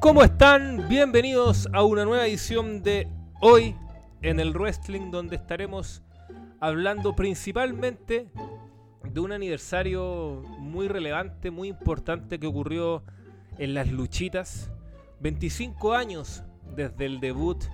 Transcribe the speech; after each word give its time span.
¿Cómo 0.00 0.22
están? 0.22 0.88
Bienvenidos 0.88 1.68
a 1.72 1.82
una 1.82 2.04
nueva 2.04 2.24
edición 2.24 2.84
de 2.84 3.08
Hoy 3.40 3.74
en 4.22 4.38
el 4.38 4.52
Wrestling, 4.52 5.10
donde 5.10 5.34
estaremos 5.34 6.04
hablando 6.60 7.16
principalmente 7.16 8.28
de 9.02 9.20
un 9.20 9.32
aniversario 9.32 10.44
muy 10.60 10.86
relevante, 10.86 11.50
muy 11.50 11.66
importante 11.66 12.38
que 12.38 12.46
ocurrió 12.46 13.02
en 13.58 13.74
las 13.74 13.90
luchitas. 13.90 14.70
25 15.18 15.92
años 15.94 16.44
desde 16.76 17.06
el 17.06 17.18
debut 17.18 17.64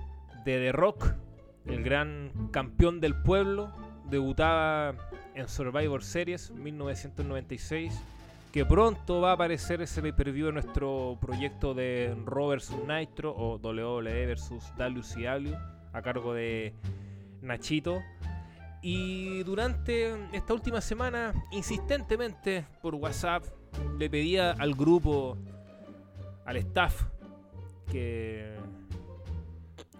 de 0.45 0.57
The 0.57 0.71
Rock, 0.71 1.13
el 1.67 1.83
gran 1.83 2.49
campeón 2.51 3.01
del 3.01 3.21
pueblo, 3.21 3.71
debutaba 4.09 4.95
en 5.35 5.47
Survivor 5.47 6.03
Series 6.03 6.49
1996 6.49 8.01
que 8.55 8.65
pronto 8.65 9.19
va 9.19 9.31
a 9.31 9.33
aparecer 9.33 9.81
ese 9.81 10.01
pay-per-view 10.01 10.47
en 10.47 10.53
nuestro 10.53 11.17
proyecto 11.19 11.73
de 11.73 12.15
Raw 12.25 12.51
vs 12.51 12.71
Nitro 12.87 13.35
o 13.35 13.57
WWE 13.57 14.27
vs 14.27 14.71
WCW 14.77 15.53
a 15.91 16.01
cargo 16.01 16.33
de 16.33 16.73
Nachito. 17.41 18.01
Y 18.81 19.43
durante 19.43 20.15
esta 20.31 20.53
última 20.53 20.79
semana, 20.79 21.33
insistentemente 21.51 22.65
por 22.81 22.95
WhatsApp, 22.95 23.43
le 23.99 24.09
pedía 24.09 24.51
al 24.51 24.73
grupo, 24.73 25.37
al 26.45 26.55
staff, 26.55 27.03
que, 27.91 28.55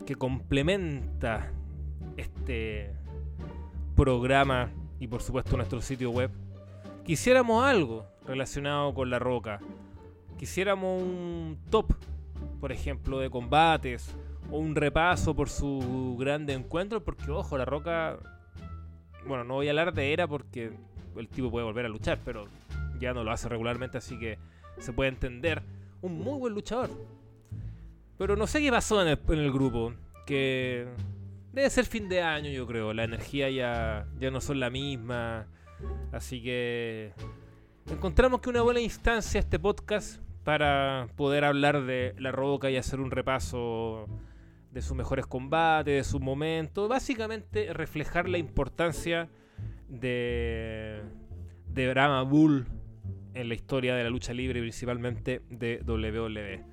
que 0.06 0.16
complementa 0.16 1.52
este 2.16 2.96
programa 3.98 4.72
y 4.98 5.10
por 5.10 5.22
supuesto 5.22 5.58
nuestro 5.58 5.82
sitio 5.82 6.10
web, 6.12 6.32
quisiéramos 7.04 7.62
algo 7.66 8.15
relacionado 8.26 8.94
con 8.94 9.10
la 9.10 9.20
roca. 9.20 9.60
Quisiéramos 10.38 11.02
un 11.02 11.58
top, 11.70 11.94
por 12.60 12.72
ejemplo, 12.72 13.20
de 13.20 13.30
combates 13.30 14.16
o 14.52 14.58
un 14.58 14.76
repaso 14.76 15.36
por 15.36 15.50
su 15.50 16.16
grande 16.20 16.54
encuentro, 16.54 17.04
porque 17.04 17.32
ojo, 17.32 17.58
la 17.58 17.66
roca, 17.66 18.18
bueno, 19.28 19.44
no 19.44 19.56
voy 19.56 19.68
a 19.68 19.72
hablar 19.72 19.94
de 19.94 20.14
era 20.14 20.28
porque 20.28 20.72
el 21.16 21.28
tipo 21.30 21.50
puede 21.50 21.66
volver 21.66 21.86
a 21.86 21.90
luchar, 21.90 22.20
pero 22.24 22.48
ya 23.00 23.14
no 23.14 23.24
lo 23.24 23.32
hace 23.32 23.50
regularmente, 23.50 23.98
así 23.98 24.18
que 24.20 24.38
se 24.80 24.94
puede 24.94 25.10
entender. 25.10 25.64
Un 26.02 26.20
muy 26.20 26.38
buen 26.38 26.54
luchador. 26.54 26.90
Pero 28.18 28.36
no 28.36 28.48
sé 28.48 28.62
qué 28.62 28.70
pasó 28.70 29.02
en 29.02 29.08
el, 29.08 29.20
en 29.28 29.40
el 29.40 29.52
grupo, 29.52 29.94
que 30.26 30.88
debe 31.52 31.70
ser 31.70 31.86
fin 31.86 32.08
de 32.10 32.22
año, 32.22 32.50
yo 32.50 32.68
creo. 32.68 32.94
La 32.94 33.04
energía 33.04 33.50
ya, 33.50 34.08
ya 34.20 34.32
no 34.32 34.42
son 34.42 34.60
la 34.60 34.70
misma. 34.70 35.48
Así 36.12 36.42
que 36.42 37.14
encontramos 37.90 38.42
que 38.42 38.50
una 38.50 38.62
buena 38.62 38.82
instancia 38.82 39.40
este 39.40 39.60
podcast 39.60 40.20
para 40.44 41.08
poder 41.16 41.44
hablar 41.44 41.84
de 41.84 42.16
La 42.20 42.32
Roca 42.32 42.70
y 42.70 42.78
hacer 42.78 43.00
un 43.00 43.12
repaso 43.12 44.08
de 44.72 44.82
sus 44.82 44.96
mejores 44.96 45.26
combates, 45.26 45.96
de 45.96 46.04
sus 46.04 46.22
momentos, 46.22 46.90
básicamente 46.90 47.74
reflejar 47.74 48.28
la 48.28 48.38
importancia 48.38 49.30
de, 49.88 51.02
de 51.70 51.90
Brahma 51.90 52.24
Bull 52.24 52.68
en 53.34 53.50
la 53.50 53.54
historia 53.56 53.96
de 53.96 54.04
la 54.04 54.10
lucha 54.10 54.34
libre, 54.34 54.60
principalmente 54.60 55.42
de 55.50 55.82
WWE. 55.86 56.64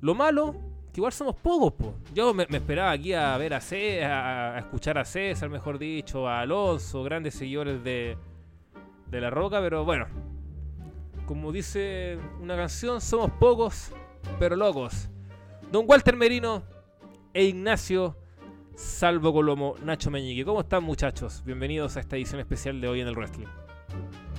Lo 0.00 0.14
malo, 0.14 0.54
que 0.92 1.00
igual 1.00 1.12
somos 1.12 1.36
pocos, 1.36 1.94
Yo 2.14 2.34
me, 2.34 2.44
esperaba 2.50 2.90
aquí 2.90 3.14
a 3.14 3.36
ver 3.36 3.54
a 3.54 3.60
César, 3.60 4.10
a, 4.10 4.56
a, 4.56 4.58
escuchar 4.58 4.98
a 4.98 5.04
César, 5.04 5.48
mejor 5.48 5.78
dicho, 5.78 6.28
a 6.28 6.40
Alonso, 6.40 7.02
grandes 7.02 7.34
seguidores 7.34 7.82
de, 7.82 8.16
de 9.10 9.20
La 9.20 9.30
Roca, 9.30 9.60
pero 9.60 9.84
bueno, 9.84 10.06
como 11.32 11.50
dice 11.50 12.18
una 12.42 12.54
canción, 12.56 13.00
somos 13.00 13.30
pocos, 13.40 13.92
pero 14.38 14.54
locos. 14.54 15.08
Don 15.70 15.86
Walter 15.88 16.14
Merino 16.14 16.62
e 17.32 17.44
Ignacio 17.44 18.18
Salvo 18.74 19.32
Colomo, 19.32 19.74
Nacho 19.82 20.10
Meñique. 20.10 20.44
¿Cómo 20.44 20.60
están 20.60 20.84
muchachos? 20.84 21.42
Bienvenidos 21.46 21.96
a 21.96 22.00
esta 22.00 22.16
edición 22.16 22.38
especial 22.38 22.82
de 22.82 22.88
hoy 22.88 23.00
en 23.00 23.08
el 23.08 23.14
Wrestling. 23.14 23.46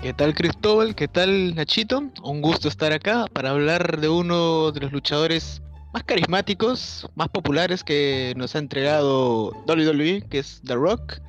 ¿Qué 0.04 0.14
tal 0.14 0.36
Cristóbal? 0.36 0.94
¿Qué 0.94 1.08
tal 1.08 1.56
Nachito? 1.56 2.12
Un 2.22 2.42
gusto 2.44 2.68
estar 2.68 2.94
acá 2.94 3.26
para 3.34 3.50
hablar 3.50 4.00
de 4.00 4.10
uno 4.10 4.72
de 4.72 4.82
los 4.82 4.92
luchadores 4.92 5.64
más 5.96 6.04
carismáticos, 6.04 7.10
más 7.16 7.30
populares 7.30 7.84
que 7.84 8.36
nos 8.38 8.56
ha 8.56 8.60
entregado 8.60 9.50
WWE, 9.68 10.28
que 10.30 10.38
es 10.38 10.62
The 10.64 10.76
Rock. 10.76 11.22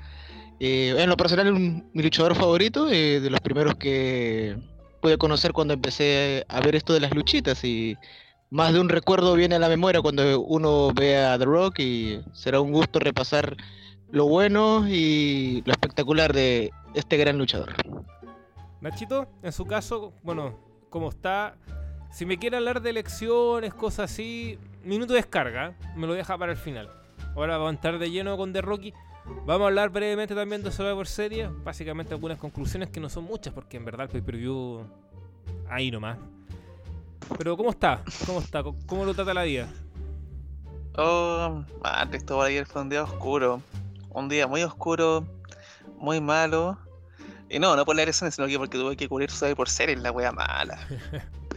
Eh, 0.61 0.95
en 0.99 1.09
lo 1.09 1.17
personal 1.17 1.47
es 1.47 1.55
mi 1.55 2.03
luchador 2.03 2.35
favorito, 2.35 2.91
eh, 2.91 3.21
de 3.21 3.31
los 3.31 3.41
primeros 3.41 3.77
que 3.77 4.74
pude 5.05 5.19
conocer 5.19 5.53
cuando 5.53 5.75
empecé 5.75 6.47
a 6.49 6.63
ver 6.63 6.75
esto 6.75 6.95
de 6.95 7.01
las 7.01 7.15
luchitas 7.15 7.63
y 7.63 7.95
más 8.49 8.73
de 8.73 8.81
un 8.81 8.89
recuerdo 8.89 9.35
viene 9.35 9.55
a 9.55 9.59
la 9.59 9.69
memoria 9.69 10.01
cuando 10.01 10.41
uno 10.41 10.95
ve 10.95 11.23
a 11.23 11.39
The 11.39 11.45
Rock 11.45 11.81
y 11.81 12.23
será 12.33 12.63
un 12.63 12.73
gusto 12.73 13.01
repasar 13.01 13.55
lo 14.11 14.25
bueno 14.27 14.89
y 14.89 15.63
lo 15.67 15.73
espectacular 15.73 16.33
de 16.33 16.71
este 16.95 17.19
gran 17.19 17.37
luchador. 17.37 17.75
Nachito, 18.81 19.29
en 19.43 19.53
su 19.53 19.67
caso, 19.67 20.15
bueno, 20.23 20.59
¿cómo 20.89 21.11
está? 21.11 21.59
Si 22.11 22.25
me 22.25 22.39
quiere 22.39 22.57
hablar 22.57 22.81
de 22.81 22.89
elecciones, 22.89 23.75
cosas 23.75 24.11
así, 24.11 24.59
minuto 24.85 25.13
de 25.13 25.19
descarga, 25.19 25.75
me 25.97 26.07
lo 26.07 26.15
deja 26.15 26.39
para 26.39 26.53
el 26.53 26.59
final. 26.59 26.89
Ahora 27.37 27.59
vamos 27.59 27.73
a 27.73 27.75
entrar 27.75 27.99
de 27.99 28.11
lleno 28.11 28.39
con 28.39 28.55
The 28.55 28.63
Rocky. 28.63 28.95
Vamos 29.27 29.63
a 29.63 29.67
hablar 29.69 29.91
brevemente 29.91 30.35
también 30.35 30.63
de 30.63 30.71
Survivor 30.71 31.07
Series. 31.07 31.49
Básicamente 31.65 32.15
algunas 32.15 32.39
conclusiones 32.39 32.91
que 32.91 33.01
no 33.01 33.09
son 33.09 33.25
muchas, 33.25 33.55
porque 33.55 33.77
en 33.77 33.85
verdad 33.85 34.07
el 34.07 34.11
pay-per-view 34.11 34.87
ahí 35.69 35.91
nomás. 35.91 36.19
Pero 37.39 37.57
¿cómo 37.57 37.71
está? 37.71 38.03
¿Cómo 38.27 38.41
está? 38.41 38.63
¿Cómo 38.87 39.05
lo 39.05 39.15
trata 39.15 39.33
la 39.33 39.45
vida? 39.45 39.69
Oh, 40.97 41.65
madre, 41.83 42.19
esto 42.19 42.41
ayer 42.41 42.67
fue 42.67 42.83
un 42.83 42.91
día 42.91 43.03
oscuro. 43.03 43.63
Un 44.11 44.29
día 44.29 44.47
muy 44.47 44.63
oscuro, 44.63 45.27
muy 45.99 46.21
malo. 46.21 46.79
Y 47.49 47.59
no, 47.59 47.77
no 47.77 47.85
por 47.85 47.97
la 47.97 48.03
agresión, 48.03 48.31
sino 48.31 48.47
que 48.47 48.59
porque 48.59 48.79
tuve 48.79 48.97
que 48.97 49.09
cubrir 49.09 49.31
Survivor 49.31 49.69
Series, 49.69 50.01
la 50.01 50.13
wea 50.13 50.33
mala. 50.33 50.79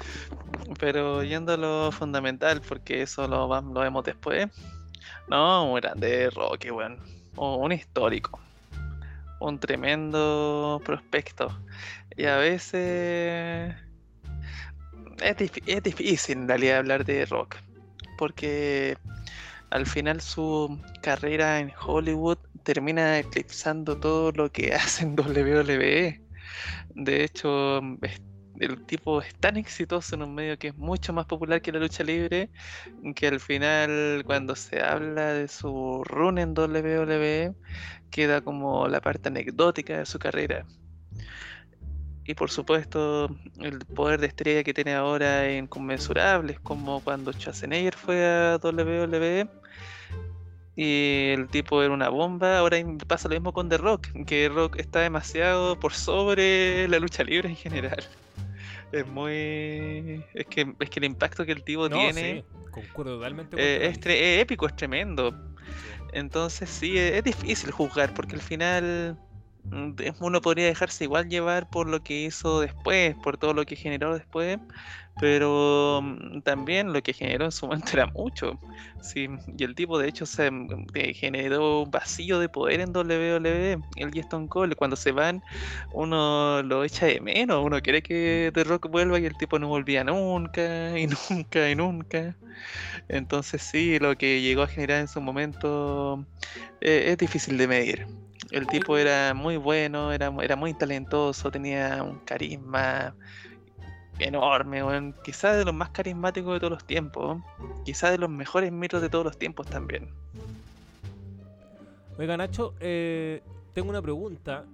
Pero 0.80 1.24
yendo 1.24 1.54
a 1.54 1.58
lo 1.58 1.92
fundamental, 1.92 2.62
porque 2.62 3.02
eso 3.02 3.28
lo, 3.28 3.48
lo 3.48 3.80
vemos 3.80 4.06
después. 4.06 4.48
No, 5.28 5.68
muy 5.68 5.82
grande 5.82 6.30
Rocky, 6.30 6.72
weón 6.72 7.17
un 7.38 7.72
histórico, 7.72 8.40
un 9.40 9.60
tremendo 9.60 10.82
prospecto. 10.84 11.58
Y 12.16 12.26
a 12.26 12.38
veces 12.38 13.76
es, 15.22 15.84
difícil 15.84 16.38
en 16.40 16.48
realidad 16.48 16.80
hablar 16.80 17.06
de 17.06 17.26
rock, 17.26 17.56
porque 18.18 18.98
al 19.70 19.86
final 19.86 20.22
su 20.22 20.80
carrera 21.02 21.60
en 21.60 21.72
Hollywood 21.86 22.38
termina 22.64 23.20
eclipsando 23.20 23.98
todo 23.98 24.32
lo 24.32 24.52
que 24.52 24.74
hace 24.76 25.04
en 25.04 25.20
WWE. 25.20 26.22
De 26.96 27.24
hecho, 27.24 27.82
el 28.60 28.84
tipo 28.86 29.22
es 29.22 29.34
tan 29.36 29.58
exitoso 29.58 30.16
en 30.16 30.24
un 30.24 30.34
medio 30.34 30.58
que 30.58 30.70
es 30.70 30.78
mucho 30.78 31.14
más 31.14 31.26
popular 31.26 31.62
que 31.62 31.72
la 31.72 31.80
lucha 31.80 32.04
libre, 32.04 32.50
que 33.16 33.28
al 33.28 33.40
final 33.40 34.24
cuando 34.26 34.56
se 34.56 34.82
habla 34.82 35.34
de 35.34 35.48
su 35.48 36.04
run 36.06 36.38
en 36.38 36.58
WWE, 36.58 37.54
queda 38.10 38.42
como 38.42 38.88
la 38.88 39.02
parte 39.02 39.30
anecdótica 39.30 39.98
de 39.98 40.06
su 40.06 40.20
carrera. 40.20 40.66
Y 42.26 42.34
por 42.34 42.50
supuesto, 42.52 43.30
el 43.62 43.80
poder 43.80 44.20
de 44.20 44.28
estrella 44.28 44.64
que 44.64 44.74
tiene 44.74 44.94
ahora 44.94 45.48
en 45.50 45.66
inconmensurables, 45.66 46.60
como 46.60 47.02
cuando 47.02 47.32
Schwarzenegger 47.32 47.96
fue 47.96 48.26
a 48.26 48.60
WWE 48.62 49.48
y 50.76 51.30
el 51.32 51.48
tipo 51.48 51.82
era 51.82 51.94
una 51.94 52.10
bomba. 52.10 52.60
Ahora 52.60 52.78
pasa 53.08 53.30
lo 53.30 53.36
mismo 53.36 53.54
con 53.54 53.70
The 53.70 53.78
Rock, 53.78 54.08
que 54.26 54.48
The 54.48 54.50
Rock 54.50 54.78
está 54.78 55.00
demasiado 55.00 55.80
por 55.80 55.94
sobre 55.94 56.88
la 56.90 57.00
lucha 57.00 57.24
libre 57.24 57.50
en 57.50 57.56
general 57.56 58.08
es 58.92 59.08
muy. 59.08 60.24
Es 60.34 60.46
que, 60.48 60.74
es 60.80 60.90
que 60.90 61.00
el 61.00 61.06
impacto 61.06 61.46
que 61.46 61.52
el 61.52 61.64
tipo 61.64 61.90
tiene. 61.90 62.46
concuerdo 62.72 63.18
totalmente. 63.18 63.58
Eh, 63.58 63.88
es, 63.88 64.00
épico, 64.42 64.68
es 64.68 64.76
tremendo. 64.76 65.34
Entonces, 66.14 66.70
sí, 66.70 66.98
es, 66.98 67.24
difícil 67.24 67.72
juzgar, 67.72 68.14
porque 68.14 68.36
al 68.36 68.42
final 68.42 69.18
mm, 69.66 69.92
uno 70.20 70.42
podría 70.42 70.66
dejarse 70.68 71.04
igual 71.04 71.28
llevar 71.28 71.70
por 71.70 71.88
lo 71.88 72.02
que 72.02 72.26
hizo 72.26 72.62
después, 72.62 73.16
por 73.24 73.38
todo 73.38 73.54
lo 73.54 73.66
que 73.66 73.76
generó 73.76 74.16
después, 74.16 74.58
pero 75.18 76.02
mm, 76.04 76.42
también 76.42 76.94
lo 76.94 77.02
que 77.02 77.14
generó 77.14 77.46
en 77.46 77.52
su 77.52 77.66
momento 77.68 77.92
era 77.94 78.08
mucho. 78.16 78.60
Sí, 79.00 79.28
y 79.48 79.64
el 79.64 79.76
tipo 79.76 79.98
de 80.00 80.08
hecho 80.10 80.26
se 80.26 80.52
mm, 80.52 80.86
generó 81.16 81.84
un 81.84 81.92
vacío 81.92 82.40
de 82.40 82.50
poder 82.50 82.82
en 82.82 82.92
WWE, 82.94 83.78
el 83.96 84.16
y 84.16 84.20
Stone. 84.20 84.48
Cuando 84.78 84.96
se 84.96 85.12
van, 85.12 85.44
uno 85.92 86.62
lo 86.64 86.84
echa 86.84 87.06
de 87.08 87.22
menos, 87.22 87.64
uno 87.64 87.82
quiere 87.82 88.02
que 88.02 88.52
The 88.54 88.64
Rock 88.64 88.90
vuelva 88.90 89.20
y 89.20 89.26
el 89.26 89.38
tipo 89.38 89.60
no 89.60 89.68
volvía 89.68 90.04
nunca, 90.04 90.98
y 91.00 91.08
nunca, 91.30 91.70
y 91.70 91.76
nunca. 91.76 92.38
Entonces 93.08 93.62
sí, 93.64 94.00
lo 94.00 94.16
que 94.16 94.42
llegó 94.42 94.64
a 94.64 94.68
generar 94.68 95.02
en 95.02 95.08
su 95.08 95.22
momento 95.22 96.28
eh, 96.82 97.06
es 97.12 97.18
difícil 97.18 97.58
de 97.58 97.68
medir. 97.68 98.08
El 98.52 98.68
tipo 98.68 98.98
era 98.98 99.34
muy 99.34 99.58
bueno, 99.58 100.14
era, 100.14 100.32
era 100.44 100.56
muy 100.56 100.74
talentoso, 100.76 101.52
tenía 101.52 102.04
un 102.04 102.20
carisma 102.22 103.18
enorme, 104.20 104.84
weón. 104.84 105.14
Quizás 105.24 105.58
de 105.58 105.66
los 105.66 105.74
más 105.74 105.90
carismáticos 105.90 106.54
de 106.54 106.60
todos 106.60 106.72
los 106.72 106.86
tiempos. 106.86 107.42
Quizás 107.86 108.12
de 108.12 108.18
los 108.18 108.30
mejores 108.30 108.72
mitos 108.72 109.02
de 109.02 109.10
todos 109.10 109.26
los 109.26 109.38
tiempos 109.38 109.68
también. 109.68 110.10
Oiga, 112.18 112.36
Nacho, 112.36 112.74
eh, 112.80 113.42
tengo 113.74 113.90
una 113.90 114.02
pregunta. 114.02 114.66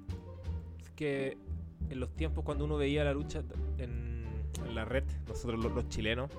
que 0.96 1.38
en 1.90 2.00
los 2.00 2.10
tiempos 2.16 2.44
cuando 2.44 2.66
uno 2.66 2.78
veía 2.78 3.04
la 3.04 3.14
lucha 3.14 3.44
en, 3.78 4.24
la 4.74 4.86
red, 4.86 5.04
nosotros 5.28 5.60
los, 5.60 5.90
chilenos, 5.90 6.32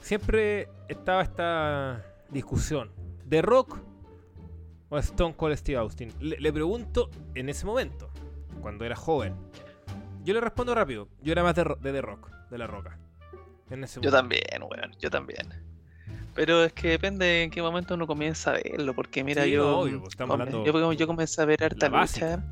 siempre 0.00 0.68
estaba 0.88 1.22
esta 1.22 2.04
discusión. 2.30 2.90
¿De 3.26 3.42
Rock 3.42 3.78
o 4.88 4.98
Stone 4.98 5.34
Cold 5.36 5.56
Steve 5.56 5.78
Austin? 5.78 6.12
Le, 6.20 6.52
pregunto 6.52 7.10
en 7.34 7.48
ese 7.48 7.66
momento, 7.66 8.08
cuando 8.60 8.84
era 8.84 8.96
joven. 8.96 9.34
Yo 10.24 10.34
le 10.34 10.40
respondo 10.40 10.74
rápido. 10.74 11.08
Yo 11.22 11.32
era 11.32 11.42
más 11.42 11.54
de, 11.54 11.64
de 11.64 11.92
The 11.92 12.02
Rock, 12.02 12.30
de 12.50 12.58
La 12.58 12.66
Roca. 12.66 12.98
yo 14.00 14.10
también, 14.10 14.62
weón. 14.62 14.92
Yo 15.00 15.10
también. 15.10 15.48
Pero 16.34 16.64
es 16.64 16.72
que 16.72 16.88
depende 16.88 17.42
en 17.42 17.50
qué 17.50 17.60
momento 17.60 17.94
uno 17.94 18.06
comienza 18.06 18.50
a 18.50 18.54
verlo, 18.54 18.94
porque 18.94 19.22
mira, 19.22 19.46
yo, 19.46 19.80
pues, 19.82 20.16
yo, 20.64 20.92
yo, 20.92 21.06
comencé 21.06 21.42
a 21.42 21.44
ver 21.44 21.62
harta 21.62 21.88
lucha 21.88 22.42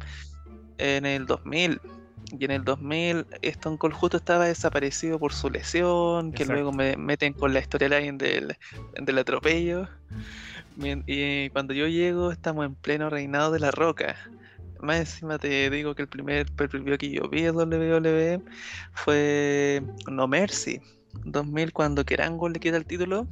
en 0.79 1.07
el 1.07 1.27
2000. 1.27 1.81
Y 2.39 2.45
en 2.45 2.51
el 2.51 2.65
2000 2.65 3.27
Stone 3.43 3.79
Cold 3.79 3.95
justo 3.95 4.19
estaba 4.19 4.45
desaparecido 4.45 5.19
por 5.19 5.33
su 5.33 5.51
lesión, 5.51 6.33
que 6.33 6.45
luego 6.45 6.73
me 6.73 6.97
meten 6.97 7.33
con 7.33 7.55
la 7.55 7.63
storyline 7.63 8.19
del, 8.19 8.57
del 9.01 9.19
atropello. 9.19 9.89
Y 11.07 11.51
cuando 11.51 11.75
yo 11.75 11.87
llego 11.89 12.31
estamos 12.31 12.67
en 12.67 12.75
pleno 12.75 13.11
reinado 13.11 13.51
de 13.51 13.61
la 13.61 13.71
roca. 13.71 14.17
Más 14.83 14.99
encima 14.99 15.39
te 15.39 15.71
digo 15.71 15.95
que 15.95 16.03
el 16.03 16.09
primer 16.09 16.47
preview 16.53 16.97
que 16.97 17.11
yo 17.11 17.29
vi 17.29 17.43
de 17.43 17.51
WWE 17.51 18.43
fue 18.95 19.83
No 20.11 20.27
Mercy 20.27 20.81
2000 21.25 21.73
cuando 21.73 22.05
Kerango 22.05 22.49
le 22.49 22.61
queda 22.61 22.77
el 22.77 22.87
título. 22.87 23.27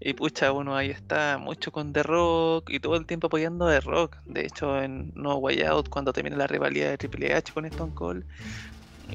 Y 0.00 0.14
pucha 0.14 0.52
uno 0.52 0.76
ahí 0.76 0.90
está 0.90 1.38
mucho 1.38 1.72
con 1.72 1.92
The 1.92 2.02
Rock 2.02 2.70
y 2.70 2.80
todo 2.80 2.96
el 2.96 3.06
tiempo 3.06 3.26
apoyando 3.26 3.66
a 3.66 3.72
The 3.72 3.80
Rock. 3.80 4.16
De 4.26 4.46
hecho 4.46 4.80
en 4.80 5.12
No 5.14 5.36
Way 5.36 5.62
Out 5.62 5.88
cuando 5.88 6.12
termina 6.12 6.36
la 6.36 6.46
rivalidad 6.46 6.90
de 6.90 6.98
Triple 6.98 7.34
H 7.34 7.52
con 7.52 7.64
Stone 7.66 7.94
Cold 7.94 8.24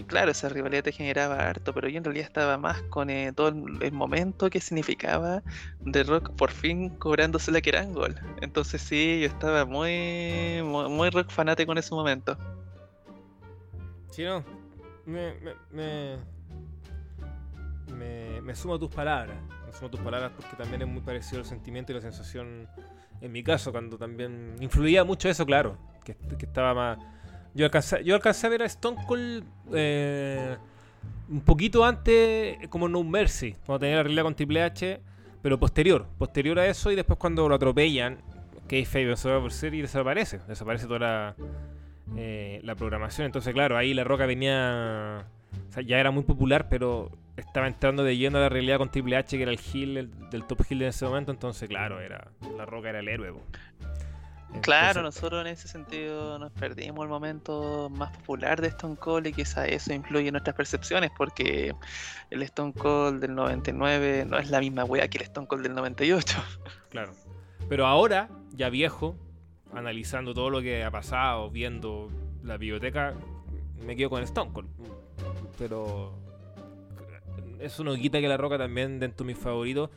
claro 0.08 0.32
esa 0.32 0.50
rivalidad 0.50 0.84
te 0.84 0.92
generaba 0.92 1.36
harto 1.36 1.74
pero 1.74 1.90
yo 1.90 1.98
en 1.98 2.04
realidad 2.04 2.28
estaba 2.28 2.58
más 2.58 2.82
con 2.84 3.10
eh, 3.10 3.32
todo 3.34 3.50
el, 3.50 3.92
momento 3.92 4.50
que 4.50 4.60
significaba 4.60 5.44
The 5.92 6.04
Rock 6.04 6.32
por 6.36 6.52
fin 6.52 6.90
cobrándose 6.90 7.52
la 7.52 7.62
Kerango 7.62 8.06
entonces 8.42 8.82
sí 8.82 9.20
yo 9.22 9.28
estaba 9.28 9.66
muy 9.66 10.62
muy, 10.64 11.10
rock 11.10 11.30
fanático 11.30 11.72
en 11.72 11.78
ese 11.80 11.94
momento 11.96 12.38
sí 14.12 14.24
no 14.24 14.44
me, 15.06 15.34
me 15.72 16.18
me, 17.94 18.56
sumo 18.56 18.76
a 18.76 18.80
tus 18.80 18.90
palabras. 18.90 19.38
Me 19.66 19.74
sumo 19.74 19.88
a 19.88 19.92
tus 19.92 20.00
palabras 20.00 20.32
porque 20.36 20.56
también 20.56 20.82
es 20.82 20.88
muy 20.88 21.02
parecido 21.02 21.40
el 21.40 21.46
sentimiento 21.46 21.92
y 21.92 21.96
la 21.96 22.02
sensación 22.02 22.68
en 23.22 23.32
mi 23.32 23.44
caso, 23.44 23.72
cuando 23.72 23.98
también 23.98 24.56
influía 24.60 25.04
mucho 25.04 25.28
eso, 25.30 25.46
claro. 25.46 25.78
Que, 26.04 26.16
estaba 26.40 26.74
más. 26.74 27.00
Yo 27.58 27.66
alcancé, 27.66 28.04
yo 28.04 28.14
alcancé 28.14 28.46
a 28.46 28.50
ver 28.52 28.62
a 28.62 28.66
Stone 28.68 28.98
Cold 29.08 29.44
eh, 29.74 30.56
un 31.28 31.42
poquito 31.42 31.84
antes, 31.84 32.56
como 32.70 32.88
No 32.88 33.04
Mercy, 33.04 33.56
cuando 33.66 33.80
tenía 33.80 33.96
la 33.96 34.04
realidad 34.04 34.24
con 34.24 34.36
Triple 34.36 34.62
H, 34.62 35.02
pero 35.42 35.60
posterior. 35.60 36.06
Posterior 36.20 36.60
a 36.60 36.68
eso 36.68 36.92
y 36.92 36.96
después 36.96 37.18
cuando 37.18 37.50
lo 37.50 37.56
atropellan, 37.56 38.20
que 38.68 38.86
se 38.86 39.30
va 39.30 39.42
por 39.42 39.52
ser 39.52 39.74
y 39.74 39.82
desaparece. 39.82 40.40
Desaparece 40.48 40.86
toda 40.86 41.00
la, 41.00 41.36
eh, 42.16 42.62
la 42.64 42.76
programación. 42.76 43.26
Entonces, 43.26 43.56
claro, 43.56 43.76
ahí 43.76 43.96
La 43.96 44.04
Roca 44.04 44.28
venía. 44.28 45.26
O 45.70 45.74
sea, 45.74 45.82
ya 45.82 46.00
era 46.00 46.12
muy 46.12 46.24
popular, 46.24 46.70
pero 46.70 47.10
estaba 47.38 47.66
entrando 47.66 48.04
de 48.04 48.18
lleno 48.18 48.38
a 48.38 48.42
la 48.42 48.50
realidad 48.50 48.78
con 48.78 48.92
Triple 48.92 49.18
H, 49.18 49.36
que 49.36 49.42
era 49.42 49.52
el 49.52 49.60
heel 49.74 50.12
del 50.30 50.44
top 50.44 50.62
heel 50.70 50.84
en 50.84 50.90
ese 50.90 51.06
momento, 51.06 51.32
entonces 51.32 51.68
claro, 51.68 52.00
era 52.02 52.28
La 52.56 52.66
Roca 52.66 52.90
era 52.90 53.00
el 53.00 53.08
héroe. 53.08 53.34
Claro, 54.62 55.02
nosotros 55.02 55.46
en 55.46 55.48
ese 55.48 55.68
sentido 55.68 56.40
nos 56.40 56.52
perdimos 56.54 57.04
el 57.04 57.10
momento 57.10 57.90
más 57.90 58.16
popular 58.18 58.62
de 58.62 58.70
Stone 58.70 58.96
Cold 58.96 59.28
y 59.28 59.34
quizá 59.34 59.66
eso 59.66 59.94
influye 59.94 60.28
en 60.28 60.34
nuestras 60.34 60.56
percepciones 60.56 61.12
porque 61.18 61.74
el 62.30 62.42
Stone 62.44 62.74
Cold 62.74 63.22
del 63.22 63.36
99 63.36 64.26
no 64.26 64.38
es 64.38 64.50
la 64.50 64.60
misma 64.60 64.86
wea 64.86 65.08
que 65.08 65.18
el 65.18 65.24
Stone 65.26 65.48
Cold 65.48 65.64
del 65.64 65.76
98. 65.76 66.38
Claro. 66.90 67.14
Pero 67.68 67.86
ahora, 67.86 68.30
ya 68.54 68.70
viejo, 68.70 69.16
analizando 69.74 70.34
todo 70.34 70.50
lo 70.50 70.62
que 70.62 70.84
ha 70.86 70.90
pasado, 70.90 71.52
viendo 71.52 72.10
la 72.44 72.58
biblioteca, 72.58 73.14
me 73.86 73.96
quedo 73.96 74.10
con 74.10 74.24
Stone 74.24 74.54
Cold. 74.54 74.70
Pero 75.58 76.18
eso 77.60 77.84
no 77.84 77.96
quita 77.96 78.20
que 78.20 78.28
La 78.28 78.38
Roca 78.38 78.58
también 78.58 79.00
dentro 79.00 79.26
de 79.26 79.34
mis 79.34 79.42
favoritos. 79.42 79.90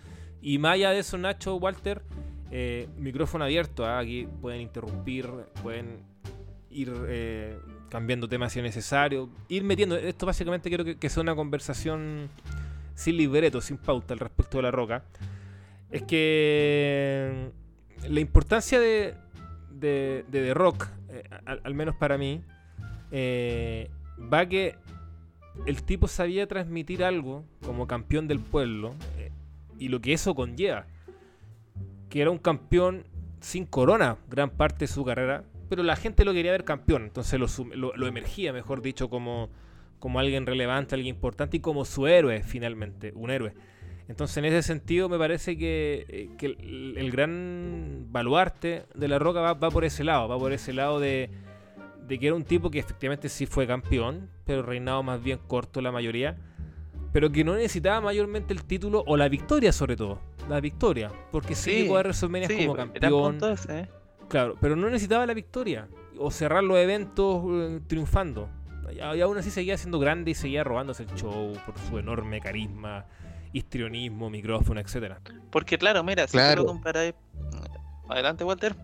Y 0.43 0.58
más 0.58 0.75
allá 0.75 0.91
de 0.91 0.99
eso, 0.99 1.17
Nacho, 1.17 1.56
Walter, 1.56 2.02
eh, 2.50 2.88
micrófono 2.99 3.44
abierto. 3.44 3.85
¿ah? 3.85 3.99
Aquí 3.99 4.26
pueden 4.41 4.61
interrumpir, 4.61 5.29
pueden 5.62 6.00
ir 6.70 6.93
eh, 7.08 7.58
cambiando 7.88 8.29
temas 8.29 8.52
si 8.52 8.58
es 8.58 8.64
necesario. 8.64 9.29
Ir 9.49 9.64
metiendo. 9.64 9.97
Esto 9.97 10.26
básicamente 10.26 10.69
quiero 10.69 10.85
que, 10.85 11.08
sea 11.08 11.23
una 11.23 11.35
conversación 11.35 12.29
sin 12.94 13.17
libreto, 13.17 13.61
sin 13.61 13.79
pauta 13.79 14.14
al 14.14 14.20
respecto 14.20 14.58
de 14.58 14.62
La 14.62 14.70
Roca. 14.70 15.05
Es 15.91 16.02
que 16.02 17.50
la 18.08 18.20
importancia 18.20 18.79
de, 18.79 19.14
de, 19.70 20.55
Rock, 20.55 20.88
eh, 21.08 21.25
al, 21.44 21.75
menos 21.75 21.97
para 21.97 22.17
mí, 22.17 22.43
va 23.12 24.47
que 24.47 24.76
el 25.67 25.82
tipo 25.82 26.06
sabía 26.06 26.47
transmitir 26.47 27.02
algo 27.02 27.44
como 27.64 27.87
campeón 27.87 28.29
del 28.29 28.38
pueblo 28.38 28.94
y 29.79 29.88
lo 29.88 30.00
que 30.00 30.12
eso 30.12 30.35
conlleva. 30.35 30.87
Que 32.10 32.20
era 32.20 32.30
un 32.30 32.36
campeón 32.36 33.06
sin 33.40 33.64
corona 33.64 34.18
gran 34.28 34.50
parte 34.50 34.80
de 34.80 34.86
su 34.88 35.02
carrera, 35.04 35.44
pero 35.70 35.82
la 35.82 35.96
gente 35.96 36.26
lo 36.26 36.34
quería 36.34 36.52
ver 36.52 36.64
campeón, 36.64 37.04
entonces 37.04 37.40
lo, 37.40 38.06
emergía, 38.06 38.52
mejor 38.52 38.82
dicho, 38.82 39.08
como, 39.08 39.48
como 39.98 40.20
alguien 40.20 40.44
relevante, 40.44 40.94
alguien 40.94 41.14
importante 41.14 41.56
y 41.56 41.60
como 41.60 41.86
su 41.86 42.06
héroe 42.06 42.42
finalmente, 42.42 43.12
un 43.14 43.30
héroe. 43.30 43.54
Entonces 44.08 44.36
en 44.36 44.44
ese 44.44 44.62
sentido 44.62 45.08
me 45.08 45.16
parece 45.16 45.56
que, 45.56 46.04
eh, 46.08 46.96
el, 46.98 47.10
gran 47.10 48.08
baluarte 48.10 48.84
de 48.94 49.08
la 49.08 49.18
roca 49.18 49.40
va 49.40 49.70
por 49.70 49.84
ese 49.84 50.04
lado, 50.04 50.28
va 50.28 50.38
por 50.38 50.52
ese 50.52 50.74
lado 50.74 51.00
de 51.00 51.30
de 52.10 52.18
que 52.18 52.26
era 52.26 52.34
un 52.34 52.42
tipo 52.42 52.72
que 52.72 52.80
efectivamente 52.80 53.28
sí 53.28 53.46
fue 53.46 53.68
campeón, 53.68 54.28
pero 54.44 54.62
reinado 54.62 55.00
más 55.04 55.22
bien 55.22 55.38
corto 55.46 55.80
la 55.80 55.92
mayoría, 55.92 56.36
pero 57.12 57.30
que 57.30 57.44
no 57.44 57.54
necesitaba 57.54 58.00
mayormente 58.00 58.52
el 58.52 58.64
título 58.64 59.02
o 59.06 59.16
la 59.16 59.28
victoria 59.28 59.72
sobre 59.72 59.96
todo, 59.96 60.20
la 60.48 60.60
victoria, 60.60 61.11
porque 61.30 61.54
sí, 61.54 61.70
llegó 61.82 61.96
a 61.96 62.00
WrestleMania 62.00 62.49
como 62.49 62.75
campeón. 62.75 63.38
¿eh? 63.68 63.88
Claro, 64.28 64.56
pero 64.61 64.76
no 64.76 64.88
necesitaba 64.88 65.26
la 65.26 65.35
victoria 65.35 65.88
o 66.18 66.30
cerrar 66.30 66.62
los 66.62 66.78
eventos 66.78 67.44
eh, 67.50 67.80
triunfando. 67.87 68.49
Y 68.92 69.20
aún 69.20 69.38
así 69.38 69.50
seguía 69.50 69.76
siendo 69.78 70.00
grande 70.00 70.32
y 70.32 70.35
seguía 70.35 70.64
robándose 70.64 71.04
el 71.04 71.14
show 71.14 71.52
por 71.64 71.78
su 71.78 71.99
enorme 71.99 72.40
carisma, 72.40 73.06
histrionismo, 73.52 74.30
micrófono, 74.30 74.80
etcétera. 74.80 75.20
Porque 75.50 75.78
claro, 75.78 76.02
mira, 76.02 76.26
si 76.26 76.37
lo 76.56 76.66
comparáis... 76.66 77.14
Adelante, 78.08 78.42
Walter. 78.42 78.75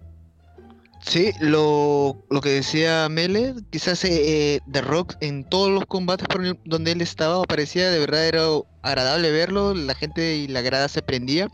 Sí, 1.00 1.32
lo, 1.38 2.16
lo 2.30 2.40
que 2.40 2.48
decía 2.48 3.08
Mele, 3.08 3.54
quizás 3.70 4.04
eh, 4.04 4.60
The 4.70 4.80
Rock 4.80 5.14
en 5.20 5.44
todos 5.48 5.70
los 5.70 5.86
combates 5.86 6.26
por 6.26 6.58
donde 6.64 6.92
él 6.92 7.00
estaba 7.00 7.42
parecía 7.44 7.90
de 7.90 7.98
verdad 7.98 8.26
era 8.26 8.42
agradable 8.82 9.30
verlo, 9.30 9.74
la 9.74 9.94
gente 9.94 10.36
y 10.36 10.48
la 10.48 10.62
grada 10.62 10.88
se 10.88 11.02
prendía. 11.02 11.48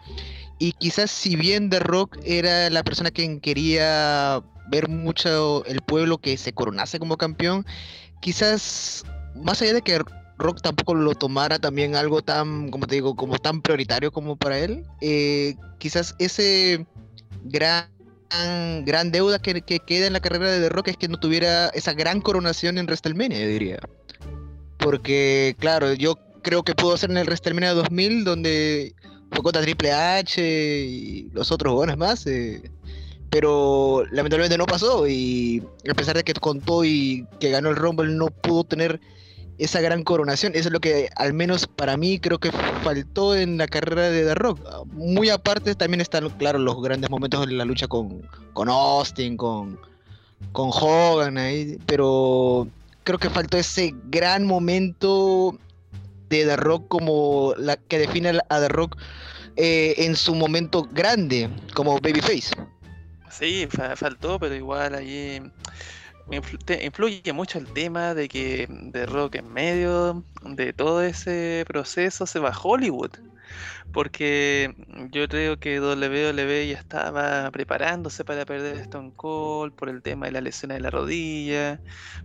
Y 0.59 0.73
quizás 0.73 1.11
si 1.11 1.37
bien 1.37 1.71
The 1.71 1.81
Rock 1.81 2.19
era 2.25 2.71
la 2.71 2.83
persona 2.83 3.11
que 3.11 3.41
quería 3.41 4.43
ver 4.69 4.89
mucho 4.89 5.65
el 5.67 5.83
pueblo 5.83 6.19
que 6.19 6.37
se 6.37 6.53
coronase 6.53 6.99
como 6.99 7.17
campeón, 7.17 7.67
quizás 8.21 9.05
más 9.35 9.61
allá 9.61 9.75
de 9.75 9.83
que 9.83 10.01
Rock 10.39 10.61
tampoco 10.63 10.95
lo 10.95 11.15
tomara 11.15 11.59
también 11.59 11.95
algo 11.95 12.23
tan, 12.23 12.71
como 12.71 12.87
te 12.87 12.97
digo, 12.97 13.17
como 13.17 13.39
tan 13.39 13.61
prioritario 13.61 14.13
como 14.13 14.37
para 14.37 14.59
él, 14.59 14.85
eh, 15.01 15.57
quizás 15.79 16.15
ese 16.19 16.87
gran 17.45 17.87
gran, 18.85 19.13
deuda 19.13 19.39
que, 19.39 19.63
queda 19.63 20.07
en 20.07 20.13
la 20.13 20.21
carrera 20.21 20.51
de 20.51 20.61
The 20.61 20.69
Rock 20.69 20.89
es 20.89 20.97
que 20.97 21.09
no 21.09 21.19
tuviera 21.19 21.69
esa 21.69 21.93
gran 21.93 22.21
coronación 22.21 22.79
en 22.79 22.87
WrestleMania, 22.87 23.39
yo 23.41 23.47
diría. 23.49 23.79
Porque, 24.79 25.57
claro, 25.59 25.93
yo 25.95 26.19
creo 26.43 26.63
que 26.63 26.75
pudo 26.75 26.97
ser 26.97 27.11
en 27.11 27.19
el 27.19 27.27
WrestleMania 27.27 27.75
2000, 27.75 28.25
donde 28.25 28.95
fue 29.31 29.43
contra 29.43 29.63
Triple 29.63 29.93
H 29.93 30.43
y 30.43 31.31
los 31.33 31.51
otros 31.51 31.75
buenos 31.75 31.97
más. 31.97 32.27
Eh, 32.27 32.63
pero 33.33 34.05
lamentablemente 34.11 34.59
no 34.59 34.67
pasó 34.67 35.09
y 35.09 35.63
a 35.91 35.95
pesar 35.95 36.17
de 36.17 36.23
que 36.23 36.35
contó 36.35 36.85
y 36.85 37.27
que 37.41 37.49
ganó 37.49 37.71
el 37.71 37.77
Rumble 37.77 38.13
no 38.13 38.27
pudo 38.27 38.65
tener 38.65 39.01
esa 39.65 39.81
gran 39.81 40.03
coronación. 40.03 40.53
Eso 40.55 40.69
es 40.69 40.73
lo 40.73 40.81
que, 40.81 41.09
al 41.17 41.33
menos 41.33 41.67
para 41.67 41.97
mí, 41.97 42.19
creo 42.19 42.39
que 42.39 42.51
faltó 42.83 43.35
en 43.35 43.59
la 43.59 43.67
carrera 43.67 44.11
de 44.11 44.25
The 44.25 44.35
Rock. 44.35 44.61
Muy 44.93 45.29
aparte, 45.31 45.75
también 45.75 46.01
están, 46.01 46.29
claro, 46.31 46.59
los 46.59 46.83
grandes 46.83 47.11
momentos 47.11 47.47
de 47.47 47.53
la 47.53 47.65
lucha 47.65 47.87
con, 47.87 48.23
con 48.53 48.69
Austin, 48.69 49.37
con, 49.37 49.79
con 50.53 50.71
Hogan 50.73 51.39
ahí, 51.39 51.79
pero 51.87 52.67
creo 53.05 53.19
que 53.19 53.31
faltó 53.31 53.57
ese 53.57 53.95
gran 54.09 54.47
momento 54.47 55.57
de 56.29 56.45
The 56.45 56.57
Rock 56.57 56.89
como 56.89 57.55
la 57.57 57.77
que 57.77 57.99
define 57.99 58.39
a 58.49 58.61
The 58.61 58.69
Rock 58.69 58.97
eh, 59.57 59.95
en 59.99 60.17
su 60.17 60.35
momento 60.35 60.89
grande 60.93 61.49
como 61.75 61.99
babyface. 62.01 62.51
Sí, 63.31 63.67
faltó, 63.97 64.39
pero 64.39 64.55
igual 64.55 64.95
allí 64.95 65.41
influye 66.31 67.33
mucho 67.33 67.59
el 67.59 67.67
tema 67.67 68.15
de 68.15 68.29
que 68.29 68.69
The 68.93 69.07
Rock 69.07 69.37
en 69.37 69.53
medio 69.53 70.25
de 70.43 70.73
todo 70.73 71.03
ese 71.03 71.65
proceso 71.67 72.27
se 72.27 72.39
va 72.39 72.51
a 72.51 72.59
Hollywood 72.59 73.13
porque 73.93 74.75
yo 75.11 75.29
creo 75.29 75.59
que 75.59 75.81
WWE 75.81 76.69
ya 76.69 76.79
estaba 76.79 77.51
preparándose 77.51 78.25
para 78.25 78.45
perder 78.45 78.79
Stone 78.79 79.13
Cold 79.17 79.75
por 79.75 79.89
el 79.89 80.03
tema 80.03 80.27
de 80.27 80.33
la 80.33 80.41
lesión 80.41 80.71
de 80.71 80.81
la 80.81 80.91
rodilla, 80.91 81.81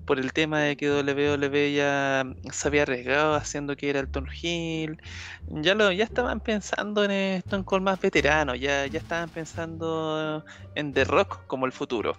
por 0.05 0.19
el 0.19 0.33
tema 0.33 0.61
de 0.61 0.77
que 0.77 0.89
WWE 0.89 1.73
ya 1.73 2.25
se 2.51 2.67
había 2.67 2.83
arriesgado 2.83 3.35
haciendo 3.35 3.75
que 3.75 3.89
era 3.89 3.99
el 3.99 4.07
Tom 4.07 4.25
Hill, 4.41 5.01
ya 5.47 5.75
lo 5.75 5.91
ya 5.91 6.05
estaban 6.05 6.39
pensando 6.39 7.03
en 7.03 7.11
Stone 7.11 7.65
Cold 7.65 7.83
más 7.83 7.99
veterano, 7.99 8.55
ya, 8.55 8.87
ya 8.87 8.99
estaban 8.99 9.29
pensando 9.29 10.43
en 10.75 10.93
The 10.93 11.03
Rock 11.03 11.45
como 11.47 11.65
el 11.65 11.71
futuro. 11.71 12.15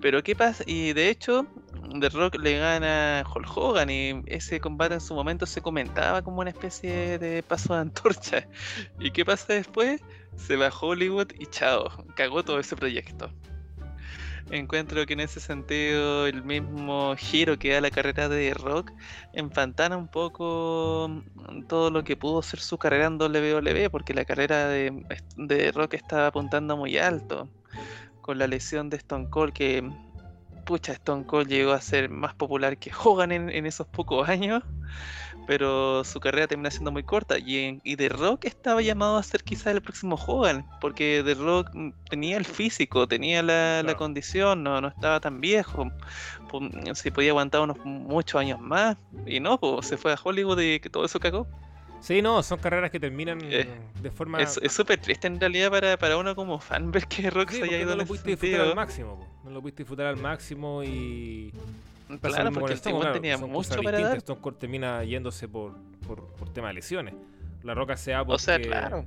Pero 0.00 0.22
¿qué 0.22 0.36
pasa? 0.36 0.62
Y 0.66 0.92
de 0.92 1.08
hecho, 1.08 1.46
The 2.00 2.08
Rock 2.10 2.36
le 2.36 2.58
gana 2.58 3.20
a 3.20 3.24
Hulk 3.28 3.56
Hogan 3.56 3.90
y 3.90 4.22
ese 4.26 4.60
combate 4.60 4.94
en 4.94 5.00
su 5.00 5.14
momento 5.14 5.46
se 5.46 5.62
comentaba 5.62 6.22
como 6.22 6.40
una 6.40 6.50
especie 6.50 7.18
de 7.18 7.42
paso 7.42 7.74
de 7.74 7.80
antorcha. 7.80 8.46
¿Y 9.00 9.10
qué 9.10 9.24
pasa 9.24 9.54
después? 9.54 10.02
Se 10.36 10.56
va 10.56 10.66
a 10.66 10.72
Hollywood 10.78 11.28
y 11.38 11.46
chao, 11.46 11.88
cagó 12.14 12.44
todo 12.44 12.58
ese 12.58 12.76
proyecto. 12.76 13.30
Encuentro 14.50 15.04
que 15.06 15.14
en 15.14 15.20
ese 15.20 15.40
sentido 15.40 16.26
el 16.26 16.44
mismo 16.44 17.16
giro 17.16 17.58
que 17.58 17.72
da 17.72 17.80
la 17.80 17.90
carrera 17.90 18.28
de 18.28 18.54
Rock 18.54 18.92
enfantana 19.32 19.96
un 19.96 20.06
poco 20.06 21.10
todo 21.66 21.90
lo 21.90 22.04
que 22.04 22.16
pudo 22.16 22.42
ser 22.42 22.60
su 22.60 22.78
carrera 22.78 23.06
en 23.06 23.20
WWE, 23.20 23.90
porque 23.90 24.14
la 24.14 24.24
carrera 24.24 24.68
de, 24.68 25.04
de 25.36 25.72
Rock 25.72 25.94
estaba 25.94 26.28
apuntando 26.28 26.76
muy 26.76 26.96
alto 26.96 27.48
con 28.26 28.38
la 28.38 28.46
lesión 28.48 28.90
de 28.90 28.96
Stone 28.98 29.30
Cold 29.30 29.52
que 29.52 29.88
pucha, 30.66 30.92
Stone 30.92 31.24
Cold 31.24 31.48
llegó 31.48 31.72
a 31.72 31.80
ser 31.80 32.10
más 32.10 32.34
popular 32.34 32.76
que 32.76 32.90
Hogan 32.92 33.30
en, 33.30 33.66
esos 33.66 33.86
pocos 33.86 34.28
años, 34.28 34.64
pero 35.46 36.02
su 36.02 36.18
carrera 36.18 36.48
termina 36.48 36.70
siendo 36.70 36.90
muy 36.90 37.04
corta. 37.04 37.38
Y, 37.38 37.80
y 37.84 37.96
The 37.96 38.08
Rock 38.08 38.46
estaba 38.46 38.82
llamado 38.82 39.16
a 39.16 39.22
ser 39.22 39.44
quizás 39.44 39.68
el 39.68 39.80
próximo 39.80 40.16
Hogan, 40.16 40.66
porque 40.80 41.22
The 41.24 41.34
Rock 41.34 41.70
mm, 41.72 41.90
tenía 42.10 42.36
el 42.36 42.44
físico, 42.44 43.06
tenía 43.06 43.42
la, 43.42 43.94
condición, 43.96 44.64
no, 44.64 44.80
no 44.80 44.88
estaba 44.88 45.20
tan 45.20 45.40
viejo, 45.40 45.90
se 46.94 47.12
podía 47.12 47.30
aguantar 47.30 47.60
unos 47.60 47.78
muchos 47.84 48.40
años 48.40 48.60
más, 48.60 48.96
y 49.24 49.38
no, 49.38 49.58
pues 49.58 49.86
se 49.86 49.96
fue 49.96 50.12
a 50.12 50.18
Hollywood 50.22 50.60
y 50.60 50.80
que 50.80 50.90
todo 50.90 51.04
eso 51.04 51.20
cagó. 51.20 51.46
Sí, 52.00 52.22
no, 52.22 52.42
son 52.42 52.58
carreras 52.58 52.90
que 52.90 53.00
terminan 53.00 53.40
eh, 53.42 53.66
de 54.00 54.10
forma. 54.10 54.40
Es 54.40 54.58
súper 54.70 55.00
triste 55.00 55.26
en 55.26 55.40
realidad 55.40 55.70
para, 55.70 55.96
para, 55.96 56.16
uno 56.16 56.34
como 56.34 56.58
fan 56.58 56.90
ver 56.90 57.06
que 57.06 57.30
Rock 57.30 57.50
se 57.50 57.64
haya 57.64 57.78
ido 57.78 57.90
No 57.90 57.96
lo 57.96 58.06
pudiste 58.06 58.30
disfrutar 58.30 58.60
al 58.60 58.76
máximo, 58.76 59.40
no 59.44 59.50
lo 59.50 59.60
pudiste 59.60 59.82
disfrutar 59.82 60.06
al 60.06 60.16
máximo 60.16 60.82
y. 60.84 61.52
Claro, 62.20 62.52
porque 62.52 62.72
el 62.72 62.78
Stone, 62.78 63.12
tenía 63.12 63.36
mucho 63.36 63.82
para 63.82 64.00
dar. 64.00 64.16
Stone 64.18 64.40
Cold 64.40 64.58
termina 64.58 65.02
yéndose 65.02 65.48
por, 65.48 65.74
por, 66.06 66.24
por 66.34 66.52
tema 66.52 66.68
de 66.68 66.74
lesiones. 66.74 67.14
La 67.64 67.74
Roca 67.74 67.96
se 67.96 68.14
porque 68.16 68.32
o 68.32 68.38
sea, 68.38 68.60
claro. 68.60 69.04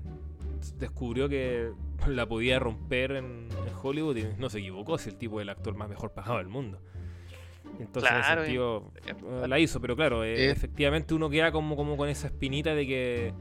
descubrió 0.77 1.29
que 1.29 1.71
la 2.07 2.25
podía 2.25 2.59
romper 2.59 3.11
en, 3.11 3.47
en 3.49 3.73
Hollywood 3.81 4.17
y 4.17 4.27
no 4.37 4.49
se 4.49 4.59
equivocó, 4.59 4.97
si 4.97 5.09
el 5.09 5.15
tipo 5.15 5.39
es 5.39 5.43
el 5.43 5.49
actor 5.49 5.75
más 5.75 5.87
mejor 5.87 6.11
pagado 6.11 6.39
del 6.39 6.49
mundo. 6.49 6.81
Entonces, 7.79 8.11
claro, 8.11 8.43
eh, 8.43 9.47
la 9.47 9.59
hizo, 9.59 9.79
pero 9.79 9.95
claro, 9.95 10.23
eh, 10.23 10.49
efectivamente 10.49 11.13
uno 11.13 11.29
queda 11.29 11.51
como, 11.51 11.75
como 11.75 11.95
con 11.95 12.09
esa 12.09 12.27
espinita 12.27 12.75
de 12.75 12.85
que, 12.85 13.33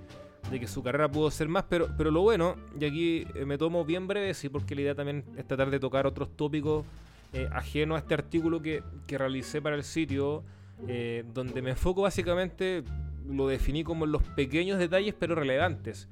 de 0.51 0.61
que 0.61 0.69
su 0.69 0.83
carrera 0.83 1.11
pudo 1.11 1.31
ser 1.31 1.49
más, 1.49 1.65
pero, 1.69 1.89
pero 1.97 2.11
lo 2.11 2.21
bueno, 2.21 2.57
y 2.79 2.85
aquí 2.85 3.27
eh, 3.35 3.45
me 3.45 3.59
tomo 3.59 3.85
bien 3.85 4.07
breve, 4.07 4.33
sí, 4.35 4.49
porque 4.49 4.75
la 4.75 4.83
idea 4.83 4.95
también 4.95 5.25
es 5.37 5.47
tratar 5.47 5.71
de 5.71 5.81
tocar 5.81 6.07
otros 6.07 6.37
tópicos 6.37 6.85
ajenos 7.53 7.97
a 7.97 7.99
este 7.99 8.15
artículo 8.15 8.63
que, 8.63 8.83
que, 9.07 9.19
realicé 9.19 9.61
para 9.61 9.77
el 9.77 9.85
sitio, 9.85 10.45
donde 11.35 11.61
me 11.61 11.71
enfoco 11.71 12.03
básicamente, 12.03 12.85
lo 13.29 13.49
definí 13.49 13.85
como 13.85 14.07
en 14.07 14.13
los 14.13 14.23
pequeños 14.23 14.79
detalles, 14.79 15.15
pero 15.19 15.35
relevantes. 15.35 16.09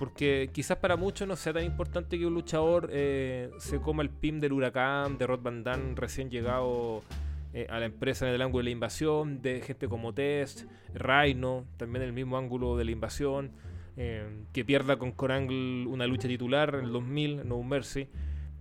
Porque 0.00 0.50
quizás 0.52 0.78
para 0.78 0.96
muchos 0.96 1.28
no 1.28 1.36
sea 1.36 1.52
tan 1.52 1.62
importante 1.62 2.18
que 2.18 2.26
un 2.26 2.34
luchador 2.34 2.90
se 2.90 3.80
coma 3.80 4.02
el 4.02 4.10
pin 4.10 4.40
del 4.40 4.52
huracán 4.52 5.18
de 5.18 5.26
Rod 5.28 5.40
Van 5.40 5.62
Damme 5.62 5.94
recién 5.94 6.30
llegado 6.30 7.04
eh, 7.52 7.66
a 7.68 7.80
la 7.80 7.86
empresa 7.86 8.28
en 8.28 8.34
el 8.34 8.42
ángulo 8.42 8.60
de 8.60 8.64
la 8.64 8.70
invasión, 8.70 9.42
de 9.42 9.60
gente 9.60 9.88
como 9.88 10.14
Test, 10.14 10.66
Rhino, 10.94 11.66
también 11.78 12.04
el 12.04 12.12
mismo 12.12 12.38
ángulo 12.38 12.76
de 12.76 12.84
la 12.84 12.92
invasión, 12.92 13.50
eh, 13.96 14.44
que 14.52 14.64
pierda 14.64 14.98
con 14.98 15.10
Corangle 15.10 15.86
una 15.88 16.06
lucha 16.06 16.28
titular 16.28 16.76
en 16.76 16.84
el 16.84 16.92
2000, 16.92 17.48
No 17.48 17.60
Mercy, 17.64 18.08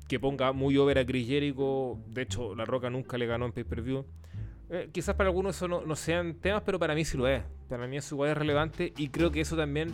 que 0.07 0.19
ponga 0.19 0.53
muy 0.53 0.75
over 0.77 0.97
a 0.97 1.05
Chris 1.05 1.27
Jericho, 1.27 1.99
de 2.07 2.23
hecho 2.23 2.55
La 2.55 2.65
Roca 2.65 2.89
nunca 2.89 3.19
le 3.19 3.27
ganó 3.27 3.45
en 3.45 3.51
pay-per-view. 3.51 4.07
Eh, 4.71 4.89
quizás 4.91 5.13
para 5.13 5.29
algunos 5.29 5.55
eso 5.55 5.67
no, 5.67 5.95
sean 5.95 6.33
temas, 6.35 6.63
pero 6.65 6.79
para 6.79 6.95
mí 6.95 7.05
sí 7.05 7.15
lo 7.15 7.27
es. 7.27 7.43
Para 7.69 7.85
mí 7.85 7.97
eso 7.97 8.15
igual 8.15 8.31
es 8.31 8.37
relevante 8.37 8.91
y 8.97 9.09
creo 9.09 9.29
que 9.29 9.41
eso 9.41 9.55
también 9.55 9.91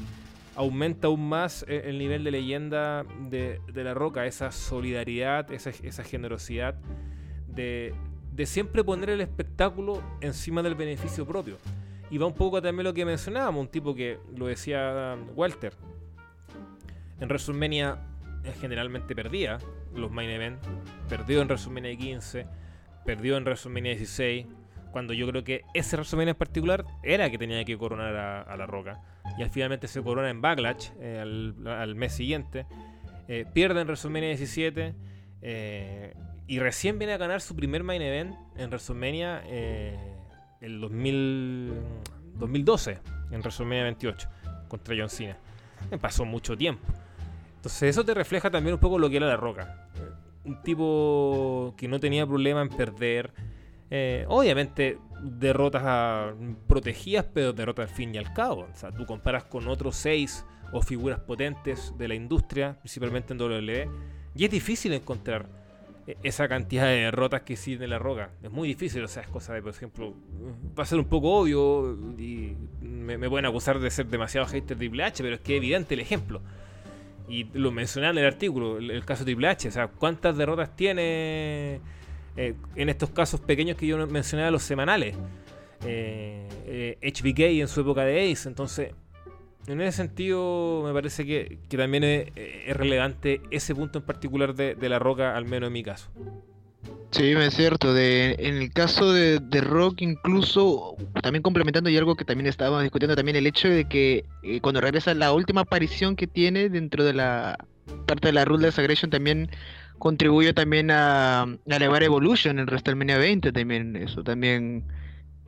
aumenta 0.56 1.08
aún 1.08 1.28
más 1.28 1.66
el 1.68 1.98
nivel 1.98 2.24
de 2.24 2.32
leyenda 2.32 3.04
de, 3.30 3.60
La 3.74 3.94
Roca, 3.94 4.26
esa 4.26 4.54
solidaridad, 4.54 5.52
esa, 5.52 5.72
esa 5.72 6.06
generosidad 6.06 6.76
de, 7.48 7.94
de 8.36 8.46
siempre 8.46 8.84
poner 8.84 9.10
el 9.12 9.22
espectáculo 9.22 10.04
encima 10.20 10.62
del 10.62 10.76
beneficio 10.76 11.26
propio. 11.26 11.58
Y 12.10 12.18
va 12.18 12.28
un 12.28 12.34
poco 12.34 12.62
también 12.62 12.84
lo 12.84 12.94
que 12.94 13.06
mencionábamos, 13.06 13.62
un 13.62 13.68
tipo 13.70 13.96
que 13.96 14.20
lo 14.36 14.48
decía 14.48 15.18
Walter. 15.36 15.74
En 17.22 17.30
WrestleMania 17.30 17.98
generalmente 18.60 19.16
perdía 19.16 19.58
los 19.96 20.12
main 20.12 20.30
event, 20.30 20.60
perdió 21.08 21.42
en 21.42 21.48
WrestleMania 21.48 21.96
15, 21.96 22.46
perdió 23.06 23.38
en 23.38 23.44
WrestleMania 23.44 23.96
16, 23.96 24.46
cuando 24.92 25.14
yo 25.14 25.28
creo 25.28 25.44
que 25.46 25.62
ese 25.74 25.96
WrestleMania 25.96 26.32
en 26.32 26.38
particular 26.38 26.86
era 27.04 27.30
que 27.30 27.38
tenía 27.38 27.64
que 27.64 27.78
coronar 27.78 28.16
a, 28.16 28.58
La 28.58 28.66
Roca. 28.66 29.02
Y 29.38 29.44
al 29.44 29.50
finalmente 29.50 29.88
se 29.88 30.04
corona 30.04 30.30
en 30.30 30.42
Backlash 30.42 30.90
eh, 31.00 31.20
al, 31.20 31.96
mes 31.96 32.14
siguiente. 32.14 32.66
Eh, 33.30 33.46
pierde 33.54 33.82
en 33.82 33.88
WrestleMania 33.88 34.30
17. 34.30 34.94
Eh, 35.42 36.14
y 36.48 36.60
recién 36.60 37.00
viene 37.00 37.14
a 37.14 37.18
ganar 37.18 37.42
su 37.42 37.56
primer 37.56 37.84
main 37.84 38.02
event 38.02 38.36
en 38.56 38.70
WrestleMania 38.70 39.42
eh, 39.46 39.98
el 40.62 40.80
2012, 40.80 43.00
en 43.32 43.42
WrestleMania 43.42 43.84
28, 43.84 44.30
contra 44.68 44.96
John 44.98 45.10
Cena. 45.10 45.38
Me 45.90 45.98
pasó 45.98 46.26
mucho 46.26 46.56
tiempo. 46.56 46.86
Entonces 47.56 47.90
eso 47.90 48.06
te 48.06 48.14
refleja 48.14 48.52
también 48.52 48.76
un 48.76 48.80
poco 48.80 49.00
lo 49.00 49.10
que 49.10 49.18
era 49.18 49.28
La 49.28 49.38
Roca. 49.38 49.90
Eh, 49.96 50.02
un 50.46 50.62
tipo 50.62 51.74
que 51.78 51.88
no 51.88 52.00
tenía 52.00 52.28
problema 52.28 52.62
en 52.62 52.70
perder. 52.70 53.34
Eh, 53.90 54.26
obviamente 54.28 55.00
derrotas 55.22 56.34
protegidas, 56.68 57.26
pero 57.34 57.54
derrotas 57.54 57.90
al 57.90 57.96
fin 57.96 58.14
y 58.14 58.20
al 58.20 58.34
cabo. 58.34 58.68
O 58.72 58.76
sea, 58.76 58.92
tú 58.92 59.06
comparas 59.06 59.46
con 59.46 59.68
otros 59.68 59.96
seis 59.96 60.46
o 60.72 60.82
figuras 60.82 61.20
potentes 61.20 61.94
de 61.98 62.08
la 62.08 62.16
industria, 62.16 62.78
principalmente 62.80 63.34
en 63.34 63.42
WWE, 63.42 63.90
y 64.36 64.46
es 64.46 64.52
difícil 64.52 64.94
encontrar 64.94 65.65
esa 66.24 66.48
cantidad 66.48 66.86
de 66.86 66.98
derrotas 66.98 67.42
que 67.42 67.56
de 67.56 67.88
La 67.88 67.98
Roca. 67.98 68.30
Es 68.44 68.52
muy 68.52 68.68
difícil, 68.68 69.04
o 69.04 69.08
sea, 69.08 69.24
es 69.24 69.30
cosa 69.30 69.54
de, 69.54 69.62
por 69.62 69.72
ejemplo, 69.72 70.14
va 70.78 70.84
a 70.84 70.86
ser 70.86 71.00
un 71.00 71.06
poco 71.06 71.40
obvio 71.40 71.98
y 72.18 72.56
me, 72.82 73.18
pueden 73.30 73.46
acusar 73.46 73.80
de 73.80 73.90
ser 73.90 74.08
demasiado 74.08 74.46
hater 74.46 74.78
de 74.78 74.86
Triple 74.86 75.04
H, 75.04 75.24
pero 75.24 75.36
es 75.36 75.42
que 75.42 75.56
es 75.56 75.58
evidente 75.58 75.96
el 75.96 76.02
ejemplo. 76.02 76.42
Y 77.28 77.46
lo 77.54 77.72
mencioné 77.72 78.10
en 78.10 78.18
el 78.20 78.26
artículo, 78.26 78.78
el, 78.78 79.04
caso 79.04 79.24
de 79.24 79.32
Triple 79.32 79.48
H, 79.48 79.68
o 79.68 79.72
sea, 79.72 79.88
¿cuántas 79.88 80.38
derrotas 80.38 80.76
tiene 80.76 81.80
eh, 82.38 82.54
en 82.76 82.90
estos 82.90 83.10
casos 83.10 83.40
pequeños 83.42 83.76
que 83.76 83.88
yo 83.88 84.06
mencioné, 84.06 84.50
los 84.52 84.62
semanales? 84.62 85.16
Eh, 85.84 86.98
HBK 87.02 87.40
eh, 87.40 87.62
en 87.62 87.68
su 87.68 87.82
época 87.82 88.06
de 88.06 88.32
Ace, 88.32 88.48
entonces 88.48 88.94
en 89.68 89.82
ese 89.82 89.98
sentido, 89.98 90.84
me 90.86 90.94
parece 90.94 91.26
que, 91.26 91.58
también 91.76 92.04
es, 92.04 92.32
relevante 92.76 93.42
ese 93.52 93.74
punto 93.74 94.00
en 94.00 94.06
particular 94.06 94.54
de, 94.56 94.90
La 94.90 95.00
Roca, 95.00 95.36
al 95.36 95.46
menos 95.46 95.68
en 95.68 95.74
mi 95.74 95.84
caso. 95.84 96.10
Sí, 97.12 97.32
es 97.32 97.54
cierto. 97.54 97.94
De, 97.94 98.36
en 98.40 98.56
el 98.56 98.72
caso 98.72 99.12
de, 99.12 99.40
Rock, 99.62 100.02
incluso, 100.02 100.96
también 101.22 101.42
complementando 101.42 101.90
y 101.90 101.98
algo 101.98 102.16
que 102.16 102.26
también 102.26 102.48
estábamos 102.48 102.84
discutiendo, 102.84 103.16
también 103.16 103.38
el 103.38 103.48
hecho 103.48 103.68
de 103.70 103.86
que 103.86 104.26
eh, 104.44 104.60
cuando 104.62 104.82
regresa 104.82 105.14
la 105.14 105.32
última 105.32 105.62
aparición 105.62 106.16
que 106.16 106.28
tiene 106.28 106.70
dentro 106.70 107.04
de 107.04 107.14
la 107.14 107.58
parte 108.06 108.28
de 108.28 108.34
la 108.34 108.46
Ruthless 108.46 108.78
Aggression, 108.78 109.10
también 109.10 109.50
contribuye 109.98 110.54
también 110.54 110.92
a, 110.92 111.46
elevar 111.66 112.04
Evolution 112.04 112.60
en 112.60 112.66
WrestleMania 112.66 113.18
20 113.18 113.52
también. 113.52 113.96
Eso 113.96 114.24
también 114.24 114.84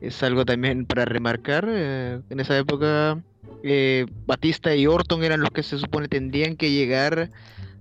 es 0.00 0.22
algo 0.22 0.44
también 0.44 0.86
para 0.86 1.04
remarcar. 1.04 1.66
Eh, 1.68 2.20
en 2.30 2.40
esa 2.40 2.56
época 2.56 3.22
eh, 3.62 4.06
Batista 4.26 4.74
y 4.74 4.86
Orton 4.86 5.24
eran 5.24 5.40
los 5.40 5.50
que 5.50 5.62
se 5.62 5.78
supone 5.78 6.08
tendrían 6.08 6.56
que 6.56 6.70
llegar 6.70 7.30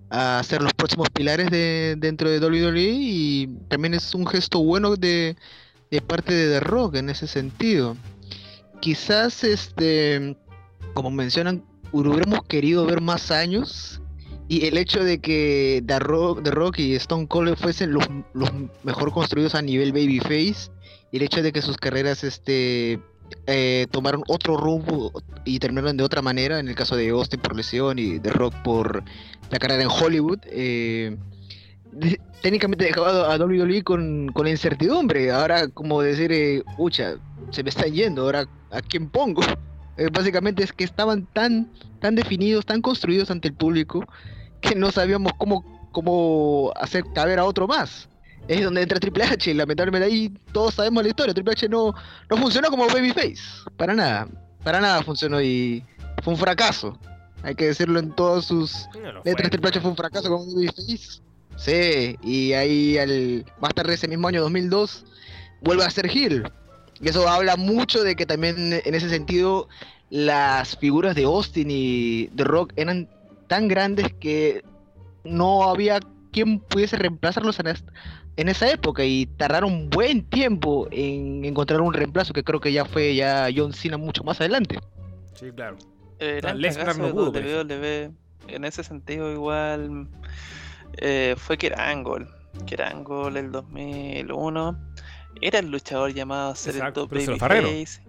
a 0.10 0.42
ser 0.44 0.62
los 0.62 0.74
próximos 0.74 1.10
pilares 1.10 1.50
de, 1.52 1.96
dentro 1.98 2.30
de 2.30 2.40
WWE 2.40 2.90
y 2.92 3.48
también 3.68 3.94
es 3.94 4.16
un 4.16 4.26
gesto 4.26 4.64
bueno 4.64 4.96
de, 4.96 5.36
parte 6.08 6.34
de 6.34 6.54
The 6.54 6.60
Rock 6.62 6.96
en 6.96 7.10
ese 7.10 7.28
sentido. 7.28 7.98
quizás, 8.80 9.44
este, 9.44 10.38
como 10.94 11.12
mencionan, 11.12 11.64
hubiéramos 11.92 12.44
querido 12.48 12.86
ver 12.86 13.02
más 13.02 13.32
años 13.32 14.02
y 14.48 14.66
el 14.66 14.78
hecho 14.78 15.04
de 15.04 15.20
que 15.20 15.84
The 15.86 16.00
Rock, 16.00 16.44
The 16.44 16.84
y 16.84 16.96
Stone 16.96 17.28
Cold 17.28 17.58
fuesen 17.58 17.92
los, 17.92 18.08
los 18.34 18.50
mejor 18.84 19.12
construidos 19.12 19.56
a 19.56 19.62
nivel 19.62 19.92
babyface 19.92 20.72
y 21.12 21.18
el 21.18 21.24
hecho 21.24 21.42
de 21.42 21.52
que 21.52 21.62
sus 21.62 21.78
carreras 21.78 22.24
este 22.24 23.00
eh, 23.46 23.88
tomaron 23.92 24.24
otro 24.28 24.58
rumbo 24.58 25.12
y 25.46 25.60
terminaron 25.60 25.98
de 25.98 26.04
otra 26.04 26.22
manera, 26.22 26.60
en 26.60 26.68
el 26.68 26.76
caso 26.76 26.96
de 26.96 27.10
Austin 27.10 27.40
por 27.40 27.56
lesión 27.56 28.00
y 28.00 28.20
The 28.20 28.30
Rock 28.32 28.54
por 28.64 29.04
la 29.50 29.60
carrera 29.60 29.84
en 29.84 29.90
Hollywood, 29.90 30.40
eh, 30.46 31.18
de- 31.92 32.20
técnicamente 32.42 32.86
dejado 32.86 33.26
a 33.30 33.38
WWE 33.38 33.84
con, 33.84 34.30
con 34.34 34.46
la 34.46 34.52
incertidumbre. 34.52 35.32
Ahora, 35.32 35.68
como 35.70 36.02
decir, 36.02 36.32
eh, 36.32 36.64
se 37.52 37.64
me 37.64 37.70
están 37.70 37.94
yendo, 37.94 38.24
ahora 38.24 38.48
a 38.72 38.82
quién 38.82 39.10
pongo. 39.10 39.42
Eh, 40.00 40.10
básicamente 40.14 40.64
es 40.64 40.72
que 40.72 40.84
estaban 40.84 41.26
tan, 41.34 41.72
tan 42.00 42.14
definidos, 42.14 42.68
tan 42.68 42.84
construidos 42.84 43.32
ante 43.32 43.48
el 43.48 43.56
público, 43.56 44.06
que 44.62 44.76
no 44.76 44.92
sabíamos 44.92 45.32
cómo, 45.40 45.90
cómo 45.92 46.72
hacer 46.76 47.04
caber 47.16 47.40
a 47.40 47.46
otro 47.46 47.66
más. 47.66 48.08
Es 48.48 48.64
donde 48.64 48.82
entra 48.82 49.00
Triple 49.00 49.24
H, 49.24 49.52
y 49.52 49.54
lamentablemente 49.54 50.06
ahí 50.06 50.34
todos 50.52 50.76
sabemos 50.76 51.04
la 51.04 51.10
historia. 51.10 51.34
Triple 51.34 51.54
H 51.54 51.68
no, 51.70 51.94
no 52.30 52.38
funcionó 52.38 52.70
como 52.70 52.88
babyface, 52.88 53.38
para 53.76 53.94
nada, 53.94 54.28
para 54.64 54.80
nada 54.80 55.04
funcionó 55.04 55.42
y 55.42 55.84
fue 56.24 56.34
un 56.34 56.40
fracaso. 56.40 56.98
Hay 57.44 57.56
que 57.56 57.66
decirlo 57.66 58.00
en 58.00 58.12
todos 58.16 58.46
sus 58.46 58.88
No 58.96 59.22
fue, 59.22 59.32
letras. 59.32 59.50
Triple 59.52 59.70
H 59.70 59.82
fue 59.82 59.92
un 59.92 59.98
fracaso 59.98 60.30
como 60.30 60.46
babyface. 60.54 61.22
Sí, 61.58 62.18
y 62.24 62.54
ahí 62.54 62.98
al, 62.98 63.46
más 63.60 63.74
tarde 63.74 63.96
ese 63.96 64.08
mismo 64.08 64.28
año 64.28 64.42
2002 64.42 65.06
vuelve 65.62 65.84
a 65.84 65.90
ser 65.90 66.08
heel. 66.08 66.52
Y 67.02 67.10
eso 67.10 67.28
habla 67.28 67.58
mucho 67.58 68.04
de 68.04 68.16
que 68.16 68.26
también 68.26 68.74
en 68.84 68.96
ese 68.96 69.10
sentido 69.10 69.68
las 70.10 70.78
figuras 70.78 71.16
de 71.16 71.26
Austin 71.26 71.68
y 71.70 72.28
The 72.36 72.44
Rock 72.44 72.74
eran 72.76 73.10
tan 73.48 73.68
grandes 73.68 74.14
que 74.20 74.64
no 75.24 75.64
había 75.64 76.00
quien 76.32 76.60
pudiese 76.60 76.98
reemplazarlos 76.98 77.60
en, 78.38 78.50
es- 78.50 78.62
en 78.62 78.68
esa 78.68 78.72
época 78.72 79.04
y 79.04 79.26
tardaron 79.26 79.90
buen 79.90 80.24
tiempo 80.24 80.88
en 80.92 81.44
encontrar 81.44 81.82
un 81.82 81.94
reemplazo 81.94 82.34
que 82.34 82.44
creo 82.44 82.60
que 82.60 82.72
ya 82.72 82.86
fue 82.86 83.16
ya 83.16 83.48
John 83.56 83.74
Cena 83.74 83.98
mucho 83.98 84.24
más 84.24 84.40
adelante. 84.40 84.80
Sí, 85.34 85.48
claro. 85.56 85.78
El 86.20 86.46
Ah, 86.46 86.54
Lesnar 86.54 86.98
no 86.98 87.10
pudo. 87.12 87.32
WWE, 87.32 88.12
en 88.48 88.64
ese 88.66 88.84
sentido 88.84 89.32
igual 89.32 90.08
eh, 90.98 91.36
fue 91.38 91.58
Kerangle. 91.58 92.28
Kerangle 92.66 93.40
el 93.40 93.52
2001 93.52 94.80
era 95.42 95.60
el 95.60 95.70
luchador 95.70 96.14
llamado 96.14 96.52
a 96.52 96.56
ser 96.56 96.72
el 96.74 96.78
Exacto, 96.80 97.02
top 97.02 97.10
pero 97.12 97.22
se 97.22 97.32
lo 97.32 97.38
farrearon. 97.38 97.70
babyface 97.72 98.02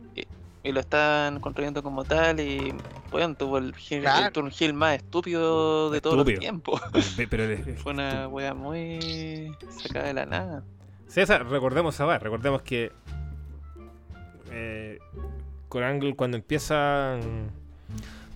y, 0.68 0.72
lo 0.72 0.80
están 0.80 1.40
construyendo 1.40 1.82
como 1.82 2.04
tal 2.04 2.40
y 2.40 2.74
bueno, 3.10 3.34
tuvo 3.34 3.58
el, 3.58 3.72
Claro. 3.72 4.26
el 4.26 4.32
turn 4.32 4.50
heel 4.58 4.74
más 4.74 4.96
estúpido 4.96 5.90
de 5.90 6.00
todos 6.00 6.16
los 6.16 6.22
Estúpido. 6.26 6.40
tiempos. 6.40 6.80
Pero, 7.30 7.44
Fue 7.78 7.92
una 7.92 8.28
wea 8.28 8.54
muy 8.54 9.50
sacada 9.80 10.06
de 10.06 10.14
la 10.14 10.26
nada. 10.26 10.64
César, 11.06 11.46
recordemos 11.48 11.98
a 12.00 12.18
recordemos 12.18 12.62
que 12.62 12.92
eh, 14.50 14.98
con 15.68 15.82
Angle 15.82 16.14
cuando 16.14 16.36
empieza 16.36 17.18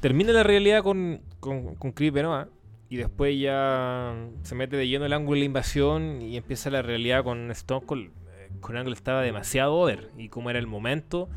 termina 0.00 0.32
la 0.32 0.42
realidad 0.42 0.82
con, 0.82 1.20
con, 1.40 1.74
con 1.76 1.92
Chris 1.92 2.12
Benoit 2.12 2.48
y 2.88 2.96
después 2.96 3.38
ya 3.40 4.14
se 4.42 4.54
mete 4.54 4.76
de 4.76 4.86
lleno 4.86 5.06
el 5.06 5.12
ángulo 5.14 5.34
de 5.34 5.40
la 5.40 5.46
invasión 5.46 6.20
y 6.20 6.36
empieza 6.36 6.68
la 6.70 6.82
realidad 6.82 7.24
con 7.24 7.50
Stone 7.50 7.86
Cold. 7.86 8.10
eh, 8.36 8.50
Con 8.60 8.76
Angle 8.76 8.92
estaba 8.94 9.22
demasiado 9.22 9.74
over 9.74 10.10
y 10.18 10.28
como 10.28 10.50
era 10.50 10.58
el 10.58 10.66
momento, 10.66 11.28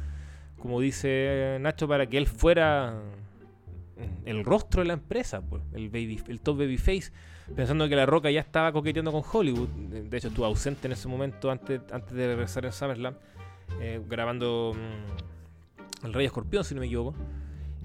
como 0.66 0.82
dice 0.82 1.60
Nacho, 1.62 1.88
para 1.88 2.08
que 2.08 2.18
él 2.18 2.26
fuera 2.26 3.00
el 4.26 4.44
rostro 4.44 4.82
de 4.82 4.88
la 4.88 4.94
empresa, 4.94 5.40
pues, 5.40 5.62
el, 5.76 5.90
baby, 5.90 6.20
el 6.28 6.42
top 6.42 6.58
babyface 6.58 7.12
pensando 7.56 7.88
que 7.88 7.96
La 7.96 8.08
Roca 8.08 8.32
ya 8.32 8.40
estaba 8.40 8.72
coqueteando 8.72 9.12
con 9.12 9.22
Hollywood. 9.32 9.70
De 9.70 10.18
hecho, 10.18 10.30
estuvo 10.30 10.44
ausente 10.44 10.88
en 10.88 10.94
ese 10.94 11.08
momento 11.08 11.52
antes, 11.52 11.82
antes 11.92 12.12
de 12.14 12.30
regresar 12.30 12.66
en 12.66 12.72
SummerSlam, 12.72 13.14
eh, 13.80 14.02
grabando 14.10 14.74
mm, 14.74 16.06
El 16.08 16.14
Rey 16.16 16.26
Escorpión, 16.26 16.64
si 16.64 16.74
no 16.74 16.82
me 16.82 16.88
equivoco. 16.88 17.14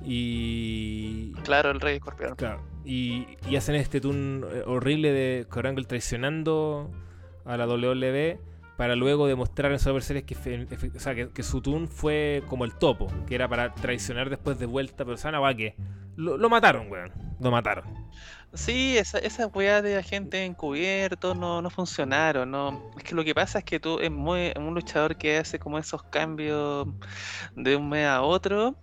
Y. 0.02 1.32
Claro, 1.44 1.72
el 1.72 1.82
Rey 1.82 1.96
Escorpión. 1.96 2.34
Claro, 2.34 2.62
y, 2.82 3.26
y 3.46 3.56
hacen 3.56 3.74
este 3.74 4.00
tune 4.00 4.46
eh, 4.54 4.62
horrible 4.64 5.12
de 5.12 5.44
Corangle 5.50 5.84
traicionando 5.84 6.90
a 7.44 7.58
la 7.58 7.66
WWE 7.66 8.40
para 8.80 8.96
luego 8.96 9.26
demostrar 9.26 9.72
en 9.72 9.78
Survivor 9.78 10.02
Series 10.02 10.24
que, 10.24 10.34
o 10.96 11.00
sea, 11.00 11.14
que, 11.14 11.42
su 11.42 11.60
tune 11.60 11.86
fue 11.86 12.42
como 12.46 12.64
el 12.64 12.72
topo, 12.72 13.08
que 13.26 13.34
era 13.34 13.46
para 13.46 13.74
traicionar 13.74 14.30
después 14.30 14.58
de 14.58 14.64
vuelta, 14.64 15.04
pero 15.04 15.18
¿saben 15.18 15.38
a 15.38 15.54
que 15.54 15.76
lo, 16.16 16.38
lo 16.38 16.48
mataron, 16.48 16.90
weón. 16.90 17.12
Lo 17.40 17.50
mataron. 17.50 17.84
Sí, 18.54 18.96
esa, 18.96 19.18
esa 19.18 19.48
weá 19.48 19.82
de 19.82 19.98
agente 19.98 20.46
encubierto 20.46 21.34
no, 21.34 21.60
no 21.60 21.68
funcionaron, 21.68 22.50
no. 22.50 22.90
Es 22.96 23.04
que 23.04 23.14
lo 23.14 23.22
que 23.22 23.34
pasa 23.34 23.58
es 23.58 23.66
que 23.66 23.78
tú 23.80 24.00
es 24.00 24.08
un 24.08 24.74
luchador 24.74 25.14
que 25.16 25.36
hace 25.36 25.58
como 25.58 25.78
esos 25.78 26.02
cambios 26.04 26.88
de 27.56 27.76
un 27.76 27.86
mes 27.86 28.06
a 28.06 28.22
otro, 28.22 28.76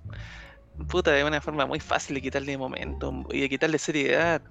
puta, 0.89 1.10
de 1.10 1.23
una 1.23 1.41
forma 1.41 1.65
muy 1.65 1.79
fácil 1.79 2.13
de 2.13 2.21
quitarle 2.21 2.55
momento 2.55 3.25
y 3.31 3.41
de 3.41 3.49
quitarle 3.49 3.79
seriedad. 3.79 4.43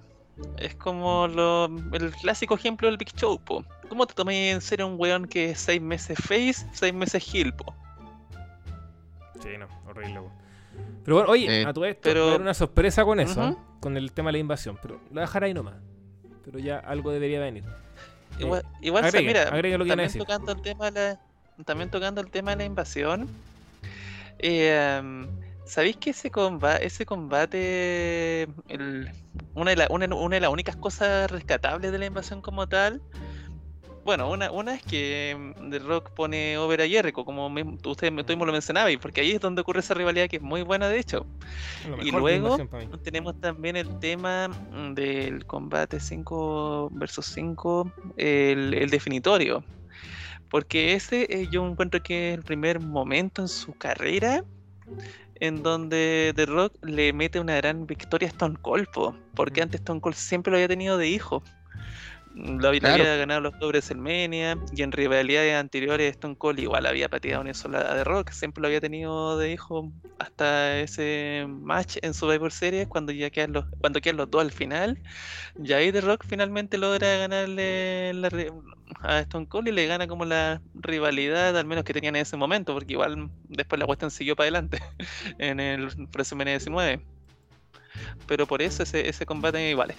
Es 0.58 0.74
como 0.74 1.26
lo, 1.28 1.66
el 1.92 2.12
clásico 2.20 2.54
ejemplo 2.54 2.88
del 2.88 2.96
Big 2.98 3.12
Show, 3.14 3.38
po. 3.40 3.64
¿Cómo 3.88 4.06
te 4.06 4.14
tomas 4.14 4.34
en 4.34 4.60
serio 4.60 4.86
un 4.86 4.96
weón 4.98 5.26
que 5.26 5.50
es 5.50 5.60
seis 5.60 5.80
meses 5.80 6.18
face, 6.18 6.66
seis 6.72 6.92
meses 6.92 7.24
heel, 7.34 7.52
po? 7.54 7.74
Sí, 9.42 9.50
no, 9.58 9.66
horrible, 9.88 10.20
weón. 10.20 10.32
Pero 11.04 11.16
bueno, 11.16 11.30
oye, 11.30 11.62
Eh, 11.62 11.64
a 11.66 11.72
tu 11.72 11.84
esto, 11.84 12.00
pero- 12.02 12.36
una 12.36 12.52
sorpresa 12.54 13.04
con 13.04 13.20
eso. 13.20 13.48
¿eh? 13.48 13.56
con 13.80 13.96
el 13.96 14.10
tema 14.12 14.28
de 14.28 14.32
la 14.32 14.38
invasión, 14.38 14.76
pero 14.82 15.00
lo 15.12 15.20
dejar 15.20 15.44
ahí 15.44 15.54
nomás. 15.54 15.74
Pero 16.44 16.58
ya 16.58 16.78
algo 16.78 17.12
debería 17.12 17.38
venir. 17.38 17.62
Igual, 18.38 18.64
igual 18.80 19.02
se- 19.04 19.08
agregue, 19.08 19.26
mira, 19.28 19.42
agregue 19.44 19.78
lo 19.78 19.84
que 19.84 19.88
iban 19.88 20.00
a 20.00 20.02
también 20.04 20.18
tocando 20.26 20.52
el 20.52 20.62
tema 20.62 20.90
de 20.90 20.90
la, 21.56 21.64
también 21.64 21.90
tocando 21.90 22.20
el 22.20 22.30
tema 22.30 22.50
de 22.52 22.56
la 22.56 22.64
invasión. 22.64 23.28
eh, 24.38 25.26
¿Sabéis 25.66 25.96
que 25.96 26.10
ese 26.10 26.30
combate, 26.30 26.86
ese 26.86 27.04
combate, 27.04 28.42
el- 28.68 29.10
una, 29.54 29.70
de 29.70 29.76
la- 29.76 29.88
una, 29.90 30.06
una 30.14 30.36
de 30.36 30.40
las 30.40 30.50
únicas 30.50 30.76
cosas 30.76 31.30
rescatables 31.30 31.90
de 31.92 31.98
la 31.98 32.06
invasión 32.06 32.40
como 32.40 32.66
tal? 32.66 33.02
Bueno, 34.04 34.30
una, 34.30 34.52
una 34.52 34.74
es 34.76 34.82
que 34.82 35.52
mm, 35.58 35.70
The 35.70 35.78
Rock 35.80 36.10
pone 36.14 36.56
over 36.58 36.80
a 36.82 36.86
Jericho, 36.86 37.24
como 37.24 37.50
mismo- 37.50 37.76
tú 37.78 37.96
mismo 38.00 38.46
lo 38.46 38.52
mencionabais, 38.52 38.98
porque 38.98 39.20
ahí 39.22 39.32
es 39.32 39.40
donde 39.40 39.62
ocurre 39.62 39.80
esa 39.80 39.94
rivalidad 39.94 40.28
que 40.28 40.36
es 40.36 40.42
muy 40.42 40.62
buena 40.62 40.88
de 40.88 41.00
hecho. 41.00 41.26
Y 42.04 42.12
luego 42.20 42.56
tenemos 43.02 43.34
también 43.40 43.76
el 43.76 43.98
tema 43.98 44.46
mm, 44.48 44.94
del 44.94 45.44
combate 45.46 45.98
5 45.98 46.88
versus 46.92 47.26
5, 47.26 47.92
el, 48.16 48.74
el 48.74 48.90
definitorio. 48.90 49.64
Porque 50.48 50.92
ese 50.94 51.26
eh, 51.28 51.48
yo 51.50 51.66
encuentro 51.66 52.00
que 52.00 52.30
es 52.30 52.38
el 52.38 52.44
primer 52.44 52.78
momento 52.78 53.42
en 53.42 53.48
su 53.48 53.72
carrera 53.74 54.44
en 55.40 55.62
donde 55.62 56.32
The 56.36 56.46
Rock 56.46 56.74
le 56.82 57.12
mete 57.12 57.40
una 57.40 57.56
gran 57.56 57.86
victoria 57.86 58.28
a 58.28 58.30
Stone 58.32 58.56
Cold, 58.62 58.86
po, 58.92 59.16
porque 59.34 59.60
Mm. 59.60 59.64
antes 59.64 59.80
Stone 59.80 60.00
Cold 60.00 60.16
siempre 60.16 60.50
lo 60.50 60.56
había 60.56 60.68
tenido 60.68 60.98
de 60.98 61.08
hijo. 61.08 61.42
Lo 62.36 62.68
había, 62.68 62.80
Claro. 62.80 63.02
ganado 63.02 63.40
los 63.40 63.52
dobles 63.58 63.86
WrestleMania 63.88 64.58
y 64.70 64.82
en 64.82 64.92
rivalidades 64.92 65.54
anteriores 65.54 66.10
Stone 66.12 66.36
Cold 66.36 66.58
igual 66.58 66.84
había 66.84 67.08
pateado 67.08 67.40
en 67.40 67.48
eso 67.48 67.68
a 67.74 67.94
The 67.94 68.04
Rock, 68.04 68.30
siempre 68.30 68.60
lo 68.60 68.68
había 68.68 68.80
tenido 68.80 69.38
de 69.38 69.52
hijo 69.52 69.90
hasta 70.18 70.78
ese 70.78 71.46
match 71.48 71.96
en 72.02 72.12
Survivor 72.12 72.52
Series 72.52 72.88
cuando 72.88 73.12
ya 73.12 73.30
quedan 73.30 73.54
los, 73.54 73.64
cuando 73.80 74.02
quedan 74.02 74.18
los 74.18 74.30
dos 74.30 74.42
al 74.42 74.52
final. 74.52 74.98
Y 75.62 75.72
ahí 75.72 75.90
The 75.92 76.02
Rock 76.02 76.24
finalmente 76.28 76.76
logra 76.76 77.16
ganarle 77.16 78.12
la 78.12 78.28
a 79.02 79.20
Stone 79.20 79.46
Cold 79.48 79.68
y 79.68 79.72
le 79.72 79.86
gana 79.86 80.06
como 80.06 80.24
la 80.24 80.60
rivalidad, 80.74 81.56
al 81.56 81.66
menos 81.66 81.84
que 81.84 81.92
tenían 81.94 82.16
en 82.16 82.22
ese 82.22 82.36
momento, 82.36 82.74
porque 82.74 82.92
igual 82.92 83.30
después 83.48 83.78
la 83.78 83.86
cuestión 83.86 84.10
siguió 84.10 84.36
para 84.36 84.44
adelante 84.44 84.78
en 85.38 85.58
el 85.60 85.86
WrestleMania 86.12 86.52
19. 86.54 87.15
Pero 88.26 88.46
por 88.46 88.62
eso 88.62 88.82
ese, 88.82 89.08
ese 89.08 89.26
combate 89.26 89.70
igual, 89.70 89.94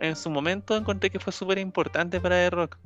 en 0.00 0.16
su 0.16 0.30
momento 0.30 0.76
encontré 0.76 1.10
que 1.10 1.18
fue 1.18 1.32
súper 1.32 1.58
importante 1.58 2.20
para 2.20 2.36
The 2.36 2.50
Rock. 2.50 2.78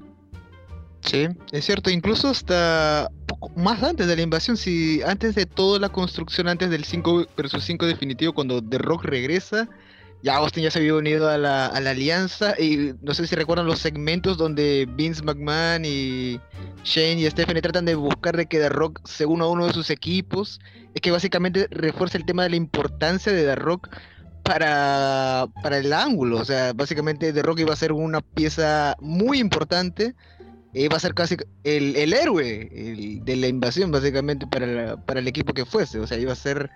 Sí, 1.02 1.28
es 1.52 1.64
cierto, 1.64 1.90
incluso 1.90 2.28
hasta 2.28 3.08
más 3.54 3.82
antes 3.82 4.08
de 4.08 4.16
la 4.16 4.22
invasión, 4.22 4.56
si 4.56 5.02
antes 5.02 5.34
de 5.34 5.46
toda 5.46 5.78
la 5.78 5.88
construcción, 5.88 6.48
antes 6.48 6.68
del 6.70 6.84
5 6.84 7.26
versus 7.36 7.64
5 7.64 7.86
definitivo, 7.86 8.32
cuando 8.32 8.62
The 8.62 8.78
Rock 8.78 9.04
regresa, 9.04 9.68
ya 10.22 10.36
Austin 10.36 10.64
ya 10.64 10.70
se 10.70 10.80
había 10.80 10.94
unido 10.94 11.28
a 11.28 11.38
la, 11.38 11.66
a 11.66 11.80
la 11.80 11.90
alianza. 11.90 12.54
Y 12.58 12.94
no 13.02 13.14
sé 13.14 13.26
si 13.26 13.36
recuerdan 13.36 13.66
los 13.66 13.78
segmentos 13.78 14.36
donde 14.36 14.88
Vince 14.96 15.22
McMahon 15.22 15.84
y 15.84 16.40
Shane 16.82 17.20
y 17.20 17.30
Stephanie 17.30 17.62
tratan 17.62 17.84
de 17.84 17.94
buscar 17.94 18.36
de 18.36 18.46
que 18.46 18.58
The 18.58 18.70
Rock 18.70 19.00
se 19.06 19.26
una 19.26 19.44
a 19.44 19.48
uno 19.48 19.66
de 19.66 19.72
sus 19.72 19.90
equipos, 19.90 20.60
es 20.94 21.00
que 21.00 21.10
básicamente 21.10 21.68
refuerza 21.70 22.18
el 22.18 22.24
tema 22.24 22.42
de 22.42 22.50
la 22.50 22.56
importancia 22.56 23.32
de 23.32 23.44
The 23.44 23.54
Rock 23.54 23.88
para, 24.46 25.46
para 25.62 25.78
el 25.78 25.92
ángulo, 25.92 26.38
o 26.38 26.44
sea, 26.44 26.72
básicamente 26.72 27.32
The 27.32 27.42
Rock 27.42 27.60
iba 27.60 27.72
a 27.72 27.76
ser 27.76 27.92
una 27.92 28.20
pieza 28.20 28.96
muy 29.00 29.38
importante 29.38 30.14
iba 30.84 30.96
a 30.96 31.00
ser 31.00 31.14
casi 31.14 31.36
el, 31.64 31.96
el 31.96 32.12
héroe 32.12 33.20
de 33.22 33.36
la 33.36 33.48
invasión, 33.48 33.90
básicamente, 33.90 34.46
para, 34.46 34.96
para 34.96 35.20
el 35.20 35.28
equipo 35.28 35.54
que 35.54 35.64
fuese. 35.64 35.98
O 35.98 36.06
sea, 36.06 36.18
iba 36.18 36.32
a 36.32 36.36
ser 36.36 36.70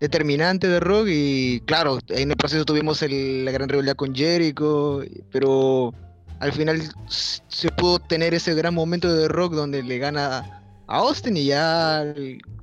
determinante 0.00 0.68
de 0.68 0.80
Rock 0.80 1.06
y 1.08 1.60
claro, 1.60 1.98
en 2.08 2.30
el 2.30 2.36
proceso 2.36 2.64
tuvimos 2.64 3.00
la 3.02 3.50
gran 3.52 3.68
rivalidad 3.68 3.94
con 3.94 4.14
Jericho, 4.14 5.02
pero 5.30 5.94
al 6.40 6.52
final 6.52 6.82
se 7.06 7.70
pudo 7.70 8.00
tener 8.00 8.34
ese 8.34 8.54
gran 8.54 8.74
momento 8.74 9.12
de 9.12 9.28
Rock 9.28 9.54
donde 9.54 9.82
le 9.82 9.98
gana 9.98 10.62
a 10.86 10.96
Austin 10.98 11.36
y 11.36 11.46
ya 11.46 12.04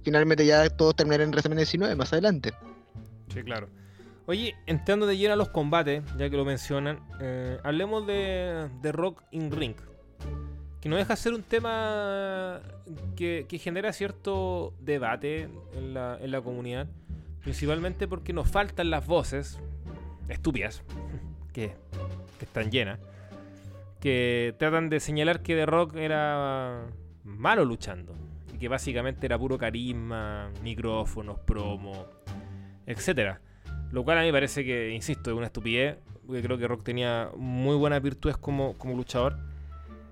finalmente 0.03 0.45
ya 0.45 0.69
todos 0.69 0.95
terminaron 0.95 1.27
en 1.27 1.31
WrestleMania 1.31 1.61
19 1.61 1.95
más 1.95 2.11
adelante. 2.11 2.51
Sí, 3.33 3.41
claro. 3.43 3.69
Oye, 4.31 4.55
entrando 4.65 5.07
de 5.07 5.17
lleno 5.17 5.33
a 5.33 5.35
los 5.35 5.49
combates, 5.49 6.03
ya 6.17 6.29
que 6.29 6.37
lo 6.37 6.45
mencionan, 6.45 7.01
eh, 7.19 7.59
hablemos 7.65 8.07
de, 8.07 8.69
de 8.81 8.93
Rock 8.93 9.23
in 9.31 9.51
Ring. 9.51 9.75
Que 10.79 10.87
no 10.87 10.95
deja 10.95 11.15
de 11.15 11.17
ser 11.17 11.33
un 11.33 11.43
tema 11.43 12.61
que, 13.17 13.45
que 13.49 13.59
genera 13.59 13.91
cierto 13.91 14.73
debate 14.79 15.49
en 15.73 15.93
la, 15.93 16.17
en 16.21 16.31
la 16.31 16.41
comunidad. 16.41 16.87
Principalmente 17.41 18.07
porque 18.07 18.31
nos 18.31 18.49
faltan 18.49 18.89
las 18.89 19.05
voces 19.05 19.59
estúpidas, 20.29 20.81
que, 21.51 21.75
que 22.39 22.45
están 22.45 22.71
llenas, 22.71 22.99
que 23.99 24.55
tratan 24.57 24.87
de 24.87 25.01
señalar 25.01 25.41
que 25.41 25.55
The 25.55 25.65
Rock 25.65 25.97
era 25.97 26.85
malo 27.25 27.65
luchando. 27.65 28.15
Y 28.53 28.59
que 28.59 28.69
básicamente 28.69 29.25
era 29.25 29.37
puro 29.37 29.57
carisma, 29.57 30.51
micrófonos, 30.63 31.37
promo, 31.39 32.05
etcétera. 32.85 33.41
Lo 33.91 34.03
cual 34.03 34.17
a 34.17 34.21
mí 34.21 34.27
me 34.27 34.33
parece 34.33 34.63
que, 34.63 34.91
insisto, 34.91 35.31
es 35.31 35.35
una 35.37 35.47
estupidez, 35.47 35.97
porque 36.25 36.41
creo 36.41 36.57
que 36.57 36.67
Rock 36.67 36.83
tenía 36.83 37.29
muy 37.35 37.75
buenas 37.75 38.01
virtudes 38.01 38.37
como, 38.37 38.73
como 38.77 38.95
luchador. 38.95 39.35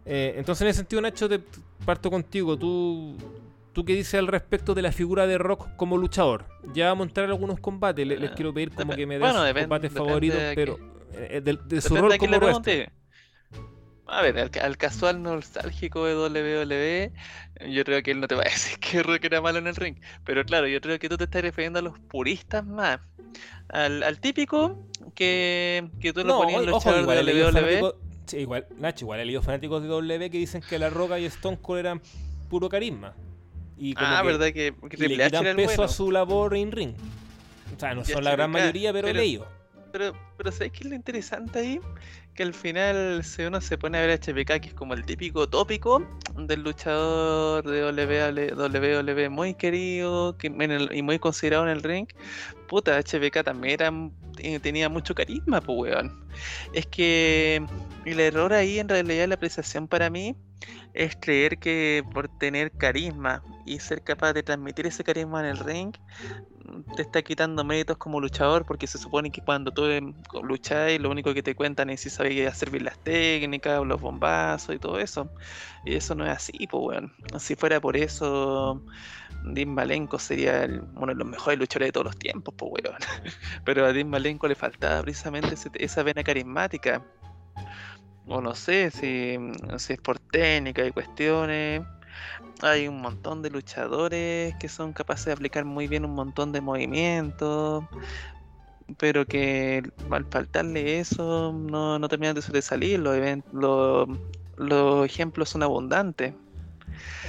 Eh, 0.06 0.34
entonces, 0.38 0.64
en 0.64 0.68
ese 0.70 0.78
sentido, 0.80 1.02
Nacho, 1.02 1.30
te 1.30 1.40
parto 1.86 2.10
contigo. 2.12 2.58
¿Tú, 2.58 3.16
¿Tú 3.74 3.86
qué 3.86 3.94
dices 3.96 4.16
al 4.16 4.28
respecto 4.28 4.74
de 4.74 4.82
la 4.82 4.92
figura 4.92 5.28
de 5.28 5.38
Rock 5.38 5.68
como 5.78 5.96
luchador? 5.98 6.46
Ya 6.74 6.88
vamos 6.88 7.06
a 7.06 7.08
entrar 7.10 7.26
en 7.26 7.32
algunos 7.32 7.60
combates, 7.60 8.06
le- 8.06 8.18
les, 8.18 8.32
Eh, 8.32 8.34
quiero 8.36 8.54
pedir 8.54 8.72
como 8.72 8.94
que 8.96 9.06
me 9.06 9.18
bueno, 9.20 9.44
depende- 9.44 9.62
combates 9.68 9.92
favoritos, 9.94 10.38
pero 10.56 10.78
eh, 11.14 11.42
de, 11.44 11.58
de 11.64 11.82
su 11.82 11.96
rol 12.02 12.12
como. 12.18 12.32
A 14.12 14.22
ver, 14.22 14.38
al, 14.40 14.50
al 14.62 14.78
casual 14.78 15.22
nostálgico 15.22 16.06
de 16.06 16.16
WWE, 16.16 17.12
yo 17.72 17.84
creo 17.84 18.02
que 18.02 18.12
él 18.12 18.20
no 18.20 18.28
te 18.28 18.36
va 18.36 18.42
a 18.42 18.46
decir 18.50 18.80
que 18.80 19.04
Rock 19.04 19.26
era 19.26 19.42
malo 19.42 19.60
en 19.60 19.68
el 19.68 19.76
ring. 19.76 19.98
Pero 20.26 20.44
claro, 20.46 20.68
yo 20.68 20.82
creo 20.82 20.98
que 21.00 21.10
tú 21.10 21.18
te 21.18 21.26
estás 21.26 21.42
refiriendo 21.42 21.80
a 21.80 21.82
los 21.82 22.00
puristas 22.00 22.66
más. 22.66 23.00
Al, 23.70 24.02
al 24.02 24.20
típico 24.20 24.84
que, 25.14 25.90
que 26.00 26.12
tú 26.14 26.22
lo 26.22 26.26
No, 26.28 26.38
ponías 26.40 26.64
en 26.64 26.70
ojo, 26.70 26.78
luchador 26.80 27.02
igual 27.02 27.30
he 27.30 27.34
de 27.34 27.44
WWE. 27.46 27.94
sí, 28.26 28.38
igual, 28.38 28.66
Nacho, 28.78 29.06
igual 29.06 29.20
he 29.20 29.26
leído 29.26 29.42
fanáticos 29.44 29.84
de 29.84 29.88
W 29.90 30.30
que 30.32 30.38
dicen 30.40 30.62
que 30.68 30.80
La 30.80 30.90
Roca 30.90 31.20
y 31.20 31.26
Stone 31.26 31.60
Cold 31.62 31.80
eran 31.82 32.02
puro 32.50 32.68
carisma. 32.70 33.14
Y 33.78 33.94
como 33.94 34.08
Ah, 34.08 34.22
que- 34.22 34.28
verdad 34.28 34.46
que, 34.48 34.74
que 34.90 35.06
y 35.06 35.08
le 35.16 35.24
quitan 35.26 35.44
peso 35.56 35.66
bueno. 35.66 35.84
a 35.84 35.88
su 35.88 36.12
labor 36.12 36.56
en 36.58 36.72
ring. 36.72 36.94
O 37.76 37.80
sea, 37.80 37.94
no 37.94 38.04
Ya, 38.04 38.16
son 38.16 38.24
la 38.24 38.32
pero 38.32 38.38
gran 38.38 38.52
mayoría, 38.52 38.92
pero, 38.92 39.08
he 39.08 39.12
pero- 39.12 39.22
leído. 39.22 39.60
Pero, 39.92 40.14
pero 40.38 40.52
¿sabes 40.52 40.72
qué 40.72 40.80
es 40.84 40.86
lo 40.86 40.96
interesante 40.96 41.60
ahí? 41.60 41.80
Que 42.40 42.44
al 42.44 42.54
final, 42.54 43.22
si 43.26 43.42
uno 43.44 43.60
se 43.60 43.78
pone 43.78 43.98
a 43.98 44.02
ver 44.06 44.18
HBK, 44.18 44.62
que 44.62 44.70
es 44.70 44.74
como 44.74 44.94
el 44.94 45.04
típico 45.06 45.50
tópico 45.50 46.08
del 46.38 46.64
luchador 46.64 47.70
de 47.70 47.84
WWE, 47.84 48.54
WWE 48.54 49.28
muy 49.28 49.56
querido 49.56 50.38
que 50.38 50.48
en 50.48 50.88
y 50.96 51.02
muy 51.02 51.20
considerado 51.20 51.66
en 51.66 51.72
el 51.72 51.84
ring, 51.84 52.08
puta, 52.70 52.98
HBK 52.98 53.44
también 53.44 53.74
era, 53.74 53.92
eh, 54.38 54.58
tenía 54.62 54.88
mucho 54.88 55.14
carisma, 55.14 55.60
pues 55.60 55.80
weón. 55.80 56.26
Es 56.72 56.88
que 56.88 57.62
el 58.06 58.20
error 58.22 58.54
ahí 58.54 58.80
en 58.80 58.88
realidad 58.88 59.28
la 59.28 59.36
apreciación 59.36 59.90
para 59.90 60.10
mí 60.10 60.34
es 60.94 61.16
creer 61.16 61.58
que 61.58 62.04
por 62.14 62.28
tener 62.28 62.72
carisma 62.72 63.44
y 63.66 63.80
ser 63.80 64.02
capaz 64.04 64.34
de 64.34 64.44
transmitir 64.44 64.88
ese 64.88 65.04
carisma 65.04 65.40
en 65.42 65.46
el 65.46 65.58
ring, 65.58 65.94
mm, 66.66 66.96
te 66.96 67.04
está 67.04 67.22
quitando 67.22 67.64
méritos 67.64 67.98
como 67.98 68.20
luchador, 68.20 68.66
porque 68.66 68.88
se 68.88 68.98
supone 68.98 69.32
que 69.32 69.42
cuando 69.42 69.72
tú 69.72 69.86
em, 69.86 70.14
lucháis, 70.44 71.00
lo 71.00 71.10
único 71.10 71.34
que 71.34 71.44
te 71.44 71.56
cuentan 71.56 71.90
es 71.90 72.02
si 72.02 72.10
hacer 72.46 72.72
bien 72.72 72.86
las 72.86 72.98
técnicas, 73.00 73.86
los 73.86 74.02
bombazos 74.02 74.76
y 74.76 74.80
todo 74.80 75.00
eso. 75.00 75.30
Y 75.86 75.96
eso 75.96 76.16
no 76.16 76.26
es 76.26 76.32
así, 76.32 76.68
pues 76.68 76.84
weón. 76.84 77.14
Si 77.40 77.56
fuera 77.56 77.80
por 77.80 77.96
eso, 77.96 78.84
Dean 79.44 79.74
Malenko 79.74 80.20
sería 80.20 80.68
uno 80.96 81.08
de 81.08 81.16
los 81.16 81.28
mejores 81.28 81.60
luchadores 81.60 81.90
de 81.90 81.92
todos 81.94 82.06
los 82.06 82.18
tiempos, 82.18 82.54
pues 82.58 82.72
weón. 82.74 82.98
Pero 83.66 83.86
a 83.86 83.94
Dean 83.94 84.10
Malenko 84.10 84.48
le 84.48 84.56
faltaba 84.56 85.02
precisamente 85.02 85.56
esa 85.76 86.04
vena 86.04 86.24
carismática. 86.24 87.06
O 88.30 88.42
no 88.42 88.54
sé 88.54 88.92
si, 88.92 89.38
si 89.78 89.94
es 89.94 90.00
por 90.00 90.20
técnica 90.20 90.86
y 90.86 90.92
cuestiones. 90.92 91.82
Hay 92.62 92.88
un 92.88 93.02
montón 93.02 93.42
de 93.42 93.50
luchadores 93.50 94.54
que 94.60 94.70
son 94.70 94.94
capaces 94.94 95.26
de 95.26 95.32
aplicar 95.34 95.66
muy 95.66 95.88
bien 95.88 96.06
un 96.06 96.14
montón 96.14 96.52
de 96.52 96.62
movimientos, 96.62 97.84
pero 98.98 99.26
que 99.26 99.82
al 100.12 100.26
faltarle 100.26 101.00
eso 101.00 101.54
no, 101.54 101.98
no 101.98 102.08
terminan 102.08 102.36
de 102.36 102.42
sobresalir. 102.42 103.00
Los, 103.00 103.18
los, 103.54 104.08
los 104.58 105.06
ejemplos 105.06 105.50
son 105.50 105.64
abundantes. 105.64 106.34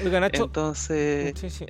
Oiga, 0.04 0.20
Nacho. 0.20 0.44
Entonces, 0.44 1.34
sí, 1.38 1.48
sí. 1.48 1.66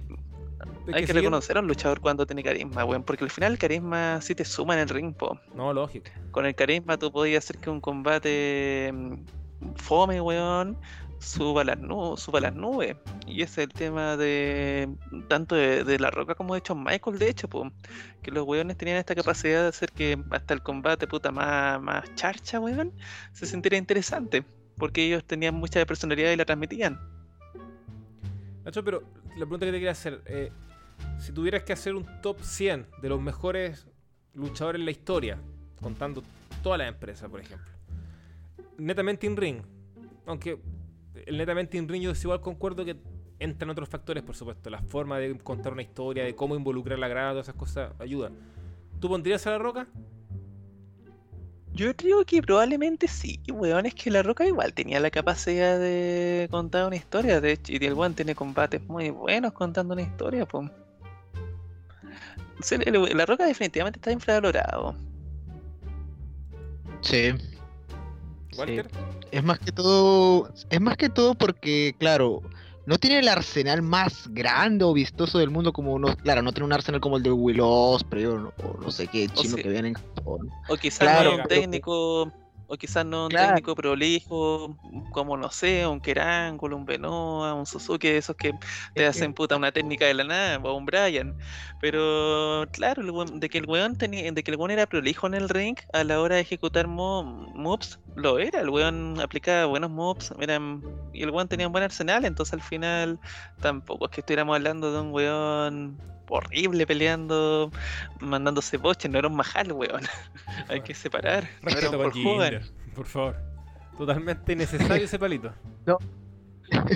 Hay 0.94 1.02
que 1.02 1.06
siguiendo- 1.08 1.20
reconocer 1.30 1.56
a 1.56 1.60
un 1.60 1.66
luchador 1.68 2.00
cuando 2.00 2.26
tiene 2.26 2.42
carisma, 2.42 2.84
weón, 2.84 3.02
porque 3.02 3.24
al 3.24 3.30
final 3.30 3.52
el 3.52 3.58
carisma 3.58 4.20
sí 4.20 4.34
te 4.34 4.44
suma 4.44 4.74
en 4.74 4.80
el 4.80 4.88
ring, 4.88 5.14
po. 5.14 5.38
No, 5.54 5.72
lógico. 5.72 6.10
Con 6.30 6.46
el 6.46 6.54
carisma 6.54 6.96
tú 6.98 7.10
podías 7.12 7.44
hacer 7.44 7.58
que 7.58 7.70
un 7.70 7.80
combate 7.80 8.90
mm, 8.92 9.74
fome, 9.76 10.20
weón, 10.20 10.76
suba 11.18 11.64
las, 11.64 11.78
nu- 11.78 12.16
suba 12.16 12.40
las 12.40 12.54
nubes. 12.54 12.96
Y 13.26 13.42
ese 13.42 13.62
es 13.62 13.68
el 13.68 13.72
tema 13.74 14.16
de 14.16 14.88
tanto 15.28 15.54
de, 15.54 15.84
de 15.84 15.98
La 15.98 16.10
Roca 16.10 16.34
como 16.34 16.54
de 16.54 16.60
hecho 16.60 16.74
Michael, 16.74 17.18
de 17.18 17.28
hecho, 17.28 17.46
po, 17.48 17.70
que 18.22 18.30
los 18.30 18.46
weones 18.46 18.76
tenían 18.76 18.96
esta 18.96 19.14
capacidad 19.14 19.62
de 19.62 19.68
hacer 19.68 19.92
que 19.92 20.18
hasta 20.30 20.54
el 20.54 20.62
combate 20.62 21.06
puta 21.06 21.30
más, 21.30 21.80
más 21.80 22.14
charcha, 22.14 22.58
weón, 22.58 22.92
se 23.32 23.46
sintiera 23.46 23.76
interesante. 23.76 24.44
Porque 24.76 25.04
ellos 25.04 25.22
tenían 25.24 25.54
mucha 25.56 25.84
personalidad 25.84 26.32
y 26.32 26.36
la 26.36 26.46
transmitían. 26.46 26.98
Nacho, 28.64 28.82
pero 28.84 29.02
la 29.36 29.36
pregunta 29.46 29.66
que 29.66 29.72
te 29.72 29.78
quería 29.78 29.90
hacer, 29.90 30.22
eh, 30.26 30.50
si 31.18 31.32
tuvieras 31.32 31.62
que 31.64 31.72
hacer 31.72 31.94
un 31.94 32.06
top 32.22 32.40
100 32.40 32.86
de 33.02 33.08
los 33.08 33.20
mejores 33.20 33.86
luchadores 34.34 34.80
en 34.80 34.84
la 34.84 34.90
historia, 34.90 35.38
contando 35.80 36.22
todas 36.62 36.78
las 36.78 36.88
empresas, 36.88 37.28
por 37.28 37.40
ejemplo, 37.40 37.66
netamente 38.78 39.26
in 39.26 39.36
ring, 39.36 39.62
aunque 40.26 40.58
el 41.26 41.36
netamente 41.36 41.76
in 41.76 41.88
ring 41.88 42.02
yo 42.02 42.12
igual 42.12 42.40
concuerdo 42.40 42.84
que 42.84 42.96
entran 43.38 43.70
otros 43.70 43.88
factores, 43.88 44.22
por 44.22 44.36
supuesto, 44.36 44.70
la 44.70 44.82
forma 44.82 45.18
de 45.18 45.36
contar 45.38 45.72
una 45.72 45.82
historia, 45.82 46.24
de 46.24 46.34
cómo 46.34 46.54
involucrar 46.54 46.98
la 46.98 47.08
grada, 47.08 47.30
todas 47.30 47.46
esas 47.46 47.56
cosas 47.56 47.92
ayudan. 47.98 48.34
¿Tú 49.00 49.08
pondrías 49.08 49.46
a 49.46 49.50
la 49.50 49.58
roca? 49.58 49.88
Yo 51.72 51.94
creo 51.96 52.24
que 52.24 52.42
probablemente 52.42 53.06
sí, 53.08 53.40
weón. 53.50 53.86
Es 53.86 53.94
que 53.94 54.10
La 54.10 54.22
Roca 54.22 54.44
igual 54.44 54.74
tenía 54.74 55.00
la 55.00 55.10
capacidad 55.10 55.78
de 55.78 56.48
contar 56.50 56.86
una 56.86 56.96
historia. 56.96 57.40
De 57.40 57.52
hecho, 57.52 57.72
y 57.72 57.76
el 57.76 57.94
weón 57.94 58.14
tiene 58.14 58.34
combates 58.34 58.82
muy 58.88 59.10
buenos 59.10 59.52
contando 59.52 59.94
una 59.94 60.02
historia, 60.02 60.46
pues. 60.46 60.70
La 63.14 63.26
Roca 63.26 63.44
definitivamente 63.46 63.98
está 63.98 64.12
infravalorado. 64.12 64.94
Sí. 67.02 67.32
Walter. 68.56 68.88
Es 69.30 69.44
más 69.44 69.58
que 69.60 69.72
todo, 69.72 70.52
es 70.70 70.80
más 70.80 70.96
que 70.96 71.08
todo 71.08 71.34
porque, 71.34 71.94
claro, 71.98 72.42
no 72.86 72.98
tiene 72.98 73.20
el 73.20 73.28
arsenal 73.28 73.80
más 73.82 74.26
grande 74.32 74.84
o 74.84 74.92
vistoso 74.92 75.38
del 75.38 75.50
mundo 75.50 75.72
como 75.72 75.92
uno, 75.94 76.16
claro, 76.16 76.42
no 76.42 76.52
tiene 76.52 76.66
un 76.66 76.72
arsenal 76.72 77.00
como 77.00 77.16
el 77.16 77.22
de 77.22 77.30
Will 77.30 77.60
Ospreay 77.62 78.26
o, 78.26 78.38
no- 78.38 78.52
o 78.64 78.80
no 78.82 78.90
sé 78.90 79.06
qué 79.06 79.28
chino 79.28 79.56
que 79.56 79.68
viene 79.68 79.88
en 79.88 79.94
Japón. 79.94 80.50
O 80.68 80.76
quizás 80.76 80.98
Claro, 80.98 81.30
no 81.30 81.36
un 81.36 81.42
pero- 81.48 81.60
técnico. 81.60 82.32
O 82.72 82.76
quizás 82.76 83.04
no 83.04 83.26
un 83.26 83.30
Claro. 83.30 83.36
técnico 83.36 83.74
prolijo, 83.74 84.78
como 85.10 85.36
no 85.36 85.50
sé, 85.50 85.86
un 85.88 86.00
Kerangulo, 86.00 86.76
un 86.76 86.84
Benoa, 86.84 87.52
un 87.54 87.66
Suzuki, 87.66 88.06
esos 88.08 88.36
que 88.36 88.54
te 88.94 89.06
hacen 89.06 89.34
puta 89.34 89.56
una 89.56 89.72
técnica 89.72 90.06
de 90.06 90.14
la 90.14 90.22
nada, 90.24 90.58
o 90.62 90.74
un 90.76 90.86
Brian. 90.86 91.34
Pero 91.80 92.64
claro, 92.72 93.02
de 93.32 93.48
que 93.48 93.58
el 93.58 93.66
weón 93.66 93.96
tenía, 93.96 94.30
de 94.30 94.42
que 94.44 94.52
el 94.52 94.56
weón 94.56 94.70
era 94.70 94.86
prolijo 94.86 95.26
en 95.26 95.34
el 95.34 95.48
ring 95.48 95.76
a 95.92 96.04
la 96.04 96.20
hora 96.20 96.36
de 96.36 96.42
ejecutar 96.42 96.86
mo- 96.86 97.24
moves, 97.54 97.98
lo 98.16 98.38
era, 98.38 98.60
el 98.60 98.68
weón 98.70 99.20
aplicaba 99.20 99.66
buenos 99.66 99.90
moves, 99.90 100.32
eran, 100.40 100.82
y 101.12 101.22
el 101.22 101.30
weón 101.30 101.48
tenía 101.48 101.66
un 101.66 101.72
buen 101.72 101.84
arsenal, 101.84 102.24
entonces 102.24 102.52
al 102.54 102.60
final 102.62 103.18
tampoco 103.60 104.06
es 104.06 104.10
que 104.10 104.20
estuviéramos 104.20 104.56
hablando 104.56 104.92
de 104.92 105.00
un 105.00 105.12
weón 105.12 105.98
horrible 106.28 106.86
peleando, 106.86 107.70
mandándose 108.20 108.76
boches, 108.76 109.10
no 109.10 109.18
era 109.18 109.28
un 109.28 109.34
majal, 109.34 109.72
weón. 109.72 110.02
Hay 110.68 110.80
que 110.82 110.94
separar. 110.94 111.48
No 111.62 111.70
era 111.70 111.90
un 111.90 111.96
con 111.96 112.06
Hulk 112.06 112.16
Hogan. 112.16 112.50
Jinder, 112.60 112.62
por 112.94 113.06
favor. 113.06 113.36
Totalmente 113.98 114.52
innecesario 114.52 115.04
ese 115.04 115.18
palito. 115.18 115.52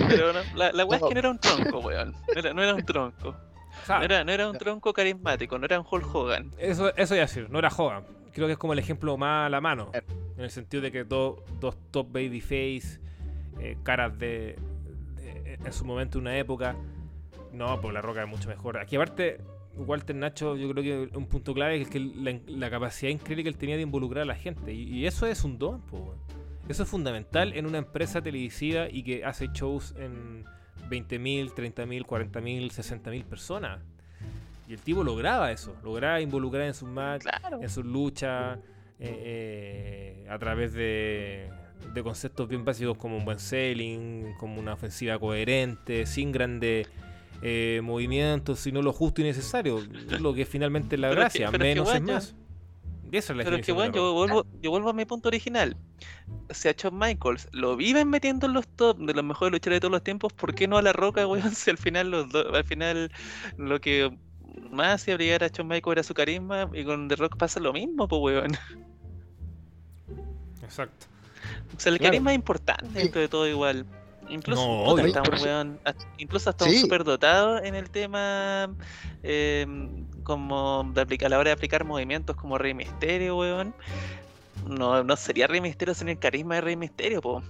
Pero 0.07 0.31
no, 0.33 0.39
la, 0.55 0.71
la 0.71 0.85
weá 0.85 0.97
es 0.97 1.01
No. 1.01 1.07
que 1.09 1.13
no 1.15 1.19
era 1.19 1.29
un 1.31 1.39
tronco, 1.39 1.79
weón. 1.79 2.13
No 2.13 2.39
era, 2.39 2.53
no 2.53 2.63
era 2.63 2.75
un 2.75 2.85
tronco. 2.85 3.35
No 3.89 4.01
era, 4.03 4.23
no 4.23 4.31
era 4.31 4.49
un 4.49 4.57
tronco 4.57 4.93
carismático, 4.93 5.59
no 5.59 5.65
era 5.65 5.79
un 5.79 5.85
Hulk 5.89 6.15
Hogan. 6.15 6.53
Eso, 6.57 6.95
eso 6.95 7.13
iba 7.13 7.23
a 7.23 7.27
decir, 7.27 7.49
no 7.49 7.59
era 7.59 7.67
Hogan. 7.69 8.05
Creo 8.33 8.47
que 8.47 8.53
es 8.53 8.57
como 8.57 8.71
el 8.73 8.79
ejemplo 8.79 9.17
más 9.17 9.47
a 9.47 9.49
la 9.49 9.59
mano. 9.61 9.91
En 10.37 10.43
el 10.43 10.49
sentido 10.49 10.81
de 10.81 10.91
que 10.91 11.03
do- 11.03 11.43
dos 11.59 11.77
top 11.91 12.07
babyface, 12.11 12.99
eh, 13.59 13.77
caras 13.83 14.17
de 14.19 14.57
en 15.65 15.73
su 15.73 15.85
momento, 15.85 16.19
una 16.19 16.37
época. 16.37 16.75
No, 17.53 17.79
pues 17.81 17.93
La 17.93 18.01
Roca 18.01 18.21
es 18.23 18.27
mucho 18.29 18.49
mejor. 18.49 18.77
Aquí 18.77 18.95
aparte, 18.97 19.39
Walter 19.77 20.15
Nacho, 20.15 20.55
yo 20.57 20.69
creo 20.71 20.83
que 21.09 21.17
un 21.17 21.25
punto 21.27 21.53
clave 21.53 21.81
es 21.81 21.87
que 21.89 21.99
la, 21.99 22.37
la 22.47 22.69
capacidad 22.69 23.09
increíble 23.11 23.43
que 23.43 23.49
él 23.49 23.57
tenía 23.57 23.75
de 23.77 23.81
involucrar 23.83 24.23
a 24.23 24.25
la 24.25 24.35
gente. 24.35 24.73
Y, 24.73 24.83
y 24.83 25.05
eso 25.07 25.25
es 25.25 25.43
un 25.43 25.57
don, 25.57 25.81
pues. 25.81 26.03
Eso 26.67 26.83
es 26.83 26.89
fundamental 26.89 27.53
en 27.53 27.65
una 27.67 27.77
empresa 27.77 28.21
televisiva 28.21 28.87
y 28.89 29.03
que 29.03 29.23
hace 29.23 29.47
shows 29.53 29.93
en 29.97 30.43
20.000, 30.89 31.53
30.000, 31.53 32.05
40.000, 32.05 32.71
60.000 32.71 33.23
personas. 33.23 33.79
Y 34.67 34.73
el 34.73 34.79
tipo 34.81 35.03
lograba 35.03 35.51
eso, 35.51 35.75
lograba 35.83 36.19
involucrar 36.21 36.63
en 36.63 36.73
sus 36.73 36.89
matches, 36.89 37.31
Claro. 37.39 37.61
en 37.61 37.69
sus 37.69 37.85
luchas, 37.85 38.57
eh, 38.99 40.23
eh, 40.25 40.27
a 40.29 40.37
través 40.39 40.73
de, 40.73 41.49
de 41.93 42.03
conceptos 42.03 42.47
bien 42.47 42.63
básicos 42.65 42.97
como 42.97 43.17
un 43.17 43.25
buen 43.25 43.39
selling, 43.39 44.33
como 44.39 44.59
una 44.59 44.73
ofensiva 44.73 45.19
coherente, 45.19 46.05
sin 46.05 46.31
grandes 46.31 46.87
eh, 47.41 47.81
movimientos, 47.83 48.59
sino 48.59 48.81
lo 48.81 48.93
justo 48.93 49.21
y 49.21 49.25
necesario, 49.25 49.81
lo 50.19 50.33
que 50.33 50.43
es 50.43 50.49
finalmente 50.49 50.97
la 50.97 51.09
Pero 51.09 51.21
es 51.23 51.33
que- 51.33 51.39
gracia, 51.39 51.45
es 51.45 51.51
que, 51.51 51.57
menos 51.57 51.93
es 51.93 51.99
yo- 51.99 52.13
más. 52.13 52.35
Esa 53.11 53.31
es 53.33 53.37
la 53.37 53.43
Pero 53.45 53.55
es 53.57 53.65
que, 53.65 53.71
bueno, 53.71 53.91
la 53.91 53.97
yo 53.97 54.13
vuelvo, 54.13 54.45
yo 54.61 54.71
vuelvo 54.71 54.89
a 54.89 54.93
mi 54.93 55.05
punto 55.05 55.29
original. 55.29 55.77
Si 56.49 56.67
a 56.67 56.73
Shawn 56.73 56.97
Michaels 56.97 57.47
lo 57.53 57.77
viven 57.77 58.09
metiendo 58.09 58.47
en 58.47 58.53
los 58.53 58.67
top 58.67 58.97
de 58.97 59.13
los 59.13 59.23
mejores 59.23 59.51
luchadores 59.53 59.77
de 59.77 59.79
todos 59.81 59.91
los 59.91 60.03
tiempos, 60.03 60.33
¿por 60.33 60.53
qué 60.55 60.67
no 60.67 60.77
a 60.77 60.81
La 60.81 60.91
Roca, 60.91 61.25
weón? 61.27 61.43
Si 61.55 61.69
al 61.69 61.77
final, 61.77 62.09
los 62.11 62.29
do- 62.29 62.53
al 62.53 62.63
final 62.65 63.11
lo 63.57 63.79
que 63.79 64.11
más 64.71 64.95
hacía 65.01 65.15
brillar 65.15 65.43
a 65.43 65.47
Shawn 65.47 65.67
Michaels 65.67 65.93
era 65.97 66.03
su 66.03 66.13
carisma 66.13 66.69
y 66.73 66.83
con 66.83 67.07
The 67.07 67.15
Rock 67.15 67.37
pasa 67.37 67.59
lo 67.59 67.73
mismo, 67.73 68.07
pues, 68.07 68.21
weón. 68.21 68.57
Exacto. 70.63 71.05
O 71.75 71.79
sea, 71.79 71.91
el 71.91 71.97
Claro. 71.99 72.11
carisma 72.11 72.31
es 72.31 72.35
importante 72.35 72.87
dentro 72.99 73.21
de 73.21 73.27
todo 73.27 73.47
igual. 73.47 73.85
Incluso, 74.29 74.65
No, 74.65 74.95
puta, 74.95 75.21
eso- 75.21 75.45
weón- 75.45 75.77
hasta- 75.83 76.07
incluso 76.17 76.49
hasta 76.49 76.65
Sí. 76.65 76.71
un 76.75 76.81
superdotado 76.81 77.63
en 77.63 77.75
el 77.75 77.89
tema 77.89 78.73
eh, 79.27 79.65
como 80.23 80.89
de 80.93 81.01
aplicar, 81.01 81.27
a 81.27 81.29
la 81.29 81.39
hora 81.39 81.49
de 81.49 81.53
aplicar 81.53 81.83
movimientos 81.83 82.35
como 82.35 82.57
Rey 82.57 82.73
Misterio, 82.73 83.37
weón. 83.37 83.73
No, 84.67 85.03
no 85.03 85.15
sería 85.15 85.45
Rey 85.47 85.61
Misterio 85.61 85.93
sin 85.93 86.09
el 86.09 86.17
carisma 86.17 86.55
de 86.55 86.61
Rey 86.61 86.75
Misterio, 86.75 87.21
po. 87.21 87.43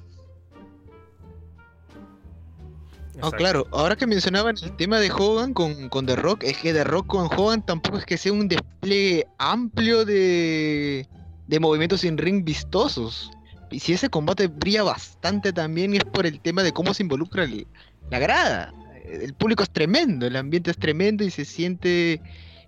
Ah, 3.16 3.28
exacto. 3.28 3.38
claro, 3.38 3.68
ahora 3.72 3.96
que 3.96 4.08
mencionaban 4.08 4.56
el 4.62 4.76
tema 4.76 5.00
de 5.00 5.12
Hogan 5.12 5.54
con, 5.54 5.90
con 5.90 6.06
The 6.06 6.16
Rock, 6.16 6.44
es 6.44 6.58
que 6.58 6.74
The 6.74 6.84
Rock 6.84 7.08
con 7.08 7.26
Hogan 7.28 7.66
tampoco 7.66 7.98
es 7.98 8.06
que 8.06 8.18
sea 8.18 8.34
un 8.34 8.48
despliegue 8.48 9.26
amplio 9.38 10.06
de, 10.06 11.08
de 11.48 11.60
movimientos 11.60 12.04
en 12.04 12.18
ring 12.18 12.44
vistosos. 12.44 13.32
Y 13.72 13.80
si 13.80 13.94
ese 13.94 14.10
combate 14.10 14.48
brilla 14.48 14.84
bastante 14.84 15.52
también 15.52 15.94
es 15.96 16.04
por 16.04 16.26
el 16.26 16.40
tema 16.40 16.62
de 16.64 16.72
cómo 16.72 16.94
se 16.94 17.04
involucra 17.04 17.44
el- 17.46 17.68
la 18.12 18.20
grada. 18.20 18.74
El 19.06 19.34
público 19.34 19.64
es 19.64 19.70
tremendo, 19.70 20.26
el 20.28 20.36
ambiente 20.36 20.72
es 20.72 20.78
tremendo 20.78 21.24
y 21.24 21.30
se 21.32 21.46
siente 21.46 22.22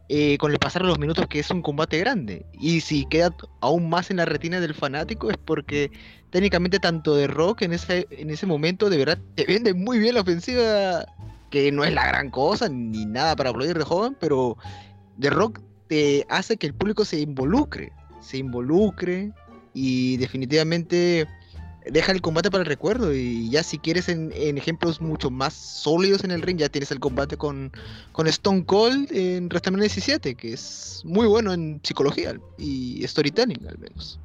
eh, 0.09 0.37
con 0.37 0.51
el 0.51 0.59
pasar 0.59 0.83
de 0.83 0.87
los 0.87 0.99
minutos 0.99 1.27
que 1.27 1.39
es 1.39 1.49
un 1.51 1.61
combate 1.61 1.97
grande. 1.99 2.45
Y 2.53 2.81
si 2.81 3.05
queda 3.05 3.35
aún 3.59 3.89
más 3.89 4.09
en 4.09 4.17
la 4.17 4.25
retina 4.25 4.59
del 4.59 4.73
fanático 4.73 5.29
es 5.29 5.37
porque 5.37 5.91
técnicamente 6.29 6.79
tanto 6.79 7.15
de 7.15 7.27
Rock 7.27 7.63
en 7.63 7.73
ese, 7.73 8.07
en 8.11 8.29
ese 8.29 8.45
momento 8.45 8.89
de 8.89 8.97
verdad 8.97 9.17
te 9.35 9.45
vende 9.45 9.73
muy 9.73 9.99
bien 9.99 10.15
la 10.15 10.21
ofensiva, 10.21 11.05
que 11.49 11.71
no 11.71 11.83
es 11.83 11.93
la 11.93 12.07
gran 12.07 12.29
cosa 12.29 12.69
ni 12.69 13.05
nada 13.05 13.35
para 13.35 13.49
aplaudir 13.49 13.77
de 13.77 13.85
Hogan, 13.87 14.15
pero 14.19 14.57
de 15.17 15.29
Rock 15.29 15.59
te 15.87 16.25
hace 16.29 16.57
que 16.57 16.67
el 16.67 16.73
público 16.73 17.05
se 17.05 17.19
involucre, 17.19 17.91
se 18.21 18.37
involucre 18.37 19.31
y 19.73 20.17
definitivamente 20.17 21.27
deja 21.91 22.11
el 22.11 22.21
combate 22.21 22.51
para 22.51 22.63
el 22.63 22.67
recuerdo 22.67 23.13
y 23.13 23.49
ya 23.49 23.63
si 23.63 23.77
quieres 23.77 24.09
en, 24.09 24.31
en 24.35 24.57
ejemplos 24.57 25.01
mucho 25.01 25.29
más 25.29 25.53
sólidos 25.53 26.23
en 26.23 26.31
el 26.31 26.41
ring 26.41 26.57
ya 26.57 26.69
tienes 26.69 26.91
el 26.91 26.99
combate 26.99 27.37
con, 27.37 27.71
con 28.11 28.27
Stone 28.27 28.65
Cold 28.65 29.11
en 29.11 29.47
WrestleMania 29.47 29.83
17 29.83 30.35
que 30.35 30.53
es 30.53 31.01
muy 31.05 31.27
bueno 31.27 31.53
en 31.53 31.79
psicología 31.83 32.39
y 32.57 33.05
storytelling 33.07 33.67
al 33.67 33.77
menos. 33.77 34.19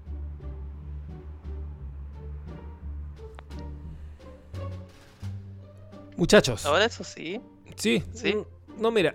Muchachos. 6.17 6.65
Ahora 6.67 6.85
eso 6.85 7.03
sí, 7.03 7.41
Sí, 7.77 8.03
Sí. 8.15 8.37
No, 8.79 8.91
mira, 8.91 9.15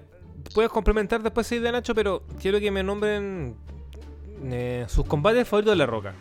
puedes 0.53 0.71
complementar 0.71 1.23
después 1.23 1.49
de 1.49 1.71
Nacho, 1.71 1.95
pero 1.95 2.23
quiero 2.39 2.59
que 2.59 2.69
me 2.71 2.83
nombren 2.83 3.55
eh, 4.43 4.85
sus 4.87 5.05
combates 5.05 5.47
favoritos 5.47 5.73
de 5.73 5.77
la 5.77 5.85
roca. 5.85 6.13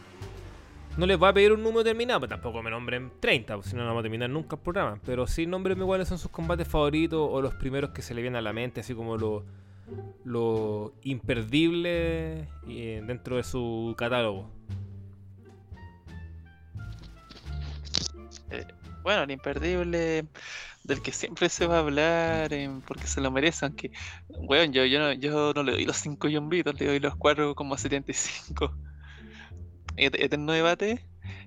No 0.97 1.05
les 1.05 1.19
voy 1.19 1.29
a 1.29 1.33
pedir 1.35 1.53
un 1.53 1.63
número 1.63 1.85
determinado, 1.85 2.21
pero 2.21 2.31
tampoco 2.31 2.63
me 2.63 2.71
nombren 2.71 3.13
30, 3.21 3.55
porque 3.55 3.69
si 3.69 3.77
no, 3.77 3.83
no 3.83 3.89
vamos 3.89 4.01
a 4.01 4.05
terminar 4.05 4.31
nunca 4.31 4.57
el 4.57 4.63
programa. 4.63 4.99
Pero 5.05 5.27
sí, 5.27 5.47
nómbrenme 5.47 5.85
cuáles 5.85 6.09
son 6.09 6.19
sus 6.19 6.31
combates 6.31 6.67
favoritos 6.67 7.29
o 7.31 7.43
los 7.43 7.55
primeros 7.55 7.91
que 7.91 8.01
se 8.01 8.15
le 8.15 8.23
vienen 8.23 8.39
a 8.39 8.43
la 8.43 8.55
mente, 8.55 8.81
así 8.81 8.95
como 8.95 9.19
lo, 9.19 9.45
lo 10.25 10.95
imperdible 11.03 12.49
eh, 12.69 13.03
dentro 13.07 13.37
de 13.37 13.45
su 13.45 13.95
catálogo. 13.97 14.51
bueno, 19.03 19.23
el 19.23 19.31
imperdible 19.31 20.27
del 20.83 21.03
que 21.03 21.13
siempre 21.13 21.49
se 21.49 21.67
va 21.67 21.77
a 21.77 21.79
hablar 21.81 22.53
em, 22.53 22.81
porque 22.81 23.07
se 23.07 23.21
lo 23.21 23.31
merecen, 23.31 23.75
que, 23.75 23.93
weón, 24.29 24.73
yo, 24.73 24.85
yo, 24.85 24.99
no, 24.99 25.13
yo 25.13 25.53
no 25.55 25.63
le 25.63 25.73
doy 25.73 25.85
los 25.85 25.97
5 25.99 26.29
yombitos, 26.29 26.79
le 26.81 26.87
doy 26.87 27.01
los 27.01 27.15
4,75. 27.15 28.73
Et- 29.97 30.15
Eterno 30.21 30.53
debate, 30.53 31.01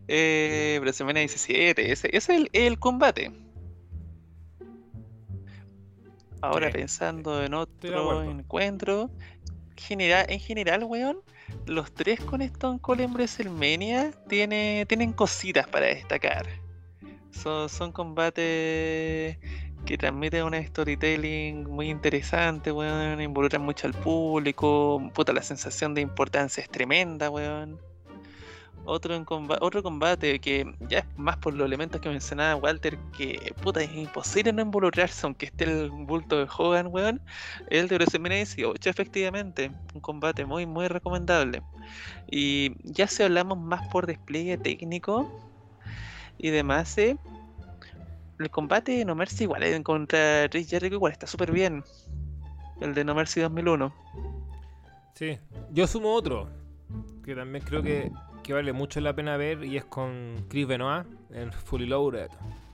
eh, 0.08 0.78
pero 0.80 0.94
semana 0.94 1.20
17, 1.20 1.92
ese, 1.92 2.08
ese 2.08 2.18
es 2.18 2.30
el, 2.30 2.50
el 2.54 2.80
combate. 2.80 3.32
Ahora 6.42 6.68
Sí, 6.68 6.74
pensando 6.74 7.44
en 7.44 7.54
otro 7.54 8.24
encuentro, 8.24 9.10
general, 9.76 10.26
en 10.30 10.40
general, 10.40 10.84
weón, 10.86 11.20
los 11.66 11.92
tres 11.92 12.20
con 12.22 12.42
Stone 12.42 12.80
Cold 12.80 13.02
en 13.02 13.14
WrestleMania 13.14 14.12
tiene, 14.28 14.86
tienen 14.88 15.14
cositas 15.14 15.68
para 15.68 15.88
destacar. 15.88 16.46
Son, 17.32 17.70
son 17.70 17.92
combates 17.92 19.38
que 19.86 19.98
transmiten 19.98 20.44
una 20.44 20.64
storytelling 20.66 21.64
muy 21.70 21.90
interesante, 21.90 22.72
weón. 22.72 23.22
Involucran 23.22 23.62
mucho 23.62 23.88
al 23.88 23.94
público. 23.94 25.02
Puta, 25.14 25.34
la 25.34 25.42
sensación 25.44 25.94
de 25.94 26.02
importancia 26.02 26.64
es 26.64 26.70
tremenda, 26.70 27.30
weón. 27.30 27.80
Otro, 28.90 29.14
en 29.16 29.24
comba- 29.24 29.60
otro 29.62 29.84
combate 29.84 30.40
que 30.40 30.74
ya 30.90 31.00
es 31.00 31.06
más 31.16 31.38
por 31.38 31.54
los 31.54 31.66
elementos 31.66 32.02
que 32.02 32.10
mencionaba 32.10 32.56
Walter, 32.56 32.98
que 33.16 33.54
puta, 33.62 33.82
es 33.84 33.94
imposible 33.94 34.52
no 34.52 34.64
involucrarse 34.64 35.28
aunque 35.28 35.46
esté 35.46 35.66
el 35.66 35.92
bulto 35.92 36.38
de 36.38 36.48
Hogan, 36.58 36.88
weón. 36.88 37.22
El 37.70 37.88
de 37.88 37.96
WrestleMania 37.96 38.38
18, 38.38 38.90
efectivamente. 38.90 39.72
Un 39.94 40.02
combate 40.02 40.44
muy, 40.46 40.66
muy 40.66 40.88
recomendable. 40.88 41.62
Y 42.32 42.72
ya 42.84 43.08
si 43.08 43.22
hablamos 43.24 43.60
más 43.60 43.88
por 43.90 44.08
despliegue 44.08 44.58
técnico 44.58 45.30
y 46.38 46.50
demás, 46.50 46.98
eh, 46.98 47.16
el 48.40 48.50
combate 48.50 48.94
de 48.94 49.06
No 49.06 49.14
Mercy 49.16 49.44
igual 49.44 49.64
eh, 49.64 49.84
contra 49.84 50.48
Chris 50.50 50.70
Jericho 50.70 50.96
igual 50.96 51.12
está 51.12 51.28
súper 51.28 51.52
bien. 51.52 51.84
El 52.82 52.94
de 52.94 53.04
No 53.04 53.14
Mercy 53.14 53.42
2001. 53.42 53.94
Sí, 55.14 55.38
yo 55.72 55.86
sumo 55.86 56.14
otro, 56.14 56.50
que 57.26 57.36
también 57.36 57.64
creo 57.66 57.84
que, 57.84 58.10
que 58.50 58.54
vale 58.54 58.74
mucho 58.74 59.00
la 59.00 59.14
pena 59.16 59.38
ver 59.38 59.64
y 59.64 59.78
es 59.78 59.86
con 59.86 60.44
Chris 60.50 60.66
Benoit 60.66 61.06
en 61.30 61.54
Fully 61.54 61.86
Loaded 61.86 62.32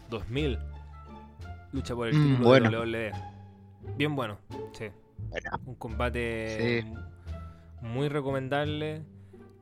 2000. 0.09 0.57
Lucha 1.73 1.93
por 1.93 2.07
el 2.07 2.15
Mm, 2.15 2.23
título 2.23 2.47
bueno. 2.47 2.69
de 2.69 2.77
WWE. 2.77 3.11
Bien 3.97 4.15
bueno, 4.15 4.37
sí. 4.71 4.85
Bueno, 5.29 5.49
Un 5.65 5.75
combate 5.75 6.81
Sí. 6.81 6.93
muy 7.81 8.07
recomendable. 8.07 9.03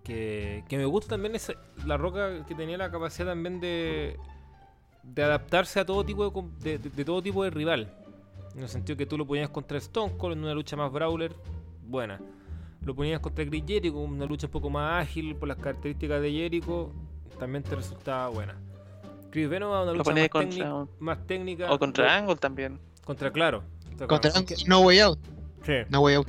Que, 0.04 0.63
que 0.69 0.78
me 0.78 0.86
gusta 0.86 1.15
también 1.15 1.34
es 1.34 1.52
la 1.84 1.97
roca 1.97 2.45
que 2.45 2.54
tenía 2.54 2.78
la 2.78 2.91
capacidad 2.91 3.30
también 3.30 3.60
de, 3.60 4.15
de 5.02 5.23
adaptarse 5.23 5.80
a 5.80 5.86
todo 5.86 6.06
tipo 6.06 6.30
de, 6.60 6.78
de- 6.78 6.89
de 6.91 7.06
todo 7.06 7.23
tipo 7.23 7.43
de 7.43 7.49
rival. 7.49 7.91
En 8.56 8.62
el 8.62 8.69
sentido 8.69 8.95
que 8.97 9.08
tú 9.08 9.17
lo 9.17 9.26
ponías 9.26 9.49
contra 9.49 9.80
Stone 9.80 10.15
Cold 10.15 10.34
en 10.38 10.43
una 10.43 10.54
lucha 10.54 10.76
más 10.76 10.91
brawler, 10.91 11.34
buena. 11.88 12.19
Lo 12.86 12.93
ponías 12.96 13.19
contra 13.19 13.46
Chris 13.46 13.63
Jericho, 13.65 13.98
una 13.98 14.26
lucha 14.26 14.48
un 14.48 14.52
poco 14.52 14.69
más 14.69 15.04
ágil 15.04 15.36
por 15.36 15.48
las 15.48 15.58
características 15.58 16.22
de 16.22 16.32
Jericho, 16.32 16.91
también 17.39 17.63
te 17.63 17.76
resultaba 17.76 18.28
buena. 18.30 18.56
Chris 19.32 19.50
Benoit, 19.50 19.84
una 19.84 19.93
lucha 19.93 20.12
más, 20.12 20.30
contra, 20.30 20.39
técnica- 20.50 20.88
más 21.00 21.28
técnica. 21.28 21.72
o 21.72 21.80
contra 21.80 22.15
Angle 22.17 22.36
también. 22.36 22.80
Contra 23.06 23.32
Claro. 23.32 23.63
contra 24.08 24.32
Aunque- 24.36 24.56
No 24.67 24.82
Way 24.82 25.00
Out, 25.00 25.19
Sí, 25.65 25.74
No 25.89 26.02
Way 26.02 26.15
Out. 26.15 26.28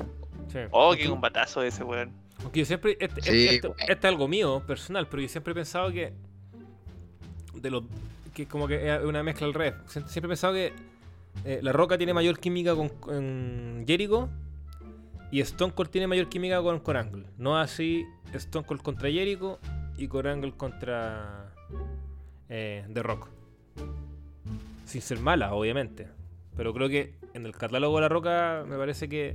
sí. 0.53 0.59
Oh, 0.71 0.95
qué 0.97 1.09
combatazo 1.09 1.63
ese 1.63 1.83
weón. 1.83 2.13
Aunque 2.43 2.61
yo 2.61 2.67
siempre. 2.67 2.97
Este, 3.01 3.21
Sí, 3.23 3.29
este- 3.31 3.55
este- 3.57 3.69
bueno. 3.69 3.83
este 3.89 4.07
es 4.07 4.13
algo 4.13 4.29
mío, 4.29 4.63
personal, 4.67 5.09
pero 5.09 5.23
yo 5.23 5.29
siempre 5.29 5.53
he 5.53 5.55
pensado 5.55 5.91
que. 5.91 6.13
De 7.55 7.71
los. 7.71 7.85
Que 8.33 8.47
como 8.47 8.67
que 8.69 8.93
es 8.95 9.03
una 9.05 9.23
mezcla 9.23 9.47
al 9.47 9.55
revés. 9.55 9.75
Sie- 9.87 10.07
Siempre 10.09 10.27
he 10.27 10.29
pensado 10.29 10.53
que. 10.55 10.73
eh, 11.45 11.59
la 11.63 11.73
Roca 11.73 11.97
tiene 11.99 12.13
mayor 12.15 12.39
química 12.39 12.75
con, 12.77 12.89
con 12.91 13.85
Jericho. 13.87 14.29
Y 15.35 15.41
Stone 15.41 15.73
Cold 15.73 15.91
tiene 15.91 16.07
mayor 16.07 16.29
química 16.29 16.63
con, 16.63 16.79
con. 16.79 17.27
No 17.39 17.59
así 17.59 18.07
Stone 18.33 18.65
Cold 18.65 18.83
contra 18.83 19.11
Jericho 19.11 19.59
y 19.97 20.07
con 20.07 20.53
contra. 20.53 21.53
Eh, 22.49 22.87
The 22.93 23.03
Rock. 23.03 23.31
sin 24.85 25.03
ser 25.03 25.19
mala, 25.19 25.53
obviamente. 25.53 26.07
Pero 26.57 26.73
creo 26.73 26.89
que 26.89 27.17
en 27.33 27.47
el 27.47 27.53
catálogo 27.57 27.97
de 27.97 28.03
La 28.03 28.09
Roca 28.09 28.65
me 28.65 28.77
parece 28.77 29.09
que 29.09 29.35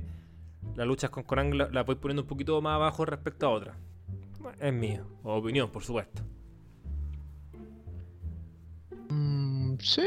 las 0.74 0.86
luchas 0.86 1.10
con 1.10 1.24
Conan 1.24 1.58
la, 1.58 1.82
voy 1.82 1.96
poniendo 1.96 2.22
un 2.22 2.28
poquito 2.28 2.58
más 2.62 2.76
abajo 2.76 3.04
respecto 3.04 3.44
a 3.44 3.50
otras. 3.50 3.76
Es 4.58 4.72
mía, 4.72 5.04
opinión, 5.22 5.68
por 5.68 5.84
supuesto. 5.84 6.22
Sí, 9.80 10.02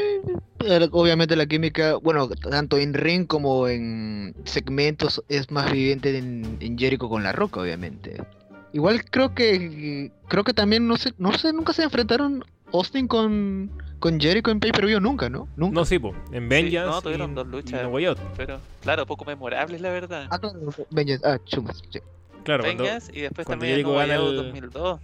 obviamente 0.91 1.36
la 1.36 1.45
química, 1.45 1.95
bueno, 1.95 2.28
tanto 2.30 2.78
en 2.78 2.93
ring 2.93 3.26
como 3.28 3.67
en 3.67 4.36
segmentos 4.45 5.23
es 5.30 5.52
más 5.52 5.71
viviente 5.71 6.17
en, 6.17 6.58
en 6.60 6.78
Jericho 6.78 7.10
con 7.10 7.23
La 7.23 7.32
Roca, 7.32 7.62
obviamente. 7.62 8.21
Igual 8.73 9.04
creo 9.06 9.34
que 9.36 10.12
creo 10.28 10.43
que 10.43 10.54
también 10.54 10.88
no 10.88 10.97
sé, 10.97 11.13
no 11.17 11.32
sé, 11.38 11.54
nunca 11.54 11.73
se 11.73 11.84
enfrentaron 11.84 12.43
Austin 12.71 13.08
con 13.08 13.71
con 13.99 14.19
Jericho 14.19 14.52
en 14.52 14.60
pay-per-view 14.60 14.99
nunca, 14.99 15.30
¿no? 15.30 15.47
Nunca. 15.56 15.76
No, 15.76 15.86
sí, 15.86 15.97
po. 15.97 16.13
En 16.34 16.49
Vengeance 16.49 16.89
no, 16.89 17.02
tuvieron 17.02 17.32
y- 17.32 17.36
dos 17.36 17.47
luchas. 17.47 17.84
Out. 17.86 18.19
Pero, 18.36 18.60
claro, 18.82 19.06
poco 19.06 19.23
memorables, 19.23 19.80
la 19.80 19.91
verdad. 19.91 20.28
Ah, 20.30 20.39
claro, 20.39 20.60
Vengeance, 20.89 21.26
ah, 21.26 21.38
chumas, 21.45 21.82
sí. 21.89 21.99
Claro, 22.43 22.63
cuando, 22.65 22.84
Vengas 22.84 23.10
y 23.13 23.21
después 23.21 23.45
cuando 23.47 23.63
también 23.65 23.86
Jericho 23.86 23.97
Out 24.02 24.30
el- 24.32 24.36
2002. 24.36 24.99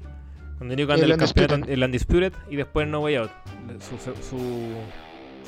Cuando 0.59 0.75
Y 0.75 0.85
gana 0.85 1.03
el 1.03 1.11
el 1.11 1.17
campeonato 1.17 1.71
el 1.71 1.83
Undisputed 1.83 2.33
y 2.51 2.55
después 2.57 2.87
No 2.87 2.99
Way 2.99 3.15
Out. 3.15 3.31
Su, 3.79 3.97
su, 4.21 4.69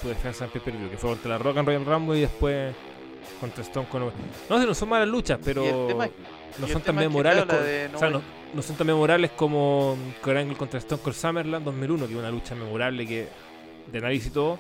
su 0.02 0.08
defensa 0.08 0.46
en 0.46 0.52
pay-per-view, 0.52 0.90
que 0.90 0.98
fue 0.98 1.12
contra 1.12 1.30
la 1.32 1.38
Rock 1.38 1.58
en 1.58 1.66
Royal 1.68 1.86
Rumble 1.86 2.18
y 2.18 2.22
después 2.22 2.74
contra 3.40 3.64
Stone 3.64 3.88
Cold. 3.90 4.12
No 4.50 4.60
sé, 4.60 4.66
no 4.66 4.74
son 4.74 4.90
malas 4.90 5.08
luchas, 5.08 5.40
pero 5.44 5.88
tema 5.88 6.10
no 6.60 6.68
son 6.68 6.82
tan 6.82 6.96
memorables. 6.96 7.44
claro, 7.46 7.60
la 7.62 7.66
co- 7.66 7.70
de 7.72 7.90
No 7.90 7.96
o 7.98 8.00
sea, 8.00 8.10
no, 8.10 8.22
no 8.54 8.62
son 8.64 8.76
tan 8.78 8.88
memorables 8.88 9.32
como 9.32 9.96
Kurt 10.24 10.38
Angle 10.38 10.56
contra 10.58 10.80
Stone 10.80 11.02
Cold 11.04 11.16
Summerland 11.16 11.66
2001, 11.66 12.08
que 12.08 12.14
es 12.14 12.20
una 12.20 12.32
lucha 12.32 12.56
memorable 12.56 13.06
que 13.06 13.28
de 13.92 13.98
análisis 14.00 14.28
y 14.28 14.32
todo. 14.32 14.60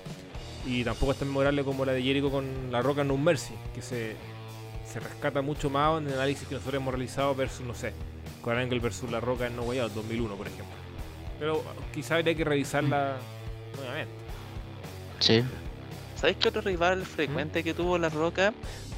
Y 0.65 0.83
tampoco 0.83 1.13
es 1.13 1.17
tan 1.17 1.27
memorable 1.29 1.63
como 1.63 1.85
la 1.85 1.93
de 1.93 2.03
Jericho 2.03 2.29
con 2.29 2.45
la 2.71 2.81
Roca 2.83 3.01
en 3.01 3.07
No 3.07 3.17
Mercy, 3.17 3.53
que 3.73 3.81
se, 3.81 4.15
se 4.85 4.99
rescata 4.99 5.41
mucho 5.41 5.69
más 5.71 5.99
en 5.99 6.07
el 6.07 6.13
análisis 6.13 6.47
que 6.47 6.53
nosotros 6.55 6.79
hemos 6.81 6.93
realizado 6.93 7.33
versus, 7.33 7.65
no 7.65 7.73
sé, 7.73 7.93
Kurt 8.41 8.57
Angle 8.57 8.79
versus 8.79 9.09
la 9.11 9.19
Roca 9.19 9.47
en 9.47 9.55
No 9.55 9.63
Way 9.63 9.79
Out 9.79 9.93
2001, 9.93 10.35
por 10.35 10.47
ejemplo. 10.47 10.75
Pero 11.39 11.63
quizá 11.93 12.15
habría 12.15 12.35
que 12.35 12.43
revisarla 12.43 13.17
nuevamente. 13.75 14.13
Sí. 15.19 15.43
¿Sabéis 16.15 16.37
qué 16.37 16.49
otro 16.49 16.61
rival 16.61 17.05
frecuente 17.05 17.63
que 17.63 17.73
tuvo 17.73 17.97
La 17.97 18.09
Roca? 18.09 18.53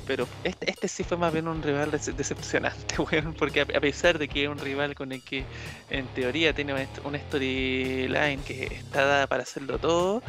Pero 0.05 0.27
este, 0.43 0.69
este 0.69 0.89
sí 0.89 1.05
fue 1.05 1.15
más 1.15 1.31
bien 1.31 1.47
un 1.47 1.63
rival 1.63 1.89
dece- 1.89 2.13
decepcionante, 2.13 2.95
weón. 3.11 3.33
Porque 3.33 3.61
a, 3.61 3.63
a 3.63 3.79
pesar 3.79 4.19
de 4.19 4.27
que 4.27 4.43
es 4.43 4.49
un 4.49 4.57
rival 4.59 4.93
con 4.95 5.13
el 5.13 5.23
que 5.23 5.45
en 5.89 6.05
teoría 6.07 6.53
tiene 6.53 6.73
una 7.05 7.19
storyline 7.19 8.43
que 8.43 8.65
está 8.65 9.05
dada 9.05 9.27
para 9.27 9.43
hacerlo 9.43 9.79
todo, 9.79 10.21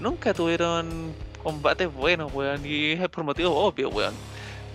nunca 0.00 0.34
tuvieron 0.34 1.14
combates 1.42 1.92
buenos, 1.92 2.32
weón. 2.32 2.66
Y 2.66 2.92
es 2.92 3.08
por 3.08 3.22
motivos 3.22 3.52
obvios, 3.54 3.92
weón. 3.94 4.14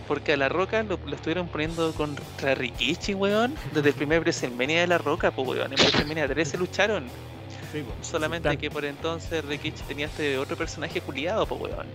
Porque 0.07 0.33
a 0.33 0.37
La 0.37 0.49
Roca 0.49 0.83
lo, 0.83 0.99
lo 1.05 1.15
estuvieron 1.15 1.47
poniendo 1.47 1.91
contra 1.93 2.53
Rikichi, 2.55 3.13
weón. 3.13 3.55
Desde 3.73 3.89
el 3.89 3.95
primer 3.95 4.19
WrestleMania 4.21 4.81
de 4.81 4.87
La 4.87 4.97
Roca, 4.97 5.31
pues, 5.31 5.47
weón. 5.47 5.71
En 5.73 5.77
WrestleMania 5.79 6.27
3 6.27 6.47
se 6.47 6.57
lucharon. 6.57 7.05
Sí, 7.71 7.81
po. 7.81 7.91
Solamente 8.01 8.49
Tan- 8.49 8.57
que 8.57 8.69
por 8.69 8.85
entonces 8.85 9.43
Rikichi 9.43 9.83
tenía 9.87 10.05
este 10.05 10.37
otro 10.37 10.55
personaje 10.55 11.01
culiado, 11.01 11.45
pues 11.45 11.61
weón. 11.61 11.87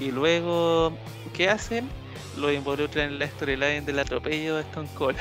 Y 0.00 0.10
luego, 0.10 0.92
¿qué 1.32 1.48
hacen? 1.48 1.88
Lo 2.36 2.52
involucran 2.52 3.10
en 3.12 3.18
la 3.20 3.28
storyline 3.28 3.84
del 3.84 3.98
atropello 4.00 4.56
de 4.56 4.62
Stone 4.62 4.88
Cold. 4.94 5.16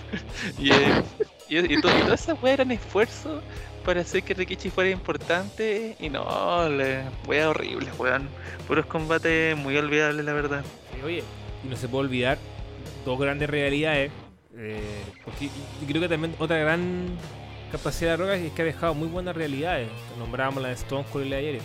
y, 0.58 0.70
eh, 0.70 1.02
y, 1.48 1.58
y, 1.58 1.80
to- 1.80 1.88
y 1.88 2.02
todas 2.02 2.22
esas 2.22 2.42
weas 2.42 2.54
eran 2.54 2.70
esfuerzos 2.72 3.42
para 3.84 4.00
hacer 4.02 4.22
que 4.22 4.34
Rikichi 4.34 4.70
fuera 4.70 4.90
importante. 4.90 5.96
Y 5.98 6.08
no, 6.10 6.68
le, 6.68 7.02
weas 7.26 7.46
horribles, 7.46 7.90
weón. 7.98 8.28
Puros 8.66 8.86
combates 8.86 9.56
muy 9.56 9.76
olvidables, 9.76 10.24
la 10.24 10.32
verdad. 10.32 10.64
Sí, 10.94 11.02
oye, 11.04 11.22
y 11.64 11.68
no 11.68 11.76
se 11.76 11.88
puede 11.88 12.04
olvidar 12.06 12.38
dos 13.04 13.18
grandes 13.18 13.48
realidades. 13.50 14.10
eh, 14.56 14.80
porque 15.24 15.48
creo 15.86 16.02
que 16.02 16.08
también 16.08 16.34
otra 16.38 16.58
gran 16.58 17.08
capacidad 17.72 18.12
de 18.12 18.16
Roca 18.16 18.34
es 18.36 18.52
que 18.52 18.62
ha 18.62 18.64
dejado 18.64 18.94
muy 18.94 19.08
buenas 19.08 19.36
realidades. 19.36 19.88
Nombrábamos 20.18 20.62
la 20.62 20.68
de 20.68 20.74
Stone 20.74 21.04
Cold 21.12 21.26
y 21.26 21.28
la 21.30 21.36
de 21.36 21.42
Jericho. 21.42 21.64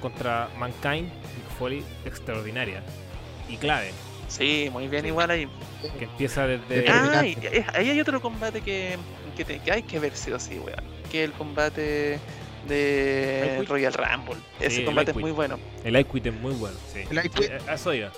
Contra 0.00 0.48
Mankind, 0.58 1.08
Mick 1.08 1.48
Foley, 1.58 1.84
extraordinaria 2.04 2.82
y 3.48 3.56
clave. 3.56 3.90
Sí, 4.28 4.68
muy 4.72 4.88
bien 4.88 5.06
igual 5.06 5.30
ahí. 5.30 5.48
Que 5.98 6.04
empieza 6.04 6.46
desde. 6.46 6.88
Ah, 6.88 7.10
Ah, 7.14 7.20
ahí 7.74 7.90
hay 7.90 8.00
otro 8.00 8.20
combate 8.20 8.60
que, 8.60 8.96
que, 9.36 9.44
te- 9.44 9.58
que 9.60 9.70
hay 9.72 9.82
que 9.82 9.98
ver 9.98 10.16
sí 10.16 10.32
o 10.32 10.38
sí, 10.40 10.58
weón. 10.58 10.82
Que 11.10 11.24
el 11.24 11.32
combate 11.32 12.18
de. 12.68 13.64
Royal 13.68 13.92
Rumble. 13.92 14.36
Ese 14.60 14.76
Sí, 14.76 14.84
combate 14.84 15.10
es 15.12 15.16
muy 15.16 15.30
bueno. 15.30 15.58
El 15.84 15.92
Light 15.92 16.26
es 16.26 16.34
muy 16.34 16.52
bueno. 16.54 16.76
Sí. 16.92 17.00
El 17.08 17.16
Lightweight. 17.16 17.52
Sí, 17.60 17.68
a 17.68 17.74
eso 17.74 17.94
iba. 17.94 18.10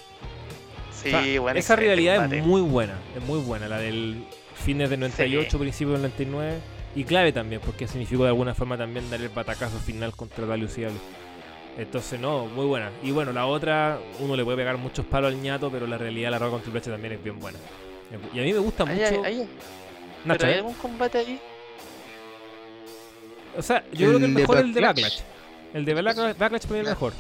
Sí, 0.93 1.09
O 1.15 1.23
sea, 1.23 1.41
bueno. 1.41 1.59
esa 1.61 1.77
rivalidad 1.77 2.33
es 2.33 2.45
muy 2.45 2.61
buena, 2.61 2.95
es 3.17 3.23
muy 3.25 3.39
buena, 3.41 3.69
la 3.69 3.79
del 3.79 4.25
fines 4.55 4.91
del 4.91 4.99
98, 5.01 5.59
principios 5.59 5.93
del 6.01 6.11
99 6.11 6.59
y 6.97 7.05
clave 7.05 7.31
también, 7.33 7.61
porque 7.65 7.87
significó 7.87 8.25
de 8.25 8.31
alguna 8.31 8.55
forma 8.55 8.77
también 8.77 9.09
dar 9.09 9.21
el 9.21 9.29
batacazo 9.29 9.79
final 9.79 10.13
contra 10.17 10.45
WCW. 10.47 10.89
Entonces, 11.79 12.19
no, 12.19 12.47
muy 12.47 12.67
buena. 12.67 12.91
Y 13.05 13.13
bueno, 13.13 13.33
la 13.33 13.47
otra, 13.47 14.01
uno 14.19 14.35
le 14.35 14.43
puede 14.43 14.57
pegar 14.57 14.77
muchos 14.79 15.07
palos 15.07 15.33
al 15.33 15.41
ñato, 15.41 15.71
pero 15.71 15.87
la 15.87 15.97
realidad 15.97 16.33
la 16.33 16.39
roca 16.41 16.51
con 16.53 16.63
Triple 16.63 16.81
H 16.81 16.91
también 16.91 17.13
es 17.13 17.23
bien 17.23 17.39
buena. 17.39 17.59
Y 18.35 18.41
a 18.41 18.43
mí 18.43 18.53
me 18.53 18.59
gusta 18.59 18.85
mucho. 18.85 19.23
ahí- 19.25 19.49
Nacho, 20.25 20.39
pero 20.41 20.53
hay 20.53 20.59
algún 20.59 20.75
combate 20.75 21.19
ahí. 21.19 21.41
O 23.57 23.63
sea, 23.63 23.85
yo 23.93 24.09
creo 24.09 24.19
que 24.19 24.25
el 24.27 24.33
mejor 24.33 24.59
es 24.59 24.65
el 24.65 24.75
de 24.75 24.81
Backlash. 24.81 25.21
El 25.75 25.85
de 25.85 25.95
Backlash, 25.95 26.17
Backlash 26.39 26.63
para 26.63 26.73
mí 26.75 26.79
es 26.81 26.85
el 26.85 26.91
mejor. 26.91 27.13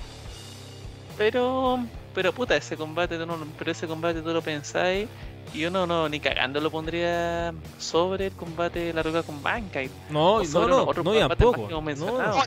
Pero, 1.16 1.80
pero 2.14 2.32
puta, 2.32 2.56
ese 2.56 2.76
combate, 2.76 3.18
tú 3.18 3.26
no, 3.26 3.36
pero 3.58 3.72
ese 3.72 3.86
combate 3.86 4.22
tú 4.22 4.32
lo 4.32 4.40
pensáis 4.40 5.08
y 5.52 5.64
uno 5.64 5.86
no, 5.86 6.08
ni 6.08 6.20
cagando 6.20 6.60
lo 6.60 6.70
pondría 6.70 7.52
sobre 7.78 8.26
el 8.26 8.32
combate 8.32 8.78
de 8.78 8.92
la 8.92 9.02
roca 9.02 9.22
con 9.22 9.42
Mankind. 9.42 9.90
No, 10.10 10.34
O 10.34 10.38
no, 10.40 10.44
sobre 10.44 10.68
no, 10.68 10.82
otro 10.84 11.02
no, 11.02 11.28
tampoco. 11.28 11.68
No, 11.68 11.82
mencionado. 11.82 12.36
no, 12.38 12.44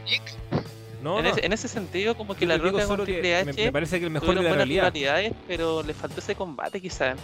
no, 1.02 1.18
en, 1.20 1.24
no. 1.26 1.32
Ese, 1.32 1.46
en 1.46 1.54
ese 1.54 1.68
sentido, 1.68 2.16
como 2.16 2.36
que 2.36 2.46
Yo 2.46 2.50
la 2.50 2.58
roca 2.58 2.86
con 2.86 3.04
Triple 3.04 3.36
H 3.36 3.46
me, 3.54 3.66
me 3.66 3.72
parece 3.72 4.00
que 4.00 4.06
el 4.06 4.12
mejor 4.12 4.30
de 4.30 4.36
tuvieron 4.36 4.58
la 4.60 4.66
buenas 4.66 4.94
realidad. 4.94 5.36
pero 5.48 5.84
le 5.84 5.94
faltó 5.94 6.20
ese 6.20 6.36
combate 6.36 6.80
quizás. 6.80 7.18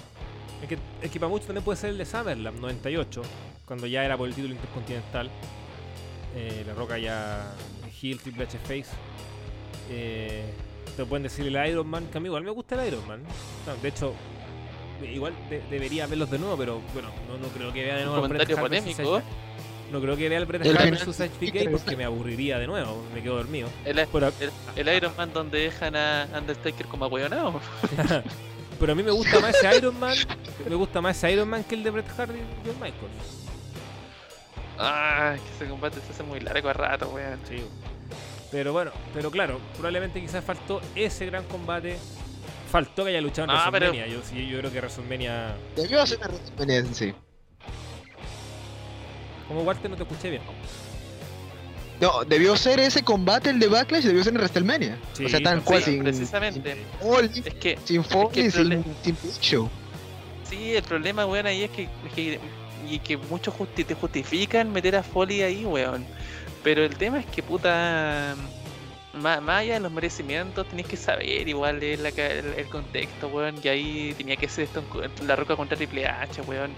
Es 0.61 0.67
que, 0.69 0.77
es 1.01 1.11
que 1.11 1.19
para 1.19 1.29
muchos 1.29 1.47
también 1.47 1.63
puede 1.63 1.77
ser 1.77 1.91
el 1.91 1.97
de 1.97 2.05
SummerSlam 2.05 2.59
98, 2.59 3.21
cuando 3.65 3.85
ya 3.87 4.03
era 4.03 4.17
por 4.17 4.27
el 4.27 4.33
título 4.35 4.53
intercontinental. 4.53 5.29
Eh, 6.35 6.63
la 6.67 6.73
Roca 6.73 6.97
ya 6.97 7.51
Heel, 8.01 8.19
Triple 8.19 8.43
H 8.45 8.57
Face. 8.59 8.85
Eh, 9.89 10.43
te 10.95 11.05
pueden 11.05 11.23
decir 11.23 11.45
el 11.47 11.69
Iron 11.69 11.87
Man, 11.87 12.07
que 12.11 12.17
a 12.17 12.21
mí 12.21 12.27
igual 12.27 12.43
me 12.43 12.51
gusta 12.51 12.75
el 12.81 12.87
Iron 12.93 13.07
Man. 13.07 13.21
No, 13.65 13.75
de 13.81 13.87
hecho, 13.89 14.13
igual 15.11 15.33
de- 15.49 15.61
debería 15.69 16.07
verlos 16.07 16.29
de 16.31 16.39
nuevo, 16.39 16.57
pero 16.57 16.81
bueno, 16.93 17.09
no, 17.27 17.37
no 17.37 17.47
creo 17.49 17.71
que 17.71 17.83
vea 17.83 17.97
de 17.97 18.05
nuevo 18.05 18.25
el 18.25 18.29
Bret 18.33 18.49
Hart 18.57 19.23
No 19.91 20.01
creo 20.01 20.17
que 20.17 20.27
vea 20.29 20.39
el 20.39 20.45
Bret 20.45 20.65
Hart 20.65 20.89
versus 20.89 21.19
HBK 21.19 21.69
porque 21.71 21.95
me 21.95 22.03
aburriría 22.03 22.57
de 22.59 22.67
nuevo, 22.67 23.03
me 23.13 23.21
quedo 23.21 23.37
dormido. 23.37 23.69
El, 23.85 24.05
Pero, 24.11 24.31
el, 24.39 24.51
el 24.87 24.95
Iron 24.97 25.13
Man 25.17 25.31
donde 25.33 25.59
dejan 25.59 25.95
a 25.95 26.27
Undertaker 26.35 26.87
como 26.87 27.05
ahueonado. 27.05 27.61
pero 28.79 28.91
a 28.91 28.95
mí 28.95 29.03
me 29.03 29.11
gusta 29.11 29.39
más 29.39 29.55
ese 29.55 29.77
Iron 29.77 29.99
Man, 29.99 30.15
me 30.67 30.75
gusta 30.75 31.01
más 31.01 31.17
ese 31.17 31.31
Iron 31.31 31.49
Man 31.49 31.63
que 31.63 31.75
el 31.75 31.83
de 31.83 31.89
Bret 31.89 32.07
Hart 32.19 32.31
y 32.35 32.39
John 32.67 32.75
Michaels. 32.75 33.45
Ah, 34.79 35.33
es 35.35 35.41
que 35.41 35.49
ese 35.55 35.67
combate 35.67 35.99
se 36.01 36.11
hace 36.11 36.23
muy 36.23 36.39
largo 36.39 36.69
a 36.69 36.73
rato, 36.73 37.09
weón. 37.09 37.39
Sí. 37.47 37.63
Pero 38.51 38.71
bueno, 38.73 38.91
pero 39.13 39.29
claro, 39.31 39.59
probablemente 39.73 40.21
quizás 40.21 40.43
faltó 40.43 40.81
ese 40.95 41.25
gran 41.25 41.43
combate. 41.45 41.97
Faltó 42.71 43.03
que 43.03 43.09
haya 43.11 43.21
luchado 43.21 43.45
en 43.51 43.57
Ah, 43.57 43.69
pero- 43.71 43.87
WrestleMania. 43.87 44.07
Yo, 44.13 44.21
sí, 44.23 44.47
yo 44.47 44.59
creo 44.59 44.71
que 44.71 44.79
WrestleMania. 44.79 45.55
Debió 45.75 46.01
hacer 46.01 46.17
una 46.19 46.27
WrestleMania 46.27 46.77
en 46.77 46.93
sí. 46.95 47.13
Como 49.47 49.61
Walter 49.63 49.89
no 49.89 49.95
te 49.97 50.03
escuché 50.03 50.29
bien. 50.29 50.41
No, 51.99 52.23
debió 52.25 52.55
ser 52.55 52.79
ese 52.79 53.03
combate, 53.03 53.49
el 53.49 53.59
de 53.59 53.67
Backlash, 53.67 54.03
debió 54.03 54.23
ser 54.23 54.33
en 54.33 54.37
WrestleMania. 54.39 54.97
Sí, 55.13 55.25
o 55.25 55.29
sea, 55.29 55.39
tan 55.41 55.61
cual, 55.61 55.81
Sí, 55.83 55.91
sin, 55.93 56.03
precisamente. 56.03 56.75
sin 57.01 57.43
Es 57.45 57.53
que 57.55 57.79
sin 57.85 58.03
Foley, 58.03 58.45
el 58.45 58.51
sin, 58.51 59.17
sin. 59.41 59.69
Sí, 60.47 60.75
el 60.75 60.83
problema, 60.83 61.25
weón, 61.25 61.45
ahí 61.47 61.63
es 61.63 61.71
que, 61.71 61.89
que- 62.15 62.39
y 62.87 62.99
que 62.99 63.17
muchos 63.17 63.53
justi- 63.53 63.83
te 63.85 63.95
justifican 63.95 64.71
meter 64.71 64.95
a 64.95 65.03
Foley 65.03 65.41
ahí, 65.41 65.65
weón. 65.65 66.05
Pero 66.63 66.83
el 66.85 66.95
tema 66.95 67.19
es 67.19 67.25
que, 67.25 67.41
puta, 67.43 68.35
más, 69.13 69.41
más 69.41 69.61
allá 69.61 69.73
de 69.75 69.79
los 69.79 69.91
merecimientos, 69.91 70.67
tenés 70.67 70.85
que 70.85 70.95
saber 70.97 71.47
igual 71.47 71.79
ca- 72.15 72.27
el, 72.27 72.53
el 72.57 72.65
contexto, 72.69 73.27
weón. 73.29 73.55
Y 73.63 73.67
ahí 73.67 74.13
tenía 74.17 74.35
que 74.37 74.47
ser 74.47 74.65
esto 74.65 74.83
la 75.25 75.35
roca 75.35 75.55
contra 75.55 75.75
Triple 75.75 76.05
H, 76.07 76.41
weón. 76.43 76.71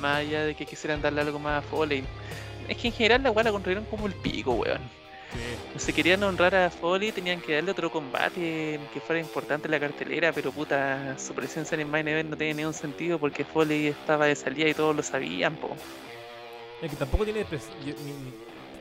Más 0.00 0.16
allá 0.18 0.44
de 0.44 0.54
que 0.54 0.64
quisieran 0.66 1.00
darle 1.02 1.20
algo 1.20 1.38
más 1.38 1.62
a 1.62 1.68
Foley. 1.68 2.02
Es 2.68 2.76
que 2.76 2.88
en 2.88 2.94
general 2.94 3.22
la 3.22 3.30
weón 3.30 3.44
la 3.44 3.52
construyeron 3.52 3.84
como 3.86 4.06
el 4.06 4.14
pico, 4.14 4.52
weón. 4.52 4.80
Sí. 5.32 5.78
Si 5.80 5.92
querían 5.94 6.22
honrar 6.22 6.54
a 6.54 6.68
Foley, 6.70 7.10
tenían 7.10 7.40
que 7.40 7.54
darle 7.54 7.70
otro 7.70 7.90
combate 7.90 8.78
que 8.92 9.00
fuera 9.00 9.18
importante 9.20 9.66
en 9.66 9.70
la 9.72 9.80
cartelera, 9.80 10.30
pero 10.32 10.52
puta, 10.52 11.18
su 11.18 11.32
presencia 11.32 11.74
en 11.74 11.80
el 11.80 11.86
main 11.86 12.06
event 12.06 12.28
no 12.28 12.36
tenía 12.36 12.52
ningún 12.54 12.74
sentido 12.74 13.18
porque 13.18 13.42
Foley 13.44 13.86
estaba 13.86 14.26
de 14.26 14.36
salida 14.36 14.68
y 14.68 14.74
todos 14.74 14.94
lo 14.94 15.02
sabían, 15.02 15.56
po. 15.56 15.70
Es 16.82 16.90
que 16.90 16.96
tampoco 16.96 17.24
tiene. 17.24 17.46
yo- 17.50 17.94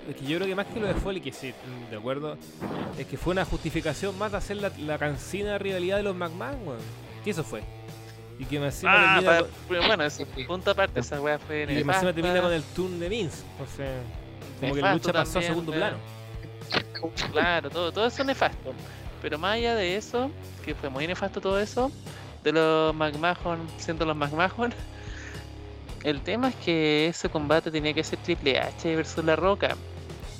es 0.09 0.15
que 0.15 0.25
yo 0.25 0.37
creo 0.37 0.47
que 0.47 0.55
más 0.55 0.65
que 0.67 0.79
lo 0.79 0.87
de 0.87 0.93
Foley, 0.95 1.21
que 1.21 1.31
sí, 1.31 1.53
de 1.89 1.95
acuerdo, 1.95 2.35
es 2.97 3.05
que 3.07 3.17
fue 3.17 3.31
una 3.31 3.45
justificación 3.45 4.17
más 4.17 4.31
de 4.31 4.39
hacer 4.39 4.57
la, 4.57 4.71
la 4.79 4.97
cansina 4.97 5.57
rivalidad 5.57 5.97
de 5.97 6.03
los 6.03 6.15
McMahon, 6.15 6.67
weón. 6.67 6.79
Que 7.23 7.29
eso 7.29 7.43
fue. 7.43 7.61
Y 8.41 8.45
que 8.45 8.59
más 8.59 8.73
encima 8.73 9.17
Ah, 9.17 9.43
con, 9.67 9.77
bueno, 9.87 10.03
punto 10.47 10.71
aparte, 10.71 10.99
esa 10.99 11.21
weá 11.21 11.37
fue 11.37 11.63
y 11.63 11.67
que 11.67 11.85
más 11.85 11.97
encima 11.97 12.11
nefasta. 12.11 12.13
termina 12.15 12.41
con 12.41 12.51
el 12.53 12.63
turn 12.63 12.99
de 12.99 13.07
Vince. 13.07 13.43
Entonces, 13.51 13.89
como 14.59 14.73
que 14.73 14.81
la 14.81 14.93
lucha 14.93 15.13
pasó 15.13 15.39
a 15.39 15.41
segundo 15.43 15.71
plano. 15.71 15.97
Claro, 17.31 17.69
todo, 17.69 17.91
todo 17.91 18.07
eso 18.07 18.23
nefasto. 18.23 18.73
Pero 19.21 19.37
más 19.37 19.55
allá 19.55 19.75
de 19.75 19.95
eso, 19.95 20.31
que 20.63 20.73
fue 20.73 20.89
muy 20.89 21.05
nefasto 21.05 21.39
todo 21.41 21.59
eso, 21.59 21.91
de 22.43 22.51
los 22.51 22.95
McMahon 22.95 23.59
siendo 23.77 24.05
los 24.05 24.15
McMahon, 24.15 24.73
el 26.03 26.21
tema 26.21 26.49
es 26.49 26.55
que 26.55 27.07
ese 27.07 27.29
combate 27.29 27.69
tenía 27.69 27.93
que 27.93 28.03
ser 28.03 28.17
Triple 28.19 28.59
H 28.59 28.95
versus 28.95 29.23
La 29.23 29.35
Roca. 29.35 29.75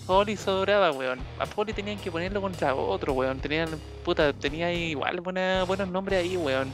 Foley 0.08 0.36
sobraba, 0.38 0.92
weón. 0.92 1.20
A 1.38 1.46
Foley 1.46 1.74
tenían 1.74 2.00
que 2.00 2.10
ponerlo 2.12 2.42
contra 2.42 2.74
otro, 2.74 3.14
weón. 3.14 3.40
Tenían, 3.40 3.70
puta, 4.04 4.34
tenía 4.34 4.74
igual 4.74 5.22
buena, 5.22 5.64
buenos 5.66 5.88
nombres 5.90 6.24
ahí, 6.24 6.38
weón. 6.38 6.74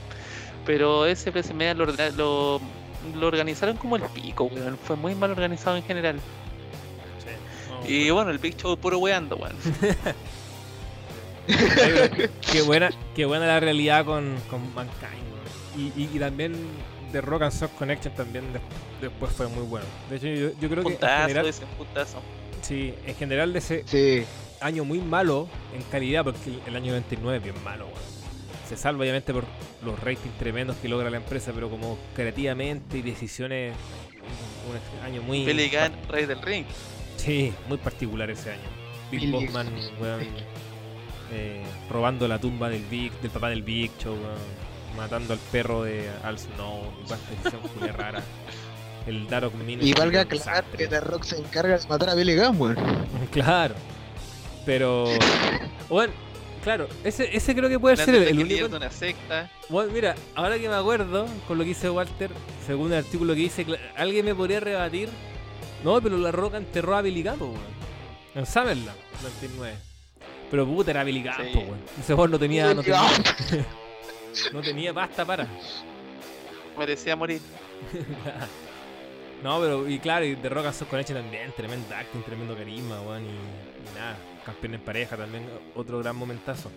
Pero 0.68 1.06
ese 1.08 1.32
WrestleMania 1.32 1.74
lo, 1.74 1.86
lo, 1.88 2.62
lo 3.16 3.28
organizaron 3.28 3.76
como 3.78 3.96
el 3.96 4.04
pico, 4.04 4.44
weón. 4.44 4.78
Fue 4.78 4.96
muy 4.98 5.16
mal 5.16 5.32
organizado 5.32 5.78
en 5.78 5.84
general. 5.84 6.18
No, 6.18 7.90
Y 7.90 8.10
bueno, 8.12 8.30
el 8.32 8.38
Big 8.38 8.56
Show 8.58 8.78
puro 8.78 9.00
weando, 9.00 9.38
weón. 9.38 9.56
qué 12.52 12.62
buena, 12.64 12.90
qué 13.16 13.26
buena 13.26 13.46
la 13.48 13.60
realidad 13.60 14.06
con, 14.06 14.36
con 14.50 14.62
Mankind. 14.74 15.24
weón. 15.32 15.92
Y, 15.96 16.02
y, 16.04 16.10
y 16.14 16.20
también 16.20 16.54
The 17.12 17.22
Rock 17.22 17.44
and 17.44 17.54
Soft 17.54 17.72
Connection 17.78 18.14
también 18.16 18.52
des- 18.52 18.62
después 19.02 19.32
fue 19.32 19.48
muy 19.48 19.64
bueno. 19.64 19.86
De 20.10 20.18
hecho, 20.18 20.28
yo, 20.28 20.50
yo 20.60 20.70
creo 20.70 20.84
que 20.84 20.94
en 20.94 21.00
general, 21.00 21.46
ese 21.48 21.66
puntazo. 21.78 22.20
sí, 22.62 22.94
en 23.06 23.16
general 23.16 23.54
de 23.54 23.60
ese 23.60 23.84
Sí. 23.88 24.26
año 24.60 24.84
muy 24.84 25.00
malo 25.00 25.48
en 25.74 25.82
calidad, 25.84 26.24
porque 26.26 26.50
el, 26.50 26.62
el 26.68 26.76
año 26.76 26.92
99 26.92 27.38
es 27.38 27.44
bien 27.44 27.64
malo, 27.64 27.86
weón. 27.86 28.17
Se 28.68 28.76
salva 28.76 29.02
obviamente 29.02 29.34
por 29.34 29.46
los 29.84 29.98
ratings 30.00 30.38
tremendos 30.38 30.76
que 30.78 30.90
logra 30.90 31.10
la 31.10 31.18
empresa, 31.18 31.52
pero 31.54 31.70
como 31.70 31.98
creativamente 32.14 32.98
y 32.98 33.02
decisiones, 33.02 33.74
un, 34.68 35.06
año 35.06 35.22
muy... 35.22 35.46
Billy 35.46 35.70
Gunn, 35.70 35.94
rey 36.10 36.26
del 36.26 36.42
ring. 36.42 36.66
Sí, 37.16 37.54
muy 37.70 37.78
particular 37.78 38.30
ese 38.30 38.52
año. 38.52 38.70
Billy 39.10 39.32
Bossman, 39.32 39.68
weón, 40.02 40.28
eh, 41.32 41.64
robando 41.90 42.28
la 42.28 42.40
tumba 42.40 42.70
del 42.70 42.84
Big, 42.84 43.14
del 43.22 43.32
papá 43.32 43.50
del 43.50 43.64
Big 43.64 43.92
Show, 44.00 44.14
weón, 44.14 44.98
matando 44.98 45.32
al 45.32 45.40
perro 45.52 45.84
de 45.84 46.10
Al 46.24 46.38
Snow, 46.38 46.92
culia 47.74 47.94
rara. 47.98 48.22
El 49.06 49.30
Darok 49.30 49.54
Mini. 49.56 49.90
Y 49.90 49.94
valga 49.94 50.22
aclarar 50.22 50.66
que 50.66 50.88
The 50.88 51.00
Rock 51.00 51.24
se 51.24 51.38
encarga 51.38 51.78
de 51.78 51.88
matar 51.88 52.10
a 52.10 52.16
Billy 52.16 52.36
Gunn, 52.36 52.60
weón. 52.60 52.78
Claro. 53.32 53.76
Pero. 54.66 55.06
Bueno, 55.88 56.12
claro, 56.64 56.88
ese, 57.04 57.36
ese 57.36 57.56
creo 57.56 57.70
que 57.70 57.80
puede 57.80 57.98
ser 57.98 58.16
el, 58.16 58.24
el 58.28 58.40
único. 58.40 58.76
una 58.76 58.90
secta. 58.92 59.50
Bueno, 59.70 59.92
mira, 59.92 60.16
ahora 60.36 60.58
que 60.60 60.68
me 60.70 60.76
acuerdo 60.76 61.28
con 61.48 61.58
lo 61.58 61.64
que 61.64 61.70
dice 61.70 61.90
Walter, 61.90 62.32
según 62.66 62.92
el 62.94 63.00
artículo 63.00 63.34
que 63.34 63.42
dice, 63.42 63.66
alguien 63.96 64.26
me 64.26 64.36
podría 64.36 64.60
rebatir. 64.60 65.10
No, 65.84 66.02
pero 66.02 66.18
la 66.18 66.32
roca 66.32 66.58
enterró 66.58 66.96
a 66.96 67.02
Billy 67.02 67.24
Gunn, 67.24 67.38
po, 67.40 67.46
weón. 67.46 67.78
En 68.36 68.46
Summerland, 68.46 68.98
99. 69.22 69.76
Pero 70.50 70.66
puta, 70.66 70.92
era 70.92 71.04
Billy 71.04 71.22
Gunn, 71.24 71.34
Sí. 71.52 71.58
weón. 71.60 71.80
Ese 72.00 72.14
weón 72.14 72.32
no 72.32 72.40
tenía, 72.40 72.74
no 72.74 72.82
tenía, 72.84 73.02
no 74.54 74.62
tenía 74.62 74.94
pasta 74.94 75.24
para. 75.26 75.48
Merecía 76.78 77.16
morir. 77.16 77.42
no, 79.44 79.60
pero, 79.60 79.88
y 79.88 80.00
claro, 80.00 80.26
y 80.26 80.36
de 80.36 80.50
Rock 80.50 80.66
and 80.66 80.76
Soft 80.76 80.90
Connection 80.90 81.22
también, 81.22 81.52
tremendo 81.56 81.96
acting, 81.96 82.22
tremendo 82.24 82.56
carisma, 82.56 83.02
weón, 83.02 83.24
y, 83.24 83.98
nada, 83.98 84.18
campeón 84.46 84.76
en 84.76 84.82
pareja 84.82 85.16
también, 85.16 85.44
otro 85.76 86.00
gran 86.00 86.16
momentazo. 86.16 86.72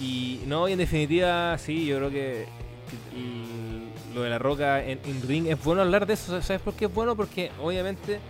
Y 0.00 0.40
no, 0.46 0.68
y 0.68 0.72
en 0.72 0.78
definitiva, 0.78 1.56
sí, 1.58 1.86
yo 1.86 1.96
creo 1.98 2.10
que, 2.10 2.46
lo 4.14 4.22
de 4.22 4.30
la 4.30 4.38
roca 4.38 4.84
en, 4.84 5.00
en 5.04 5.22
ring 5.22 5.46
es 5.46 5.62
bueno 5.62 5.82
hablar 5.82 6.06
de 6.06 6.14
eso, 6.14 6.40
¿sabes 6.40 6.62
por 6.62 6.74
qué 6.74 6.84
es 6.84 6.94
bueno? 6.94 7.16
Porque 7.16 7.50
obviamente 7.60 8.20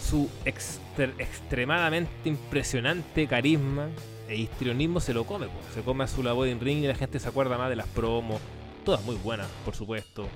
su 0.00 0.28
exter- 0.44 1.14
extremadamente 1.18 2.10
impresionante 2.24 3.26
carisma 3.26 3.88
e 4.28 4.36
histrionismo 4.36 5.00
se 5.00 5.14
lo 5.14 5.24
come, 5.24 5.46
po. 5.46 5.58
se 5.74 5.82
come 5.82 6.04
a 6.04 6.06
su 6.06 6.22
labor 6.22 6.48
en 6.48 6.60
ring 6.60 6.84
y 6.84 6.86
la 6.86 6.94
gente 6.94 7.18
se 7.18 7.28
acuerda 7.28 7.58
más 7.58 7.70
de 7.70 7.76
las 7.76 7.88
promos, 7.88 8.40
todas 8.84 9.02
muy 9.04 9.16
buenas, 9.16 9.48
por 9.64 9.74
supuesto, 9.74 10.28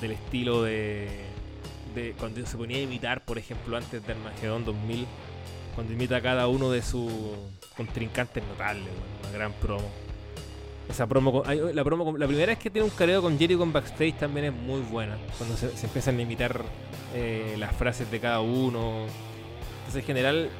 del 0.00 0.12
estilo 0.12 0.62
de, 0.62 1.08
de 1.96 2.12
cuando 2.12 2.46
se 2.46 2.56
ponía 2.56 2.76
a 2.76 2.80
imitar, 2.82 3.24
por 3.24 3.38
ejemplo, 3.38 3.76
antes 3.76 4.06
de 4.06 4.12
Armagedón 4.12 4.64
2000, 4.64 5.06
cuando 5.74 5.92
imita 5.92 6.16
a 6.16 6.20
cada 6.20 6.46
uno 6.46 6.70
de 6.70 6.82
sus 6.82 7.10
contrincantes 7.76 8.44
notables, 8.44 8.84
weón, 8.86 9.20
una 9.28 9.30
gran 9.32 9.52
promo. 9.54 9.88
Esa 10.88 11.06
promo, 11.08 11.42
con- 11.42 11.74
la 11.76 11.82
promo, 11.84 12.04
con- 12.04 12.20
la 12.20 12.26
primera 12.28 12.46
vez 12.46 12.58
que 12.58 12.70
tiene 12.70 12.84
un 12.88 12.94
careo 12.94 13.20
con 13.20 13.36
Jericho 13.38 13.62
en 13.64 13.72
backstage 13.72 14.16
también 14.18 14.46
es 14.46 14.52
muy 14.52 14.80
buena, 14.82 15.16
cuando 15.36 15.56
se, 15.56 15.76
se 15.76 15.86
empiezan 15.86 16.16
a 16.18 16.22
imitar 16.22 16.62
eh, 17.14 17.56
las 17.58 17.74
frases 17.74 18.08
de 18.10 18.20
cada 18.20 18.40
uno. 18.40 19.06
Entonces, 19.78 19.96
en 20.02 20.04
general, 20.06 20.50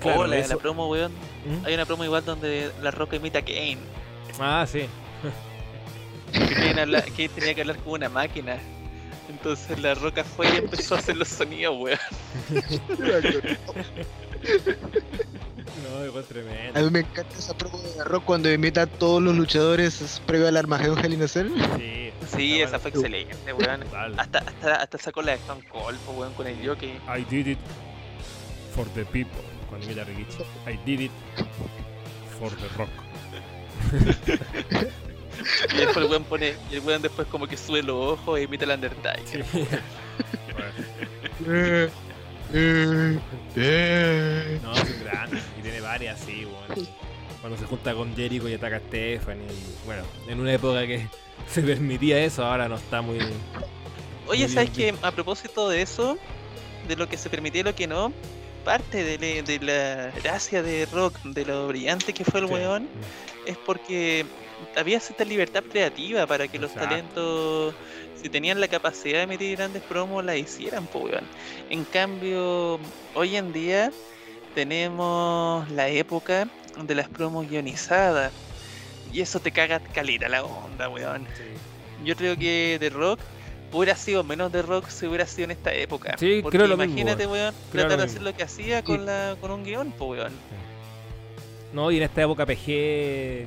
claro, 0.00 0.20
oh, 0.20 0.26
la, 0.26 0.36
eso- 0.38 0.54
la 0.54 0.60
promo, 0.60 0.88
weón. 0.90 1.12
¿Mm? 1.12 1.64
Hay 1.64 1.74
una 1.74 1.86
promo 1.86 2.04
igual 2.04 2.24
donde 2.24 2.70
la 2.82 2.90
roca 2.90 3.16
imita 3.16 3.38
a 3.38 3.42
Kane. 3.42 3.78
Ah, 4.38 4.66
sí. 4.68 4.82
Que, 6.32 7.12
que 7.16 7.28
tenía 7.28 7.54
que 7.54 7.60
hablar 7.62 7.76
como 7.78 7.94
una 7.94 8.08
máquina. 8.08 8.58
Entonces 9.28 9.78
la 9.78 9.94
roca 9.94 10.24
fue 10.24 10.52
y 10.52 10.56
empezó 10.56 10.94
a 10.94 10.98
hacer 10.98 11.16
los 11.16 11.28
sonidos, 11.28 11.76
weón. 11.78 11.98
No, 15.82 16.12
fue 16.12 16.22
tremendo. 16.24 16.78
A 16.78 16.82
mí 16.82 16.90
me 16.90 17.00
encanta 17.00 17.36
esa 17.38 17.54
promo 17.56 17.78
de 17.78 17.90
The 17.90 18.04
Rock 18.04 18.24
cuando 18.24 18.52
imita 18.52 18.82
a 18.82 18.86
todos 18.86 19.22
los 19.22 19.36
luchadores 19.36 20.20
previo 20.26 20.48
al 20.48 20.56
Armagedón 20.56 20.98
Hell 21.04 21.14
in 21.14 21.22
a 21.22 21.28
Cell. 21.28 21.50
Sí, 21.78 22.12
Sí, 22.36 22.60
esa 22.62 22.78
fue 22.78 22.90
excelente, 22.90 23.52
weón. 23.52 23.82
Hasta, 24.16 24.38
hasta, 24.38 24.74
hasta 24.76 24.98
sacó 24.98 25.22
la 25.22 25.32
de 25.32 25.38
Stone 25.38 25.62
Cold, 25.70 25.98
weón, 26.16 26.32
con 26.34 26.46
el 26.46 26.66
jockey. 26.66 26.98
I 27.08 27.24
did 27.28 27.46
it 27.46 27.58
for 28.74 28.86
the 28.94 29.04
people. 29.06 29.42
Cuando 29.68 29.86
imita 29.86 30.02
a 30.02 30.04
Rikichi. 30.04 30.42
I 30.66 30.78
did 30.84 31.00
it 31.00 31.12
for 32.38 32.50
the 32.50 32.68
rock. 32.76 32.90
Y 35.72 35.76
después 35.76 35.96
el 35.98 36.10
weón 36.10 36.24
pone, 36.24 36.54
y 36.70 36.74
el 36.74 36.80
weón 36.80 37.02
después 37.02 37.26
como 37.28 37.46
que 37.46 37.56
sube 37.56 37.82
los 37.82 37.96
ojos 38.18 38.38
e 38.38 38.42
imita 38.42 38.64
al 38.64 38.72
Undertaker. 38.72 39.44
No, 44.62 44.72
es 44.72 44.90
un 44.90 45.04
grande. 45.04 45.38
Y 45.58 45.62
tiene 45.62 45.80
varias, 45.80 46.20
sí, 46.20 46.44
bueno. 46.44 46.88
Cuando 47.40 47.58
se 47.58 47.64
junta 47.66 47.94
con 47.94 48.14
Jericho 48.14 48.48
y 48.48 48.54
ataca 48.54 48.76
a 48.76 48.80
Stephanie. 48.80 49.46
y, 49.48 49.86
Bueno, 49.86 50.02
en 50.28 50.40
una 50.40 50.52
época 50.52 50.86
que 50.86 51.08
se 51.48 51.62
permitía 51.62 52.18
eso, 52.22 52.44
ahora 52.44 52.68
no 52.68 52.76
está 52.76 53.02
muy. 53.02 53.18
Oye, 54.28 54.44
Muy 54.46 54.54
¿sabes 54.54 54.70
qué? 54.70 54.94
A 55.02 55.10
propósito 55.10 55.68
de 55.68 55.82
eso, 55.82 56.16
de 56.86 56.96
lo 56.96 57.08
que 57.08 57.16
se 57.18 57.28
permitía 57.30 57.62
y 57.62 57.64
lo 57.64 57.74
que 57.74 57.86
no, 57.88 58.12
parte 58.64 59.02
de, 59.02 59.18
le- 59.18 59.42
de 59.42 59.58
la 59.58 60.12
gracia 60.22 60.62
de 60.62 60.86
Rock, 60.86 61.18
de 61.24 61.44
lo 61.44 61.66
brillante 61.68 62.12
que 62.12 62.24
fue 62.24 62.40
el 62.40 62.46
Sí. 62.46 62.52
weón, 62.52 62.88
es 63.46 63.56
porque 63.58 64.24
había 64.76 65.00
cierta 65.00 65.24
libertad 65.24 65.62
creativa 65.62 66.26
para 66.26 66.48
que 66.48 66.58
los 66.58 66.74
talentos, 66.74 67.74
si 68.20 68.28
tenían 68.28 68.60
la 68.60 68.68
capacidad 68.68 69.18
de 69.18 69.22
emitir 69.24 69.56
grandes 69.56 69.82
promos, 69.82 70.24
la 70.24 70.36
hicieran, 70.36 70.88
weón. 70.92 71.24
En 71.70 71.84
cambio, 71.84 72.78
hoy 73.14 73.36
en 73.36 73.52
día 73.52 73.92
tenemos 74.54 75.68
la 75.70 75.88
época 75.88 76.48
de 76.80 76.94
las 76.94 77.08
promos 77.08 77.48
guionizadas. 77.48 78.32
Y 79.12 79.20
eso 79.20 79.40
te 79.40 79.52
caga 79.52 79.80
caleta 79.80 80.28
la 80.28 80.44
onda, 80.44 80.88
weón. 80.88 81.26
Sí. 81.36 81.44
Yo 82.04 82.16
creo 82.16 82.36
que 82.36 82.78
The 82.80 82.90
Rock 82.90 83.20
hubiera 83.72 83.96
sido 83.96 84.24
menos 84.24 84.52
The 84.52 84.62
Rock 84.62 84.88
si 84.88 85.06
hubiera 85.06 85.26
sido 85.26 85.44
en 85.44 85.50
esta 85.52 85.72
época. 85.72 86.16
Sí, 86.18 86.40
Porque 86.42 86.58
creo 86.58 86.68
lo 86.68 86.76
mismo, 86.76 86.92
imagínate, 86.92 87.26
weón, 87.26 87.54
Creo 87.70 87.86
tratar 87.86 87.98
de 87.98 88.04
hacer 88.04 88.22
lo 88.22 88.34
que 88.34 88.42
hacía 88.42 88.82
con, 88.82 89.06
la, 89.06 89.36
con 89.40 89.50
un 89.50 89.64
guion, 89.64 89.92
pues, 89.92 90.20
weón. 90.20 90.32
No, 91.72 91.90
y 91.90 91.96
en 91.96 92.02
esta 92.02 92.22
época 92.22 92.44
PG, 92.44 93.46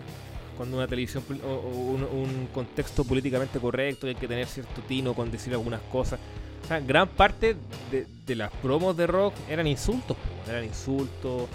cuando 0.56 0.78
una 0.78 0.88
televisión 0.88 1.24
un, 1.30 2.48
contexto 2.54 3.04
políticamente 3.04 3.60
correcto, 3.60 4.08
y 4.08 4.12
hay 4.12 4.16
que 4.16 4.28
tener 4.28 4.48
cierto 4.48 4.82
tino 4.82 5.14
con 5.14 5.32
decir 5.32 5.54
algunas 5.54 5.82
cosas. 5.82 6.20
O 6.64 6.68
sea, 6.68 6.80
gran 6.80 7.08
parte 7.08 7.56
de, 7.92 8.36
las 8.36 8.52
promos 8.52 8.98
de 8.98 9.08
rock 9.08 9.34
eran 9.50 9.68
insultos, 9.68 10.18
eran 10.48 10.64
insultos 10.64 11.48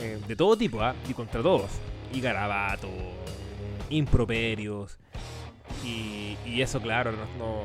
eh, 0.00 0.18
de 0.26 0.36
todo 0.36 0.56
tipo, 0.56 0.80
¿ah? 0.80 0.94
y 1.08 1.14
contra 1.14 1.42
todos. 1.42 1.70
Y 2.12 2.20
garabatos, 2.20 2.90
improperios. 3.90 4.96
Y, 5.84 6.60
eso, 6.60 6.80
claro, 6.80 7.12
no, 7.12 7.26
no, 7.38 7.62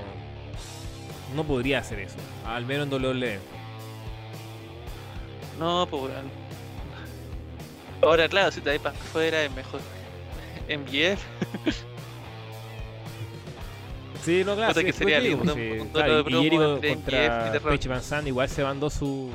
no 1.36 1.44
podría 1.44 1.80
hacer 1.80 2.00
eso. 2.00 2.18
Al 2.46 2.66
menos 2.66 2.88
en 2.88 2.94
WWE. 2.94 3.40
No, 5.60 5.88
pues. 5.90 6.12
Ahora, 8.02 8.28
claro, 8.28 8.52
si 8.52 8.62
te 8.62 8.72
vas 8.72 8.80
para 8.80 8.96
afuera 8.98 9.44
es 9.44 9.52
mejor. 9.56 9.80
MJF, 10.78 11.22
Sí, 14.24 14.44
no, 14.46 14.56
claro. 14.56 14.74
Que 14.76 14.94
sería 14.94 15.20
lindo, 15.20 15.56
y 15.58 15.80
contra. 15.80 17.60
Paige 17.64 17.90
Van 17.90 18.02
Zandt 18.02 18.28
igual 18.28 18.48
se 18.50 18.64
mandó 18.64 18.90
su, 18.90 19.32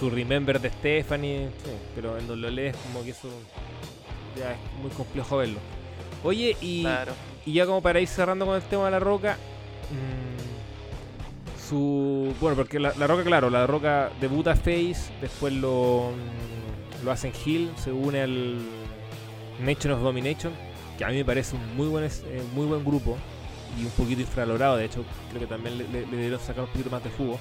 su 0.00 0.08
Remember 0.08 0.58
de 0.60 0.70
Stephanie, 0.70 1.50
sí, 1.62 1.70
pero 1.94 2.16
en 2.16 2.26
WWE 2.30 2.68
es 2.68 2.76
como 2.76 3.04
que 3.04 3.10
eso 3.10 3.28
ya 4.38 4.52
es 4.52 4.58
muy 4.80 4.90
complejo 4.92 5.36
verlo. 5.36 5.58
Oye, 6.24 6.56
y, 6.62 6.82
Claro. 6.82 7.12
y 7.44 7.52
ya 7.52 7.66
como 7.66 7.82
para 7.82 8.00
ir 8.00 8.08
cerrando 8.08 8.46
con 8.46 8.56
el 8.56 8.62
tema 8.62 8.86
de 8.86 8.90
la 8.92 8.98
roca, 9.00 9.36
mm, 9.90 11.68
su. 11.68 12.34
Bueno, 12.40 12.56
porque 12.56 12.80
la, 12.80 12.94
la 12.96 13.06
roca, 13.06 13.24
claro, 13.24 13.50
la 13.50 13.66
roca 13.66 14.10
debuta 14.22 14.54
Face, 14.56 15.12
después 15.20 15.52
lo, 15.52 16.12
mm, 16.12 17.04
lo 17.04 17.10
hacen 17.12 17.32
Hill, 17.44 17.70
se 17.76 17.92
une 17.92 18.22
al 18.22 18.56
Nation 19.60 19.92
of 19.92 20.00
Domination, 20.00 20.52
que 20.96 21.04
a 21.04 21.08
mí 21.08 21.16
me 21.16 21.24
parece 21.24 21.56
un 21.56 21.76
muy 21.76 21.88
buen, 21.88 22.04
eh, 22.04 22.42
muy 22.54 22.66
buen 22.66 22.84
grupo 22.84 23.16
y 23.78 23.84
un 23.84 23.90
poquito 23.90 24.20
infravalorado, 24.20 24.76
de 24.76 24.86
hecho, 24.86 25.04
creo 25.30 25.40
que 25.42 25.46
también 25.46 25.78
le, 25.78 25.84
le- 25.88 26.06
le 26.06 26.16
debieron 26.16 26.40
sacar 26.40 26.64
un 26.64 26.70
poquito 26.70 26.90
más 26.90 27.02
de 27.04 27.10
jugo. 27.10 27.38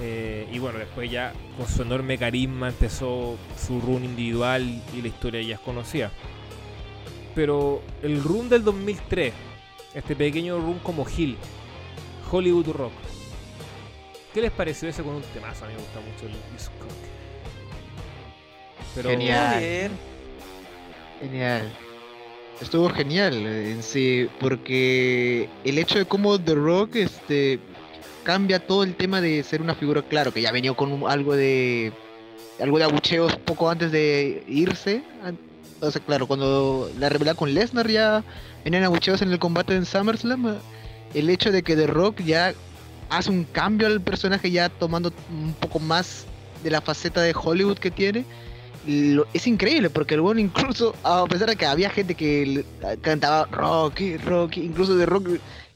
Eh, 0.00 0.48
y 0.52 0.58
bueno, 0.60 0.78
después 0.78 1.10
ya 1.10 1.32
con 1.56 1.66
su 1.68 1.82
enorme 1.82 2.18
carisma 2.18 2.68
empezó 2.68 3.36
su 3.56 3.80
run 3.80 4.04
individual 4.04 4.62
y 4.96 5.02
la 5.02 5.08
historia 5.08 5.42
ya 5.42 5.54
es 5.56 5.60
conocida. 5.60 6.10
Pero 7.34 7.82
el 8.02 8.22
run 8.22 8.48
del 8.48 8.62
2003, 8.64 9.32
este 9.94 10.14
pequeño 10.16 10.56
run 10.58 10.78
como 10.80 11.04
Hill, 11.08 11.36
Hollywood 12.30 12.68
Rock, 12.68 12.92
¿qué 14.34 14.40
les 14.40 14.50
pareció 14.52 14.88
ese 14.88 15.02
con 15.02 15.14
un 15.16 15.22
temazo? 15.22 15.64
A 15.64 15.68
mí 15.68 15.74
me 15.74 15.80
gusta 15.80 16.00
mucho 16.00 16.26
el 16.26 16.52
disco. 16.56 16.72
Pero 18.94 19.10
Genial. 19.10 19.90
Genial. 21.20 21.70
Estuvo 22.60 22.88
genial 22.90 23.34
eh, 23.34 23.72
en 23.72 23.82
sí, 23.82 24.28
porque 24.40 25.48
el 25.64 25.78
hecho 25.78 25.98
de 25.98 26.04
cómo 26.04 26.40
The 26.40 26.54
Rock 26.54 26.96
este, 26.96 27.60
cambia 28.24 28.66
todo 28.66 28.82
el 28.82 28.94
tema 28.94 29.20
de 29.20 29.42
ser 29.42 29.62
una 29.62 29.74
figura, 29.74 30.02
claro, 30.02 30.32
que 30.32 30.42
ya 30.42 30.50
venía 30.50 30.72
con 30.74 31.08
algo 31.08 31.36
de 31.36 31.92
algo 32.60 32.78
de 32.78 32.84
abucheos 32.84 33.36
poco 33.36 33.70
antes 33.70 33.92
de 33.92 34.42
irse. 34.48 35.02
Entonces, 35.74 36.02
claro, 36.04 36.26
cuando 36.26 36.90
la 36.98 37.08
revela 37.08 37.34
con 37.34 37.54
Lesnar 37.54 37.88
ya 37.88 38.24
venían 38.64 38.82
abucheos 38.82 39.22
en 39.22 39.30
el 39.30 39.38
combate 39.38 39.76
en 39.76 39.86
SummerSlam. 39.86 40.58
El 41.14 41.30
hecho 41.30 41.52
de 41.52 41.62
que 41.62 41.76
The 41.76 41.86
Rock 41.86 42.20
ya 42.22 42.54
hace 43.08 43.30
un 43.30 43.44
cambio 43.44 43.86
al 43.86 44.00
personaje, 44.00 44.50
ya 44.50 44.68
tomando 44.68 45.12
un 45.30 45.54
poco 45.54 45.78
más 45.78 46.26
de 46.64 46.70
la 46.72 46.80
faceta 46.80 47.22
de 47.22 47.32
Hollywood 47.32 47.78
que 47.78 47.92
tiene 47.92 48.24
lo- 48.86 49.26
es 49.32 49.46
increíble 49.46 49.90
porque 49.90 50.14
el 50.14 50.20
bueno 50.20 50.40
incluso 50.40 50.94
a 51.02 51.24
pesar 51.26 51.48
de 51.48 51.56
que 51.56 51.66
había 51.66 51.90
gente 51.90 52.14
que 52.14 52.64
cantaba 53.00 53.46
Rocky, 53.50 54.16
Rocky, 54.18 54.62
incluso 54.62 54.96
de 54.96 55.06
Rock 55.06 55.28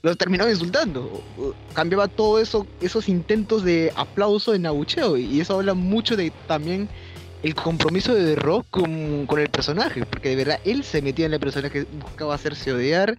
los 0.03 0.19
terminaba 0.19 0.51
insultando. 0.51 1.23
Cambiaba 1.75 2.09
todo 2.09 2.39
eso, 2.41 2.67
esos 2.81 3.09
intentos 3.09 3.65
de 3.65 3.93
aplauso 3.95 4.55
en 4.55 4.67
abucheo 4.67 5.17
y 5.17 5.41
eso 5.41 5.55
habla 5.55 5.75
mucho 5.75 6.17
de 6.17 6.33
también 6.47 6.89
el 7.43 7.55
compromiso 7.55 8.15
de 8.15 8.37
Rock 8.37 8.67
con, 8.71 9.27
con 9.27 9.41
el 9.41 9.49
personaje, 9.49 10.05
porque 10.07 10.29
de 10.31 10.37
verdad 10.37 10.61
él 10.65 10.85
se 10.85 11.03
metía 11.03 11.27
en 11.27 11.35
el 11.35 11.41
personaje, 11.41 11.87
buscaba 11.91 12.35
hacerse 12.35 12.73
odiar 12.73 13.17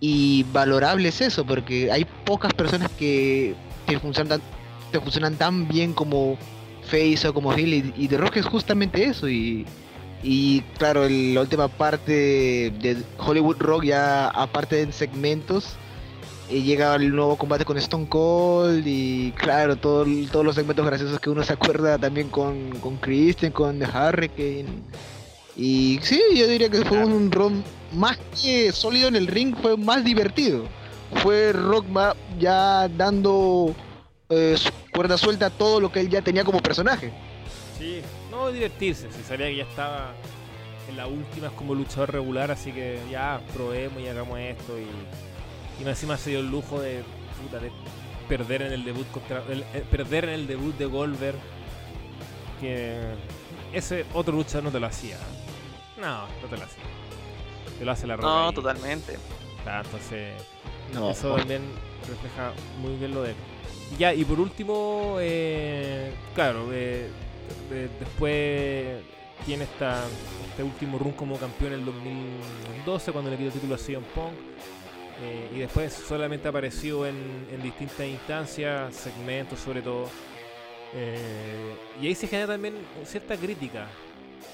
y 0.00 0.44
valorable 0.52 1.08
es 1.08 1.20
eso, 1.20 1.44
porque 1.44 1.90
hay 1.90 2.06
pocas 2.24 2.52
personas 2.54 2.88
que 2.96 3.54
te 3.86 3.98
funcionan 3.98 4.40
te 4.90 5.00
funcionan 5.00 5.36
tan 5.36 5.68
bien 5.68 5.92
como 5.92 6.38
Face 6.88 7.28
o 7.28 7.34
como 7.34 7.56
Hill 7.56 7.74
y, 7.74 7.92
y 7.96 8.08
The 8.08 8.16
Rock 8.18 8.36
es 8.38 8.46
justamente 8.46 9.04
eso 9.04 9.28
y, 9.28 9.66
y 10.22 10.60
claro 10.78 11.04
el- 11.04 11.34
la 11.34 11.42
última 11.42 11.68
parte 11.68 12.12
de 12.12 12.96
Hollywood 13.18 13.56
Rock 13.58 13.84
ya 13.84 14.28
aparte 14.28 14.82
en 14.82 14.92
segmentos 14.92 15.76
eh, 16.50 16.62
llega 16.62 16.94
el 16.96 17.14
nuevo 17.14 17.36
combate 17.36 17.64
con 17.64 17.76
Stone 17.78 18.08
Cold 18.08 18.84
y 18.86 19.32
claro 19.32 19.76
todo, 19.76 20.06
todos 20.32 20.44
los 20.44 20.54
segmentos 20.54 20.84
graciosos 20.86 21.20
que 21.20 21.30
uno 21.30 21.42
se 21.44 21.52
acuerda 21.52 21.98
también 21.98 22.28
con, 22.30 22.70
con 22.80 22.96
Christian, 22.96 23.52
con 23.52 23.78
The 23.78 23.84
Hurricane 23.86 24.66
y 25.56 25.98
sí 26.02 26.20
yo 26.34 26.46
diría 26.46 26.68
que 26.68 26.84
fue 26.84 27.04
un 27.04 27.30
ron 27.30 27.62
más 27.92 28.18
que 28.42 28.70
sólido 28.72 29.08
en 29.08 29.16
el 29.16 29.26
ring 29.26 29.54
fue 29.60 29.76
más 29.76 30.04
divertido. 30.04 30.64
Fue 31.22 31.52
Rock 31.52 31.86
ya 32.38 32.86
dando 32.88 33.74
eh, 34.28 34.54
su 34.58 34.70
cuerda 34.98 35.16
suelta 35.16 35.46
a 35.46 35.50
todo 35.50 35.78
lo 35.80 35.92
que 35.92 36.00
él 36.00 36.08
ya 36.10 36.22
tenía 36.22 36.42
como 36.42 36.58
personaje. 36.60 37.12
Sí, 37.78 38.00
no 38.32 38.50
divertirse, 38.50 39.06
si 39.12 39.22
sabía 39.22 39.46
que 39.46 39.54
ya 39.54 39.62
estaba 39.62 40.12
en 40.88 40.96
las 40.96 41.06
últimas 41.06 41.52
como 41.52 41.72
luchador 41.72 42.10
regular, 42.12 42.50
así 42.50 42.72
que 42.72 42.98
ya 43.08 43.40
probemos 43.54 44.02
y 44.02 44.08
hagamos 44.08 44.40
esto 44.40 44.76
y, 44.76 44.82
y 45.80 45.84
más 45.84 45.90
encima 45.90 46.16
se 46.16 46.30
dio 46.30 46.40
el 46.40 46.50
lujo 46.50 46.80
de, 46.80 47.04
puta, 47.40 47.60
de 47.60 47.70
perder 48.28 48.62
en 48.62 48.72
el 48.72 48.84
debut 48.84 49.06
contra 49.12 49.44
el- 49.48 49.62
eh, 49.72 49.84
perder 49.88 50.24
en 50.24 50.30
el 50.30 50.46
debut 50.48 50.76
de 50.76 50.86
Goldberg 50.86 51.36
que 52.60 52.98
ese 53.72 54.04
otro 54.14 54.34
luchador 54.34 54.64
no 54.64 54.70
te 54.72 54.80
lo 54.80 54.86
hacía. 54.88 55.16
No, 56.00 56.22
no 56.42 56.48
te 56.50 56.56
lo 56.56 56.64
hacía. 56.64 56.82
Te 57.78 57.84
lo 57.84 57.92
hace 57.92 58.04
la 58.08 58.16
roca. 58.16 58.26
No, 58.28 58.52
totalmente. 58.52 59.16
Ah, 59.64 59.82
entonces 59.84 60.32
No, 60.92 61.10
eso 61.12 61.36
también 61.36 61.62
refleja 62.08 62.50
muy 62.80 62.96
bien 62.96 63.14
lo 63.14 63.22
de 63.22 63.30
él. 63.30 63.36
Y 63.92 63.96
Ya, 63.96 64.12
y 64.14 64.24
por 64.24 64.38
último, 64.40 65.16
eh, 65.20 66.12
claro, 66.34 66.68
eh, 66.72 67.08
de- 67.70 67.88
después 68.00 69.02
tiene 69.46 69.64
esta, 69.64 70.04
este 70.50 70.62
último 70.62 70.98
run 70.98 71.12
como 71.12 71.36
campeón 71.38 71.72
en 71.72 71.78
el 71.80 71.84
2012 71.86 73.12
cuando 73.12 73.30
le 73.30 73.36
quitó 73.36 73.48
el 73.48 73.52
título 73.54 73.74
a 73.74 73.78
CM 73.78 74.04
Punk. 74.14 74.32
eh, 75.20 75.50
y 75.52 75.58
después 75.58 75.92
solamente 75.92 76.46
apareció 76.46 77.04
en, 77.04 77.16
en 77.52 77.60
distintas 77.60 78.06
instancias, 78.06 78.94
segmentos 78.94 79.58
sobre 79.58 79.82
todo. 79.82 80.08
Y 82.00 82.06
ahí 82.06 82.14
se 82.14 82.28
genera 82.28 82.46
también 82.52 82.74
cierta 83.04 83.36
crítica. 83.36 83.88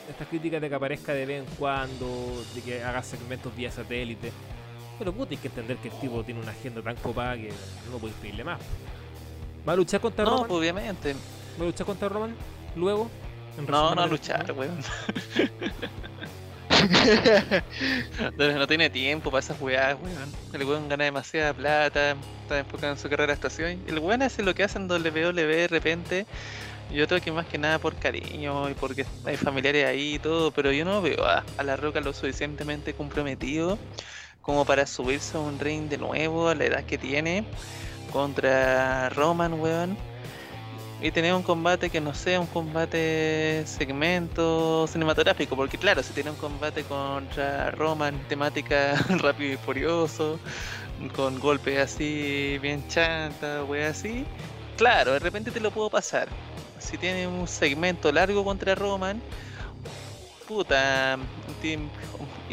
Estas 0.08 0.26
críticas 0.28 0.60
de 0.62 0.68
que 0.70 0.74
aparezca 0.74 1.12
de 1.12 1.26
vez 1.26 1.40
en 1.46 1.54
cuando, 1.56 2.42
de 2.54 2.60
que 2.62 2.82
haga 2.82 3.02
segmentos 3.02 3.54
vía 3.54 3.70
satélite. 3.70 4.32
Pero 4.98 5.12
puta, 5.12 5.32
hay 5.32 5.36
que 5.36 5.48
entender 5.48 5.76
que 5.78 5.88
el 5.88 5.94
tipo 6.00 6.24
tiene 6.24 6.40
una 6.40 6.52
agenda 6.52 6.80
tan 6.82 6.96
copada 6.96 7.36
que 7.36 7.50
no 7.90 7.98
podéis 7.98 8.16
pedirle 8.20 8.44
más. 8.44 8.58
¿Va 9.66 9.72
a 9.74 9.76
luchar 9.76 10.00
contra 10.00 10.24
No, 10.24 10.30
Roman? 10.30 10.46
pues, 10.46 10.58
obviamente. 10.58 11.22
¿Va 11.58 11.64
a 11.64 11.66
luchar 11.66 11.86
contra 11.86 12.08
Roman? 12.08 12.36
Luego. 12.74 13.12
¿En 13.56 13.66
No, 13.66 13.94
no 13.94 14.02
a 14.02 14.06
luchar, 14.06 14.52
weón. 14.52 14.90
No, 18.36 18.52
no 18.58 18.66
tiene 18.66 18.90
tiempo 18.90 19.30
para 19.30 19.40
esas 19.40 19.60
weas, 19.60 19.96
weón. 20.00 20.38
El 20.52 20.64
weón 20.64 20.88
gana 20.88 21.04
demasiada 21.04 21.54
plata, 21.54 22.16
está 22.42 22.58
enfocado 22.60 22.92
en 22.92 22.98
su 22.98 23.08
carrera 23.08 23.28
de 23.28 23.34
estación. 23.34 23.84
El 23.86 23.98
weón 23.98 24.22
hace 24.22 24.42
lo 24.42 24.54
que 24.54 24.64
hace 24.64 24.78
en 24.78 24.88
WWE 24.90 25.56
de 25.56 25.68
repente. 25.68 26.28
Yo 26.88 27.06
creo 27.08 27.20
que 27.20 27.32
más 27.32 27.46
que 27.48 27.58
nada 27.58 27.78
por 27.80 27.96
cariño 27.98 28.68
y 28.70 28.74
porque 28.74 29.06
hay 29.24 29.36
familiares 29.38 29.86
ahí 29.86 30.16
y 30.16 30.18
todo, 30.20 30.52
pero 30.52 30.72
yo 30.72 30.84
no 30.84 31.02
veo 31.02 31.24
a, 31.24 31.44
a 31.56 31.62
La 31.64 31.76
Roca 31.76 32.00
lo 32.00 32.12
suficientemente 32.12 32.94
comprometido 32.94 33.80
como 34.40 34.66
para 34.66 34.86
subirse 34.86 35.36
a 35.38 35.40
un 35.40 35.58
ring 35.58 35.88
de 35.88 35.98
nuevo 35.98 36.48
a 36.48 36.54
la 36.54 36.64
edad 36.66 36.84
que 36.84 36.98
tiene 36.98 37.48
contra 38.14 39.10
Roman, 39.10 39.60
weón. 39.60 39.98
Y 41.02 41.10
tener 41.10 41.34
un 41.34 41.42
combate 41.42 41.90
que 41.90 42.00
no 42.00 42.14
sea 42.14 42.40
un 42.40 42.46
combate 42.46 43.64
segmento 43.66 44.86
cinematográfico, 44.86 45.54
porque 45.56 45.76
claro, 45.76 46.02
si 46.02 46.14
tiene 46.14 46.30
un 46.30 46.36
combate 46.36 46.84
contra 46.84 47.72
Roman, 47.72 48.16
temática 48.28 48.94
rápido 49.18 49.52
y 49.52 49.56
furioso, 49.58 50.38
con 51.14 51.40
golpes 51.40 51.78
así 51.78 52.58
bien 52.62 52.86
chanta, 52.88 53.64
wey 53.64 53.82
así, 53.82 54.24
claro, 54.78 55.12
de 55.12 55.18
repente 55.18 55.50
te 55.50 55.60
lo 55.60 55.70
puedo 55.72 55.90
pasar. 55.90 56.28
Si 56.78 56.96
tiene 56.96 57.26
un 57.26 57.48
segmento 57.48 58.12
largo 58.12 58.44
contra 58.44 58.74
Roman, 58.74 59.20
puta, 60.46 61.18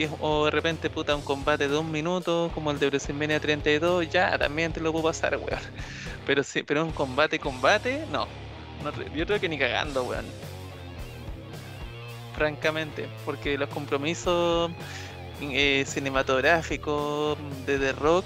y- 0.04 0.10
o 0.20 0.46
de 0.46 0.52
repente 0.52 0.90
puta 0.90 1.16
un 1.16 1.22
combate 1.22 1.68
de 1.68 1.78
un 1.78 1.92
minuto 1.92 2.52
como 2.54 2.72
el 2.72 2.80
de 2.80 2.88
WrestleMania 2.88 3.40
32, 3.40 4.10
ya 4.10 4.38
también 4.38 4.72
te 4.74 4.80
lo 4.80 4.92
puedo 4.92 5.06
pasar, 5.06 5.38
weón. 5.38 5.48
Pero 6.26 6.44
sí, 6.44 6.64
pero 6.64 6.84
un 6.86 6.92
combate, 6.92 7.40
combate, 7.40 8.06
no. 8.12 8.28
Yo 9.16 9.26
creo 9.26 9.40
que 9.40 9.50
ni 9.50 9.58
cagando, 9.58 10.04
weón. 10.04 10.26
Francamente, 12.36 13.08
porque 13.26 13.58
los 13.58 13.70
compromisos 13.70 14.72
eh, 15.42 15.84
cinematográficos 15.88 17.38
de 17.66 17.78
The 17.78 17.92
Rock 17.94 18.26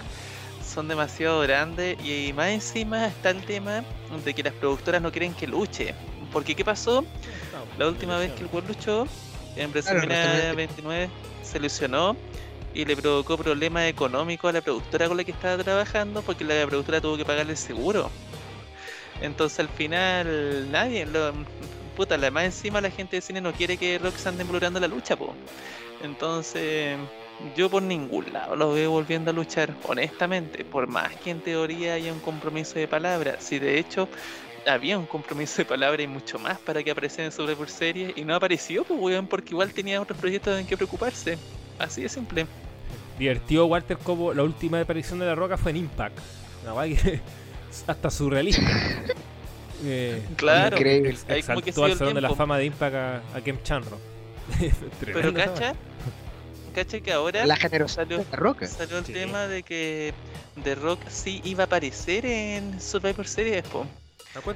son 0.63 0.87
demasiado 0.87 1.41
grandes 1.41 1.97
y 2.03 2.31
más 2.33 2.49
encima 2.49 3.07
está 3.07 3.29
el 3.31 3.43
tema 3.45 3.83
de 4.23 4.33
que 4.33 4.43
las 4.43 4.53
productoras 4.53 5.01
no 5.01 5.11
quieren 5.11 5.33
que 5.33 5.47
luche. 5.47 5.93
Porque 6.31 6.55
¿qué 6.55 6.63
pasó? 6.65 7.05
La 7.77 7.87
última 7.87 8.17
vez 8.17 8.31
que 8.33 8.43
el 8.43 8.49
weón 8.51 8.67
luchó 8.67 9.07
en 9.55 9.69
WrestleMania 9.71 10.17
WrestleMania. 10.17 10.53
29 10.53 11.09
se 11.55 11.59
lesionó 11.61 12.17
y 12.73 12.83
le 12.83 12.97
provocó 12.97 13.37
problemas 13.37 13.85
económicos 13.85 14.49
a 14.49 14.53
la 14.53 14.61
productora 14.61 15.07
con 15.07 15.15
la 15.15 15.23
que 15.23 15.31
estaba 15.31 15.63
trabajando 15.63 16.21
porque 16.21 16.43
la 16.43 16.67
productora 16.67 16.99
tuvo 16.99 17.15
que 17.15 17.23
pagarle 17.23 17.55
seguro. 17.55 18.11
Entonces 19.21 19.61
al 19.61 19.69
final 19.69 20.69
nadie, 20.69 21.05
lo, 21.05 21.31
puta, 21.95 22.17
la 22.17 22.29
más 22.29 22.43
encima 22.43 22.81
la 22.81 22.91
gente 22.91 23.15
de 23.15 23.21
cine 23.21 23.39
no 23.39 23.53
quiere 23.53 23.77
que 23.77 24.01
se 24.17 24.27
ande 24.27 24.41
involucrando 24.41 24.79
en 24.79 24.81
la 24.81 24.89
lucha, 24.89 25.15
po. 25.15 25.33
Entonces 26.03 26.97
yo 27.55 27.69
por 27.69 27.81
ningún 27.81 28.33
lado 28.33 28.57
lo 28.57 28.73
veo 28.73 28.91
volviendo 28.91 29.31
a 29.31 29.33
luchar, 29.33 29.73
honestamente, 29.87 30.65
por 30.65 30.87
más 30.87 31.15
que 31.15 31.29
en 31.31 31.39
teoría 31.39 31.93
haya 31.93 32.11
un 32.11 32.19
compromiso 32.19 32.79
de 32.79 32.89
palabra. 32.89 33.37
Si 33.39 33.59
de 33.59 33.79
hecho 33.79 34.09
había 34.67 34.97
un 34.97 35.05
compromiso 35.05 35.57
de 35.57 35.65
palabra 35.65 36.01
y 36.01 36.07
mucho 36.07 36.39
más 36.39 36.57
para 36.59 36.83
que 36.83 36.91
apareciera 36.91 37.25
en 37.25 37.31
Survivor 37.31 37.69
Series 37.69 38.13
y 38.15 38.23
no 38.23 38.35
apareció, 38.35 38.83
pues 38.83 38.99
weón, 38.99 39.27
porque 39.27 39.51
igual 39.51 39.71
tenía 39.73 40.01
otros 40.01 40.17
proyectos 40.19 40.59
en 40.59 40.65
que 40.65 40.75
preocuparse. 40.75 41.37
Así 41.79 42.01
de 42.03 42.09
simple. 42.09 42.47
Divertido 43.19 43.65
Walter 43.65 43.97
como 43.97 44.33
la 44.33 44.43
última 44.43 44.79
aparición 44.81 45.19
de 45.19 45.25
La 45.25 45.35
Roca 45.35 45.57
fue 45.57 45.71
en 45.71 45.77
Impact. 45.77 46.17
Una 46.63 46.83
que 46.87 47.21
hasta 47.87 48.09
surrealista. 48.09 48.61
Eh, 49.83 50.21
Claro, 50.37 50.77
Increíble. 50.77 51.15
que 51.27 51.33
al 51.33 51.97
Salón 51.97 52.15
de 52.15 52.21
la. 52.21 52.33
Fama 52.33 52.57
de 52.57 52.65
Impact 52.65 52.95
a, 52.95 53.17
a 53.35 53.41
Kem 53.43 53.61
Chanro. 53.61 53.99
Pero 55.01 55.33
cacha, 55.33 55.73
cacha 56.73 56.99
que 57.01 57.11
ahora 57.11 57.45
La 57.45 57.57
generosidad 57.57 58.03
salió, 58.03 58.17
de 58.19 58.25
la 58.31 58.37
roca. 58.37 58.67
salió 58.67 58.97
el 58.99 59.05
Sí. 59.05 59.11
tema 59.11 59.47
de 59.47 59.63
que 59.63 60.13
The 60.63 60.75
Rock 60.75 61.01
sí 61.09 61.41
iba 61.43 61.63
a 61.63 61.65
aparecer 61.65 62.25
en 62.25 62.79
Survivor 62.79 63.27
Series, 63.27 63.63
po. 63.63 63.85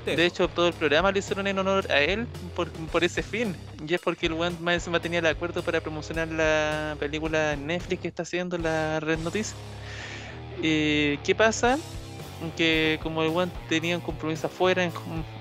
De 0.05 0.25
hecho, 0.25 0.47
todo 0.47 0.67
el 0.67 0.73
programa 0.73 1.11
lo 1.11 1.19
hicieron 1.19 1.47
en 1.47 1.57
honor 1.57 1.89
a 1.89 2.01
él 2.01 2.27
por, 2.55 2.69
por 2.69 3.03
ese 3.03 3.23
fin. 3.23 3.55
Y 3.87 3.93
es 3.93 4.01
porque 4.01 4.25
el 4.25 4.33
one 4.33 4.55
más 4.59 4.73
encima 4.75 4.99
tenía 4.99 5.19
el 5.19 5.25
acuerdo 5.25 5.63
para 5.63 5.79
promocionar 5.79 6.27
la 6.27 6.97
película 6.99 7.55
Netflix 7.55 8.01
que 8.01 8.07
está 8.09 8.23
haciendo 8.23 8.57
la 8.57 8.99
Red 8.99 9.19
Notice. 9.19 9.53
Eh, 10.61 11.17
¿Qué 11.23 11.33
pasa? 11.33 11.77
Que 12.57 12.99
como 13.01 13.23
el 13.23 13.29
one 13.29 13.51
tenía 13.69 13.95
un 13.95 14.01
compromiso 14.01 14.47
afuera 14.47 14.89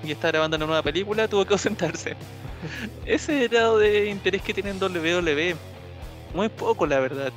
y 0.03 0.11
está 0.11 0.29
grabando 0.29 0.57
una 0.57 0.65
nueva 0.65 0.83
película, 0.83 1.27
tuvo 1.27 1.45
que 1.45 1.53
ausentarse. 1.53 2.15
Ese 3.05 3.47
grado 3.47 3.77
de 3.77 4.09
interés 4.09 4.41
que 4.41 4.53
tiene 4.53 4.69
en 4.69 4.81
WWE. 4.81 5.55
Muy 6.33 6.47
poco, 6.49 6.85
la 6.85 6.99
verdad. 6.99 7.31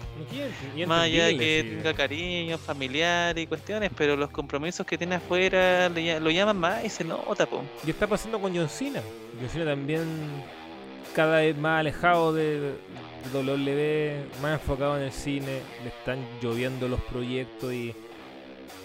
Más 0.87 1.05
allá 1.05 1.27
de 1.27 1.37
que 1.39 1.63
sí. 1.63 1.77
tenga 1.77 1.95
cariño, 1.95 2.59
familiar 2.59 3.39
y 3.39 3.47
cuestiones, 3.47 3.91
pero 3.97 4.17
los 4.17 4.31
compromisos 4.31 4.87
que 4.87 4.99
tiene 4.99 5.15
afuera 5.17 5.89
le 5.89 6.21
lo 6.21 6.31
llaman 6.31 6.59
más 6.59 6.85
y 6.85 6.89
se 6.91 7.03
nota, 7.05 7.47
po. 7.47 7.63
Y 7.87 7.91
está 7.91 8.07
pasando 8.07 8.39
con 8.39 8.55
John 8.55 8.69
Cena. 8.69 9.01
John 9.41 9.49
Cena 9.49 9.65
también 9.65 10.05
cada 11.15 11.39
vez 11.41 11.57
más 11.57 11.81
alejado 11.81 12.33
de, 12.35 12.75
WWE, 13.33 14.25
más 14.43 14.55
enfocado 14.61 14.97
en 14.97 15.05
el 15.05 15.13
cine, 15.13 15.61
le 15.83 15.89
están 15.89 16.19
lloviendo 16.43 16.89
los 16.89 17.01
proyectos 17.03 17.73
y 17.73 17.95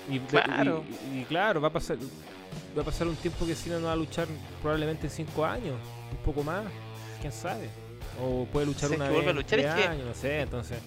y, 0.10 0.20
Claro. 0.20 0.86
y- 1.14 1.20
y 1.20 1.24
claro, 1.26 1.60
va 1.60 1.68
a 1.68 1.74
pasar 1.74 1.97
va 2.78 2.82
a 2.82 2.86
pasar 2.86 3.08
un 3.08 3.16
tiempo 3.18 3.45
que 3.45 3.55
Cena 3.55 3.78
no 3.78 3.88
va 3.88 3.93
a 3.93 3.95
luchar 3.97 4.26
probablemente 4.62 5.08
en 5.08 5.12
5 5.12 5.43
años, 5.43 5.76
un 6.12 6.18
poco 6.24 6.43
más, 6.43 6.64
quién 7.20 7.34
sabe. 7.34 7.70
O 8.20 8.45
puede 8.51 8.65
luchar 8.65 8.91
una 8.91 9.05
vez 9.05 9.13
vuelve 9.13 9.28
a 9.28 9.32
en 9.32 9.36
luchar, 9.38 9.59
es 9.59 9.65
que- 9.76 9.82
años, 9.84 10.07
no 10.07 10.13
sé, 10.13 10.41
entonces. 10.41 10.80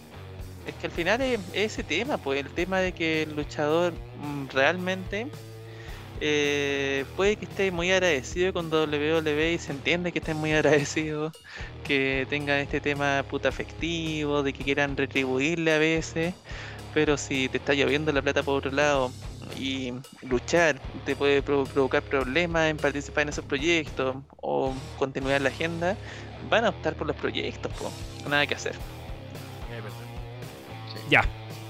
Es 0.66 0.74
que 0.74 0.86
al 0.86 0.92
final 0.92 1.20
es, 1.22 1.38
es 1.54 1.72
ese 1.72 1.84
tema, 1.84 2.18
pues 2.18 2.38
el 2.40 2.50
tema 2.50 2.80
de 2.80 2.92
que 2.92 3.22
el 3.22 3.34
luchador 3.34 3.92
mm, 4.22 4.48
realmente 4.52 5.26
eh, 6.20 7.04
puede 7.16 7.36
que 7.36 7.46
esté 7.46 7.70
muy 7.70 7.90
agradecido 7.90 8.52
con 8.52 8.68
WWE 8.70 9.52
y 9.54 9.58
se 9.58 9.72
entiende 9.72 10.12
que 10.12 10.18
esté 10.18 10.34
muy 10.34 10.52
agradecido, 10.54 11.32
que 11.86 12.26
tenga 12.28 12.60
este 12.60 12.80
tema 12.80 13.24
puta 13.28 13.48
afectivo, 13.48 14.42
de 14.42 14.52
que 14.52 14.64
quieran 14.64 14.96
retribuirle 14.96 15.72
a 15.72 15.78
veces, 15.78 16.34
pero 16.92 17.16
si 17.16 17.48
te 17.48 17.56
está 17.58 17.72
lloviendo 17.72 18.12
la 18.12 18.20
plata 18.20 18.42
por 18.42 18.58
otro 18.58 18.70
lado 18.72 19.10
y 19.56 19.92
luchar 20.28 20.78
te 21.04 21.16
puede 21.16 21.42
provo- 21.42 21.66
provocar 21.66 22.02
problemas 22.02 22.70
en 22.70 22.76
participar 22.76 23.22
en 23.22 23.28
esos 23.30 23.44
proyectos 23.44 24.16
o 24.42 24.74
continuar 24.98 25.40
la 25.40 25.48
agenda, 25.48 25.96
van 26.48 26.64
a 26.64 26.70
optar 26.70 26.94
por 26.94 27.06
los 27.06 27.16
proyectos, 27.16 27.72
pues 27.78 27.92
nada 28.28 28.46
que 28.46 28.54
hacer. 28.54 28.74
Ya, 31.08 31.24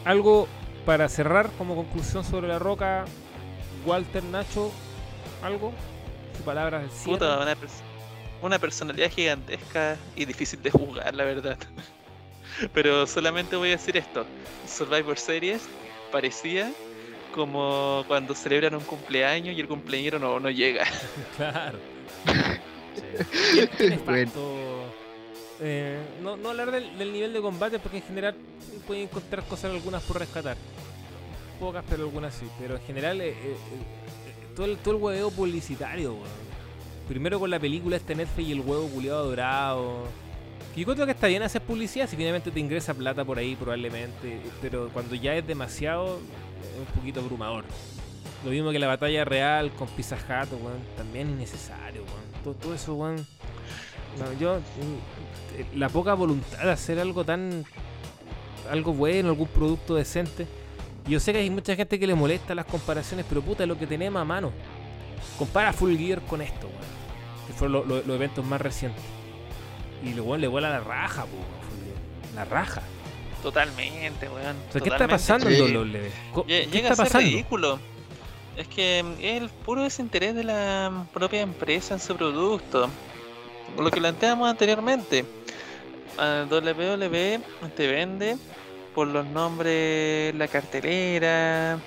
algo 0.05 0.49
para 0.85 1.09
cerrar 1.09 1.51
como 1.59 1.75
conclusión 1.77 2.25
sobre 2.25 2.49
la 2.49 2.59
roca, 2.59 3.05
Walter 3.87 4.23
Nacho, 4.25 4.71
algo, 5.43 5.73
su 6.37 6.43
palabra 6.45 6.81
del 6.81 6.91
cierre. 6.91 7.19
Puta, 7.19 7.39
una, 7.39 7.55
pers- 7.55 7.83
una 8.43 8.59
personalidad 8.59 9.11
gigantesca 9.11 9.97
y 10.17 10.25
difícil 10.27 10.63
de 10.63 10.71
juzgar, 10.71 11.15
la 11.15 11.25
verdad. 11.25 11.57
Pero 12.75 13.07
solamente 13.07 13.57
voy 13.57 13.69
a 13.69 13.73
decir 13.73 13.97
esto. 13.97 14.27
Survivor 14.67 15.19
Series 15.19 15.63
parecía 16.13 16.71
como 17.35 18.05
cuando 18.09 18.35
celebran 18.35 18.75
un 18.75 18.81
cumpleaños 18.85 19.57
y 19.57 19.61
el 19.61 19.69
cumpleañero 19.69 20.19
no, 20.19 20.39
no 20.41 20.51
llega. 20.51 20.85
Claro. 21.37 21.79
Sí. 22.95 23.67
Tiene 23.79 23.97
Bueno. 23.99 24.27
facto, 24.31 24.55
eh, 25.61 25.99
no, 26.23 26.37
no 26.37 26.51
hablar 26.51 26.71
del, 26.71 26.97
del 26.99 27.13
nivel 27.13 27.33
de 27.33 27.41
combate 27.41 27.79
porque 27.79 27.99
en 27.99 28.03
general 28.05 28.35
pueden 28.87 29.05
encontrar 29.05 29.45
cosas 29.45 29.71
algunas 29.73 30.03
por 30.03 30.19
rescatar. 30.19 30.57
Pocas, 31.59 31.85
pero 31.89 32.05
algunas 32.05 32.35
sí. 32.35 32.47
Pero 32.59 32.77
en 32.77 32.83
general, 32.83 33.21
eh, 33.21 33.29
eh, 33.31 33.35
eh, 33.53 33.57
todo, 34.57 34.67
el, 34.67 34.77
todo 34.79 34.97
el 34.97 35.03
hueveo 35.03 35.31
publicitario, 35.31 36.15
weón. 36.15 36.51
Primero 37.09 37.39
con 37.41 37.51
la 37.51 37.59
película 37.59 37.97
este 37.97 38.15
Netflix 38.15 38.49
y 38.49 38.53
el 38.53 38.61
huevo 38.61 38.87
culiado 38.89 39.29
dorado. 39.29 40.05
Que 40.75 40.83
yo 40.83 40.95
creo 40.95 41.05
que 41.05 41.13
está 41.13 41.27
bien 41.27 41.43
hacer 41.43 41.61
publicidad 41.61 42.09
si 42.09 42.17
finalmente 42.17 42.51
te 42.53 42.61
ingresa 42.61 42.95
plata 42.95 43.25
por 43.25 43.39
ahí 43.39 43.57
probablemente. 43.57 44.41
Pero 44.63 44.89
cuando 44.93 45.15
ya 45.17 45.35
es 45.35 45.47
demasiado, 45.47 46.17
es 46.17 46.79
un 46.89 46.95
poquito 46.95 47.21
abrumador. 47.21 47.65
Lo 48.45 48.51
mismo 48.53 48.71
que 48.71 48.79
la 48.79 48.87
batalla 48.87 49.25
real 49.25 49.71
con 49.73 49.89
Pizza 49.89 50.17
Hut, 50.17 50.53
weón, 50.53 50.79
también 50.97 51.29
innecesario, 51.31 52.03
weón. 52.05 52.20
Todo, 52.45 52.55
todo 52.55 52.75
eso, 52.75 52.95
weón. 52.95 53.17
No, 54.19 54.33
yo, 54.41 54.57
mm, 54.59 55.79
la 55.79 55.89
poca 55.89 56.15
voluntad 56.15 56.59
de 56.65 56.71
hacer 56.73 56.99
algo 56.99 57.25
tan. 57.25 57.65
algo 58.71 58.93
bueno, 58.93 59.29
algún 59.31 59.49
producto 59.49 59.95
decente. 59.95 60.47
Yo 61.07 61.19
sé 61.19 61.33
que 61.33 61.39
hay 61.39 61.51
mucha 61.51 61.75
gente 61.75 61.99
que 61.99 62.07
le 62.07 62.15
molesta 62.15 62.55
las 62.55 62.67
comparaciones, 62.67 63.27
pero 63.29 63.41
puta, 63.43 63.67
lo 63.67 63.79
que 63.79 63.87
tenemos 63.87 64.21
a 64.21 64.25
mano. 64.25 64.53
Compara 65.39 65.73
Full 65.73 65.97
Gear 65.97 66.21
con 66.23 66.41
esto, 66.43 66.67
weón. 66.69 66.81
Que 67.47 67.53
fueron 67.53 67.73
lo- 67.73 67.85
lo- 67.85 68.03
los 68.07 68.17
eventos 68.17 68.45
más 68.45 68.61
recientes. 68.61 69.03
Y 70.05 70.15
luego 70.15 70.37
le 70.37 70.47
vuela 70.49 70.71
la 70.71 70.81
raja, 70.81 71.25
weón, 71.25 71.45
Full 71.69 71.85
Gear. 71.85 72.35
La 72.35 72.45
raja. 72.45 72.83
Totalmente, 73.43 74.29
weón. 74.29 74.57
O 74.69 74.73
sea, 74.73 74.81
¿qué 74.83 74.89
está 74.91 75.09
pasando 75.09 75.49
Sí. 75.49 75.55
en 75.57 75.63
WWE? 75.77 76.11
¿Qué 76.47 76.67
Llega 76.71 76.91
está 76.91 76.93
a 76.93 76.97
ser 76.97 77.05
pasando? 77.07 77.27
ridículo. 77.31 77.81
Es 78.61 78.69
que 78.69 78.99
es 78.99 79.43
el 79.43 79.49
puro 79.49 79.85
desinterés 79.85 80.35
de 80.35 80.45
la 80.45 81.07
propia 81.15 81.41
empresa 81.41 81.95
en 81.95 82.01
su 82.01 82.15
producto. 82.15 82.91
Lo 83.79 83.91
que 83.91 84.01
planteamos 84.01 84.51
anteriormente. 84.51 85.25
WWE 86.19 87.41
te 87.75 87.87
vende 87.87 88.37
por 88.95 89.09
los 89.09 89.25
nombres, 89.25 90.35
la 90.35 90.47
cartelera, 90.47 91.79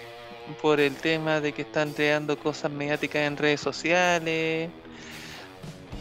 por 0.64 0.80
el 0.80 0.96
tema 0.96 1.42
de 1.42 1.54
que 1.54 1.62
están 1.62 1.94
creando 1.94 2.40
cosas 2.40 2.72
mediáticas 2.72 3.22
en 3.22 3.38
redes 3.38 3.62
sociales. 3.62 4.72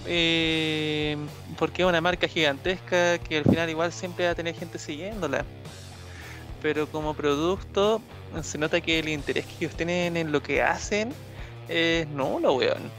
eh, 0.07 1.19
porque 1.59 1.83
es 1.83 1.89
una 1.89 2.01
marca 2.01 2.27
gigantesca 2.27 3.19
que 3.19 3.37
al 3.37 3.45
final 3.45 3.69
igual 3.69 3.93
siempre 3.93 4.25
va 4.25 4.31
a 4.31 4.35
tener 4.35 4.55
gente 4.55 4.79
siguiéndola 4.79 5.45
pero 6.63 6.87
como 6.87 7.13
producto 7.15 8.01
se 8.43 8.59
nota 8.59 8.81
que 8.81 8.99
el 8.99 9.09
interés 9.09 9.47
que 9.47 9.65
ellos 9.65 9.77
tienen 9.77 10.17
en 10.17 10.33
lo 10.33 10.43
que 10.43 10.63
hacen 10.63 11.13
es 11.69 12.07
nulo, 12.09 12.55
weón. 12.55 12.91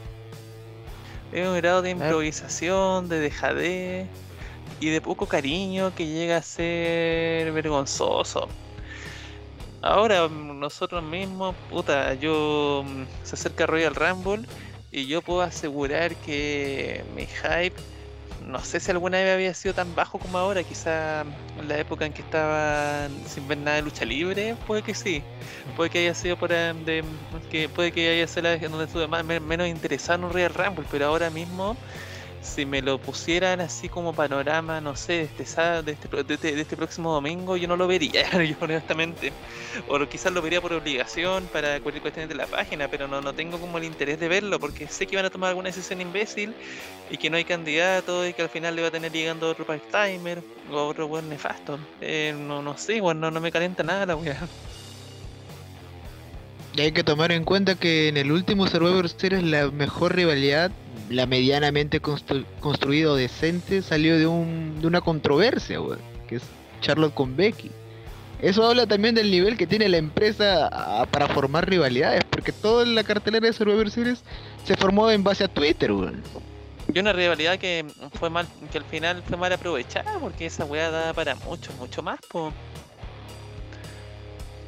Es 1.32 1.46
un 1.46 1.56
grado 1.56 1.82
de 1.82 1.90
improvisación, 1.90 3.08
de 3.08 3.18
dejadez 3.18 4.06
y 4.80 4.90
de 4.90 5.00
poco 5.00 5.26
cariño 5.26 5.92
que 5.94 6.06
llega 6.06 6.36
a 6.36 6.42
ser 6.42 7.50
vergonzoso. 7.52 8.48
Ahora 9.82 10.28
nosotros 10.28 11.02
mismos, 11.02 11.54
puta, 11.68 12.14
yo 12.14 12.84
mm, 12.86 13.02
se 13.22 13.34
acerca 13.34 13.66
Royal 13.66 13.94
Rumble 13.94 14.46
y 14.90 15.06
yo 15.06 15.20
puedo 15.20 15.42
asegurar 15.42 16.14
que 16.16 17.04
mi 17.14 17.26
hype 17.26 17.74
no 18.44 18.60
sé 18.64 18.80
si 18.80 18.90
alguna 18.90 19.18
vez 19.18 19.34
había 19.34 19.54
sido 19.54 19.74
tan 19.74 19.94
bajo 19.94 20.18
como 20.20 20.38
ahora, 20.38 20.64
quizá 20.64 21.22
en 21.22 21.68
la 21.68 21.78
época 21.78 22.06
en 22.06 22.12
que 22.12 22.22
estaba 22.22 23.08
sin 23.26 23.46
ver 23.48 23.58
nada 23.58 23.76
de 23.78 23.82
lucha 23.82 24.04
libre, 24.04 24.56
puede 24.56 24.82
que 24.82 24.94
sí. 24.94 25.26
Puede 25.74 25.90
que 25.90 25.98
haya 26.00 26.14
sido 26.14 26.36
por 26.36 26.52
eh, 26.52 26.72
de, 26.76 27.04
que 27.48 27.68
puede 27.68 27.92
que 27.92 28.08
haya 28.10 28.26
sido 28.28 28.42
la 28.44 28.58
donde 28.58 28.84
estuve 28.86 29.08
más, 29.08 29.24
me- 29.24 29.40
menos 29.40 29.68
interesado 29.68 30.18
en 30.18 30.24
un 30.24 30.32
Real 30.32 30.52
Rumble, 30.54 30.86
pero 30.90 31.06
ahora 31.06 31.30
mismo 31.30 31.80
si 32.44 32.66
me 32.66 32.82
lo 32.82 32.98
pusieran 32.98 33.60
así 33.60 33.88
como 33.88 34.12
panorama, 34.12 34.80
no 34.80 34.94
sé, 34.94 35.14
de 35.14 35.22
este, 35.22 35.46
sá- 35.46 35.82
de 35.82 35.92
este, 35.92 36.08
de 36.22 36.34
este, 36.34 36.54
de 36.54 36.60
este 36.60 36.76
próximo 36.76 37.12
domingo, 37.12 37.56
yo 37.56 37.66
no 37.66 37.76
lo 37.76 37.86
vería, 37.86 38.30
yo 38.44 38.56
honestamente. 38.60 39.32
O 39.88 39.98
quizás 40.06 40.32
lo 40.32 40.42
vería 40.42 40.60
por 40.60 40.72
obligación 40.72 41.48
para 41.48 41.80
cualquier 41.80 42.02
cuestión 42.02 42.28
de 42.28 42.34
la 42.34 42.46
página, 42.46 42.86
pero 42.88 43.08
no, 43.08 43.20
no 43.20 43.32
tengo 43.34 43.58
como 43.58 43.78
el 43.78 43.84
interés 43.84 44.20
de 44.20 44.28
verlo 44.28 44.60
porque 44.60 44.86
sé 44.86 45.06
que 45.06 45.16
van 45.16 45.24
a 45.24 45.30
tomar 45.30 45.48
alguna 45.48 45.68
decisión 45.70 46.00
imbécil 46.00 46.54
y 47.10 47.16
que 47.16 47.30
no 47.30 47.36
hay 47.36 47.44
candidato 47.44 48.26
y 48.26 48.34
que 48.34 48.42
al 48.42 48.50
final 48.50 48.76
le 48.76 48.82
va 48.82 48.88
a 48.88 48.92
tener 48.92 49.10
llegando 49.10 49.48
otro 49.48 49.64
part-timer 49.66 50.42
o 50.70 50.86
otro 50.86 51.06
weón 51.06 51.28
nefasto. 51.28 51.78
Eh, 52.00 52.34
no, 52.38 52.62
no 52.62 52.76
sé, 52.76 53.00
weón, 53.00 53.20
no, 53.20 53.30
no 53.30 53.40
me 53.40 53.50
calienta 53.50 53.82
nada 53.82 54.06
la 54.06 54.16
weá. 54.16 54.36
Y 56.76 56.80
hay 56.80 56.92
que 56.92 57.04
tomar 57.04 57.30
en 57.30 57.44
cuenta 57.44 57.76
que 57.76 58.08
en 58.08 58.16
el 58.16 58.32
último 58.32 58.66
Survivor 58.66 59.08
Series 59.08 59.44
la 59.44 59.70
mejor 59.70 60.14
rivalidad, 60.16 60.72
la 61.10 61.26
medianamente 61.26 62.00
constru- 62.00 62.44
construida 62.60 63.12
o 63.12 63.14
decente, 63.14 63.82
salió 63.82 64.18
de, 64.18 64.26
un, 64.26 64.80
de 64.80 64.86
una 64.86 65.00
controversia, 65.00 65.80
weón, 65.80 65.98
que 66.28 66.36
es 66.36 66.42
Charlotte 66.80 67.14
con 67.14 67.36
Becky. 67.36 67.70
Eso 68.40 68.66
habla 68.66 68.86
también 68.86 69.14
del 69.14 69.30
nivel 69.30 69.56
que 69.56 69.66
tiene 69.66 69.88
la 69.88 69.96
empresa 69.96 70.68
ah, 70.72 71.06
para 71.10 71.28
formar 71.28 71.68
rivalidades, 71.68 72.22
porque 72.28 72.52
toda 72.52 72.84
la 72.84 73.02
cartelera 73.04 73.46
de 73.46 73.52
Survivor 73.52 73.90
Series 73.90 74.22
se 74.64 74.76
formó 74.76 75.10
en 75.10 75.22
base 75.24 75.44
a 75.44 75.48
Twitter, 75.48 75.92
weón. 75.92 76.22
Y 76.92 76.98
una 76.98 77.12
rivalidad 77.14 77.58
que 77.58 77.86
fue 78.18 78.28
mal, 78.28 78.46
que 78.70 78.78
al 78.78 78.84
final 78.84 79.22
fue 79.26 79.38
mal 79.38 79.52
aprovechada 79.52 80.18
porque 80.20 80.46
esa 80.46 80.64
weá 80.66 80.90
da 80.90 81.14
para 81.14 81.34
mucho, 81.36 81.72
mucho 81.78 82.02
más, 82.02 82.20
po. 82.28 82.52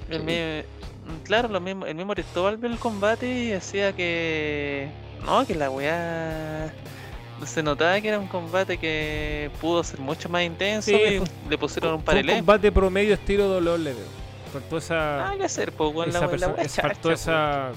El 0.09 0.21
Sí. 0.21 0.25
mi- 0.25 1.21
claro, 1.25 1.49
lo 1.49 1.61
mismo, 1.61 1.85
el 1.85 1.95
mismo 1.95 2.15
Cristóbal 2.15 2.57
vio 2.57 2.71
el 2.71 2.79
combate 2.79 3.29
y 3.29 3.47
decía 3.49 3.93
que. 3.93 4.89
No, 5.25 5.47
que 5.47 5.55
la 5.55 5.71
weá. 5.71 6.73
Se 7.45 7.63
notaba 7.63 8.01
que 8.01 8.09
era 8.09 8.19
un 8.19 8.29
combate 8.29 8.79
que 8.79 9.51
pudo 9.61 9.85
ser 9.85 10.01
mucho 10.01 10.29
más 10.29 10.43
intenso 10.43 10.91
Sí, 10.91 10.95
y 10.97 11.19
fue- 11.19 11.27
le 11.51 11.59
pusieron 11.59 11.91
un 11.91 11.97
Fue 11.97 11.99
un 12.01 12.05
paralelo. 12.05 12.35
combate 12.39 12.73
promedio 12.73 13.15
estilo 13.15 13.49
WWE. 13.59 13.95
Faltó 14.53 14.79
esa. 14.79 14.95
Nada 14.95 15.37
que 15.37 15.45
hacer, 15.45 15.73
pues, 15.73 15.95
weón, 15.95 16.13
la, 16.13 16.19
esa 16.21 16.29
weá- 16.29 16.39
la 16.39 16.49
weá 16.49 16.63
es- 16.63 16.75
faltó 16.77 17.09
po. 17.09 17.11
esa. 17.15 17.73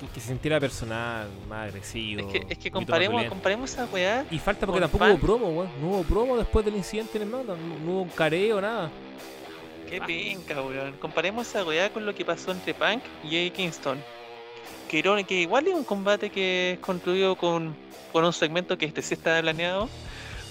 Que, 0.00 0.06
que 0.08 0.20
se 0.20 0.28
sintiera 0.28 0.58
personal, 0.58 1.28
más 1.48 1.68
agresivo. 1.68 2.26
Es 2.28 2.40
que, 2.40 2.52
es 2.52 2.58
que 2.58 2.70
comparemos, 2.72 3.24
comparemos 3.26 3.72
esa 3.72 3.84
weá. 3.86 4.24
Y 4.30 4.38
falta 4.40 4.66
porque 4.66 4.80
con 4.80 4.90
tampoco 4.90 5.04
fan. 5.04 5.12
hubo 5.12 5.20
promo, 5.20 5.48
weón. 5.50 5.70
No 5.80 5.88
hubo 5.90 6.02
promo 6.02 6.36
después 6.36 6.64
del 6.64 6.74
incidente 6.76 7.16
en 7.16 7.22
el 7.22 7.28
Manda. 7.28 7.54
No, 7.54 7.78
no 7.86 7.92
hubo 7.92 8.02
un 8.02 8.08
careo, 8.08 8.60
nada. 8.60 8.90
Qué 9.88 9.98
Ah. 10.02 10.06
pinca, 10.06 10.60
weón. 10.60 10.92
Comparemos 10.94 11.46
esa 11.46 11.64
weá 11.64 11.88
con 11.92 12.04
lo 12.04 12.12
que 12.14 12.24
pasó 12.24 12.50
entre 12.50 12.74
Punk 12.74 13.02
y 13.22 13.36
Eddie 13.36 13.50
Kingston. 13.52 13.98
Que, 15.02 15.40
igual 15.40 15.66
es 15.66 15.74
un 15.74 15.82
combate 15.82 16.30
que 16.30 16.74
es 16.74 16.78
construido 16.78 17.34
con, 17.34 17.74
con 18.12 18.24
un 18.24 18.32
segmento 18.32 18.78
que 18.78 18.86
este 18.86 19.02
sí 19.02 19.14
está 19.14 19.40
planeado, 19.40 19.88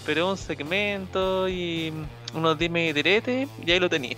pero 0.05 0.29
un 0.29 0.35
segmento 0.35 1.47
y 1.47 1.93
unos 2.33 2.57
dime 2.57 2.89
y 2.89 2.93
direte, 2.93 3.47
y 3.65 3.71
ahí 3.71 3.79
lo 3.79 3.89
tenéis. 3.89 4.17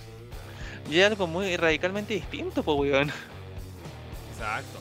Y 0.90 0.98
es 0.98 1.06
algo 1.06 1.28
muy 1.28 1.56
radicalmente 1.58 2.16
distinto, 2.16 2.64
pues 2.64 2.80
weón. 2.80 3.12
Exacto. 4.32 4.80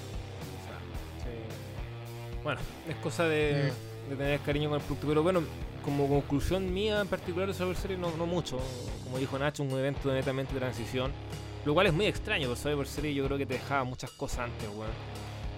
Bueno, 2.43 2.61
es 2.89 2.97
cosa 2.97 3.25
de, 3.25 3.71
de 4.09 4.17
tener 4.17 4.41
cariño 4.41 4.71
con 4.71 4.79
el 4.79 4.85
producto. 4.85 5.07
Pero 5.09 5.23
bueno, 5.23 5.43
como 5.85 6.09
conclusión 6.09 6.73
mía 6.73 7.03
en 7.03 7.09
particular 7.09 7.49
de 7.49 7.53
Survivor 7.53 7.77
Series, 7.77 8.01
no, 8.01 8.11
no 8.17 8.25
mucho. 8.25 8.59
Como 9.05 9.19
dijo 9.19 9.39
Nacho, 9.39 9.63
un 9.63 9.71
evento 9.73 10.09
de 10.09 10.15
netamente 10.15 10.55
transición. 10.55 11.13
Lo 11.67 11.75
cual 11.75 11.87
es 11.87 11.93
muy 11.93 12.07
extraño, 12.07 12.47
porque 12.47 12.63
Survivor 12.63 12.87
Series 12.87 13.15
yo 13.15 13.27
creo 13.27 13.37
que 13.37 13.47
te 13.47 13.55
dejaba 13.55 13.85
muchas 13.85 14.11
cosas 14.11 14.41
antes, 14.41 14.69
weón. 14.69 14.91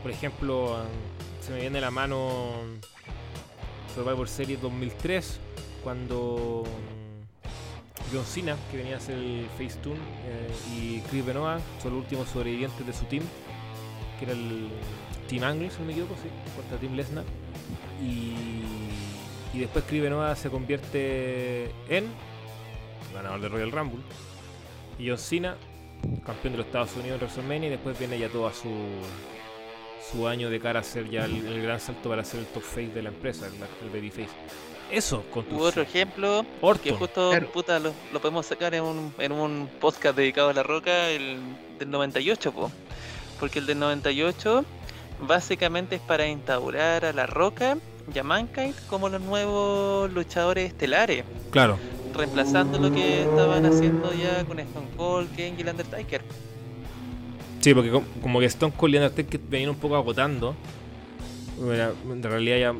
Por 0.06 0.12
ejemplo, 0.12 0.76
se 1.40 1.50
me 1.50 1.58
viene 1.62 1.80
la 1.80 1.90
mano 1.90 2.52
Survivor 3.92 4.28
Series 4.28 4.62
2003, 4.62 5.40
cuando 5.82 6.62
um, 6.62 8.12
John 8.12 8.24
Cena, 8.24 8.56
que 8.70 8.76
venía 8.76 8.94
a 8.94 8.98
hacer 8.98 9.16
el 9.16 9.48
Facetune, 9.58 9.98
eh, 9.98 10.48
y 10.76 11.00
Chris 11.10 11.26
Benoit 11.26 11.60
son 11.82 11.94
los 11.94 12.02
últimos 12.04 12.28
sobrevivientes 12.28 12.86
de 12.86 12.92
su 12.92 13.04
team, 13.06 13.24
que 14.20 14.26
era 14.26 14.34
el 14.34 14.68
Team 15.28 15.42
Angle, 15.42 15.70
si 15.70 15.80
no 15.80 15.86
me 15.86 15.92
equivoco, 15.92 16.14
sí, 16.22 16.28
contra 16.54 16.78
Team 16.78 16.94
Lesnar. 16.94 17.24
Y, 18.00 19.56
y 19.56 19.58
después 19.58 19.84
Chris 19.88 20.02
Benoit 20.02 20.36
se 20.36 20.50
convierte 20.50 21.72
en 21.88 22.06
ganador 23.12 23.40
de 23.40 23.48
Royal 23.48 23.72
Rumble. 23.72 24.04
Y 25.00 25.08
John 25.08 25.18
Cena, 25.18 25.56
campeón 26.24 26.52
de 26.52 26.58
los 26.58 26.66
Estados 26.66 26.94
Unidos 26.94 27.20
en 27.20 27.26
WrestleMania, 27.26 27.66
y 27.66 27.70
después 27.70 27.98
viene 27.98 28.20
ya 28.20 28.28
todo 28.28 28.46
a 28.46 28.54
su, 28.54 28.70
su 30.12 30.26
año 30.28 30.50
de 30.50 30.60
cara 30.60 30.80
a 30.80 30.82
ser 30.82 31.08
ya 31.10 31.24
el, 31.24 31.44
el 31.46 31.62
gran 31.62 31.80
salto 31.80 32.08
para 32.08 32.24
ser 32.24 32.40
el 32.40 32.46
top 32.46 32.62
face 32.62 32.88
de 32.88 33.02
la 33.02 33.08
empresa, 33.10 33.46
el, 33.46 33.54
el 33.54 33.90
babyface. 33.92 34.34
Eso, 34.90 35.24
con 35.32 35.44
Hubo 35.50 35.64
otro 35.64 35.82
ejemplo 35.82 36.46
que 36.82 36.92
justo 36.92 37.30
Claro. 37.30 37.50
puta, 37.50 37.78
lo, 37.80 37.92
lo 38.12 38.20
podemos 38.20 38.46
sacar 38.46 38.72
en 38.74 38.84
un, 38.84 39.12
en 39.18 39.32
un 39.32 39.68
podcast 39.80 40.16
dedicado 40.16 40.50
a 40.50 40.52
la 40.52 40.62
roca, 40.62 41.08
el 41.10 41.38
del 41.78 41.90
98, 41.90 42.52
po. 42.52 42.70
porque 43.40 43.58
el 43.58 43.66
del 43.66 43.80
98 43.80 44.64
básicamente 45.22 45.96
es 45.96 46.02
para 46.02 46.26
instaurar 46.28 47.04
a 47.04 47.12
la 47.12 47.26
roca 47.26 47.78
y 48.14 48.18
a 48.18 48.22
Mankind 48.22 48.74
como 48.88 49.08
los 49.08 49.20
nuevos 49.20 50.12
luchadores 50.12 50.68
estelares, 50.68 51.24
Claro. 51.50 51.78
reemplazando 52.14 52.78
lo 52.78 52.92
que 52.92 53.22
estaban 53.22 53.66
haciendo 53.66 54.12
ya 54.14 54.44
con 54.44 54.60
Stone 54.60 54.88
Cold, 54.96 55.30
Kane 55.30 55.54
y 55.58 55.62
el 55.62 55.68
Undertaker. 55.70 56.22
Sí, 57.66 57.74
porque 57.74 57.90
com- 57.90 58.04
como 58.22 58.38
que 58.38 58.46
Stone 58.46 58.72
Cold 58.76 58.94
y 58.94 58.98
Undertaker 58.98 59.40
venían 59.48 59.70
un 59.70 59.76
poco 59.76 59.96
agotando. 59.96 60.54
Era 61.68 61.90
en 62.08 62.22
realidad 62.22 62.58
ya 62.58 62.74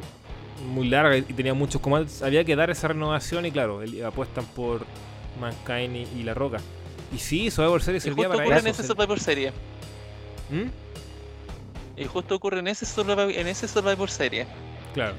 muy 0.65 0.89
larga 0.89 1.17
y 1.17 1.23
tenía 1.23 1.55
muchos 1.55 1.81
combates. 1.81 2.23
Había 2.23 2.45
que 2.45 2.55
dar 2.55 2.71
esa 2.71 2.87
renovación 2.87 3.45
y 3.47 3.51
claro, 3.51 3.83
el- 3.83 4.05
apuestan 4.05 4.45
por 4.45 4.87
Mankind 5.41 5.97
y, 5.97 6.21
y 6.21 6.23
La 6.23 6.35
Roca. 6.35 6.59
Y 7.13 7.19
sí, 7.19 7.51
Survivor 7.51 7.83
Series 7.83 8.05
Y 8.05 8.11
servía 8.11 8.27
justo 8.27 8.37
para 8.37 8.45
ocurre 8.47 8.59
eso. 8.59 8.67
en 8.69 8.71
ese 8.75 8.83
se- 8.83 8.87
Survivor 8.89 9.19
Series. 9.19 9.53
¿Mm? 10.51 12.01
Y 12.01 12.05
justo 12.05 12.37
ocurre 12.37 12.61
en 12.61 12.69
ese 12.69 12.87
Survivor, 12.87 13.29
en 13.29 13.49
ese 13.49 13.67
Survivor 13.67 14.09
Series. 14.09 14.47
Claro. 14.95 15.15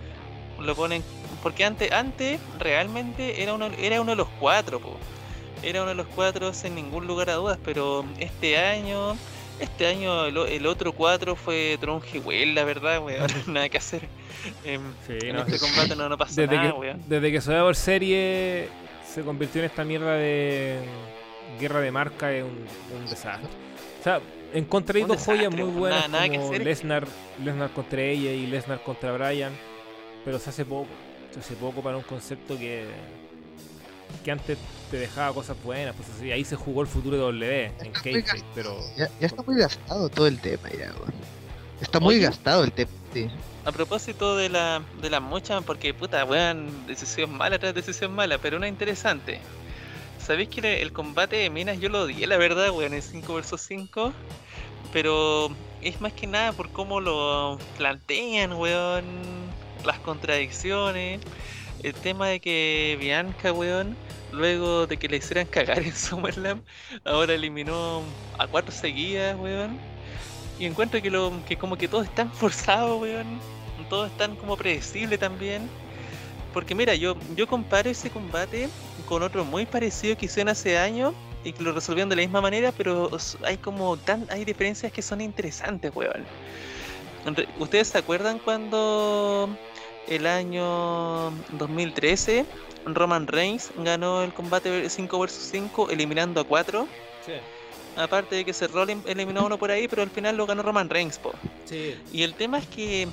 lo 0.62 0.76
ponen 0.76 1.04
porque 1.44 1.66
antes 1.66 1.92
antes 1.92 2.40
realmente 2.58 3.44
era 3.44 3.54
uno 3.54 3.66
era 3.78 4.00
uno 4.00 4.12
de 4.12 4.16
los 4.16 4.30
cuatro 4.40 4.80
po. 4.80 4.96
era 5.62 5.82
uno 5.82 5.90
de 5.90 5.96
los 5.96 6.08
cuatro 6.08 6.54
sin 6.54 6.74
ningún 6.74 7.06
lugar 7.06 7.30
a 7.30 7.34
dudas 7.36 7.60
pero 7.66 8.04
este 8.18 8.58
año 8.58 9.16
este 9.60 9.88
año 9.88 10.26
el, 10.26 10.38
o- 10.38 10.46
el 10.46 10.66
otro 10.66 10.92
cuatro 10.94 11.36
fue 11.36 11.78
Tron 11.80 12.02
Hill, 12.14 12.54
la 12.56 12.64
verdad 12.64 13.04
weón 13.04 13.28
nada 13.48 13.70
que 13.70 13.78
hacer 13.78 14.02
Em, 14.64 14.82
Sí, 15.08 15.18
en 15.28 15.36
no. 15.36 15.42
este 15.42 15.58
combate 15.60 15.96
no, 15.96 16.08
no 16.10 16.18
pasa 16.18 16.42
Desde 16.42 16.56
nada 16.56 16.72
que, 16.74 16.78
weón 16.80 17.04
desde 17.08 17.32
que 17.32 17.42
Survivor 17.42 17.76
Series 17.76 18.70
se 19.08 19.22
convirtió 19.24 19.62
en 19.62 19.66
esta 19.66 19.84
mierda 19.84 20.14
de 20.16 20.78
guerra 21.60 21.80
de 21.82 21.92
marca 21.92 22.32
es 22.32 22.44
un, 22.44 22.66
un 23.00 23.10
desastre. 23.10 23.50
O 24.00 24.04
sea, 24.04 24.20
encontré 24.54 25.04
dos 25.06 25.24
joyas 25.26 25.52
muy 25.52 25.64
buenas 25.64 26.02
nada- 26.10 26.26
nada 26.26 26.30
que 26.30 26.38
como 26.38 26.50
hacer. 26.52 26.64
Lesnar, 26.64 27.08
Lesnar 27.44 27.70
contra 27.72 28.02
ella 28.02 28.32
y 28.32 28.46
Lesnar 28.46 28.84
contra 28.84 29.12
Bryan, 29.14 29.54
pero 30.24 30.38
se 30.40 30.50
hace 30.52 30.66
poco, 30.66 30.88
se 31.32 31.40
hace 31.40 31.56
poco 31.56 31.82
para 31.82 31.98
un 31.98 32.04
concepto 32.04 32.58
que 32.60 32.86
que 34.24 34.32
antes 34.32 34.58
te 34.90 34.98
dejaba 34.98 35.34
cosas 35.34 35.62
buenas, 35.64 35.96
pues 35.96 36.10
así, 36.10 36.32
ahí 36.32 36.44
se 36.46 36.56
jugó 36.56 36.82
el 36.82 36.88
futuro 36.88 37.16
de 37.18 37.22
W 37.24 37.72
en 37.80 37.92
gastado. 37.94 38.44
pero 38.54 38.78
Ya, 38.96 39.08
ya 39.20 39.28
está 39.28 39.44
muy 39.44 39.58
gastado 39.58 40.10
todo 40.10 40.28
el 40.28 40.40
tema 40.40 40.70
ya. 40.70 40.94
Está 41.82 42.00
muy 42.00 42.16
Oye. 42.16 42.26
gastado 42.26 42.64
el 42.64 42.72
tema, 42.72 42.90
sí. 43.14 43.28
a 43.66 43.72
propósito 43.72 44.38
de 44.38 44.50
la 44.50 44.82
de 45.02 45.10
las 45.10 45.22
muchas 45.22 45.62
porque 45.66 45.94
puta 45.94 46.24
weón 46.24 46.88
decisión 46.88 47.36
mala 47.38 47.60
tras 47.60 47.76
decisión 47.76 48.14
mala 48.16 48.38
pero 48.38 48.56
una 48.58 48.68
interesante 48.70 49.42
¿Sabéis 50.26 50.50
que 50.50 50.60
el- 50.62 50.66
el 50.84 50.92
combate 50.94 51.36
de 51.38 51.50
minas 51.50 51.80
yo 51.80 51.88
lo 51.90 52.02
odié, 52.04 52.28
la 52.28 52.38
verdad, 52.38 52.72
weón, 52.72 52.94
en 52.94 53.02
5 53.02 53.36
vs 53.36 53.62
5? 53.62 54.12
Pero 54.92 55.50
es 55.82 56.02
más 56.02 56.12
que 56.14 56.28
nada 56.28 56.52
por 56.54 56.70
cómo 56.72 57.00
lo 57.00 57.58
plantean, 57.78 58.54
weón, 58.54 59.06
las 59.86 60.00
contradicciones, 60.00 61.22
el 61.88 61.94
tema 61.94 62.28
de 62.28 62.40
que 62.40 62.98
Bianca, 63.00 63.54
weón, 63.54 63.96
luego 64.32 64.88
de 64.88 64.98
que 64.98 65.08
le 65.08 65.18
hicieran 65.18 65.48
cagar 65.48 65.80
en 65.80 65.96
SummerSlam, 65.96 66.62
ahora 67.06 67.34
eliminó 67.34 68.04
a 68.38 68.48
cuatro 68.48 68.72
seguidas, 68.72 69.38
weón. 69.40 69.78
Y 70.60 70.66
encuentro 70.66 71.02
que, 71.02 71.10
lo, 71.10 71.32
que 71.48 71.56
como 71.56 71.78
que 71.78 71.88
todo 71.88 72.02
es 72.02 72.14
tan 72.14 72.32
forzado, 72.32 72.98
weón, 72.98 73.40
todo 73.90 74.06
es 74.06 74.12
como 74.40 74.58
predecible 74.58 75.18
también. 75.18 75.70
Porque 76.54 76.74
mira, 76.74 76.96
yo, 76.96 77.16
yo 77.36 77.48
comparo 77.48 77.90
ese 77.90 78.10
combate 78.10 78.68
con 79.06 79.22
otro 79.22 79.46
muy 79.46 79.66
parecido 79.66 80.18
que 80.18 80.26
hicieron 80.26 80.50
hace 80.50 80.78
años 80.78 81.14
y 81.44 81.54
que 81.54 81.64
lo 81.64 81.72
resolvieron 81.72 82.10
de 82.10 82.16
la 82.16 82.24
misma 82.24 82.42
manera, 82.42 82.74
pero 82.76 83.12
hay 83.46 83.58
como 83.58 83.96
tan 83.96 84.26
hay 84.30 84.44
diferencias 84.44 84.92
que 84.92 85.02
son 85.02 85.22
interesantes, 85.22 85.92
weón. 85.96 86.26
¿Ustedes 87.60 87.90
se 87.90 87.98
acuerdan 87.98 88.40
cuando 88.40 89.50
el 90.08 90.26
año 90.28 91.32
2013 91.58 92.46
Roman 92.86 93.28
Reigns 93.28 93.72
ganó 93.78 94.24
el 94.24 94.34
combate 94.34 94.90
5 94.90 95.20
vs 95.20 95.32
5 95.52 95.90
eliminando 95.90 96.42
a 96.42 96.44
4? 96.44 96.88
sí, 97.26 97.34
Aparte 97.96 98.36
de 98.36 98.46
que 98.46 98.54
Seth 98.54 98.72
Rollins 98.72 99.04
eliminó 99.08 99.42
a 99.42 99.46
uno 99.46 99.58
por 99.58 99.72
ahí, 99.72 99.88
pero 99.88 100.04
al 100.04 100.10
final 100.12 100.38
lo 100.38 100.46
ganó 100.46 100.62
Roman 100.62 100.88
Reigns, 100.90 101.18
po. 101.18 101.34
sí, 101.66 101.96
Y 102.12 102.22
el 102.22 102.36
tema 102.36 102.60
es 102.60 102.68
que 102.68 103.08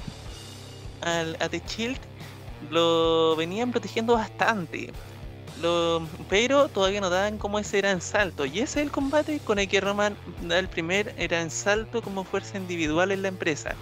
al, 1.01 1.37
a 1.41 1.49
The 1.49 1.63
Shield 1.67 1.99
lo 2.71 3.35
venían 3.37 3.71
protegiendo 3.71 4.13
bastante. 4.15 4.93
Lo, 5.63 6.07
pero 6.29 6.69
todavía 6.69 7.01
no 7.01 7.09
daban 7.09 7.39
como 7.39 7.59
ese 7.59 7.79
gran 7.79 8.03
salto. 8.03 8.45
Y 8.45 8.59
ese 8.59 8.81
es 8.81 8.87
el 8.87 8.91
combate 8.91 9.41
con 9.41 9.59
el 9.59 9.69
que 9.69 9.81
Roman 9.81 10.17
da 10.43 10.59
el 10.59 10.69
primer 10.69 11.15
gran 11.17 11.51
salto 11.51 12.03
como 12.03 12.25
fuerza 12.25 12.59
individual 12.59 13.11
en 13.13 13.23
la 13.23 13.29
empresa. 13.29 13.75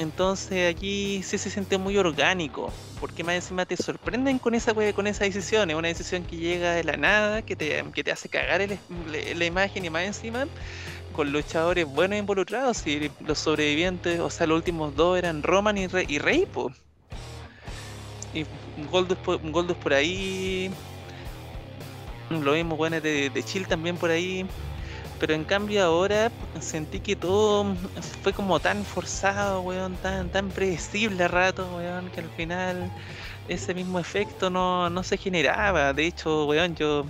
Entonces 0.00 0.74
aquí 0.74 1.22
sí 1.22 1.36
se 1.36 1.50
siente 1.50 1.76
muy 1.78 1.98
orgánico. 1.98 2.72
Porque 2.98 3.22
más 3.24 3.34
encima 3.34 3.64
te 3.66 3.76
sorprenden 3.76 4.38
con 4.38 4.54
esa 4.54 4.74
con 4.94 5.06
esa 5.06 5.24
decisión. 5.24 5.70
Es 5.70 5.76
una 5.76 5.88
decisión 5.88 6.24
que 6.24 6.36
llega 6.36 6.72
de 6.72 6.84
la 6.84 6.96
nada, 6.96 7.42
que 7.42 7.56
te, 7.56 7.84
que 7.94 8.02
te 8.04 8.12
hace 8.12 8.28
cagar 8.28 8.60
el- 8.60 8.78
la- 9.38 9.44
imagen 9.44 9.84
y 9.84 9.90
más 9.90 10.04
encima 10.04 10.46
con 11.12 11.32
luchadores 11.32 11.86
buenos 11.86 12.18
involucrados 12.18 12.86
y 12.86 13.10
los 13.20 13.38
sobrevivientes, 13.38 14.20
o 14.20 14.30
sea, 14.30 14.46
los 14.46 14.56
últimos 14.56 14.94
dos 14.94 15.18
eran 15.18 15.42
Roman 15.42 15.76
y, 15.76 15.86
Rey, 15.86 16.06
y 16.08 16.18
Rey, 16.18 16.46
po. 16.46 16.70
Y 18.32 18.46
Goldust 18.90 19.20
por, 19.22 19.38
Goldust 19.50 19.80
por 19.80 19.92
ahí. 19.92 20.70
Lo 22.30 22.52
mismo, 22.52 22.76
bueno, 22.76 23.00
de, 23.00 23.28
de 23.28 23.42
Chill 23.42 23.66
también 23.66 23.96
por 23.96 24.10
ahí. 24.10 24.46
Pero 25.20 25.34
en 25.34 25.44
cambio 25.44 25.84
ahora 25.84 26.32
sentí 26.60 26.98
que 27.00 27.14
todo 27.14 27.76
fue 28.22 28.32
como 28.32 28.58
tan 28.58 28.86
forzado, 28.86 29.60
weón, 29.60 29.98
tan, 29.98 30.30
tan 30.30 30.48
predecible 30.48 31.24
a 31.24 31.28
rato, 31.28 31.76
weón, 31.76 32.10
que 32.10 32.20
al 32.20 32.30
final 32.30 32.90
ese 33.46 33.74
mismo 33.74 33.98
efecto 33.98 34.48
no, 34.50 34.88
no 34.88 35.02
se 35.02 35.18
generaba. 35.18 35.92
De 35.92 36.06
hecho, 36.06 36.46
weón, 36.46 36.74
yo 36.74 37.04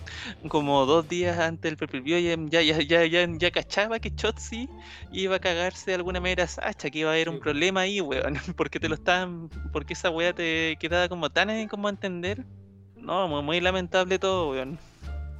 como 0.48 0.86
dos 0.86 1.06
días 1.08 1.38
antes 1.38 1.76
del 1.76 1.76
preview 1.88 2.18
ya, 2.50 2.60
ya, 2.62 2.78
ya, 2.80 3.04
ya, 3.06 3.26
ya 3.38 3.50
cachaba 3.52 4.00
que 4.00 4.10
Chotzi 4.14 4.68
iba 5.12 5.36
a 5.36 5.40
cagarse 5.40 5.92
de 5.92 5.94
alguna 5.96 6.20
manera 6.20 6.44
a 6.44 6.48
Sacha, 6.48 6.90
que 6.90 6.98
iba 7.00 7.10
a 7.10 7.12
haber 7.14 7.28
un 7.28 7.38
problema 7.38 7.82
ahí, 7.82 8.00
weón, 8.00 8.34
porque 8.56 8.80
te 8.80 8.88
lo 8.88 8.96
estaban, 8.96 9.48
porque 9.72 9.92
esa 9.94 10.10
weá 10.10 10.32
te 10.32 10.76
quedaba 10.80 11.08
como 11.08 11.30
tan 11.30 11.68
como 11.68 11.88
entender. 11.88 12.44
No, 12.96 13.28
muy, 13.28 13.42
muy 13.42 13.60
lamentable 13.60 14.18
todo, 14.18 14.50
weón. 14.50 14.78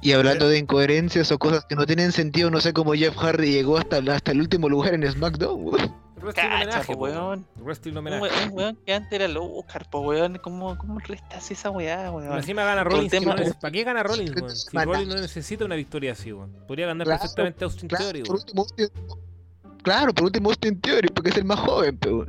Y 0.01 0.13
hablando 0.13 0.49
de 0.49 0.57
incoherencias 0.57 1.31
o 1.31 1.37
cosas 1.37 1.65
que 1.65 1.75
no 1.75 1.85
tienen 1.85 2.11
sentido, 2.11 2.49
no 2.49 2.59
sé 2.59 2.73
cómo 2.73 2.93
Jeff 2.93 3.15
Hardy 3.17 3.51
llegó 3.51 3.77
hasta, 3.77 3.97
hasta 4.13 4.31
el 4.31 4.39
último 4.41 4.67
lugar 4.67 4.93
en 4.95 5.09
SmackDown, 5.11 5.63
weón. 5.63 5.95
Cacha, 6.35 6.55
homenaje, 6.55 6.93
weón. 6.95 7.45
Wrestling 7.57 7.91
Un 7.93 7.97
homenaje. 7.97 8.21
we- 8.23 8.43
un 8.47 8.51
weón 8.57 8.75
que 8.85 8.93
antes 8.93 9.11
era 9.11 9.25
el 9.25 9.37
Oscar, 9.37 9.89
po 9.89 10.01
weón. 10.01 10.37
¿Cómo, 10.39 10.77
cómo 10.77 10.99
restas 10.99 11.49
esa 11.51 11.69
weá, 11.71 11.97
Pero 11.97 12.13
weón? 12.13 12.37
encima 12.37 12.63
gana 12.63 12.83
Rollins. 12.83 13.11
tema- 13.11 13.35
no 13.35 13.53
¿Para 13.59 13.71
qué 13.71 13.83
gana 13.83 14.03
Rollins, 14.03 14.31
weón? 14.35 14.55
Si. 14.55 14.77
Rollins 14.77 15.07
no 15.07 15.15
necesita 15.21 15.65
una 15.65 15.75
victoria 15.75 16.11
así, 16.13 16.31
weón. 16.31 16.51
Podría 16.67 16.87
ganar 16.87 17.05
Claro, 17.05 17.19
perfectamente 17.21 17.63
a 17.63 17.65
Austin 17.65 17.89
Claro, 17.89 18.03
Theory, 18.05 18.21
por 18.23 18.35
weón. 18.35 18.45
último, 18.47 18.67
claro, 19.83 20.13
por 20.13 20.25
último 20.25 20.49
Austin 20.49 20.79
Theory, 20.79 21.07
porque 21.09 21.29
es 21.31 21.37
el 21.37 21.45
más 21.45 21.59
joven, 21.59 21.97
pero 21.97 22.25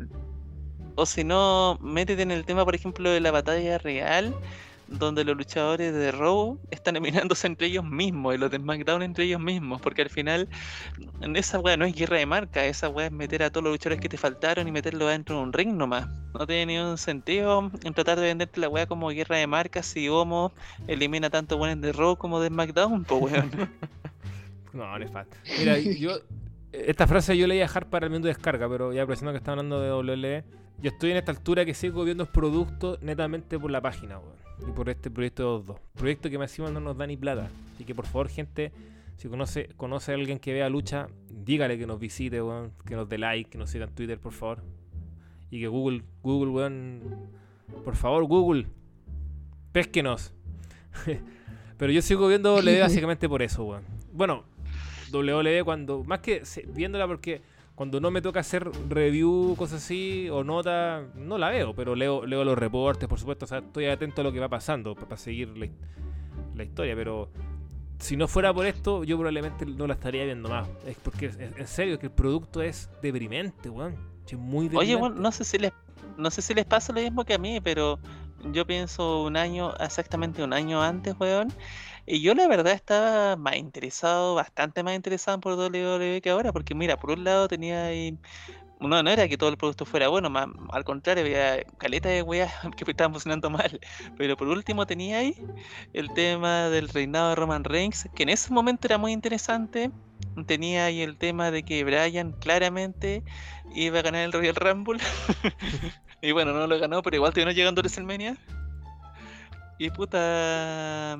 O 0.94 1.06
si 1.06 1.24
no, 1.24 1.78
métete 1.82 2.22
en 2.22 2.30
el 2.30 2.44
tema, 2.44 2.64
por 2.64 2.74
ejemplo, 2.74 3.10
de 3.10 3.20
la 3.20 3.30
batalla 3.30 3.78
real, 3.78 4.34
donde 4.98 5.24
los 5.24 5.36
luchadores 5.36 5.92
de 5.92 6.12
Raw 6.12 6.58
están 6.70 6.96
eliminándose 6.96 7.46
entre 7.46 7.68
ellos 7.68 7.84
mismos 7.84 8.34
y 8.34 8.38
los 8.38 8.50
de 8.50 8.58
SmackDown 8.58 9.02
entre 9.02 9.24
ellos 9.24 9.40
mismos, 9.40 9.80
porque 9.80 10.02
al 10.02 10.10
final 10.10 10.48
esa 11.34 11.58
weá 11.58 11.76
no 11.76 11.84
es 11.84 11.94
guerra 11.94 12.18
de 12.18 12.26
marca, 12.26 12.64
esa 12.64 12.88
weá 12.88 13.06
es 13.06 13.12
meter 13.12 13.42
a 13.42 13.50
todos 13.50 13.64
los 13.64 13.72
luchadores 13.72 14.00
que 14.00 14.08
te 14.08 14.16
faltaron 14.16 14.68
y 14.68 14.72
meterlos 14.72 15.10
dentro 15.10 15.36
de 15.36 15.42
un 15.42 15.52
ring 15.52 15.74
nomás. 15.74 16.08
No 16.34 16.46
tiene 16.46 16.74
ningún 16.74 16.98
sentido 16.98 17.70
en 17.82 17.94
tratar 17.94 18.18
de 18.18 18.26
venderte 18.26 18.60
la 18.60 18.68
weá 18.68 18.86
como 18.86 19.08
guerra 19.08 19.36
de 19.36 19.46
marca 19.46 19.82
si 19.82 20.08
Homo 20.08 20.52
elimina 20.86 21.30
tanto 21.30 21.58
buenos 21.58 21.80
de 21.82 21.92
Raw 21.92 22.16
como 22.16 22.40
de 22.40 22.48
SmackDown, 22.48 23.04
pues 23.04 23.22
weón. 23.22 23.50
No, 24.72 24.98
nefasto. 24.98 25.36
Mira, 25.58 25.78
yo. 25.78 26.18
Esta 26.72 27.06
frase 27.06 27.36
yo 27.36 27.46
leí 27.46 27.60
a 27.60 27.66
Hart 27.66 27.88
para 27.88 28.06
el 28.06 28.12
mundo 28.12 28.28
de 28.28 28.34
descarga, 28.34 28.66
pero 28.68 28.92
ya 28.92 29.02
aprovechando 29.02 29.32
que 29.32 29.38
está 29.38 29.50
hablando 29.50 29.80
de 29.80 29.92
WWE, 29.92 30.44
yo 30.80 30.90
estoy 30.90 31.10
en 31.10 31.18
esta 31.18 31.30
altura 31.30 31.66
que 31.66 31.74
sigo 31.74 32.02
viendo 32.02 32.24
el 32.24 32.30
producto 32.30 32.98
netamente 33.02 33.58
por 33.58 33.70
la 33.70 33.82
página, 33.82 34.18
weón. 34.18 34.42
Y 34.66 34.72
por 34.72 34.88
este 34.88 35.10
proyecto 35.10 35.60
de 35.60 35.66
2 35.66 35.76
Proyecto 35.94 36.30
que 36.30 36.38
más 36.38 36.50
encima 36.50 36.70
no 36.70 36.80
nos 36.80 36.96
da 36.96 37.06
ni 37.06 37.16
plata. 37.16 37.50
Así 37.74 37.84
que 37.84 37.94
por 37.94 38.06
favor, 38.06 38.28
gente, 38.28 38.72
si 39.16 39.28
conoce, 39.28 39.68
conoce 39.76 40.12
a 40.12 40.14
alguien 40.14 40.38
que 40.38 40.52
vea 40.52 40.68
lucha, 40.68 41.08
dígale 41.28 41.78
que 41.78 41.86
nos 41.86 42.00
visite, 42.00 42.40
weón, 42.42 42.72
que 42.86 42.96
nos 42.96 43.08
dé 43.08 43.18
like, 43.18 43.50
que 43.50 43.58
nos 43.58 43.70
siga 43.70 43.84
en 43.84 43.94
Twitter, 43.94 44.18
por 44.18 44.32
favor. 44.32 44.62
Y 45.50 45.60
que 45.60 45.68
Google, 45.68 46.02
Google, 46.22 46.50
weón. 46.50 47.00
Por 47.84 47.96
favor, 47.96 48.24
Google. 48.24 48.66
Pésquenos. 49.72 50.32
Pero 51.76 51.92
yo 51.92 52.00
sigo 52.00 52.28
viendo 52.28 52.54
WWE 52.54 52.80
básicamente 52.80 53.28
por 53.28 53.42
eso, 53.42 53.64
weón. 53.64 53.84
Bueno, 54.12 54.44
WWE 55.12 55.62
cuando. 55.64 56.04
Más 56.04 56.20
que 56.20 56.44
se- 56.44 56.66
viéndola 56.66 57.06
porque 57.06 57.42
cuando 57.74 58.00
no 58.00 58.10
me 58.10 58.20
toca 58.22 58.40
hacer 58.40 58.70
review, 58.88 59.54
cosas 59.56 59.82
así, 59.84 60.28
o 60.30 60.44
nota, 60.44 61.04
no 61.14 61.38
la 61.38 61.50
veo, 61.50 61.74
pero 61.74 61.94
leo, 61.94 62.26
leo 62.26 62.44
los 62.44 62.56
reportes, 62.58 63.08
por 63.08 63.18
supuesto. 63.18 63.44
O 63.44 63.48
sea, 63.48 63.58
estoy 63.58 63.86
atento 63.86 64.20
a 64.20 64.24
lo 64.24 64.32
que 64.32 64.40
va 64.40 64.48
pasando 64.48 64.94
para 64.94 65.16
seguir 65.16 65.56
la, 65.56 65.66
la 66.54 66.64
historia, 66.64 66.94
pero. 66.94 67.28
Si 67.98 68.16
no 68.16 68.26
fuera 68.26 68.52
por 68.52 68.66
esto, 68.66 69.04
yo 69.04 69.16
probablemente 69.16 69.64
no 69.64 69.86
la 69.86 69.94
estaría 69.94 70.24
viendo 70.24 70.48
más. 70.48 70.66
Es 70.84 70.96
porque, 70.96 71.26
en 71.56 71.66
serio, 71.68 72.00
que 72.00 72.06
el 72.06 72.12
producto 72.12 72.60
es 72.60 72.90
deprimente, 73.00 73.68
weón. 73.70 73.94
Es 74.26 74.36
muy 74.36 74.64
deprimente. 74.64 74.76
Oye, 74.78 74.96
bueno, 74.96 75.14
no 75.20 75.30
sé 75.30 75.44
si 75.44 75.58
les 75.58 75.72
no 76.16 76.30
sé 76.30 76.42
si 76.42 76.52
les 76.52 76.64
pasa 76.64 76.92
lo 76.92 77.00
mismo 77.00 77.24
que 77.24 77.34
a 77.34 77.38
mí, 77.38 77.60
pero 77.60 77.98
yo 78.52 78.66
pienso 78.66 79.22
un 79.22 79.36
año, 79.36 79.72
exactamente 79.78 80.42
un 80.42 80.52
año 80.52 80.82
antes, 80.82 81.14
weón. 81.18 81.52
Y 82.12 82.20
yo 82.20 82.34
la 82.34 82.46
verdad 82.46 82.74
estaba 82.74 83.36
más 83.36 83.56
interesado, 83.56 84.34
bastante 84.34 84.82
más 84.82 84.94
interesado 84.94 85.40
por 85.40 85.54
WWE 85.54 86.20
que 86.20 86.28
ahora, 86.28 86.52
porque 86.52 86.74
mira, 86.74 86.98
por 86.98 87.12
un 87.12 87.24
lado 87.24 87.48
tenía 87.48 87.86
ahí. 87.86 88.18
No, 88.80 89.02
no 89.02 89.08
era 89.08 89.26
que 89.28 89.38
todo 89.38 89.48
el 89.48 89.56
producto 89.56 89.86
fuera 89.86 90.08
bueno, 90.08 90.28
más 90.28 90.46
al 90.72 90.84
contrario, 90.84 91.24
había 91.24 91.64
caleta 91.78 92.10
de 92.10 92.20
weas 92.20 92.52
que 92.76 92.90
estaban 92.90 93.12
funcionando 93.12 93.48
mal. 93.48 93.80
Pero 94.18 94.36
por 94.36 94.46
último 94.48 94.84
tenía 94.84 95.20
ahí 95.20 95.34
el 95.94 96.12
tema 96.12 96.68
del 96.68 96.90
reinado 96.90 97.30
de 97.30 97.34
Roman 97.36 97.64
Reigns, 97.64 98.06
que 98.14 98.24
en 98.24 98.28
ese 98.28 98.52
momento 98.52 98.88
era 98.88 98.98
muy 98.98 99.12
interesante. 99.12 99.90
Tenía 100.46 100.84
ahí 100.84 101.00
el 101.00 101.16
tema 101.16 101.50
de 101.50 101.62
que 101.62 101.82
Bryan 101.82 102.32
claramente 102.32 103.22
iba 103.74 104.00
a 104.00 104.02
ganar 104.02 104.20
el 104.24 104.32
Royal 104.32 104.56
Rumble. 104.56 105.00
y 106.20 106.32
bueno, 106.32 106.52
no 106.52 106.66
lo 106.66 106.78
ganó, 106.78 107.00
pero 107.00 107.16
igual 107.16 107.32
terminó 107.32 107.52
llegando 107.52 107.80
a 107.80 107.84
WrestleMania. 107.84 108.36
Y 109.78 109.88
puta. 109.88 111.18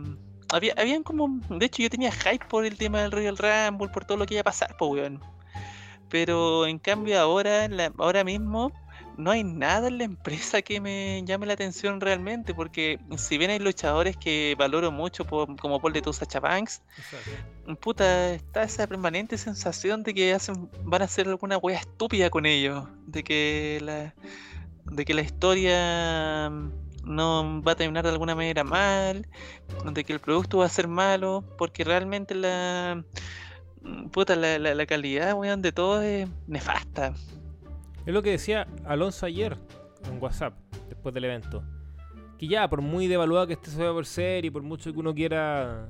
Había, 0.52 0.74
habían 0.76 1.02
como. 1.02 1.40
De 1.48 1.66
hecho, 1.66 1.82
yo 1.82 1.90
tenía 1.90 2.12
hype 2.12 2.44
por 2.46 2.64
el 2.64 2.76
tema 2.76 3.00
del 3.00 3.10
Royal 3.10 3.36
Rumble, 3.38 3.88
por 3.88 4.04
todo 4.04 4.18
lo 4.18 4.26
que 4.26 4.34
iba 4.34 4.42
a 4.42 4.44
pasar, 4.44 4.76
pues, 4.78 4.90
weón. 4.92 5.20
Pero 6.08 6.66
en 6.66 6.78
cambio, 6.78 7.18
ahora, 7.18 7.68
la- 7.68 7.92
ahora 7.98 8.22
mismo, 8.22 8.70
no 9.16 9.30
hay 9.30 9.44
nada 9.44 9.88
en 9.88 9.98
la 9.98 10.04
empresa 10.04 10.60
que 10.62 10.80
me 10.80 11.22
llame 11.24 11.46
la 11.46 11.54
atención 11.54 12.00
realmente. 12.00 12.54
Porque 12.54 12.98
si 13.16 13.38
bien 13.38 13.50
hay 13.50 13.58
luchadores 13.58 14.16
que 14.16 14.54
valoro 14.58 14.90
mucho, 14.92 15.26
como 15.26 15.80
Paul 15.80 15.92
de 15.92 16.12
Sacha 16.12 16.38
Banks, 16.40 16.82
Exacto. 16.98 17.76
puta, 17.80 18.34
está 18.34 18.62
esa 18.62 18.86
permanente 18.86 19.38
sensación 19.38 20.02
de 20.02 20.12
que 20.12 20.34
hacen, 20.34 20.70
van 20.84 21.02
a 21.02 21.06
hacer 21.06 21.28
alguna 21.28 21.56
wea 21.58 21.78
estúpida 21.78 22.28
con 22.28 22.44
ellos, 22.44 22.86
de 23.06 23.22
que 23.24 23.78
la, 23.82 24.14
de 24.84 25.04
que 25.04 25.14
la 25.14 25.22
historia 25.22 26.50
no 27.04 27.62
va 27.62 27.72
a 27.72 27.76
terminar 27.76 28.04
de 28.04 28.10
alguna 28.10 28.34
manera 28.34 28.64
mal, 28.64 29.26
de 29.92 30.04
que 30.04 30.12
el 30.12 30.20
producto 30.20 30.58
va 30.58 30.66
a 30.66 30.68
ser 30.68 30.88
malo, 30.88 31.44
porque 31.58 31.84
realmente 31.84 32.34
la, 32.34 33.04
mm, 33.82 34.08
puta, 34.08 34.36
la, 34.36 34.58
la, 34.58 34.74
la 34.74 34.86
calidad, 34.86 35.34
weón, 35.34 35.62
de 35.62 35.72
todo 35.72 36.02
es 36.02 36.28
nefasta. 36.46 37.14
Es 38.06 38.12
lo 38.12 38.22
que 38.22 38.30
decía 38.30 38.66
Alonso 38.84 39.26
ayer 39.26 39.56
en 40.10 40.22
WhatsApp, 40.22 40.54
después 40.88 41.14
del 41.14 41.24
evento. 41.24 41.62
Que 42.38 42.48
ya, 42.48 42.68
por 42.68 42.82
muy 42.82 43.06
devaluada 43.06 43.46
que 43.46 43.52
esté 43.52 43.70
su 43.70 43.78
por 43.78 44.06
ser 44.06 44.44
y 44.44 44.50
por 44.50 44.62
mucho 44.62 44.92
que 44.92 44.98
uno 44.98 45.14
quiera 45.14 45.88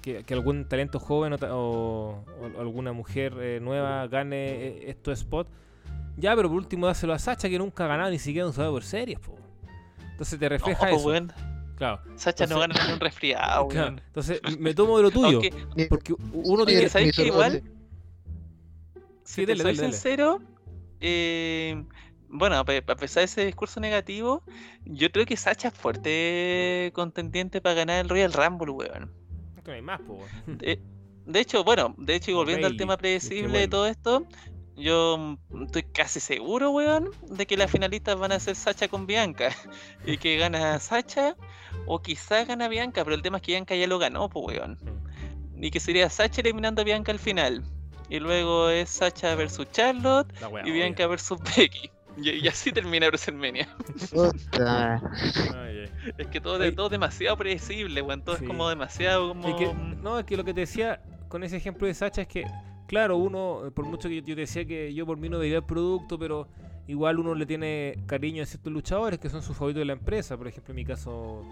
que, 0.00 0.24
algún 0.30 0.66
talento 0.66 0.98
joven 0.98 1.36
o, 1.50 2.24
alguna 2.58 2.92
mujer 2.92 3.34
eh, 3.40 3.60
nueva 3.60 4.06
gane 4.08 4.36
eh, 4.36 4.90
estos 4.90 5.20
spots, 5.20 5.50
ya, 6.16 6.36
pero 6.36 6.48
por 6.48 6.58
último 6.58 6.86
dáselo 6.86 7.12
a 7.14 7.18
Sacha 7.18 7.48
que 7.48 7.58
nunca 7.58 7.84
ha 7.84 7.88
ganado 7.88 8.10
ni 8.10 8.18
siquiera 8.18 8.46
un 8.46 8.52
por 8.52 8.84
series, 8.84 9.18
po. 9.18 9.41
Entonces 10.12 10.38
te 10.38 10.48
refleja 10.48 10.90
Ojo, 10.92 11.12
eso. 11.12 11.26
Claro, 11.76 12.00
Sacha 12.16 12.46
no 12.46 12.60
gana 12.60 12.74
ni 12.86 12.92
un 12.92 13.00
resfriado, 13.00 13.66
claro. 13.68 13.86
weón. 13.88 14.00
Entonces 14.06 14.40
me 14.58 14.72
tomo 14.74 14.96
de 14.98 15.02
lo 15.02 15.10
tuyo. 15.10 15.40
Porque 15.88 16.14
uno 16.32 16.64
tiene. 16.64 16.88
¿sabes 16.88 17.06
Ni 17.08 17.12
qué? 17.12 17.16
solo- 17.30 17.34
Igual- 17.34 17.62
Sí, 19.24 19.40
Si 19.40 19.46
te 19.46 19.46
dele, 19.52 19.62
soy 19.62 19.70
dele, 19.72 19.82
dele. 19.82 19.92
sincero, 19.94 20.40
eh, 21.00 21.84
bueno, 22.28 22.56
a 22.58 22.64
pe- 22.64 22.84
a 22.86 22.96
pesar 22.96 23.22
de 23.22 23.24
ese 23.24 23.46
discurso 23.46 23.80
negativo, 23.80 24.42
yo 24.84 25.10
creo 25.10 25.24
que 25.26 25.36
Sacha 25.36 25.68
es 25.68 25.74
fuerte 25.74 26.90
contendiente 26.94 27.60
para 27.60 27.74
ganar 27.76 28.00
el 28.04 28.08
Royal 28.08 28.32
Rumble, 28.32 28.70
weón. 28.72 29.10
Que 29.64 29.70
no 29.70 29.74
hay 29.74 29.82
más, 29.82 30.00
po. 30.00 30.14
weón. 30.46 30.58
De, 30.58 30.80
de 31.24 31.40
hecho, 31.40 31.64
bueno, 31.64 31.94
de 31.98 32.16
hecho, 32.16 32.30
y 32.32 32.34
volviendo 32.34 32.66
al 32.66 32.76
tema 32.76 32.96
que 32.96 33.02
predecible 33.02 33.58
de 33.60 33.68
todo 33.68 33.86
esto, 33.86 34.26
yo 34.82 35.38
estoy 35.64 35.82
casi 35.82 36.20
seguro, 36.20 36.70
weón, 36.70 37.10
de 37.30 37.46
que 37.46 37.56
las 37.56 37.70
finalistas 37.70 38.18
van 38.18 38.32
a 38.32 38.40
ser 38.40 38.56
Sacha 38.56 38.88
con 38.88 39.06
Bianca. 39.06 39.48
Y 40.06 40.18
que 40.18 40.36
gana 40.36 40.78
Sacha, 40.80 41.36
o 41.86 42.02
quizá 42.02 42.44
gana 42.44 42.68
Bianca, 42.68 43.04
pero 43.04 43.14
el 43.14 43.22
tema 43.22 43.36
es 43.38 43.42
que 43.42 43.52
Bianca 43.52 43.74
ya 43.76 43.86
lo 43.86 43.98
ganó, 43.98 44.28
pues, 44.28 44.58
weón. 44.58 44.78
Y 45.56 45.70
que 45.70 45.78
sería 45.80 46.10
Sacha 46.10 46.40
eliminando 46.40 46.82
a 46.82 46.84
Bianca 46.84 47.12
al 47.12 47.18
final. 47.18 47.62
Y 48.08 48.18
luego 48.18 48.68
es 48.68 48.90
Sacha 48.90 49.34
versus 49.36 49.70
Charlotte 49.70 50.32
wea, 50.50 50.66
y 50.66 50.70
Bianca 50.72 51.06
versus 51.06 51.38
Becky. 51.56 51.90
Y, 52.18 52.30
y 52.30 52.48
así 52.48 52.72
termina 52.72 53.06
WrestleMania. 53.06 53.68
Es 56.18 56.26
que 56.28 56.40
todo, 56.40 56.62
es 56.62 56.74
demasiado 56.90 57.36
predecible, 57.36 58.02
weón. 58.02 58.22
Todo 58.22 58.36
Sí. 58.36 58.44
es 58.44 58.48
como 58.48 58.68
demasiado 58.68 59.28
como. 59.28 59.56
Que, 59.56 59.72
no, 59.72 60.18
es 60.18 60.24
que 60.26 60.36
lo 60.36 60.44
que 60.44 60.52
te 60.52 60.60
decía 60.60 61.00
con 61.28 61.42
ese 61.42 61.56
ejemplo 61.56 61.86
de 61.86 61.94
Sacha 61.94 62.22
es 62.22 62.28
que, 62.28 62.44
claro, 62.92 63.16
uno, 63.16 63.66
eh, 63.66 63.70
por 63.70 63.86
mucho 63.86 64.06
que 64.10 64.16
yo, 64.16 64.20
yo 64.22 64.34
te 64.34 64.42
decía 64.42 64.66
que 64.66 64.92
yo 64.92 65.06
por 65.06 65.16
mí 65.16 65.30
no 65.30 65.38
veía 65.38 65.56
el 65.56 65.64
producto, 65.64 66.18
pero 66.18 66.46
igual 66.86 67.18
uno 67.18 67.34
le 67.34 67.46
tiene 67.46 67.96
cariño 68.04 68.42
a 68.42 68.46
ciertos 68.46 68.70
luchadores 68.70 69.18
que 69.18 69.30
son 69.30 69.40
sus 69.42 69.56
favoritos 69.56 69.80
de 69.80 69.86
la 69.86 69.94
empresa. 69.94 70.36
Por 70.36 70.46
ejemplo, 70.46 70.72
en 70.72 70.76
mi 70.76 70.84
caso, 70.84 71.42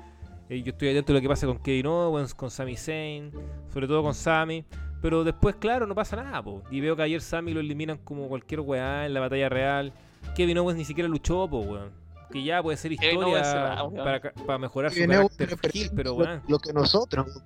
eh, 0.50 0.60
yo 0.62 0.72
estoy 0.72 0.90
atento 0.90 1.12
a 1.12 1.14
lo 1.14 1.22
que 1.22 1.28
pasa 1.28 1.46
con 1.46 1.58
Kevin 1.58 1.86
Owens, 1.86 2.34
con 2.34 2.50
Sami 2.50 2.76
Zayn, 2.76 3.32
sobre 3.72 3.86
todo 3.88 4.02
con 4.02 4.12
Sami. 4.12 4.66
Pero 5.00 5.24
después, 5.24 5.56
claro, 5.56 5.86
no 5.86 5.94
pasa 5.94 6.16
nada, 6.16 6.42
po. 6.42 6.62
Y 6.70 6.82
veo 6.82 6.94
que 6.94 7.00
ayer 7.02 7.22
Sami 7.22 7.54
lo 7.54 7.60
eliminan 7.60 7.96
como 8.04 8.28
cualquier 8.28 8.60
weá 8.60 9.06
en 9.06 9.14
la 9.14 9.20
batalla 9.20 9.48
real. 9.48 9.94
Kevin 10.36 10.58
Owens 10.58 10.76
ni 10.76 10.84
siquiera 10.84 11.08
luchó, 11.08 11.48
po, 11.48 11.60
weón. 11.60 11.90
Que 12.30 12.44
ya 12.44 12.62
puede 12.62 12.76
ser 12.76 12.92
historia 12.92 13.42
va, 13.42 14.32
para, 14.46 14.58
mejorar 14.58 14.90
su 14.90 14.96
Kevin 15.00 15.26
carácter 15.38 15.58
heel, 15.72 15.90
pero 15.96 16.10
lo- 16.10 16.16
weón. 16.16 16.42
Lo 16.48 16.58
que 16.58 16.74
nosotros. 16.74 17.42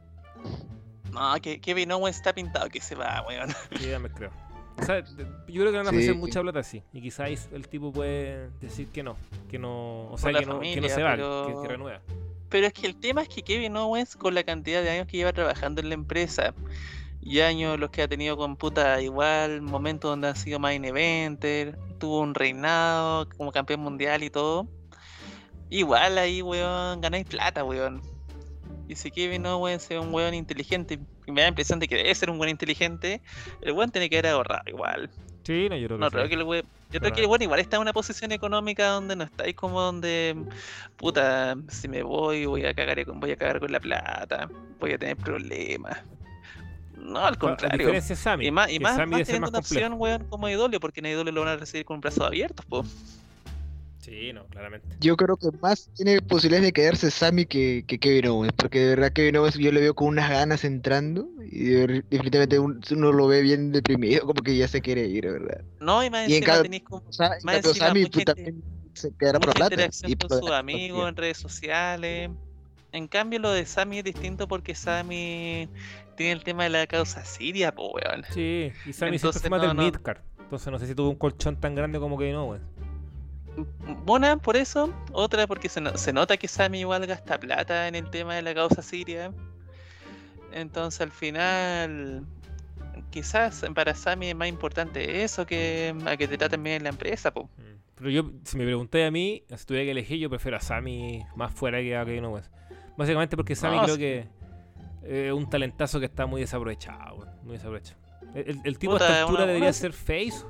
No, 1.14 1.40
que 1.40 1.60
Kevin 1.60 1.92
Owens 1.92 2.16
está 2.16 2.32
pintado 2.34 2.68
que 2.68 2.80
se 2.80 2.94
va, 2.94 3.24
weón. 3.26 3.48
Sí, 3.78 3.88
ya 3.88 3.98
me 3.98 4.10
creo. 4.10 4.30
O 4.76 4.82
sea, 4.84 5.04
yo 5.04 5.14
creo 5.46 5.70
que 5.70 5.78
van 5.78 5.86
a 5.86 5.90
Sí. 5.90 5.96
ofrecer 5.96 6.14
mucha 6.16 6.42
plata 6.42 6.58
así. 6.58 6.82
Y 6.92 7.00
quizás 7.00 7.48
el 7.52 7.68
tipo 7.68 7.92
puede 7.92 8.50
decir 8.60 8.88
que 8.88 9.02
no. 9.04 9.16
Que 9.48 9.58
no. 9.58 10.08
O 10.10 10.18
sea, 10.18 10.32
la 10.32 10.40
que 10.40 10.46
no, 10.46 10.58
que 10.60 10.66
no 10.66 10.72
familia, 10.74 10.94
se 10.94 11.02
va, 11.02 11.10
pero- 11.12 11.46
que, 11.46 11.62
que 11.62 11.68
renueva. 11.68 12.00
Pero 12.48 12.66
es 12.66 12.72
que 12.72 12.86
el 12.86 12.96
tema 12.96 13.22
es 13.22 13.28
que 13.28 13.42
Kevin 13.42 13.76
Owens, 13.76 14.16
con 14.16 14.34
la 14.34 14.42
cantidad 14.44 14.82
de 14.82 14.90
años 14.90 15.06
que 15.06 15.16
lleva 15.16 15.32
trabajando 15.32 15.80
en 15.80 15.88
la 15.88 15.94
empresa, 15.94 16.54
y 17.20 17.40
años 17.40 17.78
los 17.80 17.90
que 17.90 18.02
ha 18.02 18.08
tenido 18.08 18.36
con 18.36 18.56
puta 18.56 19.00
igual, 19.00 19.62
momentos 19.62 20.10
donde 20.10 20.28
ha 20.28 20.34
sido 20.34 20.58
main 20.58 20.84
eventer, 20.84 21.78
tuvo 21.98 22.20
un 22.20 22.34
reinado 22.34 23.28
como 23.36 23.50
campeón 23.50 23.80
mundial 23.80 24.22
y 24.24 24.30
todo. 24.30 24.68
Igual 25.70 26.18
ahí, 26.18 26.42
weón, 26.42 27.00
ganáis 27.00 27.24
plata, 27.26 27.64
weón. 27.64 28.02
Y 28.88 28.96
si 28.96 29.10
Kevin 29.10 29.46
Owens 29.46 29.90
es 29.90 29.98
un 29.98 30.12
weón 30.12 30.34
inteligente, 30.34 30.98
y 31.26 31.32
me 31.32 31.40
da 31.40 31.46
la 31.46 31.48
impresión 31.48 31.78
de 31.80 31.88
que 31.88 31.96
debe 31.96 32.14
ser 32.14 32.28
un 32.30 32.38
weón 32.38 32.50
inteligente, 32.50 33.22
el 33.62 33.72
weón 33.72 33.90
tiene 33.90 34.10
que 34.10 34.18
haber 34.18 34.32
ahorrado 34.32 34.62
igual. 34.66 35.10
Sí, 35.44 35.68
no, 35.70 35.76
yo 35.76 35.86
creo 35.88 35.98
que 35.98 36.04
No 36.04 36.10
creo 36.10 36.28
que 36.28 36.34
el 36.34 36.42
we- 36.42 36.64
Yo 36.90 37.00
creo 37.00 37.12
que 37.12 37.20
el 37.22 37.26
weón 37.26 37.42
igual 37.42 37.60
está 37.60 37.76
en 37.76 37.82
una 37.82 37.92
posición 37.92 38.30
económica 38.32 38.88
donde 38.88 39.16
no 39.16 39.24
estáis 39.24 39.54
como 39.56 39.80
donde 39.80 40.36
puta, 40.96 41.56
si 41.68 41.88
me 41.88 42.02
voy 42.02 42.46
voy 42.46 42.64
a 42.66 42.72
cagar 42.74 43.04
con- 43.04 43.18
voy 43.20 43.32
a 43.32 43.36
cagar 43.36 43.58
con 43.60 43.72
la 43.72 43.80
plata, 43.80 44.48
voy 44.78 44.92
a 44.92 44.98
tener 44.98 45.16
problemas. 45.16 45.98
No, 46.96 47.18
al 47.26 47.36
contrario. 47.36 48.00
Sammy. 48.02 48.46
Y 48.46 48.50
más, 48.50 48.70
y 48.70 48.78
más, 48.78 48.96
más 48.96 49.06
teniendo 49.24 49.48
una 49.48 49.58
complejo. 49.58 49.86
opción, 49.86 49.94
weón, 50.00 50.24
como 50.28 50.48
idolio, 50.48 50.78
porque 50.80 51.00
en 51.00 51.06
idolio 51.06 51.32
lo 51.32 51.40
van 51.40 51.50
a 51.50 51.56
recibir 51.56 51.84
con 51.84 52.00
brazos 52.00 52.26
abiertos, 52.26 52.64
po. 52.66 52.84
Sí, 54.04 54.32
no, 54.34 54.46
claramente. 54.48 54.86
Yo 55.00 55.16
creo 55.16 55.36
que 55.36 55.48
más 55.62 55.88
tiene 55.94 56.20
posibilidades 56.20 56.66
de 56.66 56.72
quedarse 56.72 57.10
Sammy 57.10 57.46
que, 57.46 57.84
que 57.86 57.98
Kevin 57.98 58.26
Owens, 58.28 58.52
porque 58.54 58.78
de 58.80 58.88
verdad 58.96 59.12
Kevin 59.12 59.36
Owens 59.38 59.56
yo 59.56 59.72
le 59.72 59.80
veo 59.80 59.94
con 59.94 60.08
unas 60.08 60.28
ganas 60.28 60.62
entrando 60.64 61.26
y 61.50 61.64
de- 61.70 62.04
definitivamente 62.10 62.58
un- 62.58 62.80
uno 62.90 63.12
lo 63.12 63.26
ve 63.28 63.40
bien 63.40 63.72
deprimido, 63.72 64.26
como 64.26 64.42
que 64.42 64.56
ya 64.56 64.68
se 64.68 64.82
quiere 64.82 65.06
ir, 65.06 65.24
verdad. 65.24 65.64
No, 65.80 66.04
y 66.04 66.10
más 66.10 66.28
Y 66.28 66.32
en 66.32 66.36
encima 66.38 66.46
cada- 66.46 66.62
tenéis 66.64 66.82
como 66.82 67.02
O 67.08 67.12
sea, 67.12 67.28
en 67.28 67.44
Más 67.44 67.56
encima, 67.56 67.86
Sammy 67.86 68.00
mucha 68.02 68.10
tú 68.12 68.18
inte- 68.20 68.34
también 68.34 68.62
se 68.92 69.10
quedará 69.18 69.38
por 69.40 69.48
mucha 69.48 69.56
plata. 69.58 69.74
interacción 69.74 70.10
y 70.12 70.16
con 70.16 70.28
por 70.28 70.38
sus 70.40 70.50
amigos 70.50 71.08
en 71.08 71.16
redes 71.16 71.38
sociales. 71.38 72.30
En 72.92 73.08
cambio, 73.08 73.38
lo 73.40 73.50
de 73.52 73.64
Sammy 73.66 73.98
es 73.98 74.04
distinto 74.04 74.46
porque 74.46 74.74
Sammy 74.74 75.68
tiene 76.16 76.32
el 76.32 76.44
tema 76.44 76.64
de 76.64 76.68
la 76.70 76.86
causa 76.86 77.24
siria, 77.24 77.74
po, 77.74 77.90
weón. 77.92 78.22
Sí, 78.34 78.70
y 78.86 78.92
Sammy 78.92 79.16
Entonces, 79.16 79.50
no, 79.50 79.58
del 79.58 79.74
no. 79.74 79.82
midcard. 79.82 80.18
Entonces 80.38 80.70
no 80.70 80.78
sé 80.78 80.86
si 80.86 80.94
tuvo 80.94 81.08
un 81.08 81.16
colchón 81.16 81.58
tan 81.58 81.74
grande 81.74 81.98
como 81.98 82.18
Kevin 82.18 82.34
Owens. 82.36 82.62
Una 84.06 84.36
por 84.36 84.56
eso, 84.56 84.92
otra 85.12 85.46
porque 85.46 85.68
se, 85.68 85.80
no- 85.80 85.96
se 85.96 86.12
nota 86.12 86.36
que 86.36 86.48
Sammy 86.48 86.80
igual 86.80 87.06
gasta 87.06 87.38
plata 87.38 87.88
en 87.88 87.94
el 87.94 88.10
tema 88.10 88.34
de 88.34 88.42
la 88.42 88.54
causa 88.54 88.82
siria. 88.82 89.32
Entonces 90.52 91.00
al 91.00 91.10
final, 91.10 92.24
quizás 93.10 93.64
para 93.74 93.94
Sammy 93.94 94.28
es 94.30 94.36
más 94.36 94.48
importante 94.48 95.22
eso 95.24 95.46
que 95.46 95.94
a 96.06 96.16
que 96.16 96.28
te 96.28 96.38
traten 96.38 96.62
bien 96.62 96.76
en 96.76 96.82
la 96.84 96.88
empresa. 96.90 97.32
Po. 97.32 97.44
Mm. 97.56 97.74
Pero 97.96 98.10
yo, 98.10 98.30
si 98.44 98.56
me 98.56 98.64
preguntáis 98.64 99.06
a 99.06 99.10
mí, 99.10 99.44
si 99.56 99.64
tuviera 99.66 99.84
que 99.84 99.90
elegir, 99.92 100.18
yo 100.18 100.28
prefiero 100.30 100.56
a 100.56 100.60
Sammy 100.60 101.24
más 101.36 101.52
fuera 101.52 101.78
que 101.80 101.96
a 101.96 102.04
Kevin 102.04 102.24
Owens. 102.24 102.50
Básicamente 102.96 103.36
porque 103.36 103.54
Sammy 103.56 103.76
No, 103.76 103.82
creo 103.84 103.94
sí. 103.96 104.00
que 104.00 104.28
es 105.26 105.32
un 105.32 105.48
talentazo 105.48 105.98
que 106.00 106.06
está 106.06 106.26
muy 106.26 106.40
desaprovechado, 106.40 107.26
muy 107.42 107.52
desaprovechado. 107.52 108.00
El, 108.34 108.48
el- 108.50 108.60
el 108.64 108.78
tipo 108.78 108.92
Puta, 108.94 109.04
a 109.04 109.08
esta 109.08 109.20
altura 109.22 109.38
una- 109.42 109.46
debería 109.46 109.68
una- 109.68 109.72
ser 109.72 109.92
face, 109.92 110.44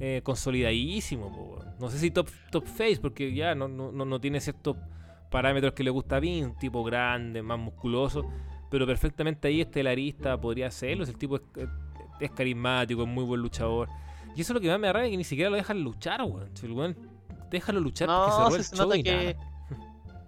eh, 0.00 0.20
consolidadísimo. 0.22 1.30
po. 1.30 1.64
No 1.78 1.88
sé 1.90 1.98
si 1.98 2.10
top, 2.10 2.28
top 2.50 2.66
face, 2.66 2.98
porque 3.00 3.32
ya 3.34 3.54
no, 3.54 3.68
no, 3.68 3.92
no, 3.92 4.20
tiene 4.20 4.40
ciertos 4.40 4.76
parámetros 5.30 5.72
que 5.72 5.82
le 5.82 5.90
gusta 5.90 6.16
a 6.16 6.20
mí, 6.20 6.42
un 6.42 6.56
tipo 6.56 6.84
grande, 6.84 7.42
más 7.42 7.58
musculoso, 7.58 8.24
pero 8.70 8.86
perfectamente 8.86 9.48
ahí 9.48 9.60
estelarista 9.60 10.40
podría 10.40 10.70
si 10.70 10.86
El 10.86 11.18
tipo 11.18 11.36
es, 11.36 11.42
es 12.20 12.30
carismático, 12.30 13.02
es 13.02 13.08
muy 13.08 13.24
buen 13.24 13.40
luchador. 13.40 13.88
Y 14.34 14.40
eso 14.40 14.52
es 14.52 14.54
lo 14.54 14.60
que 14.60 14.68
más 14.68 14.80
me 14.80 14.88
arranca, 14.88 15.10
que 15.10 15.16
ni 15.16 15.24
siquiera 15.24 15.50
lo 15.50 15.56
dejan 15.56 15.82
luchar, 15.82 16.22
weón. 16.22 16.50
Si 16.54 16.66
el 16.66 16.72
weón, 16.72 16.96
déjalo 17.50 17.80
luchar 17.80 18.08
porque 18.08 18.32
se 18.32 18.38
No, 18.38 18.50
si 18.50 18.56
el 18.56 18.64
se 18.64 18.76
show 18.76 18.86
nota 18.86 19.02
que 19.02 19.34
nada. 19.34 19.51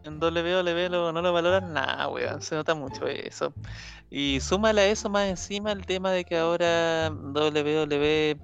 En 0.05 0.19
WWE 0.23 0.89
lo- 0.89 1.13
no 1.13 1.23
lo 1.23 1.33
valoran 1.33 1.73
nada, 1.73 2.09
weón. 2.09 2.41
Se 2.43 2.55
nota 2.55 2.75
mucho 2.75 3.07
eso. 3.07 3.53
Y 4.11 4.39
súmale 4.41 4.83
a 4.83 4.87
eso 4.89 5.09
más 5.11 5.27
encima 5.29 5.73
el 5.73 5.85
tema 5.87 6.11
de 6.13 6.25
que 6.25 6.37
ahora 6.39 7.11
WWE, 7.11 8.39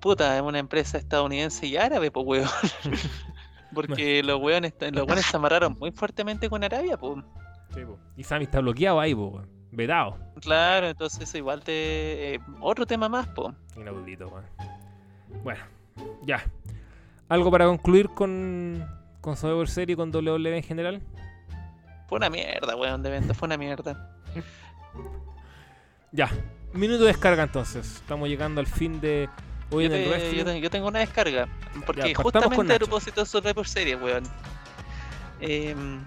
puta, 0.00 0.36
es 0.36 0.42
una 0.42 0.58
empresa 0.58 0.98
estadounidense 0.98 1.66
y 1.66 1.76
árabe, 1.76 2.10
pues, 2.10 2.26
weón. 2.26 2.48
Porque 3.74 4.22
los 4.22 4.40
weones, 4.40 4.74
los 4.92 5.06
weones 5.06 5.26
se 5.26 5.36
amarraron 5.36 5.76
muy 5.78 5.90
fuertemente 5.92 6.48
con 6.48 6.62
Arabia, 6.64 6.96
pues. 6.96 7.22
Sí, 7.74 7.84
po. 7.84 7.98
Y 8.16 8.22
Sammy 8.24 8.44
está 8.44 8.60
bloqueado 8.60 9.00
ahí, 9.00 9.14
po, 9.14 9.26
weón. 9.28 9.48
Vedado. 9.72 10.16
Claro, 10.40 10.88
entonces 10.88 11.20
eso 11.22 11.36
igual 11.38 11.62
te... 11.62 12.34
eh, 12.34 12.40
otro 12.60 12.86
tema 12.86 13.08
más, 13.08 13.26
pues. 13.28 13.54
Inaudito, 13.76 14.28
weón. 14.28 14.44
Bueno, 15.42 15.60
ya. 16.22 16.42
¿Algo 17.28 17.50
para 17.50 17.66
concluir 17.66 18.08
con, 18.10 18.86
con 19.26 19.36
Survivor 19.36 19.68
Series 19.68 19.94
y 19.94 19.96
con 19.96 20.14
WWE 20.14 20.56
en 20.56 20.62
general? 20.62 21.02
Fue 22.08 22.16
una 22.18 22.30
mierda, 22.30 22.76
weón, 22.76 23.02
de 23.02 23.08
evento, 23.08 23.34
fue 23.34 23.46
una 23.46 23.56
mierda. 23.56 24.08
Ya. 26.12 26.30
Minuto 26.72 27.00
de 27.00 27.08
descarga 27.08 27.42
entonces. 27.42 27.96
Estamos 27.96 28.28
llegando 28.28 28.60
al 28.60 28.66
fin 28.68 29.00
de 29.00 29.28
hoy 29.70 29.88
Yo, 29.88 29.94
en 29.94 30.00
el 30.00 30.04
te- 30.04 30.36
yo 30.36 30.56
yo 30.56 30.70
tengo 30.70 30.86
una 30.88 31.00
descarga. 31.00 31.48
Porque 31.84 32.12
Ya, 32.12 32.14
justamente 32.22 32.74
a 32.74 32.78
propósito 32.78 33.20
de 33.22 33.26
Survivor 33.26 33.66
Series, 33.66 34.00
weón. 34.00 34.22
em, 35.40 36.00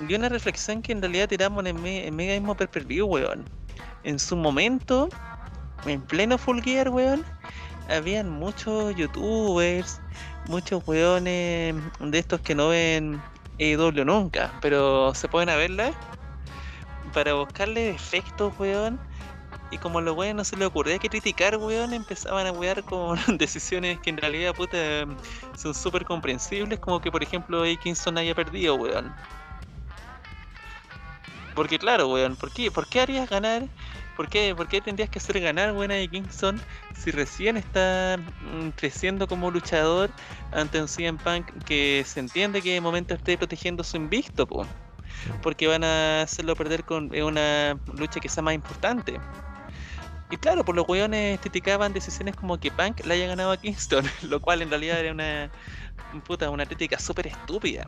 vi 0.00 0.14
una 0.14 0.28
reflexión 0.30 0.80
que 0.82 0.92
en 0.92 1.02
realidad 1.02 1.28
tiramos 1.28 1.64
en 1.66 1.80
me- 1.80 2.06
en 2.06 2.16
Mega 2.16 2.32
mismo 2.32 2.56
view, 2.86 3.06
weón. 3.06 3.44
En 4.02 4.18
su 4.18 4.34
momento, 4.34 5.08
en 5.86 6.00
pleno 6.00 6.38
Full 6.38 6.60
Gear, 6.62 6.88
weón, 6.88 7.24
habían 7.88 8.30
muchos 8.30 8.96
youtubers, 8.96 10.00
muchos 10.48 10.82
weones 10.86 11.74
de 12.00 12.18
estos 12.18 12.40
que 12.40 12.54
no 12.54 12.68
ven 12.68 13.22
EW 13.58 14.04
nunca, 14.04 14.52
pero 14.60 15.14
se 15.14 15.28
pueden 15.28 15.48
a 15.48 15.56
verla 15.56 15.92
para 17.12 17.34
buscarle 17.34 17.92
defectos, 17.92 18.52
weón. 18.58 18.98
Y 19.70 19.78
como 19.78 20.00
a 20.00 20.02
los 20.02 20.14
weones 20.14 20.34
no 20.36 20.44
se 20.44 20.56
les 20.56 20.68
ocurría 20.68 20.98
que 20.98 21.08
criticar, 21.08 21.56
weón, 21.56 21.94
empezaban 21.94 22.46
a 22.46 22.52
wear 22.52 22.82
con 22.84 23.18
decisiones 23.38 23.98
que 24.00 24.10
en 24.10 24.18
realidad, 24.18 24.54
puta, 24.54 24.76
son 25.56 25.74
súper 25.74 26.04
comprensibles, 26.04 26.78
como 26.78 27.00
que 27.00 27.10
por 27.10 27.22
ejemplo 27.22 27.62
A. 27.62 27.76
Kingston 27.76 28.18
haya 28.18 28.34
perdido, 28.34 28.74
weón. 28.74 29.14
Porque 31.54 31.78
claro, 31.78 32.08
weón, 32.08 32.36
¿por 32.36 32.52
qué, 32.52 32.70
¿por 32.70 32.86
qué 32.86 33.00
harías 33.00 33.28
ganar? 33.28 33.62
¿Por 34.16 34.28
qué, 34.28 34.54
¿Por 34.54 34.68
qué 34.68 34.80
tendrías 34.80 35.08
que 35.08 35.18
hacer 35.18 35.40
ganar, 35.40 35.72
weón, 35.72 35.90
a 35.90 35.94
A. 35.94 36.06
Kingston 36.06 36.60
si 36.94 37.10
recién 37.10 37.56
está 37.56 38.18
mm, 38.18 38.70
creciendo 38.70 39.26
como 39.26 39.50
luchador 39.50 40.10
ante 40.52 40.80
un 40.80 40.88
CM 40.88 41.18
Punk 41.18 41.46
que 41.64 42.04
se 42.06 42.20
entiende 42.20 42.60
que 42.60 42.74
de 42.74 42.80
momento 42.80 43.14
esté 43.14 43.38
protegiendo 43.38 43.82
su 43.82 43.96
invicto, 43.96 44.46
po? 44.46 44.66
Porque 45.42 45.66
van 45.66 45.84
a 45.84 46.22
hacerlo 46.22 46.54
perder 46.56 46.84
con 46.84 47.14
eh, 47.14 47.22
una 47.22 47.78
lucha 47.94 48.20
que 48.20 48.28
sea 48.28 48.42
más 48.42 48.54
importante. 48.54 49.18
Y 50.30 50.36
claro, 50.38 50.64
por 50.64 50.74
los 50.74 50.88
weones 50.88 51.38
criticaban 51.40 51.92
decisiones 51.92 52.34
como 52.34 52.58
que 52.58 52.70
Punk 52.70 53.04
le 53.04 53.14
haya 53.14 53.26
ganado 53.26 53.52
a 53.52 53.56
Kingston, 53.56 54.04
lo 54.22 54.40
cual 54.40 54.62
en 54.62 54.70
realidad 54.70 54.98
era 54.98 55.12
una 55.12 55.50
puta, 56.20 56.50
una 56.50 56.66
crítica 56.66 56.98
súper 56.98 57.26
estúpida. 57.28 57.86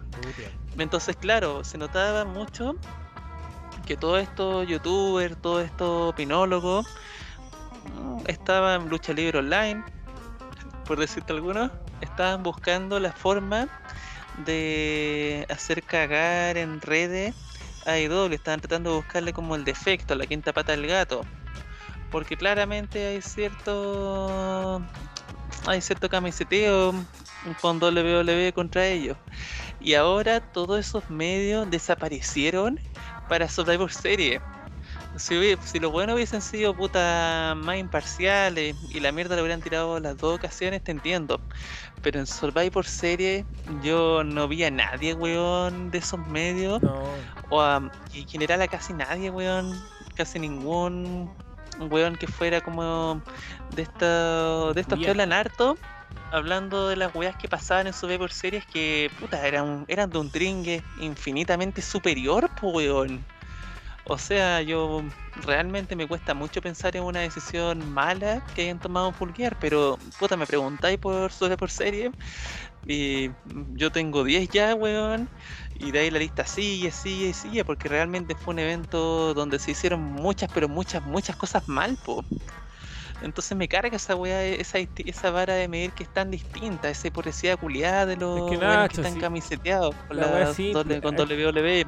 Entonces, 0.79 1.17
claro, 1.17 1.65
se 1.65 1.79
notaba 1.79 2.25
mucho 2.25 2.77
que 3.85 3.97
todos 3.97 4.23
estos 4.23 4.67
youtubers, 4.67 5.37
todos 5.41 5.65
estos 5.65 6.11
opinólogos, 6.13 6.87
estaban 8.27 8.89
lucha 8.89 9.13
libre 9.13 9.39
online, 9.39 9.83
por 10.87 10.99
decirte 10.99 11.33
algunos, 11.33 11.71
estaban 12.01 12.43
buscando 12.43 12.99
la 13.01 13.13
forma 13.13 13.69
de 14.45 15.47
hacer 15.51 15.83
cagar 15.83 16.57
en 16.57 16.81
redes 16.81 17.35
a 17.87 17.99
IW, 17.99 18.33
estaban 18.33 18.61
tratando 18.61 18.91
de 18.91 18.97
buscarle 18.97 19.33
como 19.33 19.55
el 19.57 19.65
defecto, 19.65 20.15
la 20.15 20.27
quinta 20.27 20.53
pata 20.53 20.73
del 20.73 20.87
gato. 20.87 21.23
Porque 22.11 22.37
claramente 22.37 23.07
hay 23.07 23.23
cierto 23.23 24.81
hay 25.67 25.81
cierto 25.81 26.09
camiseteo 26.09 26.95
con 27.61 27.83
WWE 27.83 28.53
contra 28.53 28.87
ellos. 28.87 29.17
Y 29.81 29.95
ahora 29.95 30.41
todos 30.41 30.81
esos 30.81 31.09
medios 31.11 31.71
desaparecieron 31.71 32.81
para 33.29 33.49
Survivor 33.49 33.91
Series. 33.91 34.41
Si, 35.17 35.57
si 35.65 35.79
los 35.79 35.93
buenos 35.93 36.17
hubiesen 36.17 36.43
sido 36.43 36.75
puta 36.75 37.55
más 37.57 37.77
imparciales 37.77 38.75
y 38.91 39.01
la 39.01 39.13
mierda 39.13 39.37
le 39.37 39.43
hubieran 39.43 39.63
tirado 39.63 40.01
las 40.01 40.17
dos 40.17 40.37
ocasiones, 40.37 40.83
te 40.83 40.91
entiendo. 40.91 41.41
Pero 42.03 42.19
en 42.19 42.27
Survivor 42.27 42.85
Series 42.85 43.45
yo 43.83 44.25
no 44.25 44.49
vi 44.49 44.65
a 44.65 44.71
nadie, 44.71 45.15
weón, 45.15 45.91
de 45.91 45.99
esos 45.99 46.19
medios. 46.27 46.83
No. 46.83 47.05
O 47.51 47.61
a, 47.61 47.91
y 48.13 48.23
en 48.23 48.29
general 48.29 48.63
a 48.63 48.69
casi 48.69 48.93
nadie, 48.93 49.31
weón. 49.31 49.73
Casi 50.17 50.39
ningún 50.39 51.33
weón 51.79 52.17
que 52.17 52.27
fuera 52.27 52.61
como 52.61 53.21
de, 53.75 53.83
esta, 53.83 54.73
de 54.73 54.81
estos 54.81 54.99
que 54.99 55.11
hablan 55.11 55.33
harto. 55.33 55.77
Hablando 56.35 56.89
de 56.89 56.97
las 56.97 57.15
weas 57.15 57.37
que 57.37 57.47
pasaban 57.49 57.87
en 57.87 57.93
Survivor 57.93 58.33
Series 58.33 58.67
que, 58.67 59.09
puta, 59.21 59.47
eran, 59.47 59.85
eran 59.87 60.11
de 60.11 60.19
un 60.19 60.31
tringue 60.31 60.83
infinitamente 60.99 61.81
superior, 61.81 62.51
weón. 62.61 63.25
O 64.07 64.19
sea, 64.19 64.61
yo 64.61 65.03
realmente 65.47 65.95
me 65.95 66.09
cuesta 66.09 66.35
mucho 66.35 66.61
pensar 66.61 66.97
en 66.97 67.05
una 67.05 67.21
decisión 67.21 67.89
mala 67.93 68.43
que 68.55 68.63
hayan 68.63 68.81
tomado 68.81 69.13
Full 69.13 69.31
Gear, 69.33 69.57
pero 69.61 69.97
puta, 70.19 70.37
me 70.37 70.45
preguntáis 70.47 70.99
por 70.99 71.31
sobre 71.33 71.57
por 71.57 71.71
serie 71.71 72.11
y 72.87 73.31
yo 73.77 73.93
tengo 73.93 74.25
10 74.25 74.51
ya, 74.51 74.75
weón, 74.75 75.31
y 75.75 75.93
de 75.93 76.01
ahí 76.01 76.11
la 76.11 76.19
lista 76.19 76.45
sigue, 76.47 76.91
sigue, 76.91 77.33
sigue, 77.33 77.65
porque 77.65 77.89
realmente 77.89 78.35
fue 78.35 78.55
un 78.55 78.61
evento 78.61 79.35
donde 79.35 79.59
se 79.61 79.71
hicieron 79.73 80.01
muchas, 80.03 80.51
pero 80.53 80.69
muchas, 80.69 81.03
muchas 81.05 81.37
cosas 81.37 81.63
mal, 81.69 81.97
po. 81.99 82.25
Entonces 83.25 83.57
me 83.57 83.67
carga 83.69 83.97
esa 83.97 84.15
weá, 84.15 84.45
esa, 84.45 84.79
esa 84.79 85.31
vara 85.31 85.55
de 85.55 85.67
medir 85.69 85.93
que 85.93 86.03
es 86.05 86.13
tan 86.13 86.31
distinta, 86.31 86.89
esa 86.91 87.09
hipocresía 87.09 87.57
culiada 87.57 88.07
de 88.07 88.17
los 88.17 88.51
que 88.51 88.57
weones 88.57 88.61
Nacho, 88.77 88.95
que 88.97 89.01
están 89.03 89.15
sí. 89.15 89.21
camiseteados 89.21 89.95
con, 90.09 90.17
La 90.17 90.23
la, 90.27 90.31
doble- 90.73 91.01
con 91.03 91.15
eh. 91.19 91.47
WWE. 91.55 91.87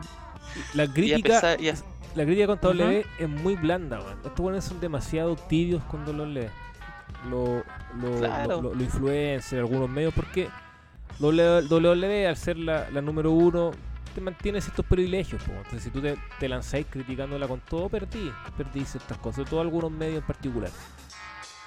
La 0.75 0.85
Y 0.85 0.89
a 0.89 0.93
crítica, 0.93 1.29
pesar- 1.41 1.61
y 1.61 1.69
a- 1.69 1.75
la 2.15 2.25
crítica 2.25 2.47
contra 2.47 2.71
Ujú. 2.71 2.79
W 2.79 3.07
es 3.19 3.29
muy 3.29 3.55
blanda, 3.57 3.99
weón. 4.01 4.19
Estos 4.25 4.41
weones 4.41 4.65
son 4.65 4.81
demasiado 4.81 5.37
tibios 5.37 5.83
los 6.13 6.29
lees. 6.29 6.51
Lo, 7.31 7.63
lo, 8.01 8.19
Claro. 8.19 8.49
lo, 8.57 8.63
lo- 8.63 8.75
lo 8.75 8.83
influencers, 8.83 9.61
algunos 9.61 9.89
medios, 9.91 10.15
porque 10.15 10.49
WWE, 11.21 12.27
al 12.27 12.37
ser 12.37 12.57
la, 12.59 12.89
la 12.91 13.01
número 13.01 13.31
uno, 13.33 13.73
te 14.15 14.21
mantiene 14.21 14.61
ciertos 14.61 14.85
privilegios. 14.87 15.43
po. 15.43 15.53
Entonces, 15.53 15.83
si 15.83 15.91
tú 15.91 16.01
te, 16.01 16.17
te 16.39 16.49
lanzáis 16.49 16.87
criticándola 16.89 17.47
con 17.49 17.61
todo, 17.61 17.89
perdí. 17.89 18.31
Perdí 18.57 18.85
ciertas 18.85 19.19
cosas, 19.19 19.37
sobre 19.37 19.51
todo 19.51 19.61
algunos 19.61 19.91
medios 19.91 20.19
en 20.21 20.27
particular. 20.27 20.71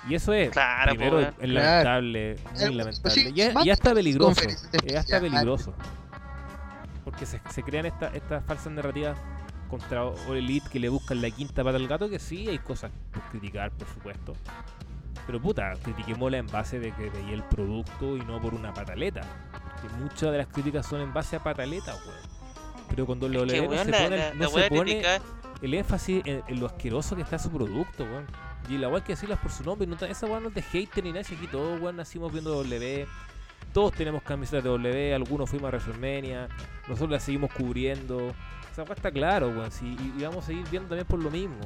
Y 0.07 0.15
eso 0.15 0.31
es, 0.33 0.49
Claro, 0.51 0.91
po, 0.93 0.97
primero, 0.97 1.19
es 1.19 1.49
lamentable, 1.49 2.35
muy 2.53 2.63
Eh, 2.63 2.71
lamentable. 2.71 3.11
sí, 3.21 3.33
ya, 3.33 3.51
más 3.53 3.65
ya 3.65 3.73
está 3.73 3.93
peligroso. 3.93 4.41
Ya 4.41 4.49
está 4.49 4.79
prensa. 4.79 5.19
peligroso. 5.19 5.73
Porque 7.03 7.25
se, 7.25 7.41
se 7.49 7.63
crean 7.63 7.85
estas 7.85 8.13
estas 8.15 8.43
falsas 8.45 8.71
narrativas 8.71 9.17
contra 9.69 10.05
All 10.05 10.37
Elite 10.37 10.69
que 10.69 10.79
le 10.79 10.89
buscan 10.89 11.21
la 11.21 11.29
quinta 11.29 11.63
pata 11.63 11.77
al 11.77 11.87
gato, 11.87 12.09
que 12.09 12.19
sí 12.19 12.47
hay 12.47 12.59
cosas 12.59 12.91
por 13.11 13.21
criticar, 13.23 13.71
por 13.71 13.87
supuesto. 13.87 14.33
Pero 15.25 15.39
puta, 15.41 15.73
critiquémosla 15.83 16.37
en 16.37 16.47
base 16.47 16.79
de 16.79 16.91
que 16.91 17.09
veía 17.09 17.33
el 17.33 17.43
producto 17.43 18.15
y 18.17 18.21
no 18.21 18.41
por 18.41 18.53
una 18.55 18.73
pataleta. 18.73 19.21
Porque 19.51 19.95
muchas 19.97 20.31
de 20.31 20.37
las 20.39 20.47
críticas 20.47 20.85
son 20.87 21.01
en 21.01 21.13
base 21.13 21.35
a 21.35 21.43
pataletas, 21.43 21.95
weón. 22.05 22.19
Pero 22.89 23.05
cuando 23.05 23.27
lo 23.29 23.43
es 23.43 23.53
que, 23.53 23.61
no 23.67 23.83
se 23.83 23.91
pone, 23.91 24.17
la, 24.17 24.33
no 24.33 24.39
la 24.43 24.47
se 24.49 24.55
weá 24.55 24.69
pone 24.69 24.81
crítica- 24.81 25.21
el 25.61 25.73
énfasis 25.73 26.21
en, 26.25 26.41
en 26.47 26.59
lo 26.59 26.65
asqueroso 26.67 27.15
que 27.15 27.21
está 27.21 27.37
su 27.37 27.51
producto, 27.51 28.03
weón. 28.05 28.25
Y 28.67 28.77
la 28.77 28.89
weá 28.89 29.03
que 29.03 29.13
decirlas 29.13 29.39
por 29.39 29.51
su 29.51 29.63
nombre. 29.63 29.87
Esa 30.09 30.25
weá 30.25 30.39
no 30.39 30.49
es 30.49 30.55
de 30.55 30.61
hater 30.61 31.03
ni 31.03 31.11
nada. 31.11 31.21
Aquí 31.21 31.47
todos, 31.47 31.79
weón, 31.81 31.95
nacimos 31.95 32.31
viendo 32.31 32.51
W. 32.51 33.07
Todos 33.73 33.93
tenemos 33.93 34.23
camisetas 34.23 34.63
de 34.63 34.69
W. 34.69 35.13
Algunos 35.13 35.49
fuimos 35.49 35.67
a 35.67 35.77
WrestleMania. 35.77 36.49
Nosotros 36.87 37.11
las 37.11 37.23
seguimos 37.23 37.51
cubriendo. 37.53 38.33
Esa 38.71 38.83
weá 38.83 38.93
está 38.93 39.11
claro, 39.11 39.49
weón. 39.49 39.71
sí, 39.71 39.95
y, 40.17 40.21
vamos 40.23 40.43
a 40.43 40.47
seguir 40.47 40.65
viendo 40.69 40.89
también 40.89 41.07
por 41.07 41.21
lo 41.21 41.31
mismo. 41.31 41.59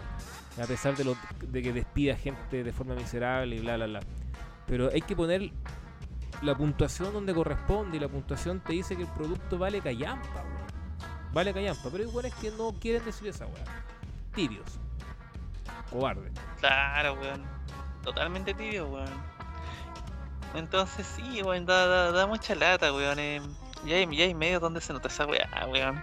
A 0.61 0.65
pesar 0.65 0.95
de, 0.95 1.61
que 1.61 1.73
despida 1.73 2.15
gente 2.15 2.63
de 2.63 2.71
forma 2.71 2.95
miserable 2.95 3.55
y 3.55 3.59
bla, 3.59 3.75
bla, 3.75 3.87
bla. 3.87 3.99
Pero 4.67 4.89
hay 4.93 5.01
que 5.01 5.15
poner 5.15 5.51
la 6.41 6.55
puntuación 6.55 7.13
donde 7.13 7.33
corresponde. 7.33 7.97
Y 7.97 7.99
la 7.99 8.07
puntuación 8.07 8.59
te 8.61 8.73
dice 8.73 8.95
que 8.95 9.03
el 9.03 9.09
producto 9.09 9.57
vale 9.57 9.81
callampa, 9.81 10.43
weón. 10.43 11.33
Vale 11.33 11.53
callampa. 11.53 11.89
Pero 11.91 12.03
hay 12.05 12.09
weones 12.09 12.33
que 12.35 12.51
no 12.51 12.73
quieren 12.79 13.03
decir 13.03 13.27
esa 13.27 13.45
weá. 13.45 13.65
Tibios. 14.33 14.82
Cobardes. 15.89 16.31
Claro, 16.59 17.13
weón. 17.15 17.43
Totalmente 18.03 18.53
tibio, 18.53 18.87
weón. 18.87 19.33
Entonces 20.55 21.05
sí, 21.15 21.41
weón, 21.41 21.65
da, 21.65 21.87
da, 21.87 22.11
da 22.11 22.27
mucha 22.27 22.55
lata, 22.55 22.93
weón. 22.93 23.19
eh. 23.19 23.41
Ya 23.85 23.97
hay, 23.97 24.15
ya 24.15 24.23
hay 24.23 24.33
medios 24.33 24.61
donde 24.61 24.79
se 24.79 24.93
nota 24.93 25.09
esa 25.09 25.25
weá, 25.25 25.47
weón. 25.67 26.01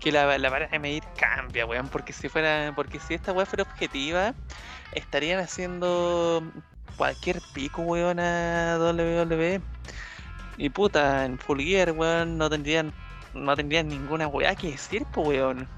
Que 0.00 0.10
la, 0.10 0.36
la 0.38 0.50
vara 0.50 0.66
de 0.66 0.78
medir 0.78 1.04
cambia, 1.16 1.66
weón. 1.66 1.88
Porque 1.88 2.12
si 2.12 2.28
fuera. 2.28 2.72
Porque 2.74 2.98
si 2.98 3.14
esta 3.14 3.32
weá 3.32 3.46
fuera 3.46 3.62
objetiva, 3.62 4.34
estarían 4.92 5.40
haciendo 5.40 6.42
cualquier 6.96 7.40
pico, 7.54 7.82
weón, 7.82 8.18
a 8.18 8.76
WWE. 8.80 9.60
Y 10.58 10.68
puta, 10.70 11.24
en 11.24 11.38
Full 11.38 11.60
Gear, 11.60 11.92
weón, 11.92 12.38
no 12.38 12.50
tendrían. 12.50 12.92
No 13.34 13.56
tendrían 13.56 13.88
ninguna 13.88 14.26
weá 14.26 14.54
que 14.54 14.72
decir, 14.72 15.04
po, 15.06 15.22
weón. 15.22 15.68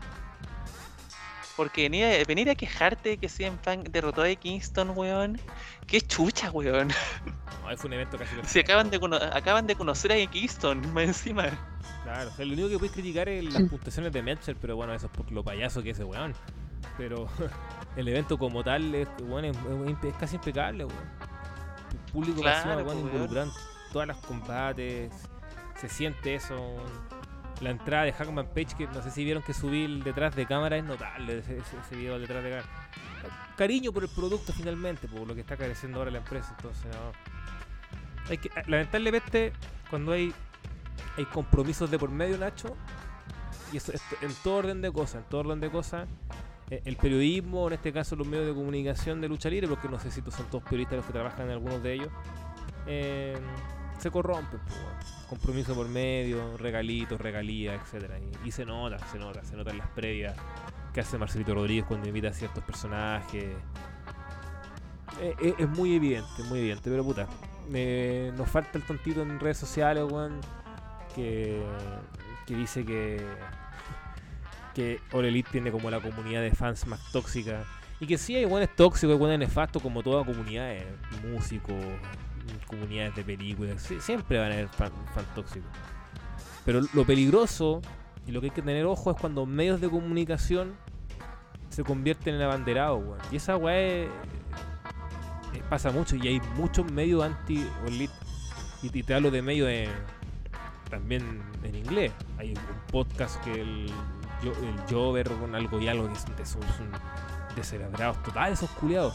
Porque 1.57 1.83
venir 1.83 2.05
a, 2.05 2.25
venir 2.25 2.51
a 2.51 2.55
quejarte 2.55 3.11
de 3.11 3.19
que 3.19 3.29
CM 3.29 3.57
Punk 3.59 3.89
derrotó 3.91 4.23
a 4.23 4.35
Kingston, 4.35 4.91
weón. 4.97 5.41
Qué 5.87 6.01
chucha, 6.01 6.51
weón. 6.51 6.89
No, 6.89 7.77
fue 7.77 7.89
un 7.89 7.93
evento 7.93 8.19
casi 8.19 8.35
Si 8.45 8.59
acaban 8.59 8.91
de, 8.91 8.99
acaban 9.33 9.67
de 9.67 9.75
conocer 9.77 10.13
a 10.13 10.27
Kingston, 10.27 10.81
más 10.95 11.05
encima. 11.05 11.47
Claro, 12.03 12.31
o 12.31 12.33
sea, 12.35 12.45
lo 12.45 12.53
único 12.55 12.69
que 12.69 12.79
puedes 12.79 12.93
criticar 12.93 13.29
es 13.29 13.45
las 13.53 13.63
puntuaciones 13.63 14.13
de 14.13 14.23
Meltzer, 14.23 14.57
pero 14.61 14.77
bueno, 14.77 14.93
eso 14.95 15.07
es 15.07 15.13
por 15.13 15.31
lo 15.31 15.43
payaso 15.45 15.83
que 15.83 15.91
es 15.91 15.97
ese 15.99 16.05
weón. 16.05 16.35
Pero 16.99 17.29
el 17.97 18.09
evento 18.09 18.37
como 18.39 18.63
tal 18.65 18.95
es, 18.95 19.09
weón, 19.23 19.45
es, 19.45 19.57
es 19.57 20.05
es 20.05 20.15
casi 20.17 20.37
impecable, 20.37 20.85
weón. 20.85 21.11
El 21.93 22.13
público 22.13 22.41
Claro, 22.41 22.57
masivo, 22.75 22.75
weón, 22.75 22.85
pues, 22.85 22.97
weón. 22.97 23.07
involucrado 23.07 23.47
en 23.47 23.53
todas 23.93 24.09
las 24.09 24.17
combates. 24.19 25.13
Se 25.77 25.89
siente 25.89 26.35
eso. 26.35 26.55
weón. 26.57 27.14
La 27.61 27.71
entrada 27.71 28.05
de 28.05 28.13
Hackman 28.13 28.47
Page, 28.49 28.75
que 28.77 28.87
no 28.89 29.03
sé 29.03 29.11
si 29.11 29.25
vieron 29.25 29.43
que 29.43 29.55
subí 29.55 29.85
el 29.85 30.03
detrás 30.03 30.35
de 30.35 30.45
cámara, 30.47 30.77
es 30.77 30.85
notable 30.85 31.39
ese, 31.39 31.59
ese- 31.59 31.97
video 31.97 32.19
detrás 32.19 32.43
de 32.43 32.51
cámara. 32.51 32.69
Cariño 33.57 33.93
por 33.93 34.03
el 34.03 34.09
producto 34.11 34.53
finalmente, 34.53 35.07
por 35.09 35.27
lo 35.27 35.35
que 35.35 35.41
está 35.43 35.57
careciendo 35.57 35.99
ahora 35.99 36.11
la 36.11 36.19
empresa. 36.19 36.55
Entonces, 36.57 36.85
no. 36.87 37.13
Hay 38.31 38.39
que, 38.39 38.51
lamentablemente, 38.67 39.53
cuando 39.91 40.13
hay 40.13 40.33
hay 41.17 41.25
compromisos 41.27 41.91
de 41.91 41.99
por 41.99 42.11
medio, 42.11 42.37
Nacho. 42.39 42.77
Y 43.73 43.77
eso, 43.77 43.93
en 44.21 44.35
todo 44.43 44.57
orden 44.57 44.83
de 44.83 44.91
cosas, 44.93 45.23
en 45.23 45.29
todo 45.29 45.41
orden 45.43 45.61
de 45.61 45.71
cosas. 45.71 46.09
eh, 46.71 46.83
El 46.85 46.97
periodismo, 46.97 47.69
en 47.69 47.75
este 47.75 47.93
caso 47.93 48.17
los 48.17 48.27
medios 48.27 48.47
de 48.49 48.55
comunicación 48.55 49.21
de 49.21 49.29
lucha 49.29 49.49
libre, 49.49 49.69
porque 49.69 49.89
no 49.89 49.99
sé 50.01 50.11
si 50.11 50.21
son 50.23 50.47
todos 50.51 50.65
periodistas 50.65 50.97
los 50.97 51.07
que 51.07 51.13
trabajan 51.13 51.47
en 51.47 51.53
algunos 51.53 51.83
de 51.83 51.93
ellos, 51.95 52.09
eh, 52.87 53.39
se 53.99 54.11
corrompen. 54.11 54.59
pues, 54.67 54.77
weón. 54.81 55.14
Compromiso 55.29 55.75
por 55.75 55.89
medio, 55.89 56.57
regalitos, 56.57 57.21
regalías, 57.21 57.81
etcétera 57.83 58.19
y, 58.45 58.51
se 58.51 58.65
nota, 58.65 58.99
se 59.09 59.19
nota, 59.19 59.45
se 59.45 59.57
nota 59.57 59.71
en 59.71 59.79
las 59.79 59.89
previas 59.89 60.37
que 60.93 61.01
hace 61.01 61.19
Marcelito 61.19 61.55
Rodríguez 61.55 61.85
cuando 61.87 62.07
invita 62.07 62.29
a 62.29 62.33
ciertos 62.33 62.63
personajes. 62.65 63.45
Eh, 65.21 65.35
eh, 65.41 65.55
es 65.59 65.69
muy 65.69 65.97
evidente, 65.97 66.43
muy 66.49 66.61
evidente, 66.61 66.91
pero 66.91 67.05
puta. 67.05 67.27
eh, 67.73 68.33
nos 68.37 68.49
falta 68.49 68.79
el 68.79 68.85
tontito 68.85 69.23
en 69.23 69.41
redes 69.41 69.59
sociales, 69.59 70.05
weón, 70.05 70.41
que, 71.15 71.63
que 72.47 72.55
dice 72.55 72.85
que 72.85 73.25
que 74.75 75.01
All 75.13 75.45
tiene 75.51 75.71
como 75.71 75.91
la 75.91 76.01
comunidad 76.01 76.43
de 76.43 76.51
fans 76.51 76.87
más 76.87 77.01
tóxica. 77.13 77.65
Y 78.01 78.07
que 78.07 78.19
sí 78.19 78.35
hay 78.37 78.45
buenos 78.45 78.75
tóxicos, 78.75 79.13
hay 79.13 79.19
buenos 79.19 79.39
nefastos, 79.39 79.81
como 79.81 80.03
toda 80.03 80.25
comunidad, 80.25 80.73
eh, 80.73 80.85
músicos, 81.23 81.77
comunidades 82.67 83.15
de 83.17 83.25
películas. 83.25 83.83
siempre 84.01 84.39
van 84.39 84.51
a 84.51 84.55
haber 84.55 84.69
fan, 84.69 84.91
fan 85.15 85.25
tóxicos. 85.35 85.71
Pero 86.65 86.81
lo 86.93 87.05
peligroso 87.05 87.83
y 88.27 88.33
lo 88.33 88.41
que 88.41 88.47
hay 88.47 88.51
que 88.53 88.63
tener 88.63 88.87
ojo 88.87 89.11
es 89.11 89.17
cuando 89.21 89.45
medios 89.47 89.81
de 89.81 89.89
comunicación 89.91 90.75
se 91.69 91.83
convierten 91.85 92.37
en 92.37 92.43
abanderados, 92.43 93.03
weón. 93.05 93.19
Y 93.31 93.37
esa 93.37 93.57
weá 93.57 93.77
es- 93.79 94.09
es- 95.55 95.63
pasa 95.69 95.91
mucho 95.91 96.17
y 96.17 96.27
hay 96.29 96.41
muchos 96.57 96.91
medios 96.91 97.23
anti 97.25 97.67
Elite. 97.87 98.13
Y, 98.83 98.91
te 99.03 99.15
hablo 99.15 99.31
de 99.31 99.43
medios 99.43 99.69
en- 99.69 99.91
también 100.91 101.43
en 101.63 101.75
inglés. 101.75 102.13
Hay 102.39 102.51
un 102.53 102.61
podcast 102.91 103.43
que 103.45 103.61
el, 103.61 103.87
el 104.43 104.81
Jover 104.91 105.29
con 105.31 105.55
algo 105.55 105.81
y 105.81 105.89
algo 105.89 106.09
que 106.09 106.15
de- 106.37 106.47
son, 106.47 106.63
son 106.63 106.89
totales 108.23 108.59
esos 108.63 108.71
culiados. 108.77 109.15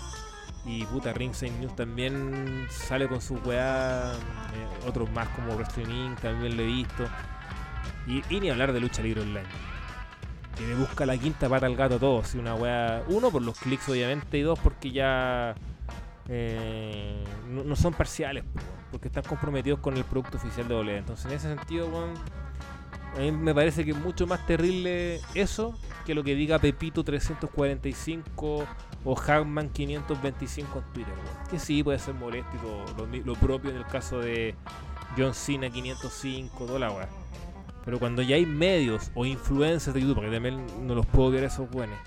Y 0.66 0.86
puta, 0.86 1.14
Ringside 1.14 1.52
News 1.60 1.76
también 1.76 2.68
sale 2.70 3.08
con 3.08 3.22
su 3.22 3.36
weá. 3.36 4.14
eh, 4.14 4.88
otros 4.88 5.10
más 5.12 5.28
como 5.30 5.56
Wrestling 5.56 5.90
Inc. 5.90 6.20
también 6.20 6.56
lo 6.58 6.64
he 6.64 6.68
visto. 6.68 7.06
Y, 8.08 8.40
ni 8.40 8.50
hablar 8.50 8.74
de 8.74 8.80
lucha 8.80 9.02
libre 9.02 9.22
online. 9.22 9.48
Que 10.58 10.64
me 10.66 10.76
busca 10.76 11.06
la 11.06 11.18
quinta 11.18 11.48
pata 11.48 11.66
al 11.66 11.76
gato 11.76 11.96
a 11.96 12.00
todos. 12.00 12.36
y 12.36 12.40
Una 12.40 12.56
weá. 12.56 13.04
Uno 13.08 13.32
por 13.32 13.42
los 13.42 13.58
clics, 13.60 13.88
obviamente. 13.90 14.38
Y 14.38 14.42
dos 14.42 14.60
porque 14.60 14.92
ya. 14.92 15.56
eh, 16.28 17.24
no, 17.48 17.76
son 17.76 17.94
parciales. 17.94 18.44
Porque 18.92 19.08
están 19.08 19.24
comprometidos 19.24 19.80
con 19.80 19.96
el 19.98 20.04
producto 20.04 20.38
oficial 20.38 20.68
de 20.68 20.76
WWE. 20.76 20.98
Entonces, 20.98 21.26
en 21.28 21.32
ese 21.34 21.56
sentido, 21.56 21.88
weón. 21.88 22.14
A 23.16 23.20
mí 23.22 23.32
me 23.32 23.56
parece 23.56 23.84
que 23.86 23.92
es 23.92 23.98
mucho 23.98 24.28
más 24.28 24.46
terrible 24.46 25.20
eso 25.34 25.74
que 26.06 26.14
lo 26.14 26.24
que 26.24 26.36
diga 26.36 26.60
Pepito 26.60 27.04
345 27.04 28.66
o 29.06 29.16
Hackman 29.16 29.70
525 29.70 30.80
en 30.80 30.94
Twitter, 30.94 31.14
weón. 31.14 31.48
Que 31.50 31.60
sí 31.60 31.84
puede 31.84 32.00
ser 32.00 32.16
molesto 32.16 32.50
lo, 33.26 33.36
propio 33.36 33.72
en 33.72 33.78
el 33.78 33.86
caso 33.86 34.20
de 34.20 34.56
John 35.18 35.34
Cena 35.34 35.70
505, 35.70 36.66
toda 36.66 36.80
la 36.80 36.92
weá. 36.92 37.10
Pero 37.86 38.00
cuando 38.00 38.22
ya 38.22 38.36
hay 38.36 38.46
medios 38.46 39.12
o 39.16 39.26
influencers 39.26 39.94
de 39.94 40.02
YouTube, 40.02 40.16
porque 40.16 40.32
también 40.32 40.66
no 40.86 40.96
los 40.96 41.06
puedo 41.06 41.32
ver 41.32 41.46
esos 41.46 41.70
buenos, 41.70 41.98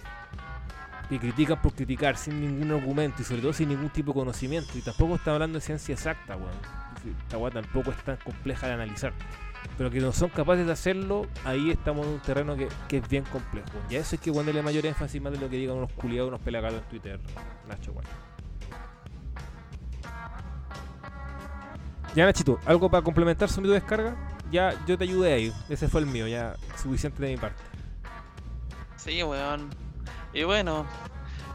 que 1.09 1.19
critican 1.19 1.61
por 1.61 1.75
criticar 1.75 2.17
sin 2.17 2.41
ningún 2.41 2.71
argumento 2.71 3.23
y 3.23 3.25
sobre 3.25 3.43
todo 3.43 3.53
sin 3.53 3.69
ningún 3.71 3.91
tipo 3.91 4.13
de 4.13 4.21
conocimiento, 4.21 4.77
y 4.77 4.83
tampoco 4.83 5.17
está 5.17 5.33
hablando 5.33 5.59
de 5.59 5.65
ciencia 5.65 5.95
exacta, 5.95 6.37
weón. 6.37 6.53
Esta 7.25 7.39
weá 7.39 7.51
tampoco 7.51 7.91
es 7.91 7.97
tan 8.05 8.17
compleja 8.19 8.69
de 8.69 8.75
analizar. 8.75 9.13
Pero 9.77 9.91
que 9.91 10.01
no 10.01 10.13
son 10.13 10.29
capaces 10.29 10.67
de 10.67 10.73
hacerlo, 10.73 11.27
ahí 11.45 11.71
estamos 11.71 12.07
en 12.07 12.15
un 12.15 12.21
terreno 12.21 12.57
que, 12.57 12.69
que 12.89 12.99
es 12.99 13.09
bien 13.09 13.25
complejo. 13.25 13.69
Y 13.91 13.97
eso 13.97 14.15
hay 14.15 14.19
que 14.19 14.33
ponerle 14.33 14.63
mayor 14.63 14.87
énfasis 14.87 15.21
más 15.21 15.33
de 15.33 15.39
lo 15.39 15.49
que 15.49 15.57
digan 15.57 15.77
unos 15.77 15.93
culiados, 15.93 16.29
unos 16.29 16.41
pelagatos 16.41 16.83
en 16.83 16.89
Twitter, 16.89 17.21
Nacho 17.69 17.93
Guay. 17.93 18.07
Ya 22.15 22.27
Nachito, 22.27 22.59
¿algo 22.67 22.91
para 22.91 23.03
complementar 23.03 23.49
sobre 23.49 23.69
tu 23.69 23.73
descarga? 23.73 24.15
Ya 24.51 24.75
yo 24.87 24.99
te 24.99 25.05
ayudé 25.05 25.33
ahí, 25.33 25.53
ese 25.71 25.89
fue 25.89 26.03
el 26.03 26.07
mío, 26.07 26.29
ya 26.29 26.57
suficiente 26.77 27.23
de 27.23 27.31
mi 27.31 27.37
parte. 27.39 27.63
Sí, 28.97 29.23
weón. 29.23 29.71
Y 30.35 30.45
bueno, 30.45 30.87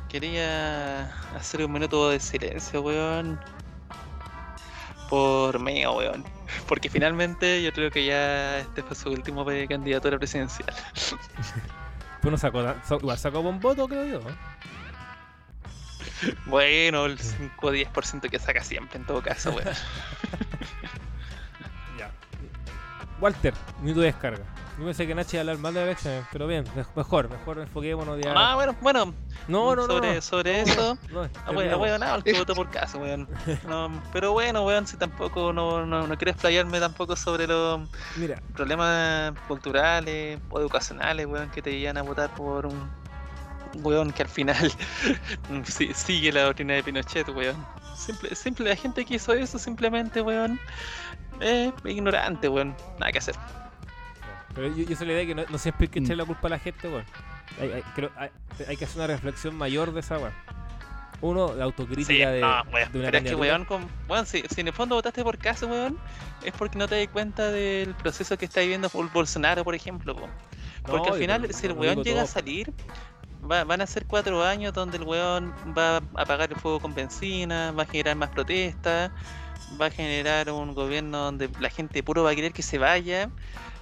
quería 0.10 1.06
hacer 1.36 1.64
un 1.64 1.74
minuto 1.74 2.10
de 2.10 2.20
silencio, 2.20 2.82
weón. 2.82 3.40
Por 5.10 5.60
mí, 5.60 5.86
weón. 5.86 6.37
Porque 6.68 6.90
finalmente 6.90 7.62
yo 7.64 7.72
creo 7.74 7.92
que 7.92 8.06
ya 8.06 8.60
este 8.60 8.84
fue 8.84 8.96
su 8.96 9.10
último 9.10 9.46
candidatura 9.68 10.18
presidencial. 10.18 10.70
Pues 12.22 12.32
no 12.32 12.38
sacó, 12.40 12.64
sa- 12.84 12.96
igual 12.96 13.18
sacó 13.20 13.44
buen 13.44 13.60
voto, 13.60 13.88
creo 13.88 14.04
yo. 14.06 14.22
Bueno, 16.48 17.06
el 17.06 17.20
5 17.20 17.68
o 17.68 17.72
10% 17.72 18.30
que 18.30 18.40
saca 18.40 18.64
siempre 18.64 18.98
en 18.98 19.06
todo 19.06 19.22
caso, 19.22 19.52
weón. 19.52 19.68
Ya. 21.98 22.10
Walter, 23.22 23.54
minuto 23.82 24.02
de 24.02 24.08
descarga. 24.08 24.44
Yo 24.78 24.86
pensé 24.86 25.08
que 25.08 25.16
Nachi 25.16 25.38
iba 25.38 25.40
a 25.40 25.42
hablar 25.42 25.58
mal 25.58 25.74
de 25.74 25.82
elecciones, 25.84 26.24
pero 26.32 26.46
bien, 26.46 26.64
me- 26.76 26.86
mejor, 26.96 27.30
mejor 27.30 27.58
enfoquémonos 27.58 28.20
ya. 28.24 28.34
Ah, 28.36 28.54
bueno, 28.54 28.76
bueno, 28.80 29.14
no, 29.48 29.76
no, 29.76 29.88
no. 29.88 29.94
sobre, 29.96 30.16
no. 30.16 30.22
sobre 30.22 30.62
eso. 30.62 30.98
No, 31.10 31.24
Ah, 31.46 31.52
bueno, 31.52 31.98
nada, 31.98 32.16
el 32.16 32.24
que 32.24 32.34
votó 32.34 32.54
por 32.54 32.70
caso, 32.70 33.00
weón. 33.00 33.28
No, 33.68 33.90
pero 34.14 34.34
bueno, 34.34 34.64
weón, 34.64 34.86
si 34.86 34.96
tampoco 34.96 35.52
no, 35.52 35.84
no, 35.86 36.06
no 36.06 36.16
quiero 36.18 36.32
explayarme 36.32 36.80
tampoco 36.80 37.16
sobre 37.16 37.48
los 37.48 37.90
Mira, 38.18 38.40
problemas 38.54 39.34
culturales 39.48 40.40
o 40.50 40.60
educacionales, 40.60 41.26
weón, 41.26 41.50
que 41.50 41.62
te 41.64 41.80
llevan 41.80 41.98
a 41.98 42.04
votar 42.04 42.30
por 42.36 42.68
un 42.68 42.88
weón 43.84 44.12
que 44.12 44.22
al 44.24 44.30
final 44.30 44.72
sigue 45.96 46.32
la 46.32 46.44
doctrina 46.44 46.76
de 46.76 46.84
Pinochet, 46.84 47.28
weón. 47.30 47.66
Simple, 47.96 48.36
simple, 48.36 48.70
la 48.70 48.76
gente 48.76 49.04
que 49.06 49.16
hizo 49.16 49.34
eso 49.34 49.58
simplemente, 49.58 50.22
weón, 50.22 50.60
es 51.40 51.74
ignorante, 51.84 52.48
weón. 52.48 52.76
Nada 53.00 53.12
que 53.12 53.18
hacer. 53.18 53.36
Pero 54.58 54.76
yo, 54.76 54.84
yo 54.84 54.96
soy 54.96 55.08
la 55.08 55.14
idea 55.14 55.26
que 55.26 55.36
no, 55.36 55.44
no 55.50 55.58
siempre 55.58 55.86
hay 55.86 55.88
que 55.90 56.02
Mm. 56.02 56.04
echarle 56.04 56.24
la 56.24 56.28
culpa 56.28 56.48
a 56.48 56.50
la 56.50 56.60
gente, 56.60 56.88
weón. 56.90 57.06
Hay, 57.62 57.72
hay- 57.72 57.84
creo- 57.96 58.12
hay- 58.18 58.30
hay 58.68 58.76
que 58.76 58.84
hacer 58.86 58.98
una 58.98 59.08
reflexión 59.08 59.56
mayor 59.56 59.94
de 59.94 60.02
esa 60.02 60.18
weón. 60.18 60.34
Uno, 61.20 61.56
la 61.56 61.64
autocrítica 61.64 62.08
Sí, 62.14 62.18
de, 62.20 62.42
no, 62.42 62.48
weón. 62.48 62.64
de 62.66 62.80
una 62.80 62.92
Pero 62.92 62.98
es 62.98 63.02
que, 63.04 63.12
candidatura. 63.12 63.40
weón, 63.40 63.66
con, 63.66 63.88
weón 64.08 64.26
si, 64.28 64.44
si 64.54 64.62
en 64.62 64.68
el 64.68 64.74
fondo 64.74 64.96
votaste 64.96 65.24
por 65.24 65.38
caso, 65.38 65.68
weón, 65.68 65.98
es 66.44 66.52
porque 66.54 66.78
no 66.78 66.88
te 66.88 66.98
das 67.00 67.08
cuenta 67.12 67.50
del 67.52 67.96
proceso 67.96 68.38
que 68.38 68.46
está 68.46 68.62
viviendo 68.62 68.90
Bol- 68.90 69.10
Bolsonaro, 69.12 69.64
por 69.64 69.74
ejemplo, 69.74 70.16
po. 70.16 70.28
Porque 70.84 71.08
No, 71.10 71.14
al 71.16 71.20
final, 71.20 71.42
no- 71.42 71.48
si 71.54 71.66
el 71.68 71.74
no 71.74 71.80
weón 71.82 71.94
digo 71.96 72.04
llega 72.04 72.22
a 72.22 72.26
todo, 72.26 72.34
salir, 72.34 72.72
va- 73.50 73.64
van 73.64 73.82
a 73.82 73.88
ser 73.88 74.06
cuatro 74.06 74.44
años 74.44 74.74
donde 74.74 74.98
el 74.98 75.04
weón 75.04 75.54
va 75.76 75.98
a 75.98 76.02
apagar 76.22 76.52
el 76.52 76.60
fuego 76.60 76.80
con 76.80 76.94
benzina, 76.94 77.72
va 77.72 77.84
a 77.84 77.86
generar 77.88 78.16
más 78.16 78.30
protestas, 78.30 79.12
va 79.82 79.88
a 79.88 79.90
generar 79.90 80.52
un 80.52 80.74
gobierno 80.76 81.18
donde 81.18 81.50
la 81.60 81.70
gente 81.72 82.04
puro 82.04 82.24
va 82.24 82.32
a 82.32 82.36
querer 82.36 82.54
que 82.54 82.62
se 82.62 82.78
vaya. 82.78 83.30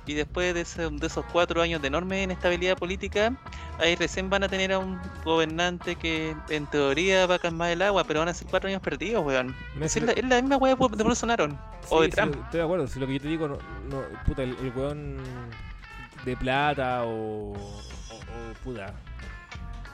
Y 0.07 0.13
después 0.13 0.53
de, 0.53 0.61
ese- 0.61 0.89
de 0.89 1.07
esos 1.07 1.25
cuatro 1.31 1.61
años 1.61 1.81
de 1.81 1.87
enorme 1.87 2.21
inestabilidad 2.23 2.77
política, 2.77 3.33
ahí 3.79 3.95
recién 3.95 4.29
van 4.29 4.43
a 4.43 4.47
tener 4.47 4.71
a 4.73 4.79
un 4.79 4.99
gobernante 5.23 5.95
que 5.95 6.35
en 6.49 6.67
teoría 6.67 7.25
va 7.25 7.35
a 7.35 7.39
calmar 7.39 7.71
el 7.71 7.81
agua, 7.81 8.03
pero 8.03 8.19
van 8.19 8.29
a 8.29 8.33
ser 8.33 8.47
cuatro 8.47 8.69
años 8.69 8.81
perdidos, 8.81 9.25
weón. 9.25 9.55
Es 9.81 9.99
la, 10.01 10.11
es 10.11 10.23
la 10.23 10.41
misma 10.41 10.57
weá 10.57 10.75
de 10.75 11.03
Bolsonaro 11.03 11.45
o 11.89 12.01
de 12.01 12.07
Sí, 12.07 12.11
sí, 12.11 12.15
Trump. 12.17 12.35
estoy 12.45 12.57
de 12.59 12.63
acuerdo. 12.63 12.87
Si 12.87 12.99
lo 12.99 13.07
que 13.07 13.13
yo 13.13 13.21
te 13.21 13.27
digo, 13.29 13.47
no, 13.47 13.57
no, 13.89 14.03
puta, 14.25 14.43
el, 14.43 14.55
el 14.59 14.71
weón 14.75 15.17
de 16.23 16.37
plata 16.37 17.03
o, 17.03 17.53
o, 17.53 17.55
o, 17.55 18.53
puta, 18.63 18.93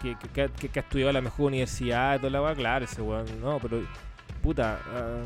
que, 0.01 0.17
que- 0.17 0.27
que, 0.29 0.41
ha- 0.43 0.47
que- 0.49 0.69
que 0.69 0.79
ha 0.79 0.83
estudiado 0.83 1.09
en 1.11 1.15
la 1.15 1.21
mejor 1.21 1.45
universidad 1.47 2.15
y 2.15 2.17
toda 2.19 2.29
la 2.31 2.41
weá, 2.41 2.55
claro, 2.55 2.83
ese 2.85 3.01
weón, 3.01 3.25
no, 3.41 3.59
pero, 3.59 3.81
puta, 4.43 4.79
ah, 4.93 5.21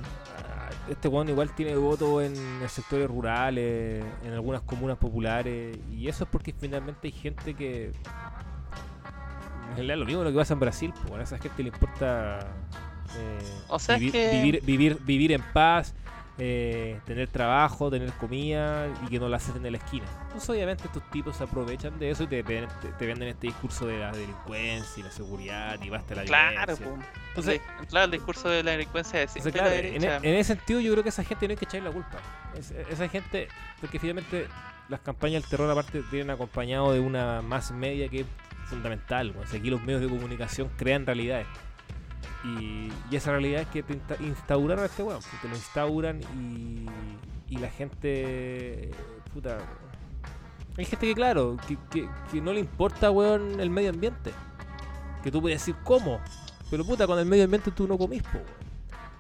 este 0.90 1.08
weón 1.08 1.30
igual 1.30 1.54
tiene 1.56 1.76
votos 1.76 2.24
en, 2.24 2.36
en 2.62 2.70
sectores 2.70 3.08
rurales, 3.08 4.04
en 4.24 4.34
algunas 4.34 4.62
comunas 4.62 4.98
populares, 4.98 5.78
y 5.92 6.08
eso 6.08 6.24
es 6.26 6.30
porque 6.30 6.54
finalmente 6.58 7.08
hay 7.08 7.12
gente 7.14 7.54
que. 7.54 7.92
En 9.70 9.76
realidad, 9.76 9.98
lo 9.98 10.06
mismo 10.06 10.24
lo 10.24 10.32
que 10.32 10.38
pasa 10.38 10.54
en 10.54 10.60
Brasil, 10.60 10.94
pues, 11.08 11.20
a 11.20 11.24
esa 11.24 11.38
gente 11.38 11.64
le 11.64 11.70
importa 11.70 12.40
eh, 13.18 13.40
O 13.68 13.78
sea, 13.80 13.96
es 13.96 14.00
vivir, 14.02 14.12
que- 14.14 14.32
vivir, 14.32 14.62
vivir, 14.64 14.98
vivir 15.04 15.32
en 15.34 15.42
paz, 15.54 15.94
eh, 16.38 17.00
tener 17.06 17.30
trabajo, 17.30 17.90
tener 17.90 18.12
comida 18.14 18.88
y 19.06 19.10
que 19.10 19.20
no 19.20 19.30
la 19.30 19.38
hacen 19.38 19.66
en 19.66 19.72
la 19.72 19.78
esquina. 19.78 20.06
Entonces, 20.24 20.50
obviamente, 20.50 20.84
estos 20.86 21.10
tipos 21.10 21.38
se 21.38 21.44
aprovechan 21.46 21.98
de 21.98 22.10
eso 22.10 22.24
y 22.24 22.28
te, 22.28 22.44
ven- 22.44 22.68
te, 22.82 22.90
te 22.90 23.06
venden 23.06 23.30
este 23.30 23.48
discurso 23.48 23.88
de 23.88 24.00
la 24.00 24.12
delincuencia 24.12 25.00
y 25.00 25.04
la 25.04 25.12
seguridad 25.12 25.82
y 25.82 25.90
basta 25.90 26.16
la 26.16 26.26
Claro, 26.26 26.76
violencia. 26.76 26.86
po. 26.86 26.98
Entonces- 27.30 27.62
claro, 27.90 28.06
el 28.06 28.12
discurso 28.12 28.50
de 28.50 28.64
la 28.64 28.72
delincuencia 28.72 29.22
es 29.22 29.36
Entonces, 29.36 29.62
claro, 29.62 29.74
en, 29.76 30.04
e- 30.04 30.16
en 30.30 30.36
ese 30.36 30.56
sentido 30.56 30.80
yo 30.82 30.92
creo 30.92 31.04
que 31.04 31.10
esa 31.10 31.24
gente 31.24 31.48
no 31.48 31.52
hay 31.52 31.58
que 31.58 31.66
echarle 31.66 31.88
la 31.88 31.94
culpa. 31.94 32.18
Es- 32.58 32.72
esa 32.72 33.08
gente, 33.08 33.48
porque 33.80 33.98
finalmente 34.00 34.48
las 34.90 35.00
campañas 35.00 35.42
del 35.42 35.50
terror 35.50 35.70
aparte 35.72 36.04
vienen 36.12 36.32
acompañado 36.32 36.92
de 36.92 37.00
una 37.00 37.42
más 37.42 37.72
media 37.72 38.08
que 38.10 38.20
es 38.22 38.26
fundamental. 38.66 39.34
O 39.42 39.46
sea, 39.48 39.60
aquí 39.60 39.70
los 39.70 39.82
medios 39.84 40.02
de 40.02 40.10
comunicación 40.10 40.70
crean 40.78 41.06
realidades. 41.06 41.48
Y, 42.44 42.92
esa 43.12 43.32
realidad 43.32 43.62
es 43.62 43.68
que 43.70 43.84
te 43.84 43.94
insta- 43.94 44.20
instauraron 44.22 44.84
a 44.84 44.88
este 44.88 45.04
weón. 45.04 45.20
que 45.22 45.38
Te 45.42 45.48
lo 45.48 45.56
instauran 45.56 46.22
y, 46.38 46.86
y 47.54 47.58
la 47.58 47.70
gente... 47.70 48.92
Puta... 49.34 49.58
Hay 50.78 50.84
gente 50.86 51.08
que, 51.08 51.16
claro, 51.16 51.56
que, 51.68 51.78
que- 52.32 52.42
no 52.42 52.52
le 52.52 52.60
importa, 52.60 53.10
weón, 53.12 53.60
el 53.60 53.70
medio 53.70 53.90
ambiente. 53.92 54.32
Que 55.24 55.32
tú 55.32 55.42
puedes 55.42 55.60
decir, 55.62 55.76
¿cómo? 55.84 56.20
Pero 56.70 56.84
puta, 56.84 57.08
con 57.08 57.18
el 57.18 57.26
medio 57.26 57.46
ambiente 57.46 57.72
tú 57.72 57.88
no 57.88 57.98
comís, 57.98 58.22
po, 58.24 58.40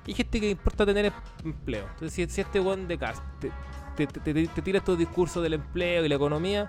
hay 0.05 0.13
gente 0.13 0.39
que 0.41 0.49
importa 0.49 0.85
tener 0.85 1.05
em- 1.05 1.13
empleo. 1.45 1.85
Entonces, 1.93 2.13
si, 2.31 2.41
este 2.41 2.59
weón 2.59 2.87
de 2.87 2.97
casa 2.97 3.23
te, 3.39 3.51
te, 3.95 4.05
te- 4.07 4.47
te- 4.47 4.61
tira 4.61 4.79
estos 4.79 4.97
discursos 4.97 5.41
del 5.41 5.53
empleo 5.53 6.03
y 6.05 6.09
la 6.09 6.15
economía, 6.15 6.67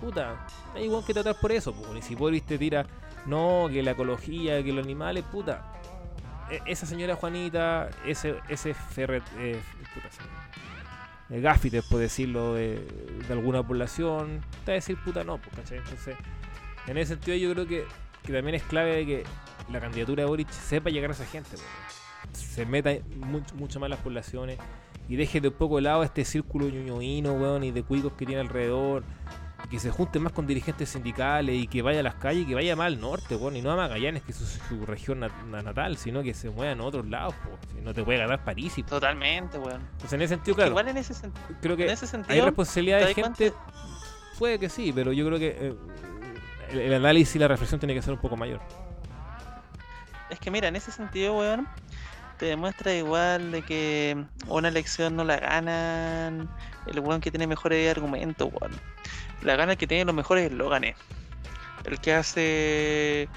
puta, 0.00 0.46
hay 0.74 0.88
weón 0.88 1.04
que 1.04 1.12
tratar 1.12 1.38
por 1.38 1.52
eso. 1.52 1.72
po. 1.74 1.94
Y 1.94 2.00
si 2.02 2.14
Boris 2.14 2.44
te 2.44 2.56
tira, 2.56 2.86
no, 3.26 3.68
que 3.70 3.82
la 3.82 3.92
ecología, 3.92 4.62
que 4.62 4.72
los 4.72 4.84
animales, 4.84 5.24
puta. 5.24 5.72
e- 6.50 6.60
Esa 6.66 6.86
señora 6.86 7.16
Juanita, 7.16 7.88
ese, 8.06 8.36
ese 8.48 8.74
ferret, 8.74 9.22
eh, 9.38 9.60
puta, 9.94 10.08
eh, 11.30 11.40
gaffiter, 11.40 11.82
por 11.88 12.00
decirlo, 12.00 12.54
de, 12.54 12.86
alguna 13.30 13.66
población, 13.66 14.40
te 14.64 14.72
va 14.72 14.74
a 14.74 14.74
decir 14.74 14.96
puta 15.02 15.24
no, 15.24 15.38
pues, 15.38 15.56
¿cachai? 15.56 15.78
Entonces, 15.78 16.16
en 16.86 16.98
ese 16.98 17.14
sentido 17.14 17.36
yo 17.36 17.52
creo 17.52 17.66
que, 17.66 17.84
que 18.22 18.32
también 18.32 18.54
es 18.54 18.62
clave 18.62 19.06
que 19.06 19.24
la 19.72 19.80
candidatura 19.80 20.22
de 20.22 20.28
Boric 20.28 20.50
sepa 20.50 20.90
llegar 20.90 21.10
a 21.10 21.14
esa 21.14 21.24
gente, 21.24 21.50
pues, 21.50 22.38
se 22.38 22.66
meta 22.66 22.90
mucho, 23.16 23.54
mucho 23.54 23.80
más 23.80 23.88
las 23.90 24.00
poblaciones 24.00 24.58
y 25.08 25.16
deje 25.16 25.40
de 25.40 25.48
un 25.48 25.54
poco 25.54 25.76
de 25.76 25.82
lado 25.82 26.02
este 26.02 26.24
círculo 26.24 26.68
ñoñoíno, 26.68 27.34
weón, 27.34 27.64
y 27.64 27.70
de 27.70 27.82
cuicos 27.82 28.12
que 28.14 28.26
tiene 28.26 28.40
alrededor. 28.40 29.04
Que 29.70 29.78
se 29.80 29.90
junte 29.90 30.18
más 30.20 30.32
con 30.32 30.46
dirigentes 30.46 30.90
sindicales 30.90 31.56
y 31.56 31.66
que 31.66 31.82
vaya 31.82 32.00
a 32.00 32.02
las 32.02 32.14
calles 32.16 32.42
y 32.44 32.46
que 32.46 32.54
vaya 32.54 32.76
más 32.76 32.86
al 32.88 33.00
norte, 33.00 33.34
weón, 33.34 33.56
y 33.56 33.62
no 33.62 33.70
a 33.72 33.76
Magallanes, 33.76 34.22
que 34.22 34.32
es 34.32 34.38
su, 34.38 34.44
su 34.46 34.84
región 34.86 35.20
nat- 35.20 35.44
na- 35.46 35.62
natal, 35.62 35.96
sino 35.96 36.22
que 36.22 36.34
se 36.34 36.50
muevan 36.50 36.80
a 36.80 36.84
otros 36.84 37.06
lados, 37.08 37.34
po, 37.34 37.50
si 37.74 37.80
no 37.80 37.92
te 37.94 38.02
puede 38.04 38.18
ganar 38.18 38.44
París. 38.44 38.76
Y, 38.78 38.82
Totalmente, 38.82 39.58
weón. 39.58 39.80
entonces, 39.92 40.12
en 40.12 40.22
ese 40.22 40.34
sentido, 40.34 40.54
claro, 40.56 40.70
Igual 40.70 40.88
en 40.88 40.96
ese, 40.98 41.14
sen- 41.14 41.32
creo 41.60 41.72
en 41.72 41.78
que 41.78 41.90
hay 41.90 41.96
sentido, 41.96 42.44
responsabilidad 42.44 43.00
¿te 43.00 43.06
de 43.06 43.14
gente. 43.14 43.52
Puede 44.38 44.58
que 44.58 44.68
sí, 44.68 44.92
pero 44.94 45.12
yo 45.12 45.26
creo 45.26 45.38
que 45.38 45.56
eh, 45.60 45.74
el, 46.70 46.78
el 46.80 46.94
análisis 46.94 47.36
y 47.36 47.38
la 47.38 47.48
reflexión 47.48 47.80
tiene 47.80 47.94
que 47.94 48.02
ser 48.02 48.12
un 48.12 48.20
poco 48.20 48.36
mayor. 48.36 48.60
es 50.30 50.38
que 50.40 50.50
mira, 50.50 50.68
en 50.68 50.76
ese 50.76 50.90
sentido, 50.90 51.36
weón, 51.38 51.66
te 52.38 52.46
demuestra 52.46 52.92
igual 52.94 53.52
de 53.52 53.62
que 53.62 54.24
una 54.48 54.68
elección 54.68 55.14
no 55.16 55.22
la 55.24 55.36
ganan 55.38 56.48
el 56.86 57.00
weón 57.00 57.20
que 57.20 57.30
tiene 57.30 57.46
mejores 57.46 57.90
argumentos, 57.96 58.48
weón. 58.52 58.72
La 59.42 59.56
gana 59.56 59.76
que 59.76 59.86
tiene 59.86 60.04
los 60.04 60.14
mejores 60.14 60.50
eslóganes. 60.50 60.96
El 61.84 62.00
que 62.00 62.14
hace 62.14 63.28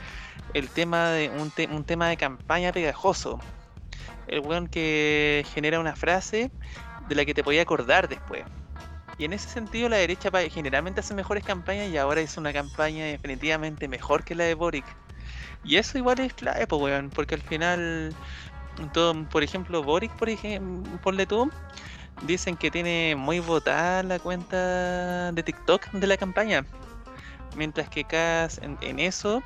el 0.54 0.70
tema 0.70 1.10
de 1.12 1.30
un, 1.30 1.52
un 1.72 1.84
tema 1.84 2.08
de 2.08 2.18
campaña 2.18 2.72
pegajoso. 2.72 3.40
El 4.28 4.40
weón 4.40 4.68
que 4.68 5.46
genera 5.54 5.80
una 5.80 5.96
frase 5.96 6.52
de 7.08 7.16
la 7.16 7.26
que 7.26 7.34
te 7.34 7.44
podía 7.44 7.62
acordar 7.62 8.08
después. 8.08 8.44
Y 9.18 9.26
en 9.26 9.34
ese 9.34 9.50
sentido 9.50 9.90
la 9.90 9.98
derecha 9.98 10.30
generalmente 10.50 11.00
hace 11.00 11.14
mejores 11.14 11.44
campañas 11.44 11.90
y 11.90 11.98
ahora 11.98 12.22
hizo 12.22 12.40
una 12.40 12.54
campaña 12.54 13.06
definitivamente 13.06 13.88
mejor 13.88 14.24
que 14.24 14.36
la 14.36 14.44
de 14.44 14.54
Boric. 14.54 14.86
Y 15.64 15.78
eso 15.78 15.98
igual 15.98 16.20
es 16.20 16.34
clave, 16.34 16.68
pues, 16.68 16.82
weón, 16.82 17.10
porque 17.10 17.36
al 17.36 17.42
final, 17.42 18.16
todo, 18.94 19.26
por 19.26 19.44
ejemplo, 19.44 19.84
Boric, 19.84 20.12
por 20.16 20.30
ejemplo, 20.30 21.00
ponle 21.02 21.26
tú, 21.26 21.52
dicen 22.22 22.58
que 22.58 22.72
tiene 22.72 23.16
muy 23.18 23.40
votada 23.40 24.04
la 24.04 24.20
cuenta 24.20 25.32
de 25.32 25.44
TikTok 25.44 25.92
de 25.92 26.08
la 26.08 26.18
campaña. 26.18 26.66
Mientras 27.56 27.90
que 27.90 28.04
Cass 28.04 28.60
en, 28.62 28.78
en 28.82 29.00
eso, 29.00 29.42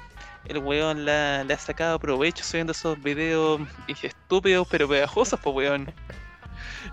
el 0.45 0.57
weón 0.57 1.05
la- 1.05 1.43
le 1.43 1.53
ha 1.53 1.57
sacado 1.57 1.99
provecho 1.99 2.43
subiendo 2.43 2.71
esos 2.71 3.01
videos 3.01 3.61
estúpidos 4.01 4.67
pero 4.69 4.87
pegajosos, 4.87 5.39
pues, 5.41 5.55
weón. 5.55 5.93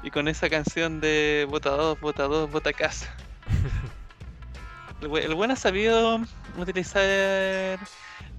y 0.03 0.11
con 0.11 0.29
esa 0.29 0.49
canción 0.51 1.01
de 1.01 1.47
vota 1.51 1.71
2, 1.71 2.01
vota 2.01 2.25
2, 2.25 2.51
vota 2.51 2.73
casa. 2.73 3.07
El, 5.01 5.17
el 5.17 5.35
buen 5.37 5.51
ha 5.53 5.57
sabido 5.57 6.21
utilizar 6.57 7.79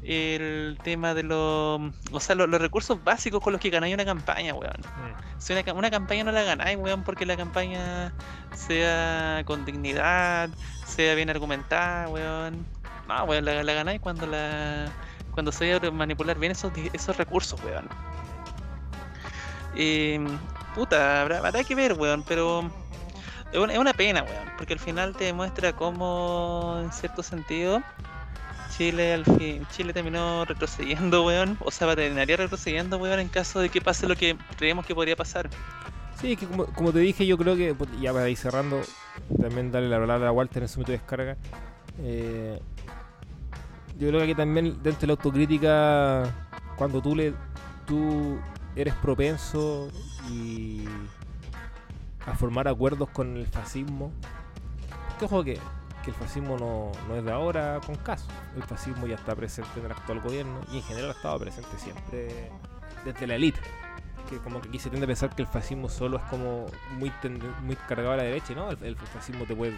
el 0.01 0.77
tema 0.84 1.13
de 1.13 1.23
los. 1.23 1.81
O 2.11 2.19
sea, 2.19 2.35
lo- 2.35 2.47
los, 2.47 2.61
recursos 2.61 3.03
básicos 3.03 3.41
con 3.41 3.53
los 3.53 3.61
que 3.61 3.69
ganáis 3.69 3.93
una 3.93 4.05
campaña, 4.05 4.53
weón. 4.53 4.80
Mm. 4.80 5.39
Si 5.39 5.53
una, 5.53 5.73
una 5.73 5.91
campaña 5.91 6.23
no 6.23 6.31
la 6.31 6.43
ganáis, 6.43 6.77
weón, 6.77 7.03
porque 7.03 7.26
la 7.26 7.35
campaña 7.35 8.13
sea 8.53 9.43
con 9.45 9.65
dignidad, 9.65 10.49
sea 10.85 11.15
bien 11.15 11.30
argumentada, 11.30 12.07
weón. 12.09 12.65
No, 13.07 13.23
weón, 13.26 13.45
la, 13.45 13.63
la 13.63 13.73
ganáis 13.73 13.99
cuando 13.99 14.26
la. 14.27 14.91
Cuando 15.31 15.51
se 15.51 15.80
manipular 15.91 16.38
bien 16.38 16.51
esos, 16.51 16.71
esos 16.93 17.17
recursos, 17.17 17.61
weón. 17.63 17.88
Y. 19.76 20.17
Puta, 20.76 21.21
habrá, 21.21 21.39
habrá 21.39 21.63
que 21.63 21.76
ver, 21.76 21.93
weón, 21.93 22.23
pero. 22.23 22.69
Es 23.51 23.57
una, 23.57 23.73
es 23.73 23.80
una 23.80 23.93
pena, 23.93 24.21
weón, 24.23 24.51
porque 24.57 24.73
al 24.73 24.80
final 24.80 25.15
te 25.15 25.26
demuestra 25.26 25.73
cómo, 25.73 26.80
en 26.84 26.91
cierto 26.91 27.23
sentido, 27.23 27.81
Chile 28.80 29.14
al 29.14 29.26
fin, 29.26 29.68
Chile 29.76 29.91
terminó 29.91 30.45
retrocediendo, 30.45 31.26
weón, 31.26 31.57
o 31.60 31.69
sea, 31.69 31.93
terminaría 31.97 32.38
retrocediendo, 32.38 32.97
weón, 32.97 33.19
en 33.19 33.27
caso 33.27 33.60
de 33.60 33.68
que 33.68 33.81
pase 33.81 34.07
lo 34.07 34.15
que 34.15 34.38
creemos 34.57 34.85
que 34.85 34.95
podría 34.95 35.18
pasar. 35.18 35.49
Sí, 36.15 36.38
que 36.38 36.47
como, 36.47 36.93
te 36.93 36.99
dije, 36.99 37.27
yo 37.27 37.38
creo 37.38 37.57
que, 37.57 37.76
put- 37.76 37.89
ya 37.99 38.14
para 38.14 38.30
ir 38.30 38.38
cerrando, 38.38 38.80
también 39.41 39.69
darle 39.69 39.89
la 39.89 39.99
palabra 39.99 40.30
a 40.30 40.31
Walter 40.31 40.64
en 40.64 40.69
su 40.69 40.80
método 40.80 40.93
de 40.93 40.97
descarga. 40.99 41.38
eh, 41.99 42.61
yo 43.99 44.07
creo 44.07 44.26
que 44.26 44.34
también 44.34 44.81
dentro 44.81 45.01
de 45.01 45.07
la 45.07 45.14
autocrítica, 45.14 46.34
cuando 46.77 47.01
tú 47.01 47.18
le 47.18 47.34
tú 47.85 48.39
eres 48.77 48.93
propenso 48.95 49.89
y 50.31 50.85
a 52.26 52.34
formar 52.34 52.69
acuerdos 52.69 53.10
con 53.10 53.35
el 53.35 53.45
fascismo, 53.47 54.14
que 55.19 55.26
ojo 55.26 55.43
que, 55.43 55.60
que 56.03 56.11
el 56.11 56.15
fascismo 56.15 56.57
no, 56.57 56.91
no 57.07 57.15
es 57.15 57.23
de 57.23 57.31
ahora 57.31 57.80
con 57.85 57.95
caso, 57.95 58.27
el 58.55 58.63
fascismo 58.63 59.07
ya 59.07 59.15
está 59.15 59.35
presente 59.35 59.80
en 59.80 59.85
el 59.85 59.91
actual 59.91 60.21
gobierno 60.21 60.61
y 60.71 60.77
en 60.77 60.84
general 60.84 61.09
ha 61.09 61.13
estado 61.13 61.39
presente 61.39 61.77
siempre 61.77 62.51
desde 63.05 63.27
la 63.27 63.35
élite 63.35 63.61
que 64.30 64.38
como 64.38 64.61
que 64.61 64.69
aquí 64.69 64.80
se 64.80 64.89
tiende 64.89 65.05
a 65.05 65.07
pensar 65.07 65.35
que 65.35 65.41
el 65.41 65.47
fascismo 65.47 65.89
solo 65.89 66.17
es 66.17 66.23
como 66.23 66.67
muy 66.97 67.11
muy 67.63 67.76
cargado 67.76 68.13
a 68.13 68.17
la 68.17 68.23
derecha, 68.23 68.53
¿no? 68.53 68.69
El, 68.71 68.84
el 68.84 68.95
fascismo 68.95 69.45
te 69.45 69.55
puede, 69.55 69.77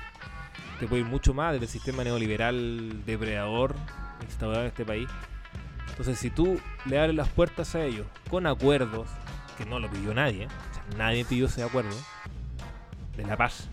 te 0.80 0.88
puede 0.88 1.04
ir 1.04 1.08
mucho 1.08 1.34
más 1.34 1.54
desde 1.54 1.66
el 1.66 1.72
sistema 1.72 2.04
neoliberal 2.04 3.06
depredador 3.06 3.76
instaurado 4.22 4.64
en 4.64 4.68
este 4.68 4.86
país. 4.86 5.08
Entonces, 5.90 6.20
si 6.20 6.30
tú 6.30 6.60
le 6.86 7.00
abres 7.00 7.16
las 7.16 7.30
puertas 7.30 7.76
a 7.76 7.84
ellos 7.84 8.06
con 8.30 8.48
acuerdos, 8.48 9.08
que 9.58 9.66
no 9.66 9.80
lo 9.80 9.90
pidió 9.90 10.14
nadie, 10.14 10.48
o 10.48 10.74
sea, 10.74 10.98
nadie 10.98 11.26
pidió 11.26 11.46
ese 11.46 11.64
acuerdo, 11.64 11.96
de 13.16 13.26
la 13.26 13.38
paz. 13.38 13.70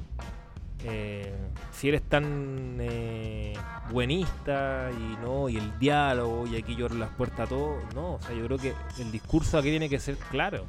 Eh, 0.84 1.34
si 1.72 1.88
eres 1.88 2.02
tan 2.02 2.76
eh, 2.80 3.54
buenista 3.90 4.90
y 4.92 5.16
no 5.24 5.48
y 5.48 5.56
el 5.56 5.78
diálogo 5.78 6.46
y 6.46 6.56
aquí 6.56 6.76
yo 6.76 6.88
las 6.88 7.10
puertas 7.10 7.40
a 7.40 7.46
todo, 7.46 7.78
no, 7.94 8.14
o 8.14 8.20
sea, 8.22 8.34
yo 8.34 8.44
creo 8.44 8.58
que 8.58 8.74
el 8.98 9.10
discurso 9.10 9.58
aquí 9.58 9.70
tiene 9.70 9.88
que 9.88 9.98
ser 9.98 10.16
claro. 10.16 10.66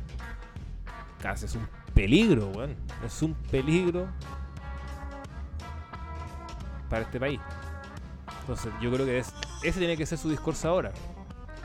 Casi 1.21 1.45
es 1.45 1.55
un 1.55 1.67
peligro, 1.93 2.47
weón. 2.47 2.75
Es 3.05 3.21
un 3.21 3.33
peligro 3.33 4.07
para 6.89 7.03
este 7.03 7.19
país. 7.19 7.39
Entonces, 8.41 8.71
yo 8.81 8.91
creo 8.91 9.05
que 9.05 9.19
es, 9.19 9.33
ese 9.63 9.79
tiene 9.79 9.95
que 9.95 10.05
ser 10.05 10.17
su 10.17 10.29
discurso 10.29 10.69
ahora. 10.69 10.91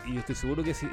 Y 0.07 0.15
yo 0.15 0.21
estoy 0.21 0.35
seguro 0.35 0.63
que 0.63 0.75
si 0.75 0.87
eh, 0.87 0.91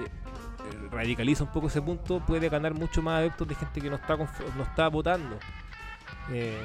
radicaliza 0.90 1.44
un 1.44 1.52
poco 1.52 1.68
ese 1.68 1.82
punto, 1.82 2.20
puede 2.26 2.50
ganar 2.50 2.74
mucho 2.74 3.02
más 3.02 3.18
adeptos 3.18 3.48
de 3.48 3.56
gente 3.56 3.82
que 3.82 3.90
no 3.90 3.96
está, 3.98 4.16
no 4.16 4.64
está 4.64 4.88
votando. 4.88 5.38
Eh, 6.32 6.58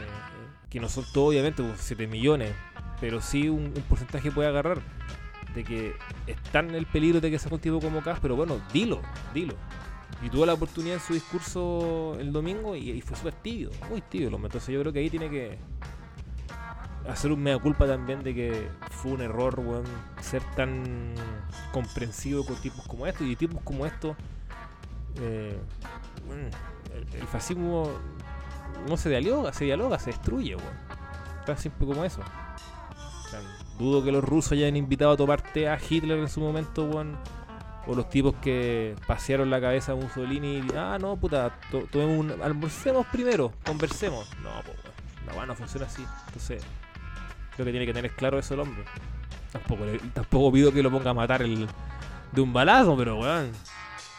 que 0.70 0.80
no 0.80 0.88
son 0.88 1.04
todos, 1.12 1.28
obviamente, 1.28 1.62
7 1.76 2.06
millones, 2.06 2.54
pero 3.00 3.20
sí 3.20 3.48
un, 3.48 3.72
un 3.74 3.82
porcentaje 3.88 4.30
puede 4.30 4.48
agarrar. 4.48 4.80
De 5.54 5.64
que 5.64 5.94
está 6.26 6.58
en 6.58 6.74
el 6.74 6.84
peligro 6.84 7.20
de 7.20 7.30
que 7.30 7.38
sea 7.38 7.50
un 7.50 7.58
tipo 7.58 7.80
como 7.80 8.02
Cas, 8.02 8.18
pero 8.20 8.36
bueno, 8.36 8.60
dilo, 8.72 9.00
dilo. 9.32 9.54
Y 10.22 10.30
tuvo 10.30 10.46
la 10.46 10.54
oportunidad 10.54 10.94
en 10.94 11.00
su 11.00 11.12
discurso 11.12 12.16
el 12.18 12.32
domingo 12.32 12.74
y, 12.74 13.00
fue 13.02 13.16
súper 13.16 13.34
tibio, 13.34 13.70
muy 13.90 14.00
tibio. 14.00 14.28
Entonces 14.28 14.68
yo 14.68 14.80
creo 14.80 14.92
que 14.92 15.00
ahí 15.00 15.10
tiene 15.10 15.28
que 15.28 15.58
hacer 17.08 17.32
un 17.32 17.42
mea 17.42 17.58
culpa 17.58 17.86
también 17.86 18.22
de 18.22 18.34
que 18.34 18.68
fue 18.90 19.12
un 19.12 19.20
error, 19.20 19.62
ser 20.20 20.42
tan 20.56 21.14
comprensivo 21.72 22.44
con 22.46 22.56
tipos 22.56 22.86
como 22.86 23.06
estos. 23.06 23.26
Y 23.26 23.36
tipos 23.36 23.60
como 23.62 23.84
estos, 23.84 24.16
eh, 25.20 25.58
el 27.12 27.26
fascismo 27.26 27.90
no 28.88 28.96
se 28.96 29.08
dialoga, 29.08 29.52
se 29.52 29.64
dialoga, 29.64 29.98
se 29.98 30.10
destruye, 30.10 30.56
weón. 30.56 30.74
Tan 31.44 31.58
simple 31.58 31.86
como 31.86 32.04
eso. 32.04 32.20
Dudo 33.78 34.02
que 34.02 34.10
los 34.10 34.24
rusos 34.24 34.52
hayan 34.52 34.76
invitado 34.76 35.10
a 35.12 35.16
tomar 35.16 35.42
té 35.42 35.68
a 35.68 35.78
Hitler 35.78 36.18
en 36.18 36.28
su 36.28 36.40
momento, 36.40 36.84
weón. 36.84 37.16
O 37.86 37.94
los 37.94 38.08
tipos 38.08 38.34
que 38.42 38.96
pasearon 39.06 39.48
la 39.48 39.60
cabeza 39.60 39.92
a 39.92 39.94
Mussolini 39.94 40.56
y, 40.58 40.66
ah, 40.76 40.98
no, 41.00 41.16
puta, 41.16 41.56
to- 41.70 41.86
tomemos 41.92 42.18
un, 42.18 42.42
almorcemos 42.42 43.06
primero, 43.12 43.52
conversemos. 43.64 44.28
No, 44.42 44.50
pues, 44.64 44.76
weón, 45.36 45.46
no 45.48 45.54
funciona 45.54 45.86
así. 45.86 46.04
Entonces, 46.26 46.64
creo 47.54 47.64
que 47.64 47.70
tiene 47.70 47.86
que 47.86 47.92
tener 47.92 48.10
claro 48.16 48.38
eso 48.40 48.54
el 48.54 48.60
hombre. 48.60 48.82
Tampoco, 49.52 49.84
tampoco 50.14 50.50
pido 50.52 50.72
que 50.72 50.82
lo 50.82 50.90
ponga 50.90 51.10
a 51.10 51.14
matar 51.14 51.42
el, 51.42 51.68
de 52.32 52.40
un 52.40 52.52
balazo, 52.52 52.96
pero 52.96 53.20
weón, 53.20 53.52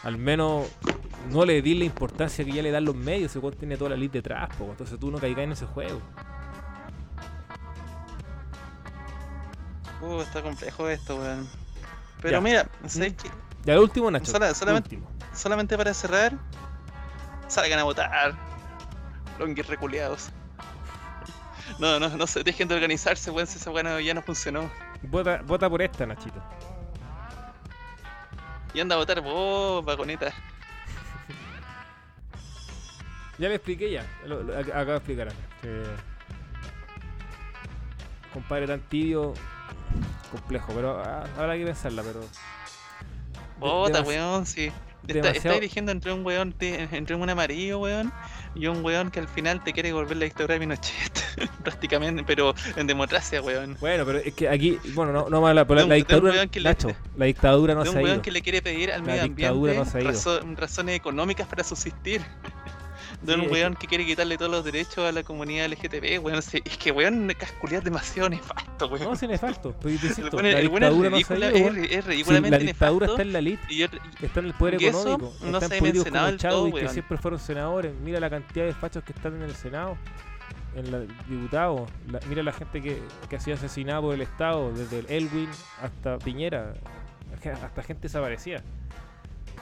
al 0.08 0.16
menos 0.18 0.66
no 1.30 1.44
le 1.44 1.60
di 1.62 1.74
la 1.74 1.84
importancia 1.84 2.44
que 2.44 2.52
ya 2.52 2.62
le 2.62 2.70
dan 2.70 2.84
los 2.84 2.94
medios, 2.94 3.30
ese 3.30 3.38
weón 3.38 3.54
tiene 3.54 3.76
toda 3.76 3.90
la 3.90 3.96
lid 3.96 4.10
detrás, 4.10 4.48
po, 4.56 4.64
entonces 4.70 4.98
tú 4.98 5.10
no 5.10 5.18
caigas 5.18 5.44
en 5.44 5.52
ese 5.52 5.66
juego. 5.66 6.00
Uh, 10.00 10.20
está 10.20 10.42
complejo 10.42 10.88
esto, 10.88 11.16
weón. 11.16 11.48
Pero 12.22 12.32
Ya. 12.32 12.40
mira, 12.40 12.68
¿sabes 12.86 13.14
qué? 13.14 13.30
Ya 13.64 13.74
el 13.74 13.80
último, 13.80 14.10
Nacho. 14.10 14.30
Sola- 14.30 14.54
solamente- 14.54 14.96
último. 14.96 15.10
solamente 15.34 15.76
para 15.76 15.92
cerrar, 15.92 16.32
salgan 17.48 17.78
a 17.80 17.82
votar. 17.84 18.34
Longuis 19.38 19.66
reculeados. 19.66 20.30
No, 21.78 22.00
no, 22.00 22.08
no 22.08 22.26
se 22.26 22.42
dejen 22.42 22.66
de 22.68 22.74
organizarse, 22.74 23.30
weón, 23.30 23.46
si 23.46 23.58
esa 23.58 23.70
weá 23.70 23.82
no- 23.82 24.00
ya 24.00 24.14
no 24.14 24.22
funcionó. 24.22 24.70
Vota, 25.02 25.42
vota 25.44 25.68
por 25.68 25.82
esta, 25.82 26.06
Nachito. 26.06 26.42
Y 28.74 28.80
anda 28.80 28.94
a 28.94 28.98
votar 28.98 29.20
vos, 29.20 29.84
vagoneta. 29.84 30.32
Ya 33.38 33.48
le 33.48 33.54
expliqué 33.54 33.90
ya. 33.90 34.04
Lo, 34.26 34.42
lo- 34.42 34.52
ac- 34.54 34.70
acabo 34.70 34.90
de 34.92 34.96
explicar. 34.96 35.28
acá, 35.28 35.36
que 35.62 35.84
compadre 38.32 38.66
tan 38.66 38.80
tibio, 38.88 39.32
complejo, 40.30 40.72
pero 40.74 40.98
ah, 41.02 41.24
habrá 41.38 41.56
que 41.56 41.64
pensarla, 41.64 42.02
pero. 42.02 42.20
Vota, 43.58 44.02
weón, 44.02 44.44
sí. 44.46 44.70
Está, 45.16 45.28
demasiado- 45.28 45.48
está 45.54 45.58
eligiendo 45.58 45.92
entre 45.92 46.12
un 46.12 46.24
weón, 46.24 46.54
entre 46.60 47.16
un 47.16 47.28
amarillo, 47.30 47.78
weón, 47.80 48.12
y 48.54 48.66
un 48.66 48.84
weón 48.84 49.10
que 49.10 49.20
al 49.20 49.28
final 49.28 49.62
te 49.64 49.72
quiere 49.72 49.92
volver 49.92 50.16
la 50.16 50.24
dictadura 50.24 50.54
de 50.54 50.60
Pinochet. 50.60 51.24
Prácticamente, 51.64 52.24
pero 52.26 52.54
en 52.76 52.86
democracia, 52.86 53.40
weón. 53.42 53.76
Bueno, 53.80 54.04
pero 54.04 54.18
es 54.18 54.34
que 54.34 54.48
aquí, 54.48 54.78
bueno, 54.94 55.12
no, 55.12 55.28
no 55.30 55.40
más 55.40 55.54
la, 55.54 55.64
la, 55.64 55.70
un- 55.70 55.76
la 55.76 55.84
un 55.84 55.90
dictadura, 55.94 56.32
weón 56.32 56.50
le- 56.54 56.60
Nacho, 56.62 56.90
la 57.16 57.24
dictadura 57.26 57.74
no 57.74 57.80
de 57.80 57.86
se 57.86 57.92
un 57.92 57.98
ha 57.98 58.02
weón 58.02 58.14
ido. 58.16 58.22
que 58.22 58.30
le 58.32 58.42
quiere 58.42 58.62
pedir 58.62 58.92
al 58.92 59.00
La 59.00 59.06
medio 59.06 59.22
ambiente 59.24 59.74
no 59.74 59.84
razo- 59.84 60.56
razones 60.56 60.96
económicas 60.96 61.46
para 61.46 61.64
subsistir. 61.64 62.20
De 63.22 63.34
Sí, 63.34 63.40
un 63.40 63.50
weón 63.50 63.74
que 63.74 63.88
quiere 63.88 64.06
quitarle 64.06 64.38
todos 64.38 64.50
los 64.50 64.64
derechos 64.64 64.98
a 64.98 65.10
la 65.10 65.24
comunidad 65.24 65.66
LGTB, 65.66 66.20
weón. 66.24 66.40
sí, 66.40 66.62
Es 66.64 66.78
que 66.78 66.92
weón 66.92 67.32
casculiar 67.36 67.82
demasiado 67.82 68.28
nefasto, 68.28 68.86
weón. 68.86 69.04
No, 69.04 69.16
sin 69.16 69.30
nefasto, 69.30 69.74
pero 69.80 69.90
yo 69.90 69.98
te 70.00 70.06
El 70.06 70.10
insisto, 70.10 70.36
weón 70.36 70.46
es- 70.46 70.54
la 70.54 70.60
el 70.60 70.68
weón 70.68 70.82
es 70.84 70.88
dictadura 70.88 71.10
no 71.10 71.16
se 71.16 71.22
es 71.22 72.04
Sí, 72.04 72.32
la 72.32 72.58
nefasto. 72.58 73.04
está 73.06 73.22
en 73.22 73.32
la 73.32 73.38
elite, 73.40 73.62
Y 73.70 73.78
yo- 73.78 73.86
está 74.22 74.40
en 74.40 74.46
el 74.46 74.54
poder 74.54 74.74
económico, 74.76 75.32
no 75.42 75.58
están 75.58 75.78
políticos 75.80 76.08
como 76.12 76.36
Chadwick, 76.36 76.74
que 76.76 76.88
siempre 76.90 77.18
fueron 77.18 77.40
senadores. 77.40 77.92
Mira 78.04 78.20
la 78.20 78.30
cantidad 78.30 78.64
de 78.66 78.72
fachos 78.72 79.02
que 79.02 79.12
están 79.12 79.34
en 79.34 79.42
el 79.42 79.54
Senado, 79.56 79.96
en 80.76 80.90
los 80.92 81.08
diputados. 81.28 81.90
La- 82.12 82.20
mira 82.28 82.44
la 82.44 82.52
gente 82.52 82.80
que, 82.80 83.02
que 83.28 83.34
ha 83.36 83.40
sido 83.40 83.56
asesinada 83.56 84.00
por 84.00 84.14
el 84.14 84.20
Estado, 84.22 84.70
desde 84.72 85.00
el 85.00 85.06
Elwin 85.10 85.48
hasta 85.82 86.18
Piñera, 86.18 86.74
hasta 87.64 87.82
gente 87.82 88.02
desaparecida. 88.02 88.62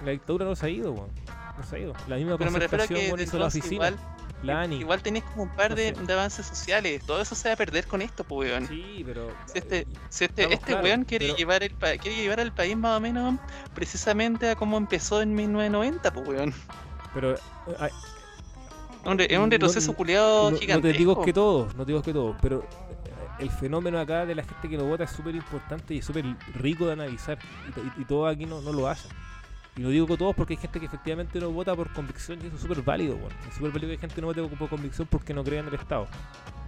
La 0.05 0.11
dictadura 0.13 0.45
no 0.45 0.55
se 0.57 0.67
ha 0.67 0.69
ido, 0.69 0.93
weón. 0.93 1.11
No 1.57 1.63
se 1.65 1.77
ha 1.77 1.79
ido. 1.79 1.93
La 2.07 2.17
misma 2.17 2.37
pero 2.39 2.51
me 2.51 2.59
refiero 2.59 2.85
a 2.85 2.87
concertación 2.87 3.17
que 3.17 3.23
hizo 3.25 3.39
la 3.39 3.47
oficina, 3.47 3.75
igual, 3.89 3.99
la 4.43 4.61
ANI. 4.61 4.77
igual 4.77 5.03
tenéis 5.03 5.25
como 5.25 5.45
un 5.45 5.49
par 5.57 5.71
No 5.71 5.77
de, 5.77 5.95
sé. 5.95 6.03
de 6.03 6.13
avances 6.13 6.47
sociales. 6.47 7.03
Todo 7.07 7.23
eso 7.23 7.35
se 7.35 7.49
va 7.49 7.55
a 7.55 7.57
perder 7.57 7.87
con 7.87 8.03
esto, 8.03 8.25
pues, 8.25 8.51
weón. 8.51 8.69
Sí, 8.69 9.03
pero. 9.07 9.31
Si 9.47 9.59
este, 9.59 9.79
eh, 9.81 9.87
si 10.11 10.25
este, 10.27 10.45
este 10.53 10.59
claros, 10.67 10.85
weón 10.85 11.05
quiere, 11.05 11.27
pero- 11.27 11.39
llevar 11.39 11.63
el 11.63 11.73
quiere 11.75 12.15
llevar 12.17 12.41
al 12.41 12.53
país 12.53 12.77
más 12.77 12.99
o 12.99 13.01
menos 13.01 13.39
precisamente 13.75 14.51
a 14.51 14.55
como 14.57 14.77
empezó 14.77 15.23
en 15.23 15.35
1990, 15.35 16.13
pues 16.13 16.29
weón. 16.29 16.53
pero 17.15 17.33
eh, 17.35 17.39
ay, 17.79 17.91
Es 19.29 19.39
un 19.39 19.51
retroceso 19.51 19.93
no- 19.93 19.97
culiado 19.97 20.51
no, 20.51 20.59
no 20.59 20.81
te 20.81 20.93
digo 20.93 21.23
que 21.23 21.33
todos, 21.33 21.75
no 21.75 21.85
te 21.87 21.93
digo 21.93 22.03
que 22.03 22.13
todos, 22.13 22.37
pero 22.43 22.65
eh, 22.65 22.69
el 23.39 23.51
fenómeno 23.51 23.99
acá 24.01 24.27
de 24.27 24.35
la 24.35 24.43
gente 24.43 24.69
que 24.69 24.77
no 24.77 24.85
vota 24.85 25.05
es 25.05 25.11
súper 25.11 25.35
importante 25.35 25.95
y 25.95 26.03
súper 26.03 26.25
rico 26.55 26.87
de 26.87 26.93
analizar. 26.93 27.39
Y- 27.97 28.03
y 28.03 28.05
todos 28.05 28.31
aquí 28.35 28.45
no, 28.47 28.61
no 28.61 28.73
lo 28.73 28.89
hacen. 28.89 29.11
Y 29.77 29.83
lo 29.83 29.91
digo 29.91 30.07
con 30.07 30.17
todos 30.17 30.35
porque 30.35 30.55
hay 30.55 30.59
gente 30.59 30.81
que 30.81 30.87
efectivamente 30.87 31.39
no 31.39 31.51
vota 31.51 31.77
por 31.77 31.93
convicción 31.93 32.39
y 32.43 32.47
eso 32.47 32.57
es 32.57 32.63
súper 32.63 32.81
válido, 32.83 33.17
weón. 33.17 33.33
Es 33.47 33.55
súper 33.57 33.73
válido 33.73 33.89
que 33.89 33.93
hay 33.93 33.99
gente 33.99 34.21
no 34.23 34.29
vote 34.29 34.43
por 34.57 34.71
convicción 34.71 35.07
porque 35.11 35.35
no 35.35 35.45
cree 35.45 35.59
en 35.59 35.67
el 35.67 35.75
Estado. 35.75 36.07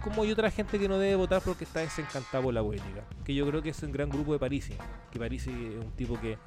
Como 0.03 0.21
hay 0.21 0.31
otra 0.31 0.51
gente 0.51 0.77
que 0.77 0.87
no 0.87 0.99
debe 0.99 1.15
votar 1.15 1.41
porque 1.41 1.63
está 1.63 1.79
desencantada 1.79 2.43
por 2.43 2.53
la 2.53 2.61
política. 2.61 3.03
Que 3.25 3.33
yo 3.33 3.47
creo 3.47 3.63
que 3.63 3.69
es 3.69 3.81
un 3.81 3.91
gran 3.91 4.09
grupo 4.09 4.33
de 4.33 4.39
Parisi. 4.39 4.75
Que 5.11 5.17
Parisi 5.17 5.49
es 5.49 5.83
un 5.83 5.91
tipo 5.93 6.19
que 6.21 6.37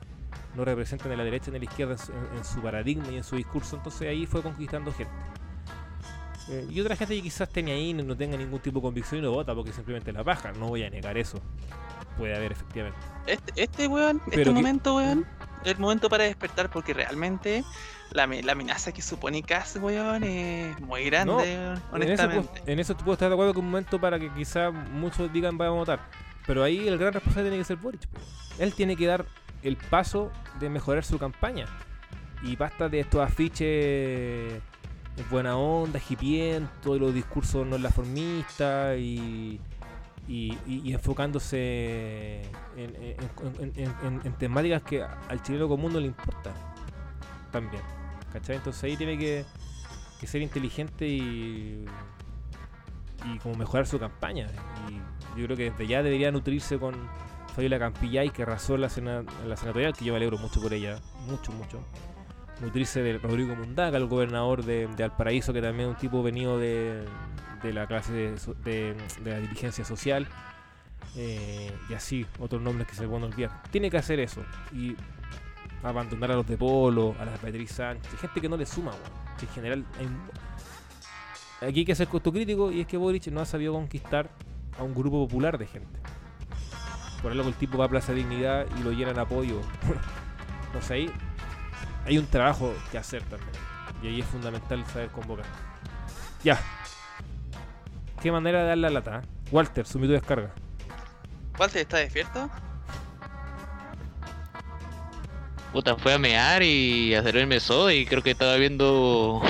no 0.55 0.65
representa 0.65 1.09
ni 1.09 1.17
la 1.17 1.25
derecha 1.25 1.51
ni 1.51 1.59
la 1.59 1.65
izquierda 1.65 1.97
en 2.37 2.45
su, 2.45 2.61
paradigma 2.61 3.11
y 3.11 3.17
en 3.17 3.25
su 3.25 3.35
discurso. 3.35 3.77
Entonces 3.77 4.09
ahí 4.09 4.25
fue 4.27 4.41
conquistando 4.41 4.93
gente. 4.93 5.13
Eh, 6.49 6.69
y 6.71 6.81
otra 6.81 6.95
gente 6.95 7.17
que 7.17 7.23
quizás 7.23 7.49
tenga 7.49 7.73
ahí 7.73 7.93
no 7.93 8.17
tenga 8.17 8.37
ningún 8.37 8.61
tipo 8.61 8.79
de 8.79 8.83
convicción 8.83 9.21
y 9.21 9.23
no 9.23 9.33
vota 9.33 9.53
porque 9.53 9.73
simplemente 9.73 10.13
la 10.13 10.23
baja. 10.23 10.53
No 10.53 10.69
voy 10.69 10.85
a 10.85 10.91
negar 10.91 11.19
eso. 11.19 11.41
Puede 12.19 12.37
haber 12.37 12.53
efectivamente. 12.53 12.99
Este, 13.27 13.63
este 13.63 13.87
weón, 13.89 14.21
Pero 14.27 14.43
este 14.43 14.45
que- 14.45 14.51
momento, 14.55 14.97
weón, 14.97 15.27
el 15.65 15.79
momento 15.79 16.09
para 16.09 16.25
despertar 16.25 16.71
porque 16.71 16.93
realmente 16.93 17.65
la, 18.11 18.27
la 18.27 18.53
amenaza 18.53 18.93
que 18.93 19.01
supone 19.03 19.43
Cass, 19.43 19.77
weón, 19.81 20.25
es 20.25 20.79
muy 20.81 21.05
grande, 21.05 21.33
No, 21.33 21.39
weón, 21.39 21.49
En 21.49 21.73
eso, 21.77 21.89
honestamente. 21.93 22.63
en 22.67 22.79
eso 22.81 22.95
te 22.97 23.03
puedo 23.05 23.15
estar 23.15 23.29
de 23.29 23.35
acuerdo 23.35 23.53
que 23.55 23.61
un 23.61 23.67
momento 23.71 24.01
para 24.01 24.19
que 24.19 24.29
quizás 24.35 24.73
muchos 24.73 25.33
digan 25.33 25.57
van 25.57 25.69
a 25.69 25.73
votar. 25.73 26.01
Pero 26.47 26.63
ahí 26.65 26.89
el 26.89 26.99
gran 26.99 27.13
responsable 27.13 27.49
tiene 27.51 27.59
que 27.63 27.67
ser 27.67 27.77
Boric. 27.77 28.03
Él 28.59 28.75
tiene 28.75 28.97
que 28.97 29.07
dar 29.07 29.25
el 29.63 29.77
paso 29.77 30.31
de 30.59 30.69
mejorar 30.69 31.05
su 31.05 31.19
campaña. 31.19 31.67
Y 32.43 32.57
basta 32.57 32.89
de 32.89 33.01
estos 33.01 33.21
afiches 33.21 34.61
buena 35.31 35.57
onda, 35.57 36.01
hipiento, 36.09 36.97
y 36.97 36.99
los 36.99 37.15
discursos 37.15 37.67
no 37.67 37.79
formistas 37.91 38.99
y, 38.99 39.61
y, 40.29 40.57
y- 40.67 40.81
y 40.85 40.93
enfocándose 40.93 42.43
en, 42.77 42.97
en- 42.97 43.73
en- 43.77 44.21
en- 44.25 44.33
temáticas 44.39 44.83
que 44.83 45.03
al 45.03 45.43
chileno 45.43 45.69
común 45.69 45.93
no 45.93 46.01
le 46.01 46.07
importan 46.07 46.55
también. 47.51 47.83
¿Cachai? 48.33 48.57
Entonces 48.57 48.83
ahí 48.85 48.97
tiene 48.97 49.19
que, 49.19 49.45
que 50.21 50.27
ser 50.27 50.41
inteligente 50.43 51.07
y, 51.07 51.85
y 53.33 53.39
como 53.39 53.57
mejorar 53.57 53.87
su 53.87 53.99
campaña. 53.99 54.49
Y 54.89 55.39
yo 55.41 55.45
creo 55.47 55.57
que 55.57 55.71
desde 55.71 55.87
ya 55.87 56.03
debería 56.03 56.31
nutrirse 56.33 56.79
con 56.79 56.95
Fabiola 57.55 57.79
Campillay, 57.79 58.31
que 58.31 58.45
arrasó 58.45 58.77
la, 58.79 58.89
sena- 58.89 59.25
en 59.43 59.49
la 59.49 59.57
senatorial, 59.57 59.93
que 59.93 60.05
yo 60.07 60.13
me 60.13 60.17
alegro 60.17 60.39
mucho 60.39 60.63
por 60.63 60.73
ella, 60.73 60.99
mucho, 61.29 61.53
mucho. 61.53 61.81
Nutrirse 62.63 63.03
de 63.03 63.19
Rodrigo 63.19 63.55
Mundaca, 63.57 63.97
el 63.99 64.07
gobernador 64.07 64.65
de, 64.65 64.87
de 64.87 65.09
Valparaíso, 65.09 65.53
que 65.53 65.61
también 65.61 65.89
es 65.91 65.95
un 65.97 66.01
tipo 66.01 66.23
venido 66.23 66.59
de, 66.59 67.05
de 67.63 67.73
la 67.73 67.87
clase 67.87 68.13
de, 68.13 68.97
la 69.25 69.39
dirigencia 69.39 69.85
social. 69.85 70.27
Eh, 71.17 71.73
y 71.89 71.95
así, 71.95 72.27
otros 72.39 72.63
nombres 72.63 72.89
que 72.89 72.95
se 72.95 73.05
a 73.05 73.09
olvidar. 73.09 73.63
Tiene 73.71 73.91
que 73.91 73.99
hacer 73.99 74.21
eso. 74.21 74.43
Y 74.73 74.97
abandonar 75.83 76.33
a 76.33 76.35
los 76.37 76.47
de 76.47 76.57
Polo, 76.57 77.15
a 77.19 77.25
las 77.25 77.41
Beatriz 77.43 77.73
Sánchez, 77.73 78.21
gente 78.21 78.41
que 78.41 78.49
no 78.49 78.57
le 78.57 78.67
suma. 78.67 78.93
Que 79.39 79.47
en 79.47 79.53
general 79.53 79.85
aquí 81.61 81.81
hay 81.81 81.85
que 81.85 81.95
ser 81.95 82.09
crítico 82.09 82.71
y 82.71 82.81
es 82.81 82.87
que 82.87 82.97
Boric 82.97 83.27
no 83.29 83.41
ha 83.41 83.47
sabido 83.47 83.73
conquistar 83.73 84.31
a 84.79 84.83
un 84.83 84.95
grupo 84.95 85.27
popular 85.27 85.59
de 85.59 85.67
gente. 85.67 86.01
Por 87.21 87.33
algo 87.33 87.49
el 87.49 87.55
tipo 87.55 87.79
va 87.79 87.85
a 87.85 87.89
Plaza 87.89 88.13
Dignidad 88.13 88.67
y 88.79 88.83
lo 88.83 88.93
llenan 88.93 89.19
apoyo. 89.19 89.61
Entonces 90.67 90.91
ahí 90.91 91.11
hay 92.05 92.19
un 92.19 92.27
trabajo 92.27 92.73
que 92.91 92.99
hacer 92.99 93.23
también. 93.25 93.53
Y 94.03 94.09
ahí 94.09 94.21
es 94.21 94.27
fundamental 94.27 94.85
saber 94.87 95.11
convocar. 95.11 95.47
Ya. 96.43 96.59
Qué 98.23 98.31
manera 98.33 98.61
de 98.63 98.69
dar 98.69 98.79
la 98.79 98.91
lata. 98.91 99.19
¿eh? 99.25 99.29
Walter, 99.51 99.87
sumito 99.87 100.13
de 100.13 100.19
descarga. 100.21 100.51
Walter, 101.59 101.83
¿está 101.83 101.99
despierto? 101.99 102.49
Puta, 105.73 105.97
fue 105.97 106.13
a 106.15 106.19
mear 106.19 106.63
y 106.63 107.15
a 107.15 107.21
hacer 107.21 107.37
el 107.39 107.47
meso 107.47 107.91
y 107.91 108.05
creo 108.05 108.23
que 108.23 108.33
estaba 108.33 108.57
viendo 108.57 109.41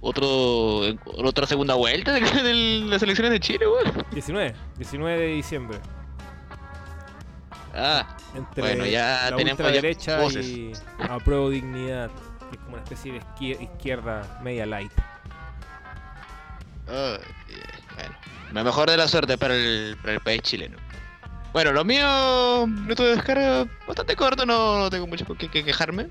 otro 0.00 0.80
otra 1.18 1.46
segunda 1.46 1.74
vuelta 1.74 2.12
de, 2.14 2.20
de 2.20 2.54
las 2.86 3.02
elecciones 3.02 3.32
de 3.32 3.40
Chile, 3.40 3.66
weón. 3.68 4.04
19. 4.12 4.54
19 4.78 5.18
de 5.20 5.26
diciembre. 5.26 5.78
Ah, 7.74 8.16
Entre 8.34 8.62
Bueno, 8.62 8.86
ya 8.86 9.28
la 9.30 9.36
tenemos 9.36 9.58
ya 9.98 10.18
voces. 10.18 10.46
y 10.46 10.72
apruebo 11.08 11.50
dignidad. 11.50 12.10
Que 12.50 12.56
es 12.56 12.62
como 12.62 12.74
una 12.74 12.82
especie 12.82 13.12
de 13.12 13.20
izquier- 13.20 13.60
izquierda 13.62 14.40
media 14.42 14.66
light. 14.66 14.90
ah, 16.88 17.16
eh, 17.18 17.20
bueno, 17.48 17.69
la 18.52 18.64
mejor 18.64 18.90
de 18.90 18.96
la 18.96 19.08
suerte 19.08 19.38
para 19.38 19.54
el, 19.54 19.96
para 20.00 20.14
el 20.14 20.20
país 20.20 20.42
chileno. 20.42 20.76
Bueno, 21.52 21.72
lo 21.72 21.84
mío, 21.84 22.66
minuto 22.66 23.02
de 23.02 23.16
descarga 23.16 23.66
bastante 23.86 24.14
corto, 24.14 24.46
no, 24.46 24.88
tengo 24.90 25.06
mucho 25.06 25.24
qué 25.36 25.48
que 25.48 25.64
quejarme. 25.64 26.08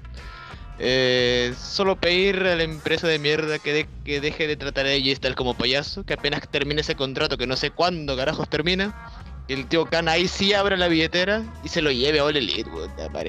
Eh, 0.82 1.54
solo 1.58 1.98
pedir 1.98 2.38
a 2.44 2.56
la 2.56 2.64
empresa 2.64 3.06
de 3.08 3.20
mierda 3.20 3.60
que, 3.60 3.88
que 4.06 4.22
deje 4.22 4.48
de 4.48 4.56
tratar 4.56 4.86
a 4.86 4.92
tal 5.20 5.36
como 5.36 5.54
payaso, 5.54 6.06
que 6.06 6.14
apenas 6.14 6.48
termine 6.50 6.82
ese 6.82 6.96
contrato, 6.96 7.38
que 7.38 7.48
no 7.48 7.58
sé 7.58 7.72
cuándo 7.72 8.16
carajos 8.16 8.50
termina, 8.50 8.96
que 9.48 9.56
el 9.56 9.68
tío 9.68 9.86
Khan 9.86 10.08
ahí 10.08 10.28
sí 10.28 10.54
abra 10.54 10.78
la 10.78 10.88
billetera 10.88 11.44
y 11.64 11.70
se 11.70 11.82
lo 11.82 11.92
lleve 11.92 12.20
a 12.20 12.24
All 12.24 12.38
Elite, 12.38 12.70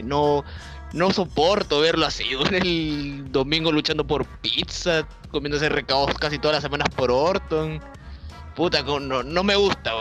No, 0.04 0.44
no 0.92 1.10
soporto 1.12 1.80
verlo 1.80 2.06
así, 2.06 2.36
weón, 2.36 2.54
el 2.54 3.32
domingo 3.32 3.72
luchando 3.72 4.06
por 4.06 4.26
pizza, 4.40 5.06
comiéndose 5.30 5.68
recados 5.68 6.14
casi 6.18 6.38
todas 6.38 6.56
las 6.56 6.62
semanas 6.62 6.88
por 6.94 7.10
Orton. 7.10 7.80
Puta, 8.54 8.82
no, 8.82 9.22
no 9.22 9.44
me 9.44 9.56
gusta. 9.56 9.92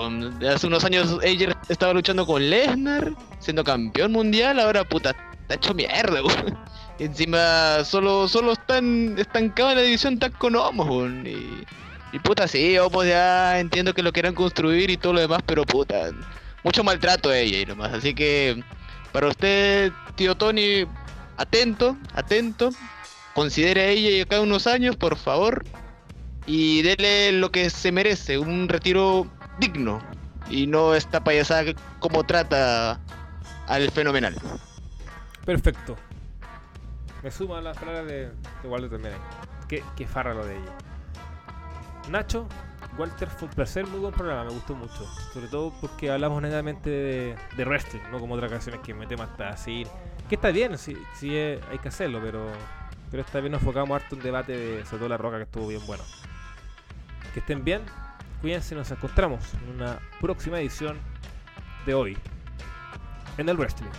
Hace 0.53 0.67
unos 0.67 0.83
años 0.83 1.17
Ayer 1.23 1.55
estaba 1.69 1.93
luchando 1.93 2.25
con 2.25 2.49
Lesnar, 2.49 3.13
siendo 3.39 3.63
campeón 3.63 4.11
mundial, 4.11 4.59
ahora 4.59 4.83
puta, 4.83 5.15
está 5.41 5.55
hecho 5.55 5.73
mierda, 5.73 6.19
Encima 6.99 7.85
solo, 7.85 8.27
solo 8.27 8.51
están 8.51 9.15
estancados 9.17 9.71
en 9.71 9.77
la 9.77 9.83
división 9.83 10.19
tag 10.19 10.37
con 10.37 10.55
Homos. 10.55 11.09
Y, 11.23 11.63
y 12.11 12.19
puta, 12.19 12.47
sí, 12.47 12.77
Homos 12.77 13.05
ya 13.05 13.59
entiendo 13.59 13.93
que 13.93 14.03
lo 14.03 14.11
quieran 14.11 14.35
construir 14.35 14.89
y 14.89 14.97
todo 14.97 15.13
lo 15.13 15.21
demás, 15.21 15.41
pero 15.45 15.63
puta, 15.63 16.11
mucho 16.63 16.83
maltrato 16.83 17.29
a 17.29 17.37
ella 17.37 17.59
y 17.59 17.65
nomás. 17.65 17.93
Así 17.93 18.13
que, 18.13 18.61
para 19.13 19.27
usted, 19.27 19.93
tío 20.15 20.35
Tony, 20.35 20.85
atento, 21.37 21.95
atento. 22.13 22.71
Considere 23.33 23.91
ella 23.91 24.09
y 24.09 24.21
acá 24.21 24.41
unos 24.41 24.67
años, 24.67 24.97
por 24.97 25.15
favor. 25.15 25.63
Y 26.51 26.81
dele 26.81 27.31
lo 27.33 27.51
que 27.51 27.69
se 27.69 27.91
merece, 27.91 28.39
un 28.39 28.67
retiro 28.67 29.27
digno. 29.59 30.01
Y 30.49 30.65
no 30.65 30.95
esta 30.95 31.23
payasada 31.23 31.75
como 31.99 32.23
trata 32.23 32.99
al 33.67 33.91
fenomenal. 33.91 34.35
Perfecto. 35.45 35.95
Me 37.21 37.29
sumo 37.29 37.55
a 37.55 37.61
las 37.61 37.77
palabras 37.77 38.07
de, 38.07 38.31
de 38.63 38.67
Walter 38.67 38.89
también. 38.89 39.13
Qué, 39.67 39.83
qué 39.95 40.07
farra 40.07 40.33
lo 40.33 40.43
de 40.43 40.55
ella. 40.57 40.75
Nacho, 42.09 42.47
Walter, 42.97 43.29
fue 43.29 43.47
un 43.47 43.53
placer, 43.53 43.85
muy 43.85 43.99
buen 43.99 44.13
programa, 44.15 44.45
me 44.45 44.51
gustó 44.51 44.73
mucho. 44.73 45.05
Sobre 45.31 45.49
todo 45.49 45.71
porque 45.79 46.09
hablamos 46.09 46.41
netamente 46.41 46.89
de, 46.89 47.63
wrestling, 47.63 48.01
no 48.11 48.19
como 48.19 48.33
otras 48.33 48.51
canciones 48.51 48.81
que 48.81 48.95
metemos 48.95 49.29
hasta 49.29 49.49
así. 49.49 49.85
Que 50.27 50.33
está 50.33 50.49
bien, 50.49 50.79
sí, 50.79 50.97
sí 51.13 51.29
eh, 51.31 51.61
hay 51.69 51.77
que 51.77 51.89
hacerlo, 51.89 52.19
pero, 52.23 52.51
pero 53.11 53.21
esta 53.21 53.39
vez 53.39 53.51
nos 53.51 53.61
enfocamos 53.61 54.01
harto 54.01 54.15
en 54.15 54.23
debate 54.23 54.57
de 54.57 54.85
sobre 54.85 54.97
todo 54.97 55.09
la 55.09 55.17
roca 55.17 55.37
que 55.37 55.43
estuvo 55.43 55.67
bien 55.67 55.85
bueno. 55.85 56.03
Estén 57.39 57.63
bien, 57.63 57.83
cuídense, 58.41 58.75
nos 58.75 58.91
encontramos 58.91 59.53
en 59.53 59.75
una 59.75 59.99
próxima 60.19 60.59
edición 60.59 60.97
de 61.85 61.93
hoy 61.93 62.17
en 63.37 63.47
el 63.47 63.55
wrestling. 63.55 63.89